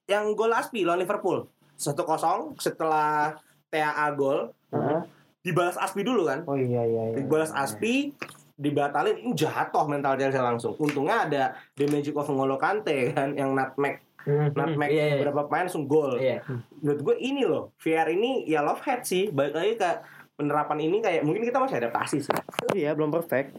yang 0.06 0.26
gol 0.34 0.52
Aspi 0.52 0.84
lawan 0.84 1.00
Liverpool 1.00 1.48
satu 1.74 2.04
kosong 2.04 2.56
setelah 2.58 3.36
TAA 3.68 4.08
gol 4.14 4.52
Heeh. 4.70 5.00
dibalas 5.42 5.76
Aspi 5.76 6.02
dulu 6.02 6.24
kan 6.26 6.44
Oh 6.44 6.56
iya 6.56 6.84
iya. 6.84 7.04
iya. 7.10 7.16
dibalas 7.18 7.52
Aspi 7.52 8.12
dibatalin 8.56 9.22
uh, 9.22 9.32
jatuh 9.32 9.86
mental 9.86 10.16
Chelsea 10.16 10.40
langsung 10.40 10.74
untungnya 10.76 11.24
ada 11.24 11.44
the 11.76 11.86
magic 11.86 12.12
of 12.12 12.26
N'Golo 12.26 12.58
Kante 12.58 13.14
kan 13.14 13.32
yang 13.32 13.54
nutmeg 13.54 14.02
Mm-mm. 14.28 14.52
nutmeg 14.52 14.90
Iya, 14.92 15.04
iya. 15.04 15.14
beberapa 15.16 15.48
pemain 15.48 15.64
langsung 15.66 15.88
gol 15.88 16.20
Iya. 16.20 16.44
menurut 16.78 17.00
gue 17.02 17.16
ini 17.18 17.48
loh 17.48 17.72
VR 17.80 18.12
ini 18.12 18.44
ya 18.44 18.60
love 18.60 18.84
hate 18.84 19.08
sih 19.08 19.24
balik 19.32 19.56
lagi 19.56 19.74
ke 19.76 19.90
penerapan 20.36 20.78
ini 20.84 21.00
kayak 21.00 21.24
mungkin 21.24 21.42
kita 21.42 21.58
masih 21.58 21.80
adaptasi 21.80 22.18
sih 22.22 22.36
Iya 22.76 22.94
belum 22.94 23.10
perfect. 23.10 23.56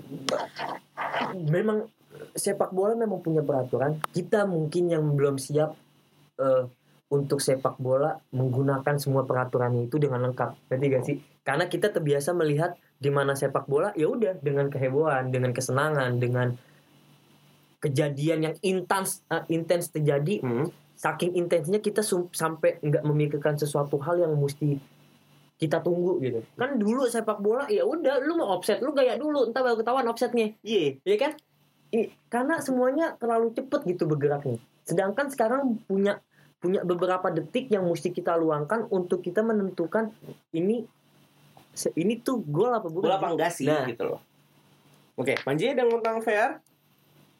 memang 1.49 1.89
sepak 2.35 2.71
bola 2.71 2.95
memang 2.95 3.19
punya 3.19 3.41
peraturan 3.41 3.99
kita 4.11 4.45
mungkin 4.45 4.91
yang 4.91 5.05
belum 5.15 5.39
siap 5.39 5.75
eh, 6.37 6.65
untuk 7.09 7.41
sepak 7.41 7.81
bola 7.81 8.21
menggunakan 8.31 9.01
semua 9.01 9.25
peraturannya 9.25 9.89
itu 9.89 9.97
dengan 9.97 10.29
lengkap 10.29 10.69
ngerti 10.69 10.87
gak 10.87 11.05
sih 11.05 11.17
karena 11.41 11.65
kita 11.65 11.89
terbiasa 11.89 12.37
melihat 12.37 12.77
di 12.95 13.09
mana 13.09 13.33
sepak 13.33 13.65
bola 13.65 13.95
ya 13.95 14.07
udah 14.07 14.37
dengan 14.39 14.69
kehebohan 14.69 15.33
dengan 15.33 15.51
kesenangan 15.51 16.21
dengan 16.21 16.53
kejadian 17.79 18.39
yang 18.43 18.55
intens 18.61 19.23
eh, 19.31 19.43
intens 19.49 19.91
terjadi 19.91 20.43
saking 20.99 21.39
intensnya 21.39 21.79
kita 21.79 22.03
sampai 22.35 22.83
nggak 22.83 23.07
memikirkan 23.07 23.55
sesuatu 23.55 24.03
hal 24.03 24.19
yang 24.19 24.35
mesti 24.35 24.83
kita 25.59 25.83
tunggu 25.83 26.19
gitu. 26.23 26.43
Kan 26.55 26.79
dulu 26.79 27.07
sepak 27.07 27.39
bola 27.39 27.67
ya 27.67 27.83
udah 27.83 28.23
lu 28.23 28.39
mau 28.39 28.59
offset 28.59 28.79
lu 28.79 28.95
gaya 28.95 29.15
dulu 29.15 29.47
entar 29.51 29.63
baru 29.63 29.79
ketahuan 29.79 30.07
offsetnya. 30.07 30.55
Iya. 30.63 30.99
Ya 31.03 31.17
kan? 31.19 31.33
I- 31.91 32.11
karena 32.27 32.59
semuanya 32.63 33.15
terlalu 33.19 33.55
cepet 33.55 33.81
gitu 33.87 34.07
bergeraknya. 34.07 34.59
Sedangkan 34.87 35.31
sekarang 35.31 35.79
punya 35.87 36.19
punya 36.59 36.83
beberapa 36.83 37.31
detik 37.31 37.71
yang 37.71 37.87
mesti 37.87 38.11
kita 38.11 38.35
luangkan 38.35 38.91
untuk 38.91 39.23
kita 39.23 39.47
menentukan 39.47 40.11
ini 40.51 40.83
ini 41.95 42.15
tuh 42.19 42.43
gol 42.43 42.75
apa 42.75 42.91
bukan? 42.91 43.07
Gol 43.07 43.15
apa 43.15 43.29
enggak 43.31 43.51
sih 43.55 43.67
Nah. 43.71 43.87
gitu 43.87 44.03
loh. 44.03 44.21
Oke 45.15 45.39
Panji 45.43 45.75
dan 45.75 45.91
tentang 45.91 46.19
VR 46.23 46.59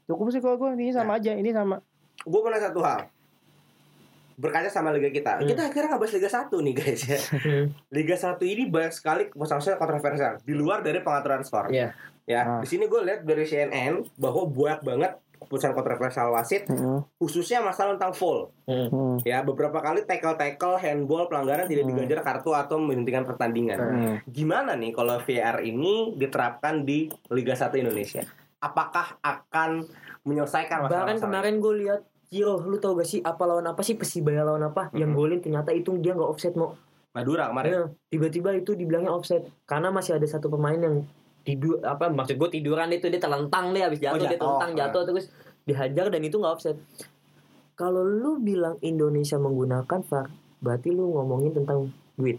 Cukup 0.09 0.27
sih 0.29 0.41
kalau 0.41 0.57
gue 0.57 0.73
ini 0.75 0.91
sama 0.91 1.15
aja. 1.15 1.31
Ini 1.31 1.53
sama. 1.53 1.79
gue 2.21 2.41
pernah 2.43 2.59
satu 2.59 2.83
hal 2.83 3.07
berkaca 4.37 4.67
sama 4.67 4.91
liga 4.91 5.07
kita 5.09 5.39
Hmm. 5.39 5.47
kita 5.47 5.63
akhirnya 5.65 5.89
nggak 5.89 6.01
bahas 6.01 6.15
liga 6.15 6.29
1 6.29 6.57
nih 6.61 6.75
guys 6.77 7.01
ya 7.05 7.19
liga 7.97 8.17
1 8.17 8.39
ini 8.45 8.63
banyak 8.67 8.93
sekali 8.93 9.23
maksudnya 9.33 9.75
kontroversial 9.77 10.39
di 10.41 10.51
luar 10.53 10.79
dari 10.81 10.99
pengaturan 10.99 11.43
skor 11.43 11.67
Iya. 11.69 11.91
ya 12.25 12.41
Ah. 12.41 12.59
di 12.59 12.67
sini 12.67 12.87
gue 12.87 13.01
lihat 13.01 13.23
dari 13.23 13.43
CNN 13.43 14.03
bahwa 14.15 14.47
banyak 14.47 14.81
banget 14.81 15.13
keputusan 15.39 15.71
kontroversial 15.73 16.31
wasit 16.31 16.67
Heeh. 16.67 17.01
khususnya 17.17 17.59
masalah 17.61 17.95
tentang 17.95 18.11
foul 18.13 18.51
Hmm. 18.65 19.19
ya 19.23 19.41
beberapa 19.41 19.75
kali 19.77 20.03
tackle 20.03 20.35
tackle 20.35 20.75
handball 20.77 21.27
pelanggaran 21.27 21.65
tidak 21.65 21.83
Hmm. 21.85 21.95
diganjar 21.97 22.21
kartu 22.21 22.51
atau 22.53 22.77
menghentikan 22.77 23.23
pertandingan 23.25 23.79
Hmm. 23.79 24.17
gimana 24.25 24.75
nih 24.75 24.91
kalau 24.93 25.19
VR 25.19 25.59
ini 25.61 26.15
diterapkan 26.15 26.83
di 26.83 27.07
Liga 27.29 27.55
1 27.55 27.75
Indonesia 27.77 28.23
apakah 28.59 29.19
akan 29.23 29.87
menyelesaikan 30.23 30.85
masalah 30.85 31.07
bahkan 31.07 31.17
kemarin 31.19 31.55
gue 31.59 31.75
lihat 31.87 32.01
Ciro 32.29 32.61
lu 32.61 32.77
tau 32.77 32.93
gak 32.93 33.09
sih 33.09 33.25
apa 33.25 33.41
lawan 33.49 33.65
apa 33.65 33.81
sih? 33.81 33.97
Persibaya 33.97 34.45
lawan 34.45 34.61
apa? 34.63 34.93
Yang 34.93 35.11
Mhm. 35.11 35.17
golin 35.17 35.39
ternyata 35.41 35.71
itu 35.73 35.97
dia 35.97 36.13
nggak 36.13 36.29
offset 36.29 36.53
mau 36.53 36.77
Madura 37.17 37.49
kemarin? 37.49 37.71
Ya, 37.73 37.83
tiba-tiba 38.13 38.53
itu 38.53 38.77
dibilangnya 38.77 39.09
offset 39.09 39.49
karena 39.65 39.89
masih 39.89 40.21
ada 40.21 40.29
satu 40.29 40.53
pemain 40.53 40.77
yang 40.77 41.09
tidur 41.41 41.81
apa 41.81 42.13
maksud 42.13 42.37
gue 42.37 42.51
tiduran 42.53 42.93
itu 42.93 43.09
dia 43.09 43.17
telentang 43.17 43.73
deh 43.73 43.81
habis 43.81 43.97
jatuh, 43.97 44.13
Oh, 44.13 44.21
dia 44.21 44.29
jatuh. 44.29 44.41
telentang 44.45 44.71
jatuh 44.77 45.03
terus 45.07 45.25
dihajar 45.65 46.07
dan 46.13 46.21
itu 46.21 46.37
nggak 46.37 46.53
offset. 46.53 46.77
Kalau 47.73 48.05
lu 48.05 48.37
bilang 48.39 48.77
Indonesia 48.83 49.41
menggunakan 49.41 50.01
VAR 50.05 50.29
berarti 50.61 50.93
lu 50.93 51.15
ngomongin 51.15 51.57
tentang 51.57 51.89
duit. 52.13 52.37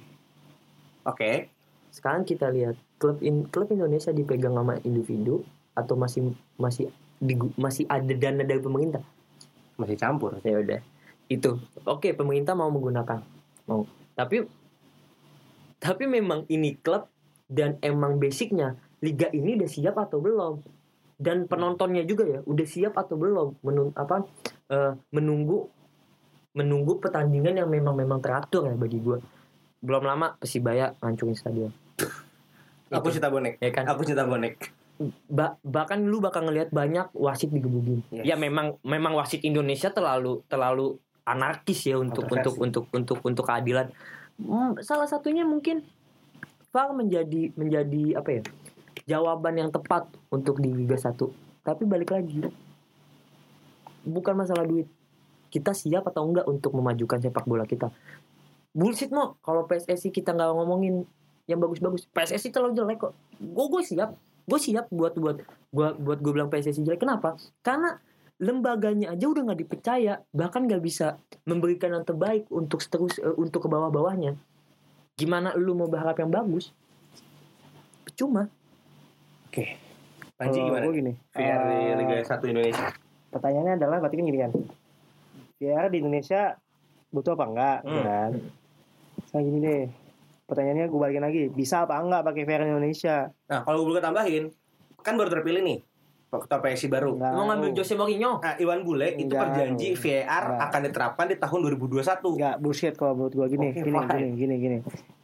Oke. 1.02 1.50
Sekarang 1.90 2.22
kita 2.22 2.54
lihat 2.54 2.78
klub 3.02 3.24
in, 3.24 3.50
klub 3.50 3.72
Indonesia 3.72 4.14
dipegang 4.14 4.54
sama 4.54 4.78
individu 4.84 5.42
atau 5.80 5.96
masih 5.96 6.36
masih 6.60 6.92
digu- 7.20 7.56
masih 7.56 7.88
ada 7.88 8.12
dana 8.14 8.44
dari 8.44 8.60
pemerintah? 8.60 9.04
Masih 9.80 9.96
campur. 9.96 10.36
Ya 10.44 10.60
udah. 10.60 10.82
Itu. 11.32 11.58
Oke 11.88 12.12
pemerintah 12.12 12.54
mau 12.54 12.68
menggunakan. 12.68 13.24
Mau. 13.66 13.88
Tapi 14.14 14.44
tapi 15.80 16.04
memang 16.12 16.44
ini 16.52 16.76
klub 16.76 17.08
dan 17.48 17.80
emang 17.80 18.20
basicnya 18.20 18.76
liga 19.00 19.32
ini 19.32 19.56
udah 19.56 19.70
siap 19.70 19.96
atau 19.96 20.20
belum? 20.20 20.60
Dan 21.20 21.48
penontonnya 21.48 22.04
juga 22.04 22.28
ya 22.28 22.40
udah 22.44 22.68
siap 22.68 22.96
atau 23.00 23.16
belum? 23.16 23.64
Menung 23.64 23.96
apa 23.96 24.28
eh, 24.68 24.94
menunggu 25.16 25.68
menunggu 26.52 27.00
pertandingan 27.00 27.56
yang 27.56 27.70
memang 27.70 27.96
memang 27.96 28.20
teratur 28.20 28.68
ya 28.68 28.76
bagi 28.76 29.00
gue 29.00 29.22
belum 29.80 30.04
lama 30.04 30.36
Persibaya 30.36 30.92
ngancurin 31.00 31.36
stadion. 31.36 31.72
Aku 32.90 33.14
cinta 33.14 33.30
bonek. 33.32 33.62
ya 33.62 33.72
kan? 33.72 33.86
Aku 33.88 34.04
cinta 34.04 34.26
bonek. 34.28 34.60
Ba- 35.32 35.56
bahkan 35.64 36.04
lu 36.04 36.20
bakal 36.20 36.44
ngelihat 36.44 36.76
banyak 36.76 37.16
wasit 37.16 37.48
digebugin 37.56 38.04
Yes. 38.12 38.28
ya 38.28 38.36
memang 38.36 38.76
memang 38.84 39.16
wasit 39.16 39.40
Indonesia 39.48 39.88
terlalu 39.88 40.44
terlalu 40.52 41.00
anarkis 41.24 41.88
ya 41.88 41.96
untuk 41.96 42.28
untuk 42.28 42.56
untuk 42.60 42.84
untuk 42.92 43.18
untuk 43.24 43.44
keadilan. 43.48 43.88
Hmm, 44.36 44.76
salah 44.84 45.08
satunya 45.08 45.48
mungkin 45.48 45.88
VAR 46.76 46.92
menjadi 46.92 47.56
menjadi 47.56 48.20
apa 48.20 48.30
ya 48.30 48.42
jawaban 49.08 49.56
yang 49.56 49.70
tepat 49.72 50.12
untuk 50.28 50.60
di 50.60 50.68
Liga 50.68 51.00
1 51.00 51.16
tapi 51.64 51.88
balik 51.88 52.12
lagi 52.12 52.44
bukan 54.04 54.36
masalah 54.36 54.68
duit. 54.68 54.88
Kita 55.50 55.74
siap 55.74 56.06
atau 56.06 56.28
enggak 56.28 56.46
untuk 56.46 56.76
memajukan 56.78 57.18
sepak 57.24 57.48
bola 57.48 57.66
kita. 57.66 57.90
Bullshit 58.70 59.10
mo. 59.10 59.40
Kalau 59.42 59.66
PSSI 59.66 60.14
kita 60.14 60.36
nggak 60.36 60.50
ngomongin 60.54 61.08
yang 61.50 61.58
bagus-bagus. 61.58 62.06
PSSI 62.14 62.54
terlalu 62.54 62.78
jelek 62.78 62.98
kok. 63.02 63.14
Gue 63.42 63.66
gue 63.66 63.82
siap 63.82 64.14
gue 64.50 64.60
siap 64.60 64.90
buat 64.90 65.14
buat 65.14 65.38
gua 65.70 65.94
buat 65.94 66.18
gue 66.18 66.32
bilang 66.34 66.50
PSSI 66.50 66.82
jelek. 66.82 67.06
Kenapa? 67.06 67.38
Karena 67.62 67.94
lembaganya 68.42 69.14
aja 69.14 69.26
udah 69.30 69.46
nggak 69.46 69.60
dipercaya. 69.62 70.26
Bahkan 70.34 70.66
nggak 70.66 70.82
bisa 70.82 71.22
memberikan 71.46 71.94
yang 71.94 72.02
terbaik 72.02 72.50
untuk 72.50 72.82
terus 72.82 73.22
eh, 73.22 73.36
untuk 73.38 73.66
ke 73.66 73.70
bawah-bawahnya. 73.70 74.34
Gimana 75.14 75.54
lu 75.54 75.78
mau 75.78 75.86
berharap 75.86 76.18
yang 76.18 76.34
bagus? 76.34 76.74
Cuma 78.18 78.50
Panji 80.40 80.56
Kalau 80.56 80.68
gimana? 80.72 80.84
gua 80.88 80.94
gini. 80.96 81.14
VR 81.36 81.60
di 81.68 81.76
eh, 81.76 81.96
Liga 82.00 82.16
1 82.24 82.52
Indonesia. 82.54 82.88
pertanyaannya 83.30 83.74
adalah 83.78 83.98
berarti 84.02 84.16
kan 84.18 84.26
gini 84.26 84.40
kan? 84.40 84.52
VR 85.60 85.86
di 85.92 85.98
Indonesia 86.02 86.42
butuh 87.12 87.36
apa 87.36 87.46
enggak? 87.46 87.78
Hmm. 87.84 88.04
kan? 88.08 88.32
Sekarang 89.28 89.46
gini 89.52 89.60
deh 89.62 89.84
pertanyaannya 90.50 90.86
gue 90.86 91.00
balikin 91.00 91.22
lagi 91.22 91.42
bisa 91.48 91.86
apa 91.86 91.96
enggak 91.96 92.26
pakai 92.26 92.44
VR 92.44 92.66
di 92.66 92.72
Indonesia 92.72 93.30
Nah, 93.46 93.62
kalau 93.62 93.86
gue 93.86 94.02
tambahin, 94.02 94.44
kan 95.00 95.14
baru 95.14 95.30
terpilih 95.32 95.62
nih 95.62 95.80
ketua 96.30 96.60
PSI 96.60 96.88
baru. 96.88 97.14
Enggak 97.16 97.32
mau 97.32 97.46
ngambil. 97.48 97.70
Jose 97.74 97.94
Mourinho 97.94 98.38
Nah, 98.38 98.54
Iwan 98.56 98.82
Bule 98.82 99.14
itu 99.14 99.26
Enggak. 99.26 99.50
berjanji 99.50 99.88
VAR 99.96 100.26
Enggak. 100.48 100.66
akan 100.68 100.80
diterapkan 100.84 101.26
di 101.26 101.36
tahun 101.36 101.60
2021. 101.72 102.30
Enggak 102.32 102.56
bullshit 102.60 102.94
kalau 102.94 103.14
menurut 103.16 103.34
gue 103.34 103.48
gini, 103.50 103.68
Oke, 103.68 103.80
gini, 103.80 103.90
fine. 103.92 104.14
gini, 104.14 104.30
gini, 104.36 104.56
gini. 104.60 104.78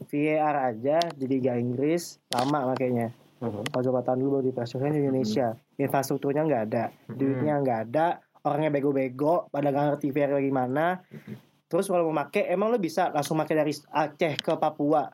VAR 0.04 0.56
aja 0.68 0.98
di 1.12 1.26
Liga 1.28 1.54
Inggris 1.56 2.18
lama 2.32 2.72
makanya. 2.72 3.14
Mhm. 3.38 3.70
Kalau 3.70 3.84
coba 3.84 4.00
tahun 4.02 4.18
dulu 4.18 4.30
baru 4.32 4.44
dioperasionalkan 4.48 4.92
di 4.92 5.02
Indonesia. 5.04 5.48
Infrastrukturnya 5.76 6.42
nggak 6.42 6.64
ada, 6.64 6.84
Hmm. 6.88 7.14
duitnya 7.14 7.54
nggak 7.60 7.80
ada, 7.86 8.06
orangnya 8.42 8.70
bego-bego, 8.72 9.46
pada 9.48 9.68
nggak 9.68 9.86
ngerti 9.92 10.08
VAR 10.10 10.40
gimana. 10.40 11.06
Terus 11.66 11.90
kalau 11.90 12.14
mau 12.14 12.22
make, 12.22 12.46
emang 12.46 12.70
lo 12.70 12.78
bisa 12.78 13.10
langsung 13.10 13.42
make 13.42 13.58
dari 13.58 13.74
Aceh 13.74 14.38
ke 14.38 14.54
Papua. 14.54 15.10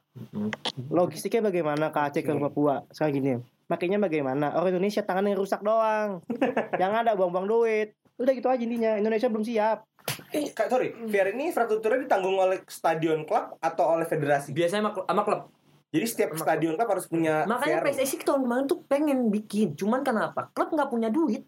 Logistiknya 0.91 1.47
bagaimana 1.47 1.95
ke 1.95 1.99
Aceh 1.99 2.21
ke. 2.27 2.31
Papua? 2.35 2.83
Sekarang 2.91 3.13
gini, 3.15 3.31
makanya 3.71 4.03
bagaimana? 4.03 4.51
Orang 4.59 4.75
Indonesia 4.75 4.99
tangannya 5.07 5.39
rusak 5.39 5.63
doang. 5.63 6.19
Yang 6.81 6.91
ada 6.91 7.11
buang-buang 7.15 7.47
duit. 7.47 7.95
Udah 8.19 8.35
gitu 8.35 8.51
aja 8.51 8.59
intinya. 8.59 8.99
Indonesia 8.99 9.31
belum 9.31 9.47
siap. 9.47 9.87
Eh, 10.33 10.51
Kak, 10.51 10.67
sorry, 10.67 10.91
VAR 11.07 11.31
ini 11.31 11.53
infrastrukturnya 11.53 12.03
ditanggung 12.09 12.35
oleh 12.35 12.65
stadion 12.67 13.23
klub 13.23 13.55
atau 13.61 13.95
oleh 13.95 14.09
federasi? 14.09 14.49
biasanya 14.51 14.91
sama, 14.91 15.23
klub 15.23 15.53
Jadi 15.91 16.05
setiap 16.07 16.29
stadion 16.39 16.73
klub 16.73 16.89
harus 16.89 17.05
punya 17.05 17.45
makanya. 17.45 17.85
PSSI 17.85 18.25
tahun 18.25 18.47
kemarin 18.47 18.65
tuh 18.65 18.79
pengen 18.89 19.29
bikin 19.29 19.77
cuman 19.77 20.01
kenapa 20.01 20.49
klub 20.55 20.73
nggak 20.73 20.89
punya 20.89 21.13
duit 21.13 21.45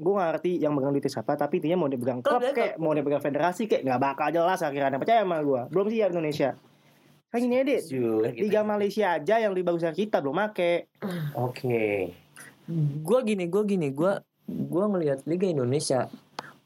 gue 0.00 0.12
gak 0.12 0.28
ngerti 0.36 0.50
yang 0.60 0.72
megang 0.76 0.92
duit 0.92 1.04
itu 1.04 1.12
siapa 1.12 1.36
tapi 1.36 1.60
intinya 1.60 1.84
mau 1.84 1.88
dipegang 1.88 2.20
Klub 2.20 2.40
klub 2.40 2.42
ya, 2.44 2.52
kayak 2.52 2.74
mau 2.80 2.92
dipegang 2.92 3.22
federasi 3.24 3.68
kayak 3.68 3.82
nggak 3.84 4.00
bakal 4.00 4.28
jelas 4.32 4.60
akhirnya 4.60 4.96
percaya 5.00 5.24
sama 5.24 5.40
gue 5.40 5.62
belum 5.72 5.86
siap 5.88 6.10
Indonesia. 6.12 6.50
Kayak 7.30 7.42
gini 7.46 7.54
aja 7.62 7.78
Juga 7.86 8.28
gitu. 8.34 8.42
Liga 8.42 8.60
Malaysia 8.66 9.06
aja 9.14 9.34
yang 9.38 9.50
lebih 9.54 9.64
bagus 9.70 9.86
dari 9.86 9.96
kita 10.02 10.18
belum 10.18 10.34
make. 10.34 10.90
Oke. 11.38 12.12
gue 13.02 13.18
gini 13.26 13.44
gue 13.50 13.62
gini 13.66 13.88
gue 13.90 14.12
gue 14.46 14.84
ngelihat 14.86 15.26
Liga 15.26 15.46
Indonesia 15.46 16.10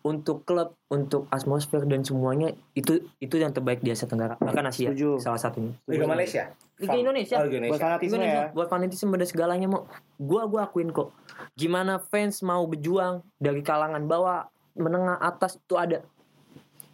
untuk 0.04 0.44
klub 0.44 0.76
untuk 0.92 1.24
atmosfer 1.32 1.80
dan 1.88 2.04
semuanya 2.04 2.52
itu 2.76 3.08
itu 3.18 3.40
yang 3.40 3.50
terbaik 3.50 3.80
di 3.80 3.88
Asia 3.88 4.04
Tenggara 4.04 4.36
bahkan 4.36 4.68
Asia 4.68 4.92
Setuju. 4.92 5.16
salah 5.16 5.40
satunya 5.40 5.72
Liga 5.88 6.04
Malaysia. 6.04 6.52
Liga. 6.76 6.92
Indonesia. 6.92 7.36
Oh, 7.40 7.48
Liga 7.48 7.48
buat 7.48 7.56
Indonesia. 7.56 7.80
fanatisme 7.80 8.14
Indonesia 8.14 8.44
ya 8.44 8.52
buat 8.52 8.68
fanatisme 8.68 9.12
dan 9.14 9.26
segalanya 9.26 9.66
mau 9.66 9.82
gua 10.20 10.44
gua 10.44 10.60
akuin 10.68 10.92
kok 10.92 11.08
gimana 11.56 11.96
fans 11.98 12.44
mau 12.44 12.62
berjuang 12.64 13.24
dari 13.40 13.64
kalangan 13.64 14.04
bawah 14.04 14.44
menengah 14.76 15.16
atas 15.18 15.56
itu 15.56 15.74
ada 15.74 16.04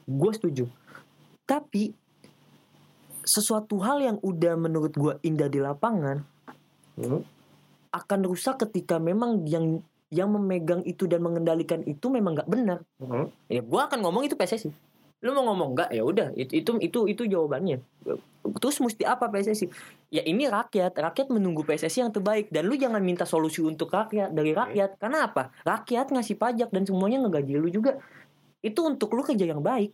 gue 0.04 0.30
setuju 0.30 0.64
tapi 1.44 1.90
sesuatu 3.20 3.80
hal 3.80 4.00
yang 4.00 4.18
udah 4.20 4.54
menurut 4.54 4.92
gua 4.94 5.18
indah 5.20 5.46
di 5.46 5.58
lapangan 5.58 6.22
Hmm. 6.94 7.24
akan 7.90 8.20
rusak 8.22 8.60
ketika 8.60 9.00
memang 9.00 9.48
yang 9.48 9.80
yang 10.10 10.30
memegang 10.34 10.82
itu 10.86 11.06
dan 11.06 11.22
mengendalikan 11.22 11.82
itu 11.86 12.06
memang 12.10 12.38
nggak 12.38 12.50
benar. 12.50 12.78
Mhm. 12.98 13.30
ya 13.46 13.62
gua 13.62 13.86
akan 13.86 13.98
ngomong 14.02 14.26
itu 14.26 14.34
PSSI 14.34 14.90
lu 15.20 15.36
mau 15.36 15.52
ngomong 15.52 15.76
nggak? 15.76 15.90
Ya 15.92 16.02
udah 16.02 16.32
itu 16.32 16.56
itu 16.64 16.72
itu 16.80 17.00
itu 17.04 17.22
jawabannya. 17.28 17.84
Terus 18.40 18.76
mesti 18.80 19.04
apa 19.04 19.28
PSSI 19.28 19.68
ya 20.08 20.24
ini 20.24 20.48
rakyat. 20.48 20.96
Rakyat 20.96 21.28
menunggu 21.28 21.60
PSSI 21.60 22.08
yang 22.08 22.12
terbaik. 22.12 22.48
Dan 22.48 22.72
lu 22.72 22.74
jangan 22.80 23.04
minta 23.04 23.28
solusi 23.28 23.60
untuk 23.60 23.92
rakyat 23.92 24.32
dari 24.32 24.56
rakyat. 24.56 24.96
Karena 24.96 25.28
apa? 25.28 25.52
Rakyat 25.60 26.16
ngasih 26.16 26.40
pajak 26.40 26.68
dan 26.72 26.88
semuanya 26.88 27.20
ngegaji 27.20 27.60
lu 27.60 27.68
juga. 27.68 28.00
Itu 28.64 28.88
untuk 28.88 29.12
lu 29.12 29.20
kerja 29.20 29.44
yang 29.44 29.60
baik. 29.60 29.92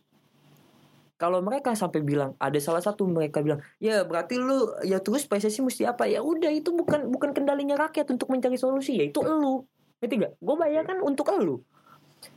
Kalau 1.16 1.40
mereka 1.40 1.72
sampai 1.72 2.05
bilang 2.05 2.36
ada 2.36 2.60
salah 2.60 2.84
satu 2.84 3.09
mereka 3.09 3.40
bilang 3.40 3.64
ya 3.80 4.05
berarti 4.05 4.36
lu 4.36 4.68
ya 4.84 5.01
terus 5.02 5.26
PSSI 5.26 5.66
mesti 5.66 5.82
apa? 5.90 6.06
Ya 6.06 6.22
udah 6.22 6.55
itu 6.55 6.70
bukan 6.70 7.10
bukan 7.10 7.34
kendalinya 7.34 7.74
rakyat 7.74 8.14
untuk 8.14 8.30
mencari 8.30 8.55
solusi. 8.55 8.94
Ya 8.94 9.10
itu 9.10 9.26
elu 9.26 9.66
ngerti 10.01 10.14
gak 10.23 10.32
gue 10.39 10.55
bayarkan 10.56 10.98
untuk 11.02 11.32
elu. 11.32 11.60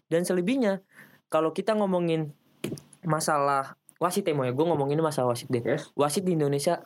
Dan 0.10 0.24
selebihnya 0.26 0.82
kalau 1.30 1.54
kita 1.54 1.76
ngomongin 1.78 2.34
masalah 3.06 3.78
wasit 4.02 4.26
ya 4.26 4.34
ya. 4.34 4.54
Gue 4.56 4.66
ngomongin 4.66 5.00
masalah 5.04 5.36
wasit 5.36 5.52
deh. 5.52 5.62
Yes. 5.62 5.92
wasit 5.94 6.24
di 6.24 6.34
Indonesia 6.34 6.82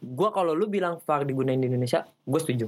gue 0.00 0.28
kalau 0.32 0.56
lu 0.56 0.64
bilang 0.64 0.96
VAR 1.04 1.28
digunain 1.28 1.60
di 1.60 1.68
Indonesia 1.68 2.06
gue 2.24 2.40
setuju. 2.40 2.66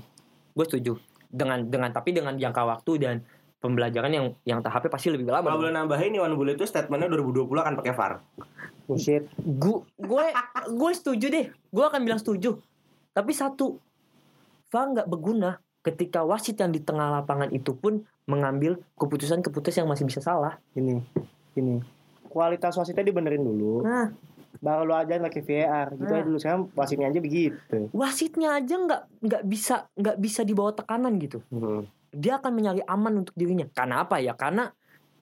Gue 0.52 0.64
setuju. 0.68 0.92
Dengan 1.32 1.64
dengan 1.64 1.88
tapi 1.88 2.12
dengan 2.12 2.36
jangka 2.36 2.62
waktu 2.68 2.92
dan 3.00 3.16
pembelajaran 3.62 4.10
yang 4.12 4.26
yang 4.44 4.60
tahapnya 4.60 4.90
pasti 4.90 5.08
lebih 5.08 5.30
lama 5.30 5.48
Kalau 5.48 5.62
boleh 5.62 5.72
nambahin 5.72 6.18
Iwan 6.18 6.34
Bule 6.34 6.58
itu 6.58 6.66
statementnya 6.66 7.08
2020 7.14 7.46
akan 7.48 7.74
pakai 7.78 7.94
VAR. 7.94 8.12
bullshit. 8.84 9.24
Gue 9.38 9.86
gue 9.96 10.24
gue 10.68 10.90
setuju 10.92 11.26
deh. 11.30 11.46
Gue 11.70 11.84
akan 11.86 12.02
bilang 12.02 12.20
setuju. 12.20 12.58
Tapi 13.14 13.32
satu 13.32 13.78
VAR 14.68 14.86
nggak 14.92 15.08
berguna 15.08 15.56
ketika 15.82 16.22
wasit 16.22 16.58
yang 16.62 16.70
di 16.70 16.78
tengah 16.78 17.10
lapangan 17.20 17.50
itu 17.50 17.74
pun 17.74 18.06
mengambil 18.30 18.78
keputusan-keputusan 18.96 19.82
yang 19.82 19.90
masih 19.90 20.06
bisa 20.06 20.22
salah. 20.22 20.58
Ini 20.78 21.02
ini 21.58 21.82
kualitas 22.30 22.78
wasitnya 22.78 23.04
dibenerin 23.04 23.44
dulu. 23.44 23.84
Nah. 23.84 24.08
Baru 24.62 24.86
lu 24.86 24.94
aja 24.94 25.18
pakai 25.18 25.42
VAR 25.42 25.86
gitu 25.98 26.06
Nah. 26.06 26.16
aja 26.16 26.24
dulu. 26.24 26.38
Sekarang 26.38 26.62
wasitnya 26.78 27.06
aja 27.10 27.18
begitu. 27.18 27.76
Wasitnya 27.90 28.48
aja 28.62 28.74
nggak 28.78 29.02
nggak 29.26 29.42
bisa 29.42 29.90
nggak 29.98 30.16
bisa 30.22 30.40
dibawa 30.46 30.70
tekanan 30.72 31.18
gitu. 31.20 31.42
Hmm. 31.50 31.84
dia 32.12 32.36
akan 32.36 32.52
mencari 32.52 32.84
aman 32.84 33.24
untuk 33.24 33.32
dirinya. 33.32 33.64
Karena 33.72 34.04
apa 34.04 34.20
ya? 34.20 34.36
Karena 34.36 34.68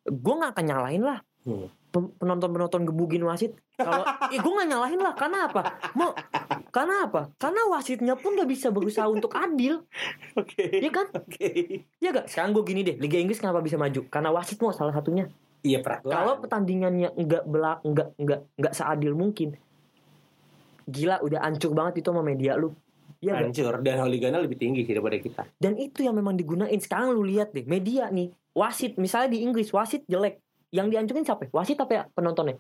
gue 0.03 0.35
nggak 0.35 0.59
akan 0.59 0.65
nyalain 0.67 1.03
lah. 1.03 1.19
Hmm. 1.47 1.71
penonton 1.91 2.51
penonton 2.51 2.83
gebugin 2.87 3.23
wasit. 3.23 3.55
Kalau 3.79 4.03
eh, 4.35 4.39
gue 4.43 4.53
nggak 4.53 4.69
nyalahin 4.69 5.01
lah. 5.01 5.15
Karena 5.15 5.47
apa? 5.47 5.63
Mau 5.95 6.11
karena 6.71 7.07
apa 7.11 7.31
karena 7.37 7.63
wasitnya 7.69 8.15
pun 8.17 8.35
nggak 8.39 8.49
bisa 8.51 8.71
berusaha 8.71 9.07
untuk 9.15 9.35
adil 9.35 9.83
Oke. 10.39 10.81
ya 10.81 10.91
kan 10.91 11.07
Oke. 11.13 11.85
ya 11.99 12.09
gak 12.11 12.27
sekarang 12.31 12.55
gue 12.57 12.65
gini 12.65 12.81
deh 12.87 12.97
Liga 12.99 13.19
Inggris 13.19 13.43
kenapa 13.43 13.61
bisa 13.61 13.77
maju 13.77 14.01
karena 14.09 14.31
wasit 14.31 14.59
mau 14.63 14.73
salah 14.73 14.95
satunya 14.95 15.27
Iya 15.61 15.85
peraturan. 15.85 16.15
kalau 16.17 16.35
pertandingannya 16.41 17.13
nggak 17.13 17.45
belak 17.45 17.79
nggak 17.85 18.09
nggak 18.17 18.41
nggak 18.57 18.73
seadil 18.73 19.13
mungkin 19.13 19.61
gila 20.89 21.21
udah 21.21 21.45
hancur 21.45 21.71
banget 21.77 22.01
itu 22.01 22.09
sama 22.11 22.25
media 22.25 22.57
lu 22.57 22.73
ya 23.21 23.37
gak? 23.37 23.53
hancur 23.53 23.75
dan 23.85 24.01
hooligannya 24.01 24.41
lebih 24.41 24.57
tinggi 24.57 24.83
sih 24.89 24.97
daripada 24.97 25.21
kita. 25.21 25.43
Dan 25.61 25.77
itu 25.77 26.01
yang 26.01 26.17
memang 26.17 26.35
digunain. 26.35 26.81
Sekarang 26.81 27.13
lu 27.13 27.21
lihat 27.23 27.53
deh, 27.53 27.69
media 27.69 28.09
nih, 28.09 28.33
wasit 28.57 28.97
misalnya 28.97 29.37
di 29.37 29.45
Inggris 29.45 29.69
wasit 29.77 30.09
jelek, 30.09 30.41
yang 30.73 30.89
dihancurin 30.89 31.23
siapa? 31.23 31.47
Wasit 31.53 31.77
apa 31.79 31.93
ya 31.93 32.03
penontonnya? 32.17 32.57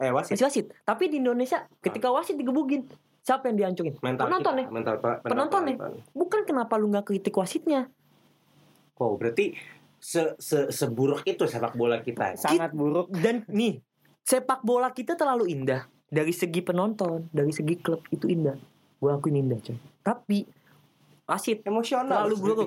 Eh 0.00 0.10
wasit. 0.10 0.34
Masih 0.34 0.46
wasit. 0.48 0.66
Tapi 0.82 1.12
di 1.12 1.20
Indonesia 1.20 1.68
ketika 1.84 2.08
wasit 2.10 2.34
digebugin, 2.34 2.88
siapa 3.22 3.48
yang 3.48 3.56
dihancurin? 3.58 3.94
Mental 4.02 4.26
penonton 4.26 4.54
ya? 4.58 4.64
kita, 4.66 4.74
mental, 4.74 4.94
mental 4.98 5.22
Penonton 5.24 5.62
ya? 5.70 5.76
Bukan 6.12 6.40
kenapa 6.42 6.74
lu 6.76 6.90
nggak 6.90 7.06
kritik 7.06 7.34
wasitnya? 7.38 7.88
Oh, 8.98 9.18
berarti 9.18 9.54
se, 9.98 10.34
se 10.38 10.70
seburuk 10.70 11.26
itu 11.26 11.46
sepak 11.46 11.74
bola 11.74 12.02
kita. 12.02 12.38
sangat 12.38 12.70
buruk 12.74 13.10
Dan 13.10 13.42
nih, 13.50 13.82
sepak 14.22 14.62
bola 14.62 14.90
kita 14.94 15.18
terlalu 15.18 15.50
indah 15.50 15.86
dari 16.06 16.30
segi 16.30 16.60
penonton, 16.62 17.26
dari 17.32 17.50
segi 17.50 17.78
klub 17.78 18.02
itu 18.10 18.28
indah. 18.28 18.58
gue 19.02 19.10
akuin 19.10 19.34
indah 19.34 19.58
coy 19.58 19.74
tapi 20.06 20.46
wasit 21.26 21.66
Emosional. 21.66 22.22
Terlalu 22.22 22.36
buruk. 22.38 22.66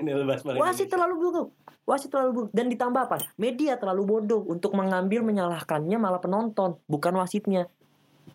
Wasit 0.59 0.91
terlalu 0.91 1.15
buruk 1.15 1.47
wasit 1.85 2.09
terlalu 2.09 2.31
buruk 2.33 2.51
dan 2.51 2.65
ditambah 2.65 2.97
apa 2.97 3.21
media 3.37 3.77
terlalu 3.77 4.03
bodoh 4.09 4.41
untuk 4.49 4.73
mengambil 4.73 5.21
menyalahkannya 5.21 6.01
malah 6.01 6.17
penonton 6.17 6.81
bukan 6.89 7.13
wasitnya 7.21 7.69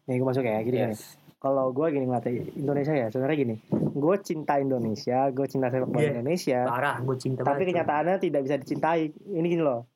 Nih 0.07 0.19
gue 0.19 0.27
masuk 0.27 0.43
ya 0.43 0.63
gini 0.63 0.91
nih. 0.91 0.95
Yes. 0.95 1.19
Kalau 1.41 1.73
gue 1.73 1.87
gini 1.89 2.05
ngeliat 2.05 2.29
Indonesia 2.53 2.93
ya 2.93 3.07
sebenarnya 3.09 3.39
gini. 3.39 3.55
Gue 3.73 4.21
cinta 4.21 4.57
Indonesia, 4.57 5.25
gue 5.27 5.47
cinta 5.47 5.67
sepak 5.67 5.89
bola 5.89 6.03
Iya. 6.03 6.13
Indonesia. 6.15 6.59
parah 6.63 6.97
gue 7.01 7.17
cinta 7.17 7.41
Tapi 7.41 7.49
banget. 7.57 7.69
kenyataannya 7.73 8.17
tidak 8.21 8.41
bisa 8.45 8.57
dicintai. 8.57 9.01
Ini 9.27 9.47
gini 9.47 9.61
loh. 9.61 9.89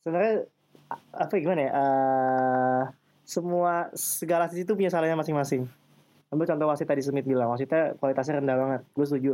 Sebenarnya 0.00 0.50
apa 1.12 1.30
gimana 1.32 1.60
ya? 1.60 1.70
eh, 1.70 2.82
semua 3.22 3.72
segala 3.92 4.50
sisi 4.50 4.66
itu 4.66 4.74
punya 4.74 4.90
salahnya 4.90 5.14
masing-masing. 5.14 5.70
Ambil 6.28 6.46
contoh 6.46 6.66
wasit 6.66 6.86
tadi 6.86 6.98
Smith 7.00 7.22
bilang, 7.24 7.46
wasitnya 7.48 7.94
kualitasnya 7.96 8.38
rendah 8.38 8.54
banget. 8.56 8.80
Gue 8.90 9.02
setuju. 9.04 9.30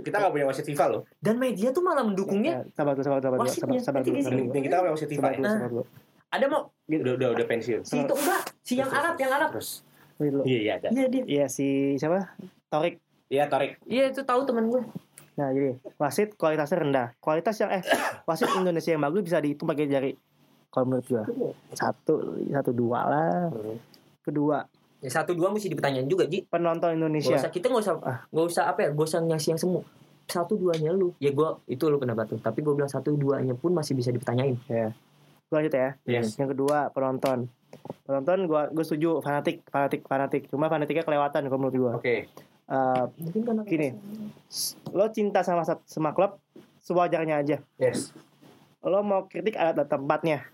Kita 0.00 0.16
nggak 0.18 0.32
punya 0.32 0.44
wasit 0.44 0.64
FIFA 0.64 0.84
loh. 0.90 1.02
dan 1.18 1.36
media 1.36 1.68
tuh 1.68 1.80
malah 1.80 2.00
mendukungnya 2.02 2.64
Ya, 2.64 2.72
sabar 2.74 2.92
dulu, 2.92 3.00
sabar 3.02 3.18
dulu, 3.18 3.28
sabar 3.28 3.38
sabar, 3.44 3.52
sabar 3.78 4.00
dulu, 4.02 4.16
sabar 4.18 4.40
dulu. 4.40 4.52
kita 4.54 4.68
nggak 4.70 4.82
punya 4.82 4.92
wasit 4.92 5.08
FIFA. 5.08 5.20
Sabar 5.20 5.30
ya. 5.30 5.36
dulu, 5.38 5.48
sabar 5.50 5.70
dulu. 5.70 5.84
ada 6.30 6.44
mau 6.46 6.62
Udah 6.86 7.12
udah 7.14 7.28
udah 7.30 7.46
pensiun. 7.46 7.80
si 7.82 7.96
itu 7.98 8.14
enggak 8.14 8.42
si 8.60 8.72
yang 8.74 8.88
Arab 8.90 9.14
yang 9.16 9.32
Arab 9.34 9.48
Terus. 9.52 9.70
Dulu. 10.16 10.42
Iya 10.42 10.58
iya 10.60 10.72
ada. 10.76 10.88
iya 10.90 11.06
dia 11.06 11.24
Iya 11.24 11.46
si 11.46 11.66
siapa? 11.94 12.34
Torik. 12.66 13.00
Iya 13.26 13.46
Torik. 13.46 13.78
iya 13.84 14.08
itu 14.08 14.20
tahu 14.20 14.44
teman 14.44 14.68
gue 14.68 14.82
Nah 15.34 15.50
jadi 15.50 15.74
wasit 15.96 16.34
kualitasnya 16.34 16.78
rendah. 16.80 17.06
Kualitas 17.18 17.58
yang 17.58 17.70
eh 17.70 17.82
wasit 18.28 18.46
Indonesia 18.52 18.88
yang 18.88 19.02
bagus 19.02 19.22
bisa 19.22 19.38
dihitung 19.38 19.66
pakai 19.66 19.86
jari. 19.86 20.12
Kalau 20.68 20.86
menurut 20.88 21.06
gua 21.06 21.22
satu 21.70 22.14
satu 22.44 22.70
dua 22.70 23.00
lah. 23.04 23.46
Kedua 24.20 24.62
ya 24.98 25.10
satu 25.12 25.32
dua 25.32 25.50
mesti 25.50 25.68
dipertanyain 25.68 26.06
juga 26.06 26.24
ji 26.24 26.40
penonton 26.42 26.88
Gak 26.88 26.96
Indonesia. 26.96 27.36
usah 27.36 27.52
kita 27.52 27.68
nggak 27.68 27.82
usah 27.82 27.94
Ah. 28.00 28.24
nggak 28.26 28.46
usah 28.48 28.64
apa 28.66 28.80
ya 28.80 28.88
gak 28.90 29.04
usah 29.04 29.20
ngasih 29.20 29.48
yang 29.52 29.60
semua 29.60 29.82
satu 30.24 30.56
duanya 30.56 30.90
lu 30.90 31.12
ya 31.18 31.28
gue 31.28 31.44
itu 31.68 31.84
lu 31.84 32.00
pendapat 32.00 32.32
lu 32.32 32.40
tapi 32.40 32.58
gue 32.58 32.72
bilang 32.72 32.88
satu 32.88 33.12
duanya 33.12 33.52
pun 33.52 33.70
masih 33.70 33.92
bisa 33.92 34.08
dipertanyain 34.08 34.56
Gua 34.64 34.88
lanjut 35.48 35.72
ya. 35.72 35.88
Yes. 36.04 36.34
Yang 36.34 36.54
kedua 36.54 36.88
penonton. 36.90 37.50
Penonton 38.02 38.38
gua 38.44 38.68
gue 38.68 38.80
setuju 38.80 39.18
fanatik 39.18 39.66
fanatik 39.66 40.00
fanatik. 40.02 40.42
Cuma 40.46 40.66
fanatiknya 40.66 41.02
kelewatan 41.02 41.44
kalau 41.44 41.60
menurut 41.60 41.76
gua. 41.76 41.92
Oke. 41.96 42.30
Eh, 42.64 43.02
mungkin 43.18 43.42
karena 43.42 43.62
Gini. 43.62 43.88
s- 44.46 44.72
lo 44.88 45.04
cinta 45.08 45.40
sama 45.40 45.62
sama 45.84 46.10
klub 46.10 46.40
sewajarnya 46.80 47.38
aja. 47.38 47.56
Yes. 47.76 48.14
Lo 48.80 49.00
mau 49.00 49.24
kritik 49.24 49.54
ada 49.54 49.82
tempatnya. 49.82 50.48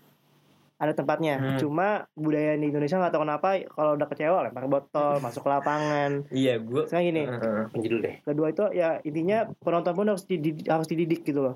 Ada 0.75 0.91
tempatnya. 0.93 1.37
Hmm. 1.37 1.57
Cuma 1.57 1.87
budaya 2.11 2.57
di 2.57 2.67
Indonesia 2.67 2.97
nggak 2.97 3.13
tahu 3.13 3.21
kenapa 3.21 3.47
kalau 3.69 3.93
udah 3.93 4.07
kecewa 4.07 4.43
lempar 4.43 4.65
botol, 4.65 5.13
masuk 5.23 5.41
ke 5.41 5.49
lapangan. 5.51 6.25
iya 6.31 6.57
gue 6.57 6.83
Sekarang 6.83 7.05
gini, 7.07 7.23
Penjudul 7.69 7.99
deh. 8.01 8.15
kedua 8.23 8.47
itu 8.49 8.65
ya 8.71 8.97
intinya 9.01 9.45
penonton 9.57 9.93
pun 9.93 10.05
harus 10.07 10.25
dididik, 10.25 10.65
harus 10.65 10.85
dididik 10.85 11.21
gitu 11.21 11.39
loh 11.39 11.55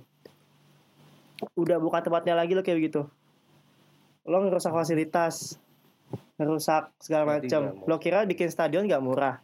udah 1.53 1.77
bukan 1.77 1.99
tempatnya 1.99 2.31
lagi 2.31 2.55
lo 2.55 2.63
kayak 2.63 2.79
begitu 2.79 3.01
lo 4.25 4.37
ngerusak 4.45 4.73
fasilitas 4.73 5.61
ngerusak 6.35 6.91
segala 6.99 7.39
macam 7.39 7.77
lo 7.85 7.95
kira 8.01 8.27
bikin 8.27 8.51
stadion 8.51 8.89
gak 8.89 9.01
murah? 9.01 9.39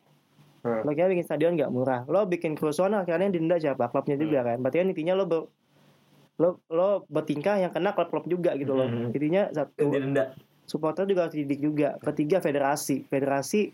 Hmm. 0.61 0.85
lo 0.85 0.91
kira 0.93 1.09
bikin 1.09 1.25
stadion 1.25 1.57
gak 1.57 1.73
murah? 1.73 2.05
Lo 2.05 2.25
bikin 2.29 2.53
kerusuhan 2.53 2.93
akhirnya 2.93 3.33
denda 3.33 3.57
siapa? 3.57 3.89
Klubnya 3.89 4.17
juga 4.17 4.45
kan? 4.45 4.57
Berarti 4.61 4.77
kan 4.81 4.87
intinya 4.93 5.13
lo 5.17 5.25
ber- 5.25 5.49
lo 6.41 6.49
lo 6.69 7.05
bertingkah 7.05 7.61
yang 7.61 7.69
kena 7.73 7.93
klub-klub 7.93 8.25
juga 8.25 8.57
gitu 8.57 8.73
loh. 8.73 8.89
Hmm. 8.89 9.13
intinya 9.13 9.49
satu 9.53 9.89
denda 9.89 10.33
supporter 10.71 11.03
juga 11.03 11.27
harus 11.27 11.35
dididik 11.35 11.59
juga. 11.59 11.99
Ketiga 11.99 12.39
federasi. 12.39 13.03
Federasi 13.03 13.67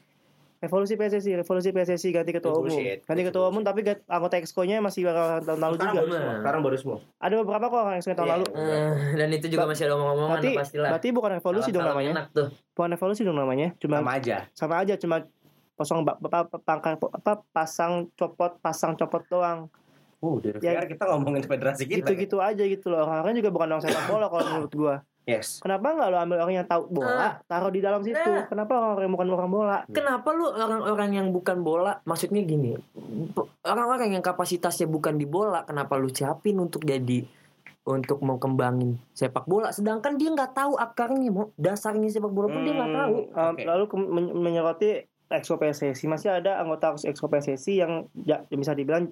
revolusi 0.58 0.94
PSSI 0.94 1.32
revolusi 1.36 1.70
PSSI 1.70 2.10
ganti 2.12 2.32
ketua 2.32 2.50
Itu 2.50 2.60
umum 2.60 2.68
bullshit. 2.68 3.00
ganti 3.02 3.24
ketua 3.24 3.46
umum 3.48 3.62
tapi 3.62 3.80
anggota 4.04 4.36
exco-nya 4.36 4.78
masih 4.80 5.06
orang 5.06 5.42
tahun 5.42 5.60
lalu 5.60 5.74
Sekarang 5.76 5.88
juga 5.88 6.02
baru 6.02 6.12
semua. 6.12 6.34
Sekarang 6.36 6.62
baru 6.62 6.78
semua. 6.78 6.98
ada 7.18 7.34
beberapa 7.36 7.66
kok 7.68 7.80
orang 7.80 7.98
exco 7.98 8.12
tahun 8.12 8.18
Iya. 8.20 8.34
lalu 8.34 8.46
Eh, 8.50 8.92
dan 9.16 9.30
itu 9.32 9.46
juga 9.48 9.62
Ba- 9.62 9.70
masih 9.70 9.84
ada 9.84 9.94
omong-omongan 9.94 10.30
berarti 10.32 10.48
lah 10.48 10.60
pastilah 10.60 10.90
berarti 10.90 11.08
bukan 11.12 11.32
revolusi 11.34 11.70
dong 11.70 11.86
namanya 11.86 12.10
enak 12.12 12.26
tuh 12.32 12.48
bukan 12.72 12.90
revolusi 12.92 13.22
dong 13.22 13.38
namanya 13.38 13.68
cuma 13.78 13.96
Sama 13.98 14.12
aja. 14.14 14.38
sama 14.52 14.76
aja 14.78 14.94
cuma 14.96 15.16
kosong 15.74 16.00
ba- 16.02 16.18
apa 16.18 17.34
pasang 17.48 17.94
copot 18.14 18.58
pasang 18.58 18.94
copot 18.94 19.24
doang 19.28 19.70
Uh, 20.18 20.42
dari 20.42 20.58
Ya. 20.60 20.82
Kita 20.82 21.06
ngomongin 21.08 21.46
federasi 21.46 21.86
kita. 21.86 22.02
gitu-gitu 22.02 22.42
aja 22.42 22.58
gitu 22.60 22.90
loh 22.90 23.06
orang-orang 23.06 23.38
juga 23.38 23.54
bukan 23.54 23.70
orang 23.70 23.84
sepak 23.84 24.02
bola 24.08 24.26
kalau 24.26 24.44
menurut 24.50 24.74
gua 24.74 24.96
Yes. 25.28 25.60
kenapa 25.60 25.92
nggak 25.92 26.08
lo 26.08 26.18
ambil 26.24 26.38
orang 26.40 26.56
yang 26.64 26.68
tahu 26.72 26.88
bola 26.88 27.44
taruh 27.46 27.68
di 27.68 27.84
dalam 27.84 28.00
situ 28.00 28.16
Nah. 28.16 28.48
kenapa 28.48 28.80
orang 28.80 29.04
yang 29.04 29.14
bukan 29.14 29.28
orang 29.36 29.52
bola 29.52 29.78
Kenapa 29.92 30.32
lu 30.32 30.48
orang-orang 30.48 31.10
yang 31.12 31.28
bukan 31.30 31.58
bola, 31.60 32.00
maksudnya 32.04 32.40
gini, 32.42 32.80
orang-orang 33.64 34.16
yang 34.16 34.24
kapasitasnya 34.24 34.88
bukan 34.88 35.20
di 35.20 35.28
bola, 35.28 35.68
kenapa 35.68 36.00
lu 36.00 36.08
siapin 36.08 36.56
untuk 36.58 36.88
jadi 36.88 37.28
untuk 37.88 38.20
mau 38.20 38.36
kembangin 38.36 39.00
sepak 39.12 39.48
bola, 39.48 39.72
sedangkan 39.72 40.20
dia 40.20 40.32
nggak 40.32 40.52
tahu 40.52 40.76
akarnya, 40.76 41.32
mau 41.32 41.52
dasarnya 41.56 42.12
sepak 42.12 42.32
bola 42.32 42.52
pun 42.52 42.62
dia 42.64 42.76
nggak 42.76 42.94
tahu. 42.94 43.16
Um, 43.32 43.54
Oke. 43.56 43.64
Lalu 43.64 43.84
men- 44.12 44.36
menyoroti 44.36 44.90
exco 45.28 45.56
PSSI 45.56 46.06
masih 46.08 46.30
ada 46.32 46.60
anggota 46.60 46.96
exco 47.04 47.28
PSSI 47.28 47.74
yang, 47.80 48.08
yang 48.24 48.44
bisa 48.52 48.72
dibilang 48.72 49.12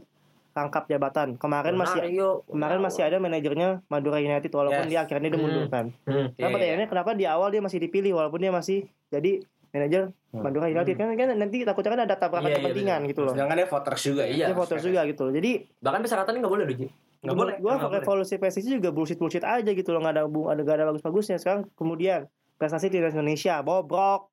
rangkap 0.55 0.87
jabatan. 0.87 1.35
Kemarin 1.35 1.75
masih 1.75 1.99
Mario, 1.99 2.29
kemarin 2.47 2.79
masih 2.79 3.01
ada 3.03 3.19
manajernya 3.19 3.83
Madura 3.91 4.23
United 4.23 4.47
walaupun 4.49 4.87
Yes. 4.87 4.91
dia 4.95 4.99
akhirnya 5.03 5.27
Hmm. 5.27 5.35
dimundurkan. 5.35 5.85
Hmm. 6.07 6.31
Kenapa 6.31 6.31
Iya, 6.31 6.39
iya. 6.39 6.47
pertanyaannya 6.55 6.87
kenapa 6.87 7.11
di 7.11 7.25
awal 7.27 7.47
dia 7.51 7.59
masih 7.59 7.79
dipilih 7.83 8.11
walaupun 8.15 8.39
dia 8.39 8.55
masih 8.55 8.77
jadi 9.11 9.43
manajer 9.75 10.01
Hmm. 10.31 10.43
Madura 10.43 10.71
United 10.71 10.95
kan, 10.95 11.07
kan 11.11 11.27
nanti 11.35 11.57
takutnya 11.63 11.91
kan 11.91 12.01
ada 12.07 12.15
tabrakan 12.15 12.47
Iya, 12.47 12.55
iya, 12.55 12.59
kepentingan 12.63 12.99
gitu 13.11 13.21
loh. 13.27 13.33
Sedangkan 13.35 13.55
dia 13.59 13.67
voters 13.67 14.01
juga 14.01 14.23
ya. 14.23 14.31
Iya. 14.31 14.45
Dia 14.47 14.55
voters 14.55 14.83
juga 14.83 15.01
gitu. 15.03 15.25
Jadi 15.29 15.51
Bahkan 15.83 15.99
persyaratannya 15.99 16.39
nggak 16.39 16.53
boleh 16.55 16.65
loh, 16.65 16.75
Ji. 16.75 16.87
Nggak 17.19 17.35
boleh. 17.35 17.55
Gua 17.59 17.71
nggak 17.73 17.89
boleh. 17.89 17.99
revolusi 17.99 18.35
PSSI 18.37 18.69
juga 18.71 18.89
bullshit 18.91 19.17
bullshit 19.17 19.43
aja 19.43 19.67
gitu 19.67 19.89
loh 19.91 19.99
nggak 19.99 20.13
ada 20.13 20.23
ada 20.23 20.61
gak 20.61 20.75
ada 20.79 20.85
bagus-bagusnya. 20.87 21.35
Sekarang 21.35 21.67
kemudian 21.73 22.31
prestasi 22.55 22.87
timnas 22.87 23.11
Indonesia 23.11 23.59
bobrok. 23.59 24.31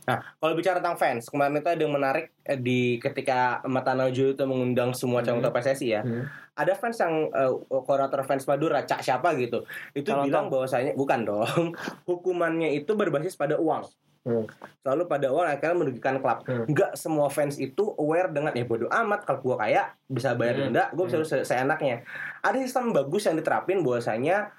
Nah, 0.00 0.18
kalau 0.34 0.54
bicara 0.54 0.78
tentang 0.78 0.96
fans, 0.96 1.26
kemarin 1.26 1.56
itu 1.56 1.68
ada 1.68 1.78
yang 1.78 1.92
menarik 1.92 2.32
eh, 2.42 2.56
di 2.56 2.80
ketika 2.96 3.60
Mata 3.64 3.92
Najo 3.92 4.32
itu 4.32 4.42
mengundang 4.42 4.90
semua 4.90 5.20
Hmm. 5.20 5.36
anggota 5.36 5.52
PSSI 5.52 5.86
ya. 5.88 6.00
Hmm. 6.00 6.24
Ada 6.52 6.72
fans 6.74 6.96
yang 6.96 7.28
eh, 7.28 7.52
koordinator 7.68 8.22
fans 8.22 8.44
Madura, 8.44 8.80
Cak 8.82 9.00
siapa 9.00 9.32
gitu. 9.34 9.62
Itu 9.92 10.10
Calon 10.10 10.24
bilang 10.24 10.46
bahwasanya 10.48 10.92
bukan 10.94 11.20
dong. 11.22 11.72
Hukumannya 12.08 12.72
itu 12.72 12.92
berbasis 12.92 13.34
pada 13.34 13.56
uang. 13.56 13.84
Hmm. 14.20 14.44
Selalu 14.80 15.02
pada 15.06 15.32
uang 15.32 15.46
akhirnya 15.46 15.72
merugikan 15.74 16.16
klub. 16.18 16.44
Hmm. 16.44 16.64
Enggak 16.64 16.92
semua 16.92 17.28
fans 17.28 17.56
itu 17.56 17.94
aware 17.94 18.28
dengan 18.28 18.52
ya 18.52 18.64
bodo 18.64 18.84
amat 18.86 19.24
kalau 19.24 19.40
gua 19.42 19.56
kaya 19.58 19.96
bisa 20.04 20.32
bayar 20.34 20.56
Hmm. 20.56 20.64
denda, 20.68 20.84
gua 20.90 21.04
bisa 21.06 21.24
se- 21.24 21.44
seenaknya. 21.46 22.04
Ada 22.40 22.56
sistem 22.58 22.92
bagus 22.92 23.24
yang 23.24 23.34
diterapin 23.34 23.80
bahwasanya 23.80 24.52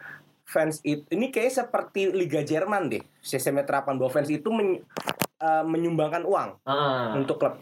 fans 0.52 0.84
itu 0.84 1.07
ini 1.10 1.32
kayak 1.32 1.56
seperti 1.56 2.11
Liga 2.11 2.44
Jerman 2.44 2.91
deh. 2.91 2.99
Sistemnya 3.18 3.64
terapan 3.64 3.95
bahwa 3.95 4.11
fans 4.11 4.28
itu 4.28 4.52
men- 4.52 4.84
eh, 5.40 5.64
menyumbangkan 5.64 6.28
uang 6.28 6.60
Ah. 6.68 7.15
untuk 7.15 7.40
klub. 7.40 7.56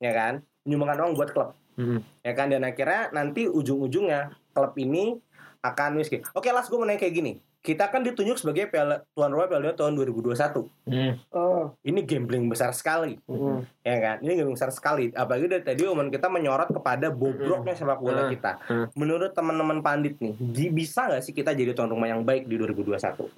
Ya 0.00 0.10
kan? 0.10 0.40
Menyumbangkan 0.64 0.98
uang 1.04 1.12
buat 1.12 1.30
klub. 1.30 1.52
Hmm. 1.76 2.00
Ya 2.24 2.32
kan? 2.32 2.48
Dan 2.48 2.64
akhirnya 2.64 3.12
nanti 3.12 3.44
ujung-ujungnya 3.44 4.32
klub 4.50 4.72
ini 4.74 5.20
akan 5.60 6.00
miskin. 6.00 6.24
Oke, 6.32 6.48
Las 6.48 6.66
gue 6.66 6.80
mau 6.80 6.88
nanya 6.88 6.96
kayak 6.98 7.14
gini. 7.14 7.32
Kita 7.60 7.92
kan 7.92 8.00
ditunjuk 8.00 8.40
sebagai 8.40 8.72
piala, 8.72 9.04
tuan 9.12 9.28
rumah 9.28 9.44
Piala 9.44 9.68
Dunia 9.68 9.76
tahun 9.76 9.92
2021. 9.92 10.64
Hmm. 10.88 11.12
Oh. 11.28 11.76
Ini 11.80 12.00
gambling 12.02 12.48
besar 12.48 12.72
sekali. 12.72 13.20
Hmm. 13.24 13.68
Ya 13.80 14.00
kan? 14.00 14.16
Ini 14.18 14.32
gambling 14.34 14.56
besar 14.56 14.72
sekali. 14.72 15.12
Apalagi 15.12 15.44
dari 15.44 15.60
tadi 15.60 15.84
omongan 15.84 16.08
kita 16.08 16.26
menyorot 16.26 16.72
kepada 16.72 17.12
bobroknya 17.12 17.76
sepak 17.76 18.00
bola 18.00 18.24
Hmm. 18.24 18.32
kita. 18.32 18.52
Hmm. 18.64 18.86
Menurut 18.96 19.30
teman-teman 19.30 19.80
pandit 19.80 20.16
nih, 20.16 20.32
di- 20.34 20.72
bisa 20.72 21.04
nggak 21.04 21.20
sih 21.20 21.32
kita 21.32 21.52
jadi 21.52 21.70
tuan 21.70 21.86
rumah 21.86 22.08
yang 22.08 22.24
baik 22.24 22.44
di 22.44 22.56
2021? 22.56 23.28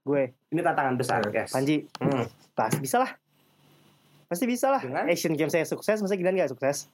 Gue 0.00 0.30
Ini 0.48 0.62
tantangan 0.62 0.94
besar, 0.94 1.18
Hmm. 1.20 1.30
guys. 1.32 1.50
Panji 1.50 1.90
Hmm. 1.98 2.30
pasti 2.54 2.78
bisa 2.78 2.98
lah. 2.98 3.10
Pasti 4.26 4.46
bisa 4.46 4.70
lah. 4.70 4.78
Dengan? 4.78 5.10
Asian 5.10 5.34
Games 5.34 5.50
saya 5.50 5.66
sukses, 5.66 5.98
masa 5.98 6.14
gini 6.14 6.30
nggak 6.32 6.54
sukses? 6.54 6.86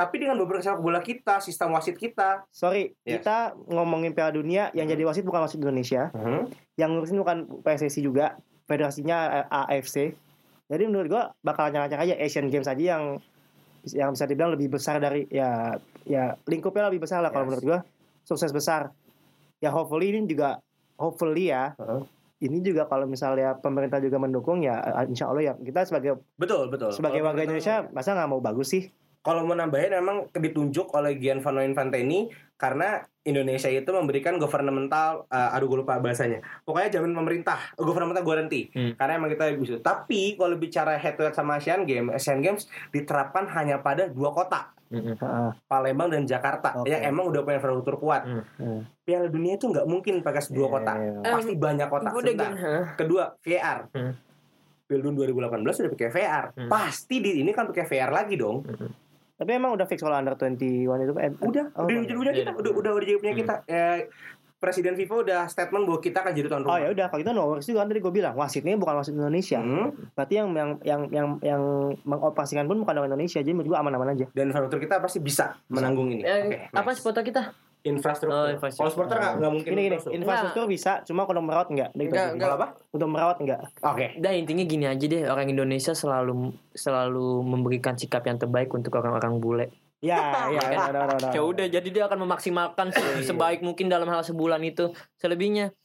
Tapi 0.00 0.16
dengan 0.16 0.40
beberapa 0.40 0.64
sepak 0.64 0.80
bola 0.80 1.04
kita, 1.04 1.44
sistem 1.44 1.76
wasit 1.76 1.92
kita, 1.94 2.48
Sorry, 2.48 2.96
Yes. 3.04 3.20
kita 3.20 3.52
ngomongin 3.68 4.16
Piala 4.16 4.32
Dunia 4.32 4.72
yang 4.72 4.88
Hmm. 4.88 4.94
jadi 4.96 5.02
wasit 5.04 5.28
bukan 5.28 5.44
wasit 5.44 5.60
Indonesia, 5.60 6.08
Hmm. 6.10 6.48
yang 6.74 6.96
ngurusin 6.96 7.20
bukan 7.20 7.44
PSSI 7.60 8.00
juga, 8.00 8.40
federasinya 8.64 9.44
eh, 9.44 9.76
AFC. 9.76 10.16
Jadi 10.64 10.82
menurut 10.88 11.08
gua 11.10 11.22
bakal 11.38 11.68
lancar-lancar 11.68 12.00
aja 12.00 12.16
Asian 12.16 12.48
Games 12.48 12.64
aja 12.64 12.80
yang 12.96 13.20
yang 13.86 14.12
bisa 14.12 14.24
dibilang 14.24 14.52
lebih 14.52 14.72
besar 14.72 14.96
dari 14.96 15.28
ya 15.28 15.76
ya 16.02 16.32
lingkupnya 16.44 16.88
lebih 16.88 17.04
besar 17.04 17.20
lah 17.20 17.28
kalau 17.28 17.44
Yes. 17.44 17.48
menurut 17.52 17.64
gua 17.66 17.78
sukses 18.22 18.48
besar. 18.50 18.88
Ya 19.58 19.68
hopefully 19.68 20.08
ini 20.10 20.24
juga 20.24 20.64
hopefully 20.96 21.52
ya. 21.52 21.76
Heeh. 21.76 22.02
Ini 22.40 22.56
juga 22.64 22.88
kalau 22.88 23.04
misalnya 23.04 23.52
pemerintah 23.54 24.00
juga 24.00 24.16
mendukung 24.16 24.64
ya 24.64 24.80
eh, 24.80 25.04
insya 25.04 25.28
Allah 25.28 25.44
ya 25.44 25.54
kita 25.54 25.84
sebagai 25.84 26.24
betul 26.34 26.72
betul. 26.72 26.88
sebagai 26.88 27.20
Kalau 27.20 27.28
warga 27.28 27.44
Indonesia 27.44 27.84
masa 27.92 28.16
nggak 28.16 28.30
mau 28.30 28.40
bagus 28.40 28.72
sih 28.72 28.88
kalau 29.20 29.44
mau 29.44 29.52
nambahin 29.52 29.92
memang 29.94 30.16
ditunjuk 30.32 30.90
oleh 30.90 31.14
Gianfranco 31.14 31.60
Infantini 31.60 32.26
karena 32.54 33.00
Indonesia 33.22 33.68
itu 33.68 33.88
memberikan 33.88 34.36
governmental 34.36 35.24
uh, 35.26 35.50
aduh 35.50 35.64
gue 35.66 35.78
lupa 35.78 35.96
bahasanya 35.96 36.40
pokoknya 36.62 36.88
jamin 36.90 37.12
pemerintah 37.14 37.56
governmental 37.74 38.20
guarantee 38.20 38.68
Hmm. 38.70 38.92
karena 38.94 39.16
emang 39.16 39.28
kita 39.28 39.52
bisa 39.54 39.76
tapi 39.78 40.34
kalau 40.34 40.56
bicara 40.56 40.94
head 40.94 41.14
to 41.14 41.22
head 41.22 41.32
sama 41.32 41.56
Asian 41.56 41.84
Games 41.84 42.08
Asian 42.10 42.40
Games 42.40 42.64
diterapkan 42.90 43.48
hanya 43.50 43.78
pada 43.78 44.06
dua 44.06 44.30
kota. 44.30 44.72
Heeh. 44.90 45.14
Palembang 45.64 46.10
dan 46.10 46.26
Jakarta 46.26 46.74
Oke. 46.76 46.90
yang 46.90 47.00
emang 47.06 47.30
udah 47.30 47.40
punya 47.40 47.56
infrastruktur 47.56 47.96
kuat 47.96 48.26
Hmm. 48.26 48.42
Hmm. 48.56 48.80
Piala 49.00 49.28
Dunia 49.28 49.54
itu 49.54 49.64
nggak 49.64 49.86
mungkin 49.86 50.18
pakai 50.18 50.42
dua 50.50 50.66
Iya, 50.66 50.74
kota 50.74 50.92
iya. 50.96 51.12
pasti 51.30 51.52
banyak 51.54 51.88
kota 51.88 52.08
Sebentar. 52.10 52.50
gini, 52.50 52.58
hah? 52.58 52.84
kedua 52.94 53.24
VR 53.38 53.78
Hmm. 53.88 54.12
Piala 54.82 55.00
Dunia 55.00 55.16
2018 55.22 55.76
sudah 55.78 55.90
pakai 55.90 56.08
VR 56.10 56.44
Hmm. 56.50 56.68
pasti 56.68 57.16
di 57.18 57.30
ini 57.38 57.50
kan 57.50 57.70
pakai 57.70 57.84
VR 57.84 58.10
lagi 58.10 58.34
dong 58.34 58.66
Tapi 59.40 59.50
emang 59.50 59.72
udah 59.72 59.88
fix 59.88 59.98
kalau 59.98 60.12
under 60.12 60.36
21 60.36 60.60
itu 61.00 61.12
eh, 61.16 61.32
udah 61.40 61.72
oh, 61.72 61.88
udah 61.88 61.96
udah. 61.96 62.04
udah 62.04 62.16
udah 62.20 62.32
kita 62.36 62.50
Iya, 62.52 62.60
udah 62.60 62.72
udah 62.76 62.90
udah 62.92 63.06
jadi 63.08 63.18
punya 63.18 63.34
kita 63.34 63.54
Eh, 63.64 63.98
Presiden 64.60 64.92
FIFA 64.92 65.14
udah 65.24 65.40
statement 65.48 65.88
bahwa 65.88 65.98
kita 65.98 66.20
akan 66.20 66.32
jadi 66.36 66.46
tuan 66.46 66.60
Oh 66.60 66.68
rumah. 66.68 66.84
ya 66.84 66.88
udah 66.92 67.06
kalau 67.08 67.20
gitu 67.24 67.32
no 67.32 67.44
worries 67.48 67.64
juga 67.64 67.80
kan 67.80 67.88
tadi 67.88 68.00
gue 68.04 68.12
bilang 68.12 68.36
wasitnya 68.36 68.76
bukan 68.76 68.92
wasit 68.92 69.16
Indonesia. 69.16 69.56
Hmm. 69.56 69.88
Berarti 70.12 70.34
yang 70.36 70.48
yang 70.52 70.70
yang 70.84 71.00
yang 71.08 71.26
yang 71.40 71.62
mengoperasikan 72.04 72.68
pun 72.68 72.84
bukan 72.84 72.92
orang 72.94 73.08
Indonesia 73.08 73.40
jadi 73.40 73.56
menurut 73.56 73.72
gue 73.72 73.78
aman-aman 73.80 74.12
aja. 74.12 74.28
Dan 74.30 74.52
infrastruktur 74.52 74.84
kita 74.84 75.00
pasti 75.00 75.24
bisa 75.24 75.56
menanggung 75.66 76.12
ini. 76.12 76.20
Eh, 76.20 76.40
Oke, 76.44 76.58
apa 76.76 76.84
nice. 76.84 77.00
supporter 77.00 77.24
kita? 77.24 77.56
Infrastruktur? 77.82 78.36
Oh, 78.36 78.48
infrastruktur. 78.52 78.80
Kalau 78.80 78.90
supporter 78.92 79.16
nggak 79.16 79.34
nggak 79.40 79.52
mungkin. 79.52 79.70
Gini 79.70 79.82
gini, 79.82 79.96
masuk. 79.96 80.10
infrastruktur 80.12 80.64
bisa, 80.68 80.92
cuma 81.06 81.22
kalau 81.24 81.40
merawat 81.40 81.68
enggak. 81.72 81.90
Udah 81.92 82.04
gitu 82.04 82.16
Enggak, 82.36 82.50
apa? 82.56 82.66
Untuk 82.92 83.08
merawat 83.08 83.36
enggak. 83.40 83.60
Oke. 83.80 84.06
Dan 84.20 84.32
intinya 84.40 84.64
gini 84.64 84.84
aja 84.86 85.04
deh, 85.04 85.22
orang 85.28 85.46
Indonesia 85.48 85.92
selalu 85.92 86.52
selalu 86.76 87.28
memberikan 87.42 87.94
sikap 87.96 88.24
yang 88.28 88.36
terbaik 88.36 88.68
untuk 88.72 88.92
orang-orang 88.96 89.40
bule. 89.40 89.66
Ya, 90.00 90.16
ya, 90.56 90.88
udah, 90.88 91.04
udah. 91.12 91.30
Ya 91.36 91.42
udah, 91.44 91.66
jadi 91.68 91.88
dia 91.92 92.04
akan 92.08 92.24
memaksimalkan 92.24 92.88
se- 92.92 93.24
sebaik 93.28 93.60
mungkin 93.60 93.92
dalam 93.92 94.08
hal 94.08 94.24
sebulan 94.24 94.64
itu. 94.64 94.92
Selebihnya 95.20 95.76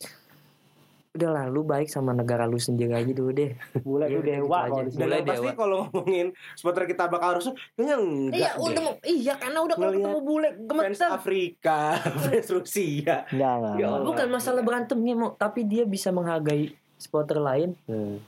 udah 1.16 1.30
lah, 1.32 1.46
lu 1.46 1.62
baik 1.62 1.88
sama 1.88 2.12
negara 2.12 2.44
lu 2.44 2.56
sendiri 2.56 2.92
aja 2.92 3.08
dulu 3.08 3.32
deh. 3.32 3.56
Bule 3.80 4.06
tuh 4.06 4.20
gitu 4.20 4.28
dewa 4.44 4.60
kalau 4.66 4.84
Dan 4.86 5.24
pasti 5.24 5.50
kalau 5.52 5.78
ngomongin 5.86 6.28
supporter 6.54 6.84
kita 6.86 7.08
bakal 7.08 7.28
harus 7.34 7.46
kayaknya 7.74 7.96
enggak. 7.96 8.36
Iya, 8.36 8.50
deh. 8.50 8.62
udah 8.62 8.84
iya 9.04 9.34
karena 9.36 9.60
udah 9.62 9.76
kalau 9.76 9.92
ketemu 9.92 10.20
bule 10.22 10.50
fans 10.50 10.68
gemeter. 10.68 11.10
Afrika, 11.10 11.80
fans 12.24 12.48
Rusia. 12.50 13.16
Enggak, 13.28 13.54
enggak. 13.56 13.76
Ya. 13.80 13.88
Bukan 13.98 14.28
masalah 14.30 14.62
berantemnya 14.62 15.14
mau, 15.14 15.32
tapi 15.34 15.64
dia 15.64 15.84
bisa 15.84 16.10
menghargai 16.10 16.70
supporter 16.96 17.40
lain 17.40 17.72
Hmm. 17.86 18.20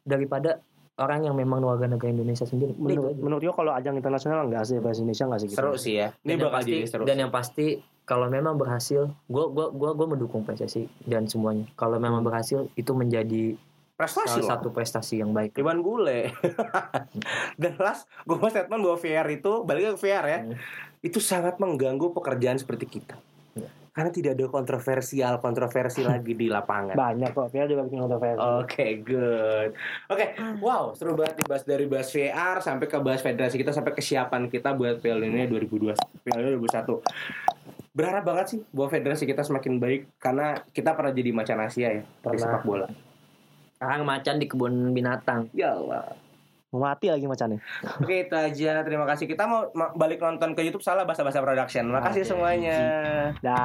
daripada 0.00 0.58
orang 0.94 1.24
yang 1.24 1.34
memang 1.34 1.60
warga 1.60 1.84
negara 1.84 2.08
Indonesia 2.08 2.42
sendiri. 2.42 2.72
Menurut, 2.72 2.92
Itu 2.94 3.02
aja. 3.10 3.20
menurut 3.20 3.42
gue 3.42 3.54
kalau 3.54 3.72
ajang 3.72 3.94
internasional 3.94 4.44
enggak 4.44 4.64
sih 4.64 4.76
bahasa 4.78 4.98
Indonesia 4.98 5.24
enggak 5.24 5.40
sih 5.40 5.48
gitu. 5.48 5.58
Seru 5.58 5.74
sih 5.74 5.94
ya. 5.94 6.08
Ini 6.18 6.30
dan 6.30 6.38
bakal 6.40 6.52
pasti, 6.54 6.70
jadi 6.70 6.86
seru. 6.86 7.02
dan 7.02 7.16
yang 7.18 7.30
pasti 7.30 7.66
kalau 8.02 8.26
memang 8.26 8.58
berhasil 8.58 9.10
gua 9.26 9.46
gua 9.48 9.70
gua 9.70 9.90
gua 9.94 10.06
mendukung 10.10 10.42
PSSI 10.42 10.90
dan 11.06 11.26
semuanya 11.26 11.66
kalau 11.74 11.96
memang 11.96 12.20
berhasil 12.20 12.66
itu 12.74 12.92
menjadi 12.92 13.54
prestasi 13.92 14.42
salah 14.42 14.42
loh. 14.42 14.50
satu 14.50 14.68
prestasi 14.74 15.14
yang 15.22 15.30
baik 15.30 15.54
Iwan 15.54 15.78
Bule. 15.78 16.34
Dan 17.60 17.78
last, 17.78 18.10
gue 18.26 18.34
mau 18.34 18.50
statement 18.50 18.82
bahwa 18.82 18.98
VR 18.98 19.28
itu, 19.30 19.62
balik 19.62 19.94
ke 19.94 20.08
VR 20.08 20.24
ya, 20.26 20.38
Hmm. 20.42 20.56
itu 21.04 21.22
sangat 21.22 21.62
mengganggu 21.62 22.10
pekerjaan 22.10 22.58
seperti 22.58 22.98
kita. 22.98 23.14
Ya. 23.54 23.70
Karena 23.94 24.10
tidak 24.10 24.34
ada 24.34 24.50
kontroversial, 24.50 25.38
kontroversi 25.38 26.02
lagi 26.02 26.34
di 26.34 26.50
lapangan. 26.50 26.98
Banyak 26.98 27.30
kok, 27.30 27.54
Piala 27.54 27.70
juga 27.70 27.86
bikin 27.86 28.00
kontroversi. 28.02 28.42
Oke, 28.42 28.86
good. 29.06 29.70
Oke, 30.10 30.26
wow, 30.58 30.90
seru 30.98 31.14
banget 31.14 31.44
dibahas 31.44 31.62
dari 31.62 31.86
bahas 31.86 32.08
VR 32.10 32.58
sampai 32.58 32.86
ke 32.90 32.98
bahas 32.98 33.22
federasi 33.22 33.54
kita 33.54 33.70
sampai 33.70 33.94
kesiapan 33.94 34.50
kita 34.50 34.74
buat 34.74 34.98
Piala 34.98 35.22
Dunia 35.22 35.46
2002, 35.46 35.94
Piala 36.26 36.42
Dunia 36.42 36.58
2021. 36.58 36.98
Berharap 37.92 38.24
banget 38.24 38.46
sih 38.48 38.60
bahwa 38.68 38.88
federasi 38.88 39.24
kita 39.24 39.40
semakin 39.40 39.76
baik 39.76 40.08
karena 40.16 40.56
kita 40.72 40.92
pernah 40.92 41.12
jadi 41.12 41.28
macan 41.30 41.60
Asia 41.60 41.88
ya 41.90 42.00
di 42.00 42.08
Pernah. 42.18 42.40
sepak 42.40 42.62
bola. 42.62 42.88
sekarang 43.74 44.02
macan 44.02 44.34
di 44.38 44.46
kebun 44.46 44.74
binatang 44.90 45.50
Ya 45.52 45.74
Allah. 45.74 46.14
Mau 46.70 46.80
mati 46.80 47.06
lagi 47.06 47.26
macannya. 47.26 47.60
Oke 47.98 48.24
itu 48.24 48.32
aja 48.32 48.80
Terima 48.80 49.04
kasih 49.04 49.28
Kita 49.28 49.44
mau 49.44 49.68
ma- 49.72 49.92
balik 49.92 50.16
nonton 50.18 50.56
ke 50.56 50.64
Youtube 50.64 50.80
Salah 50.80 51.04
bahasa-bahasa 51.04 51.44
production 51.44 51.84
Makasih 51.86 52.24
Oke. 52.24 52.30
semuanya 52.32 52.78
Dah. 53.44 53.60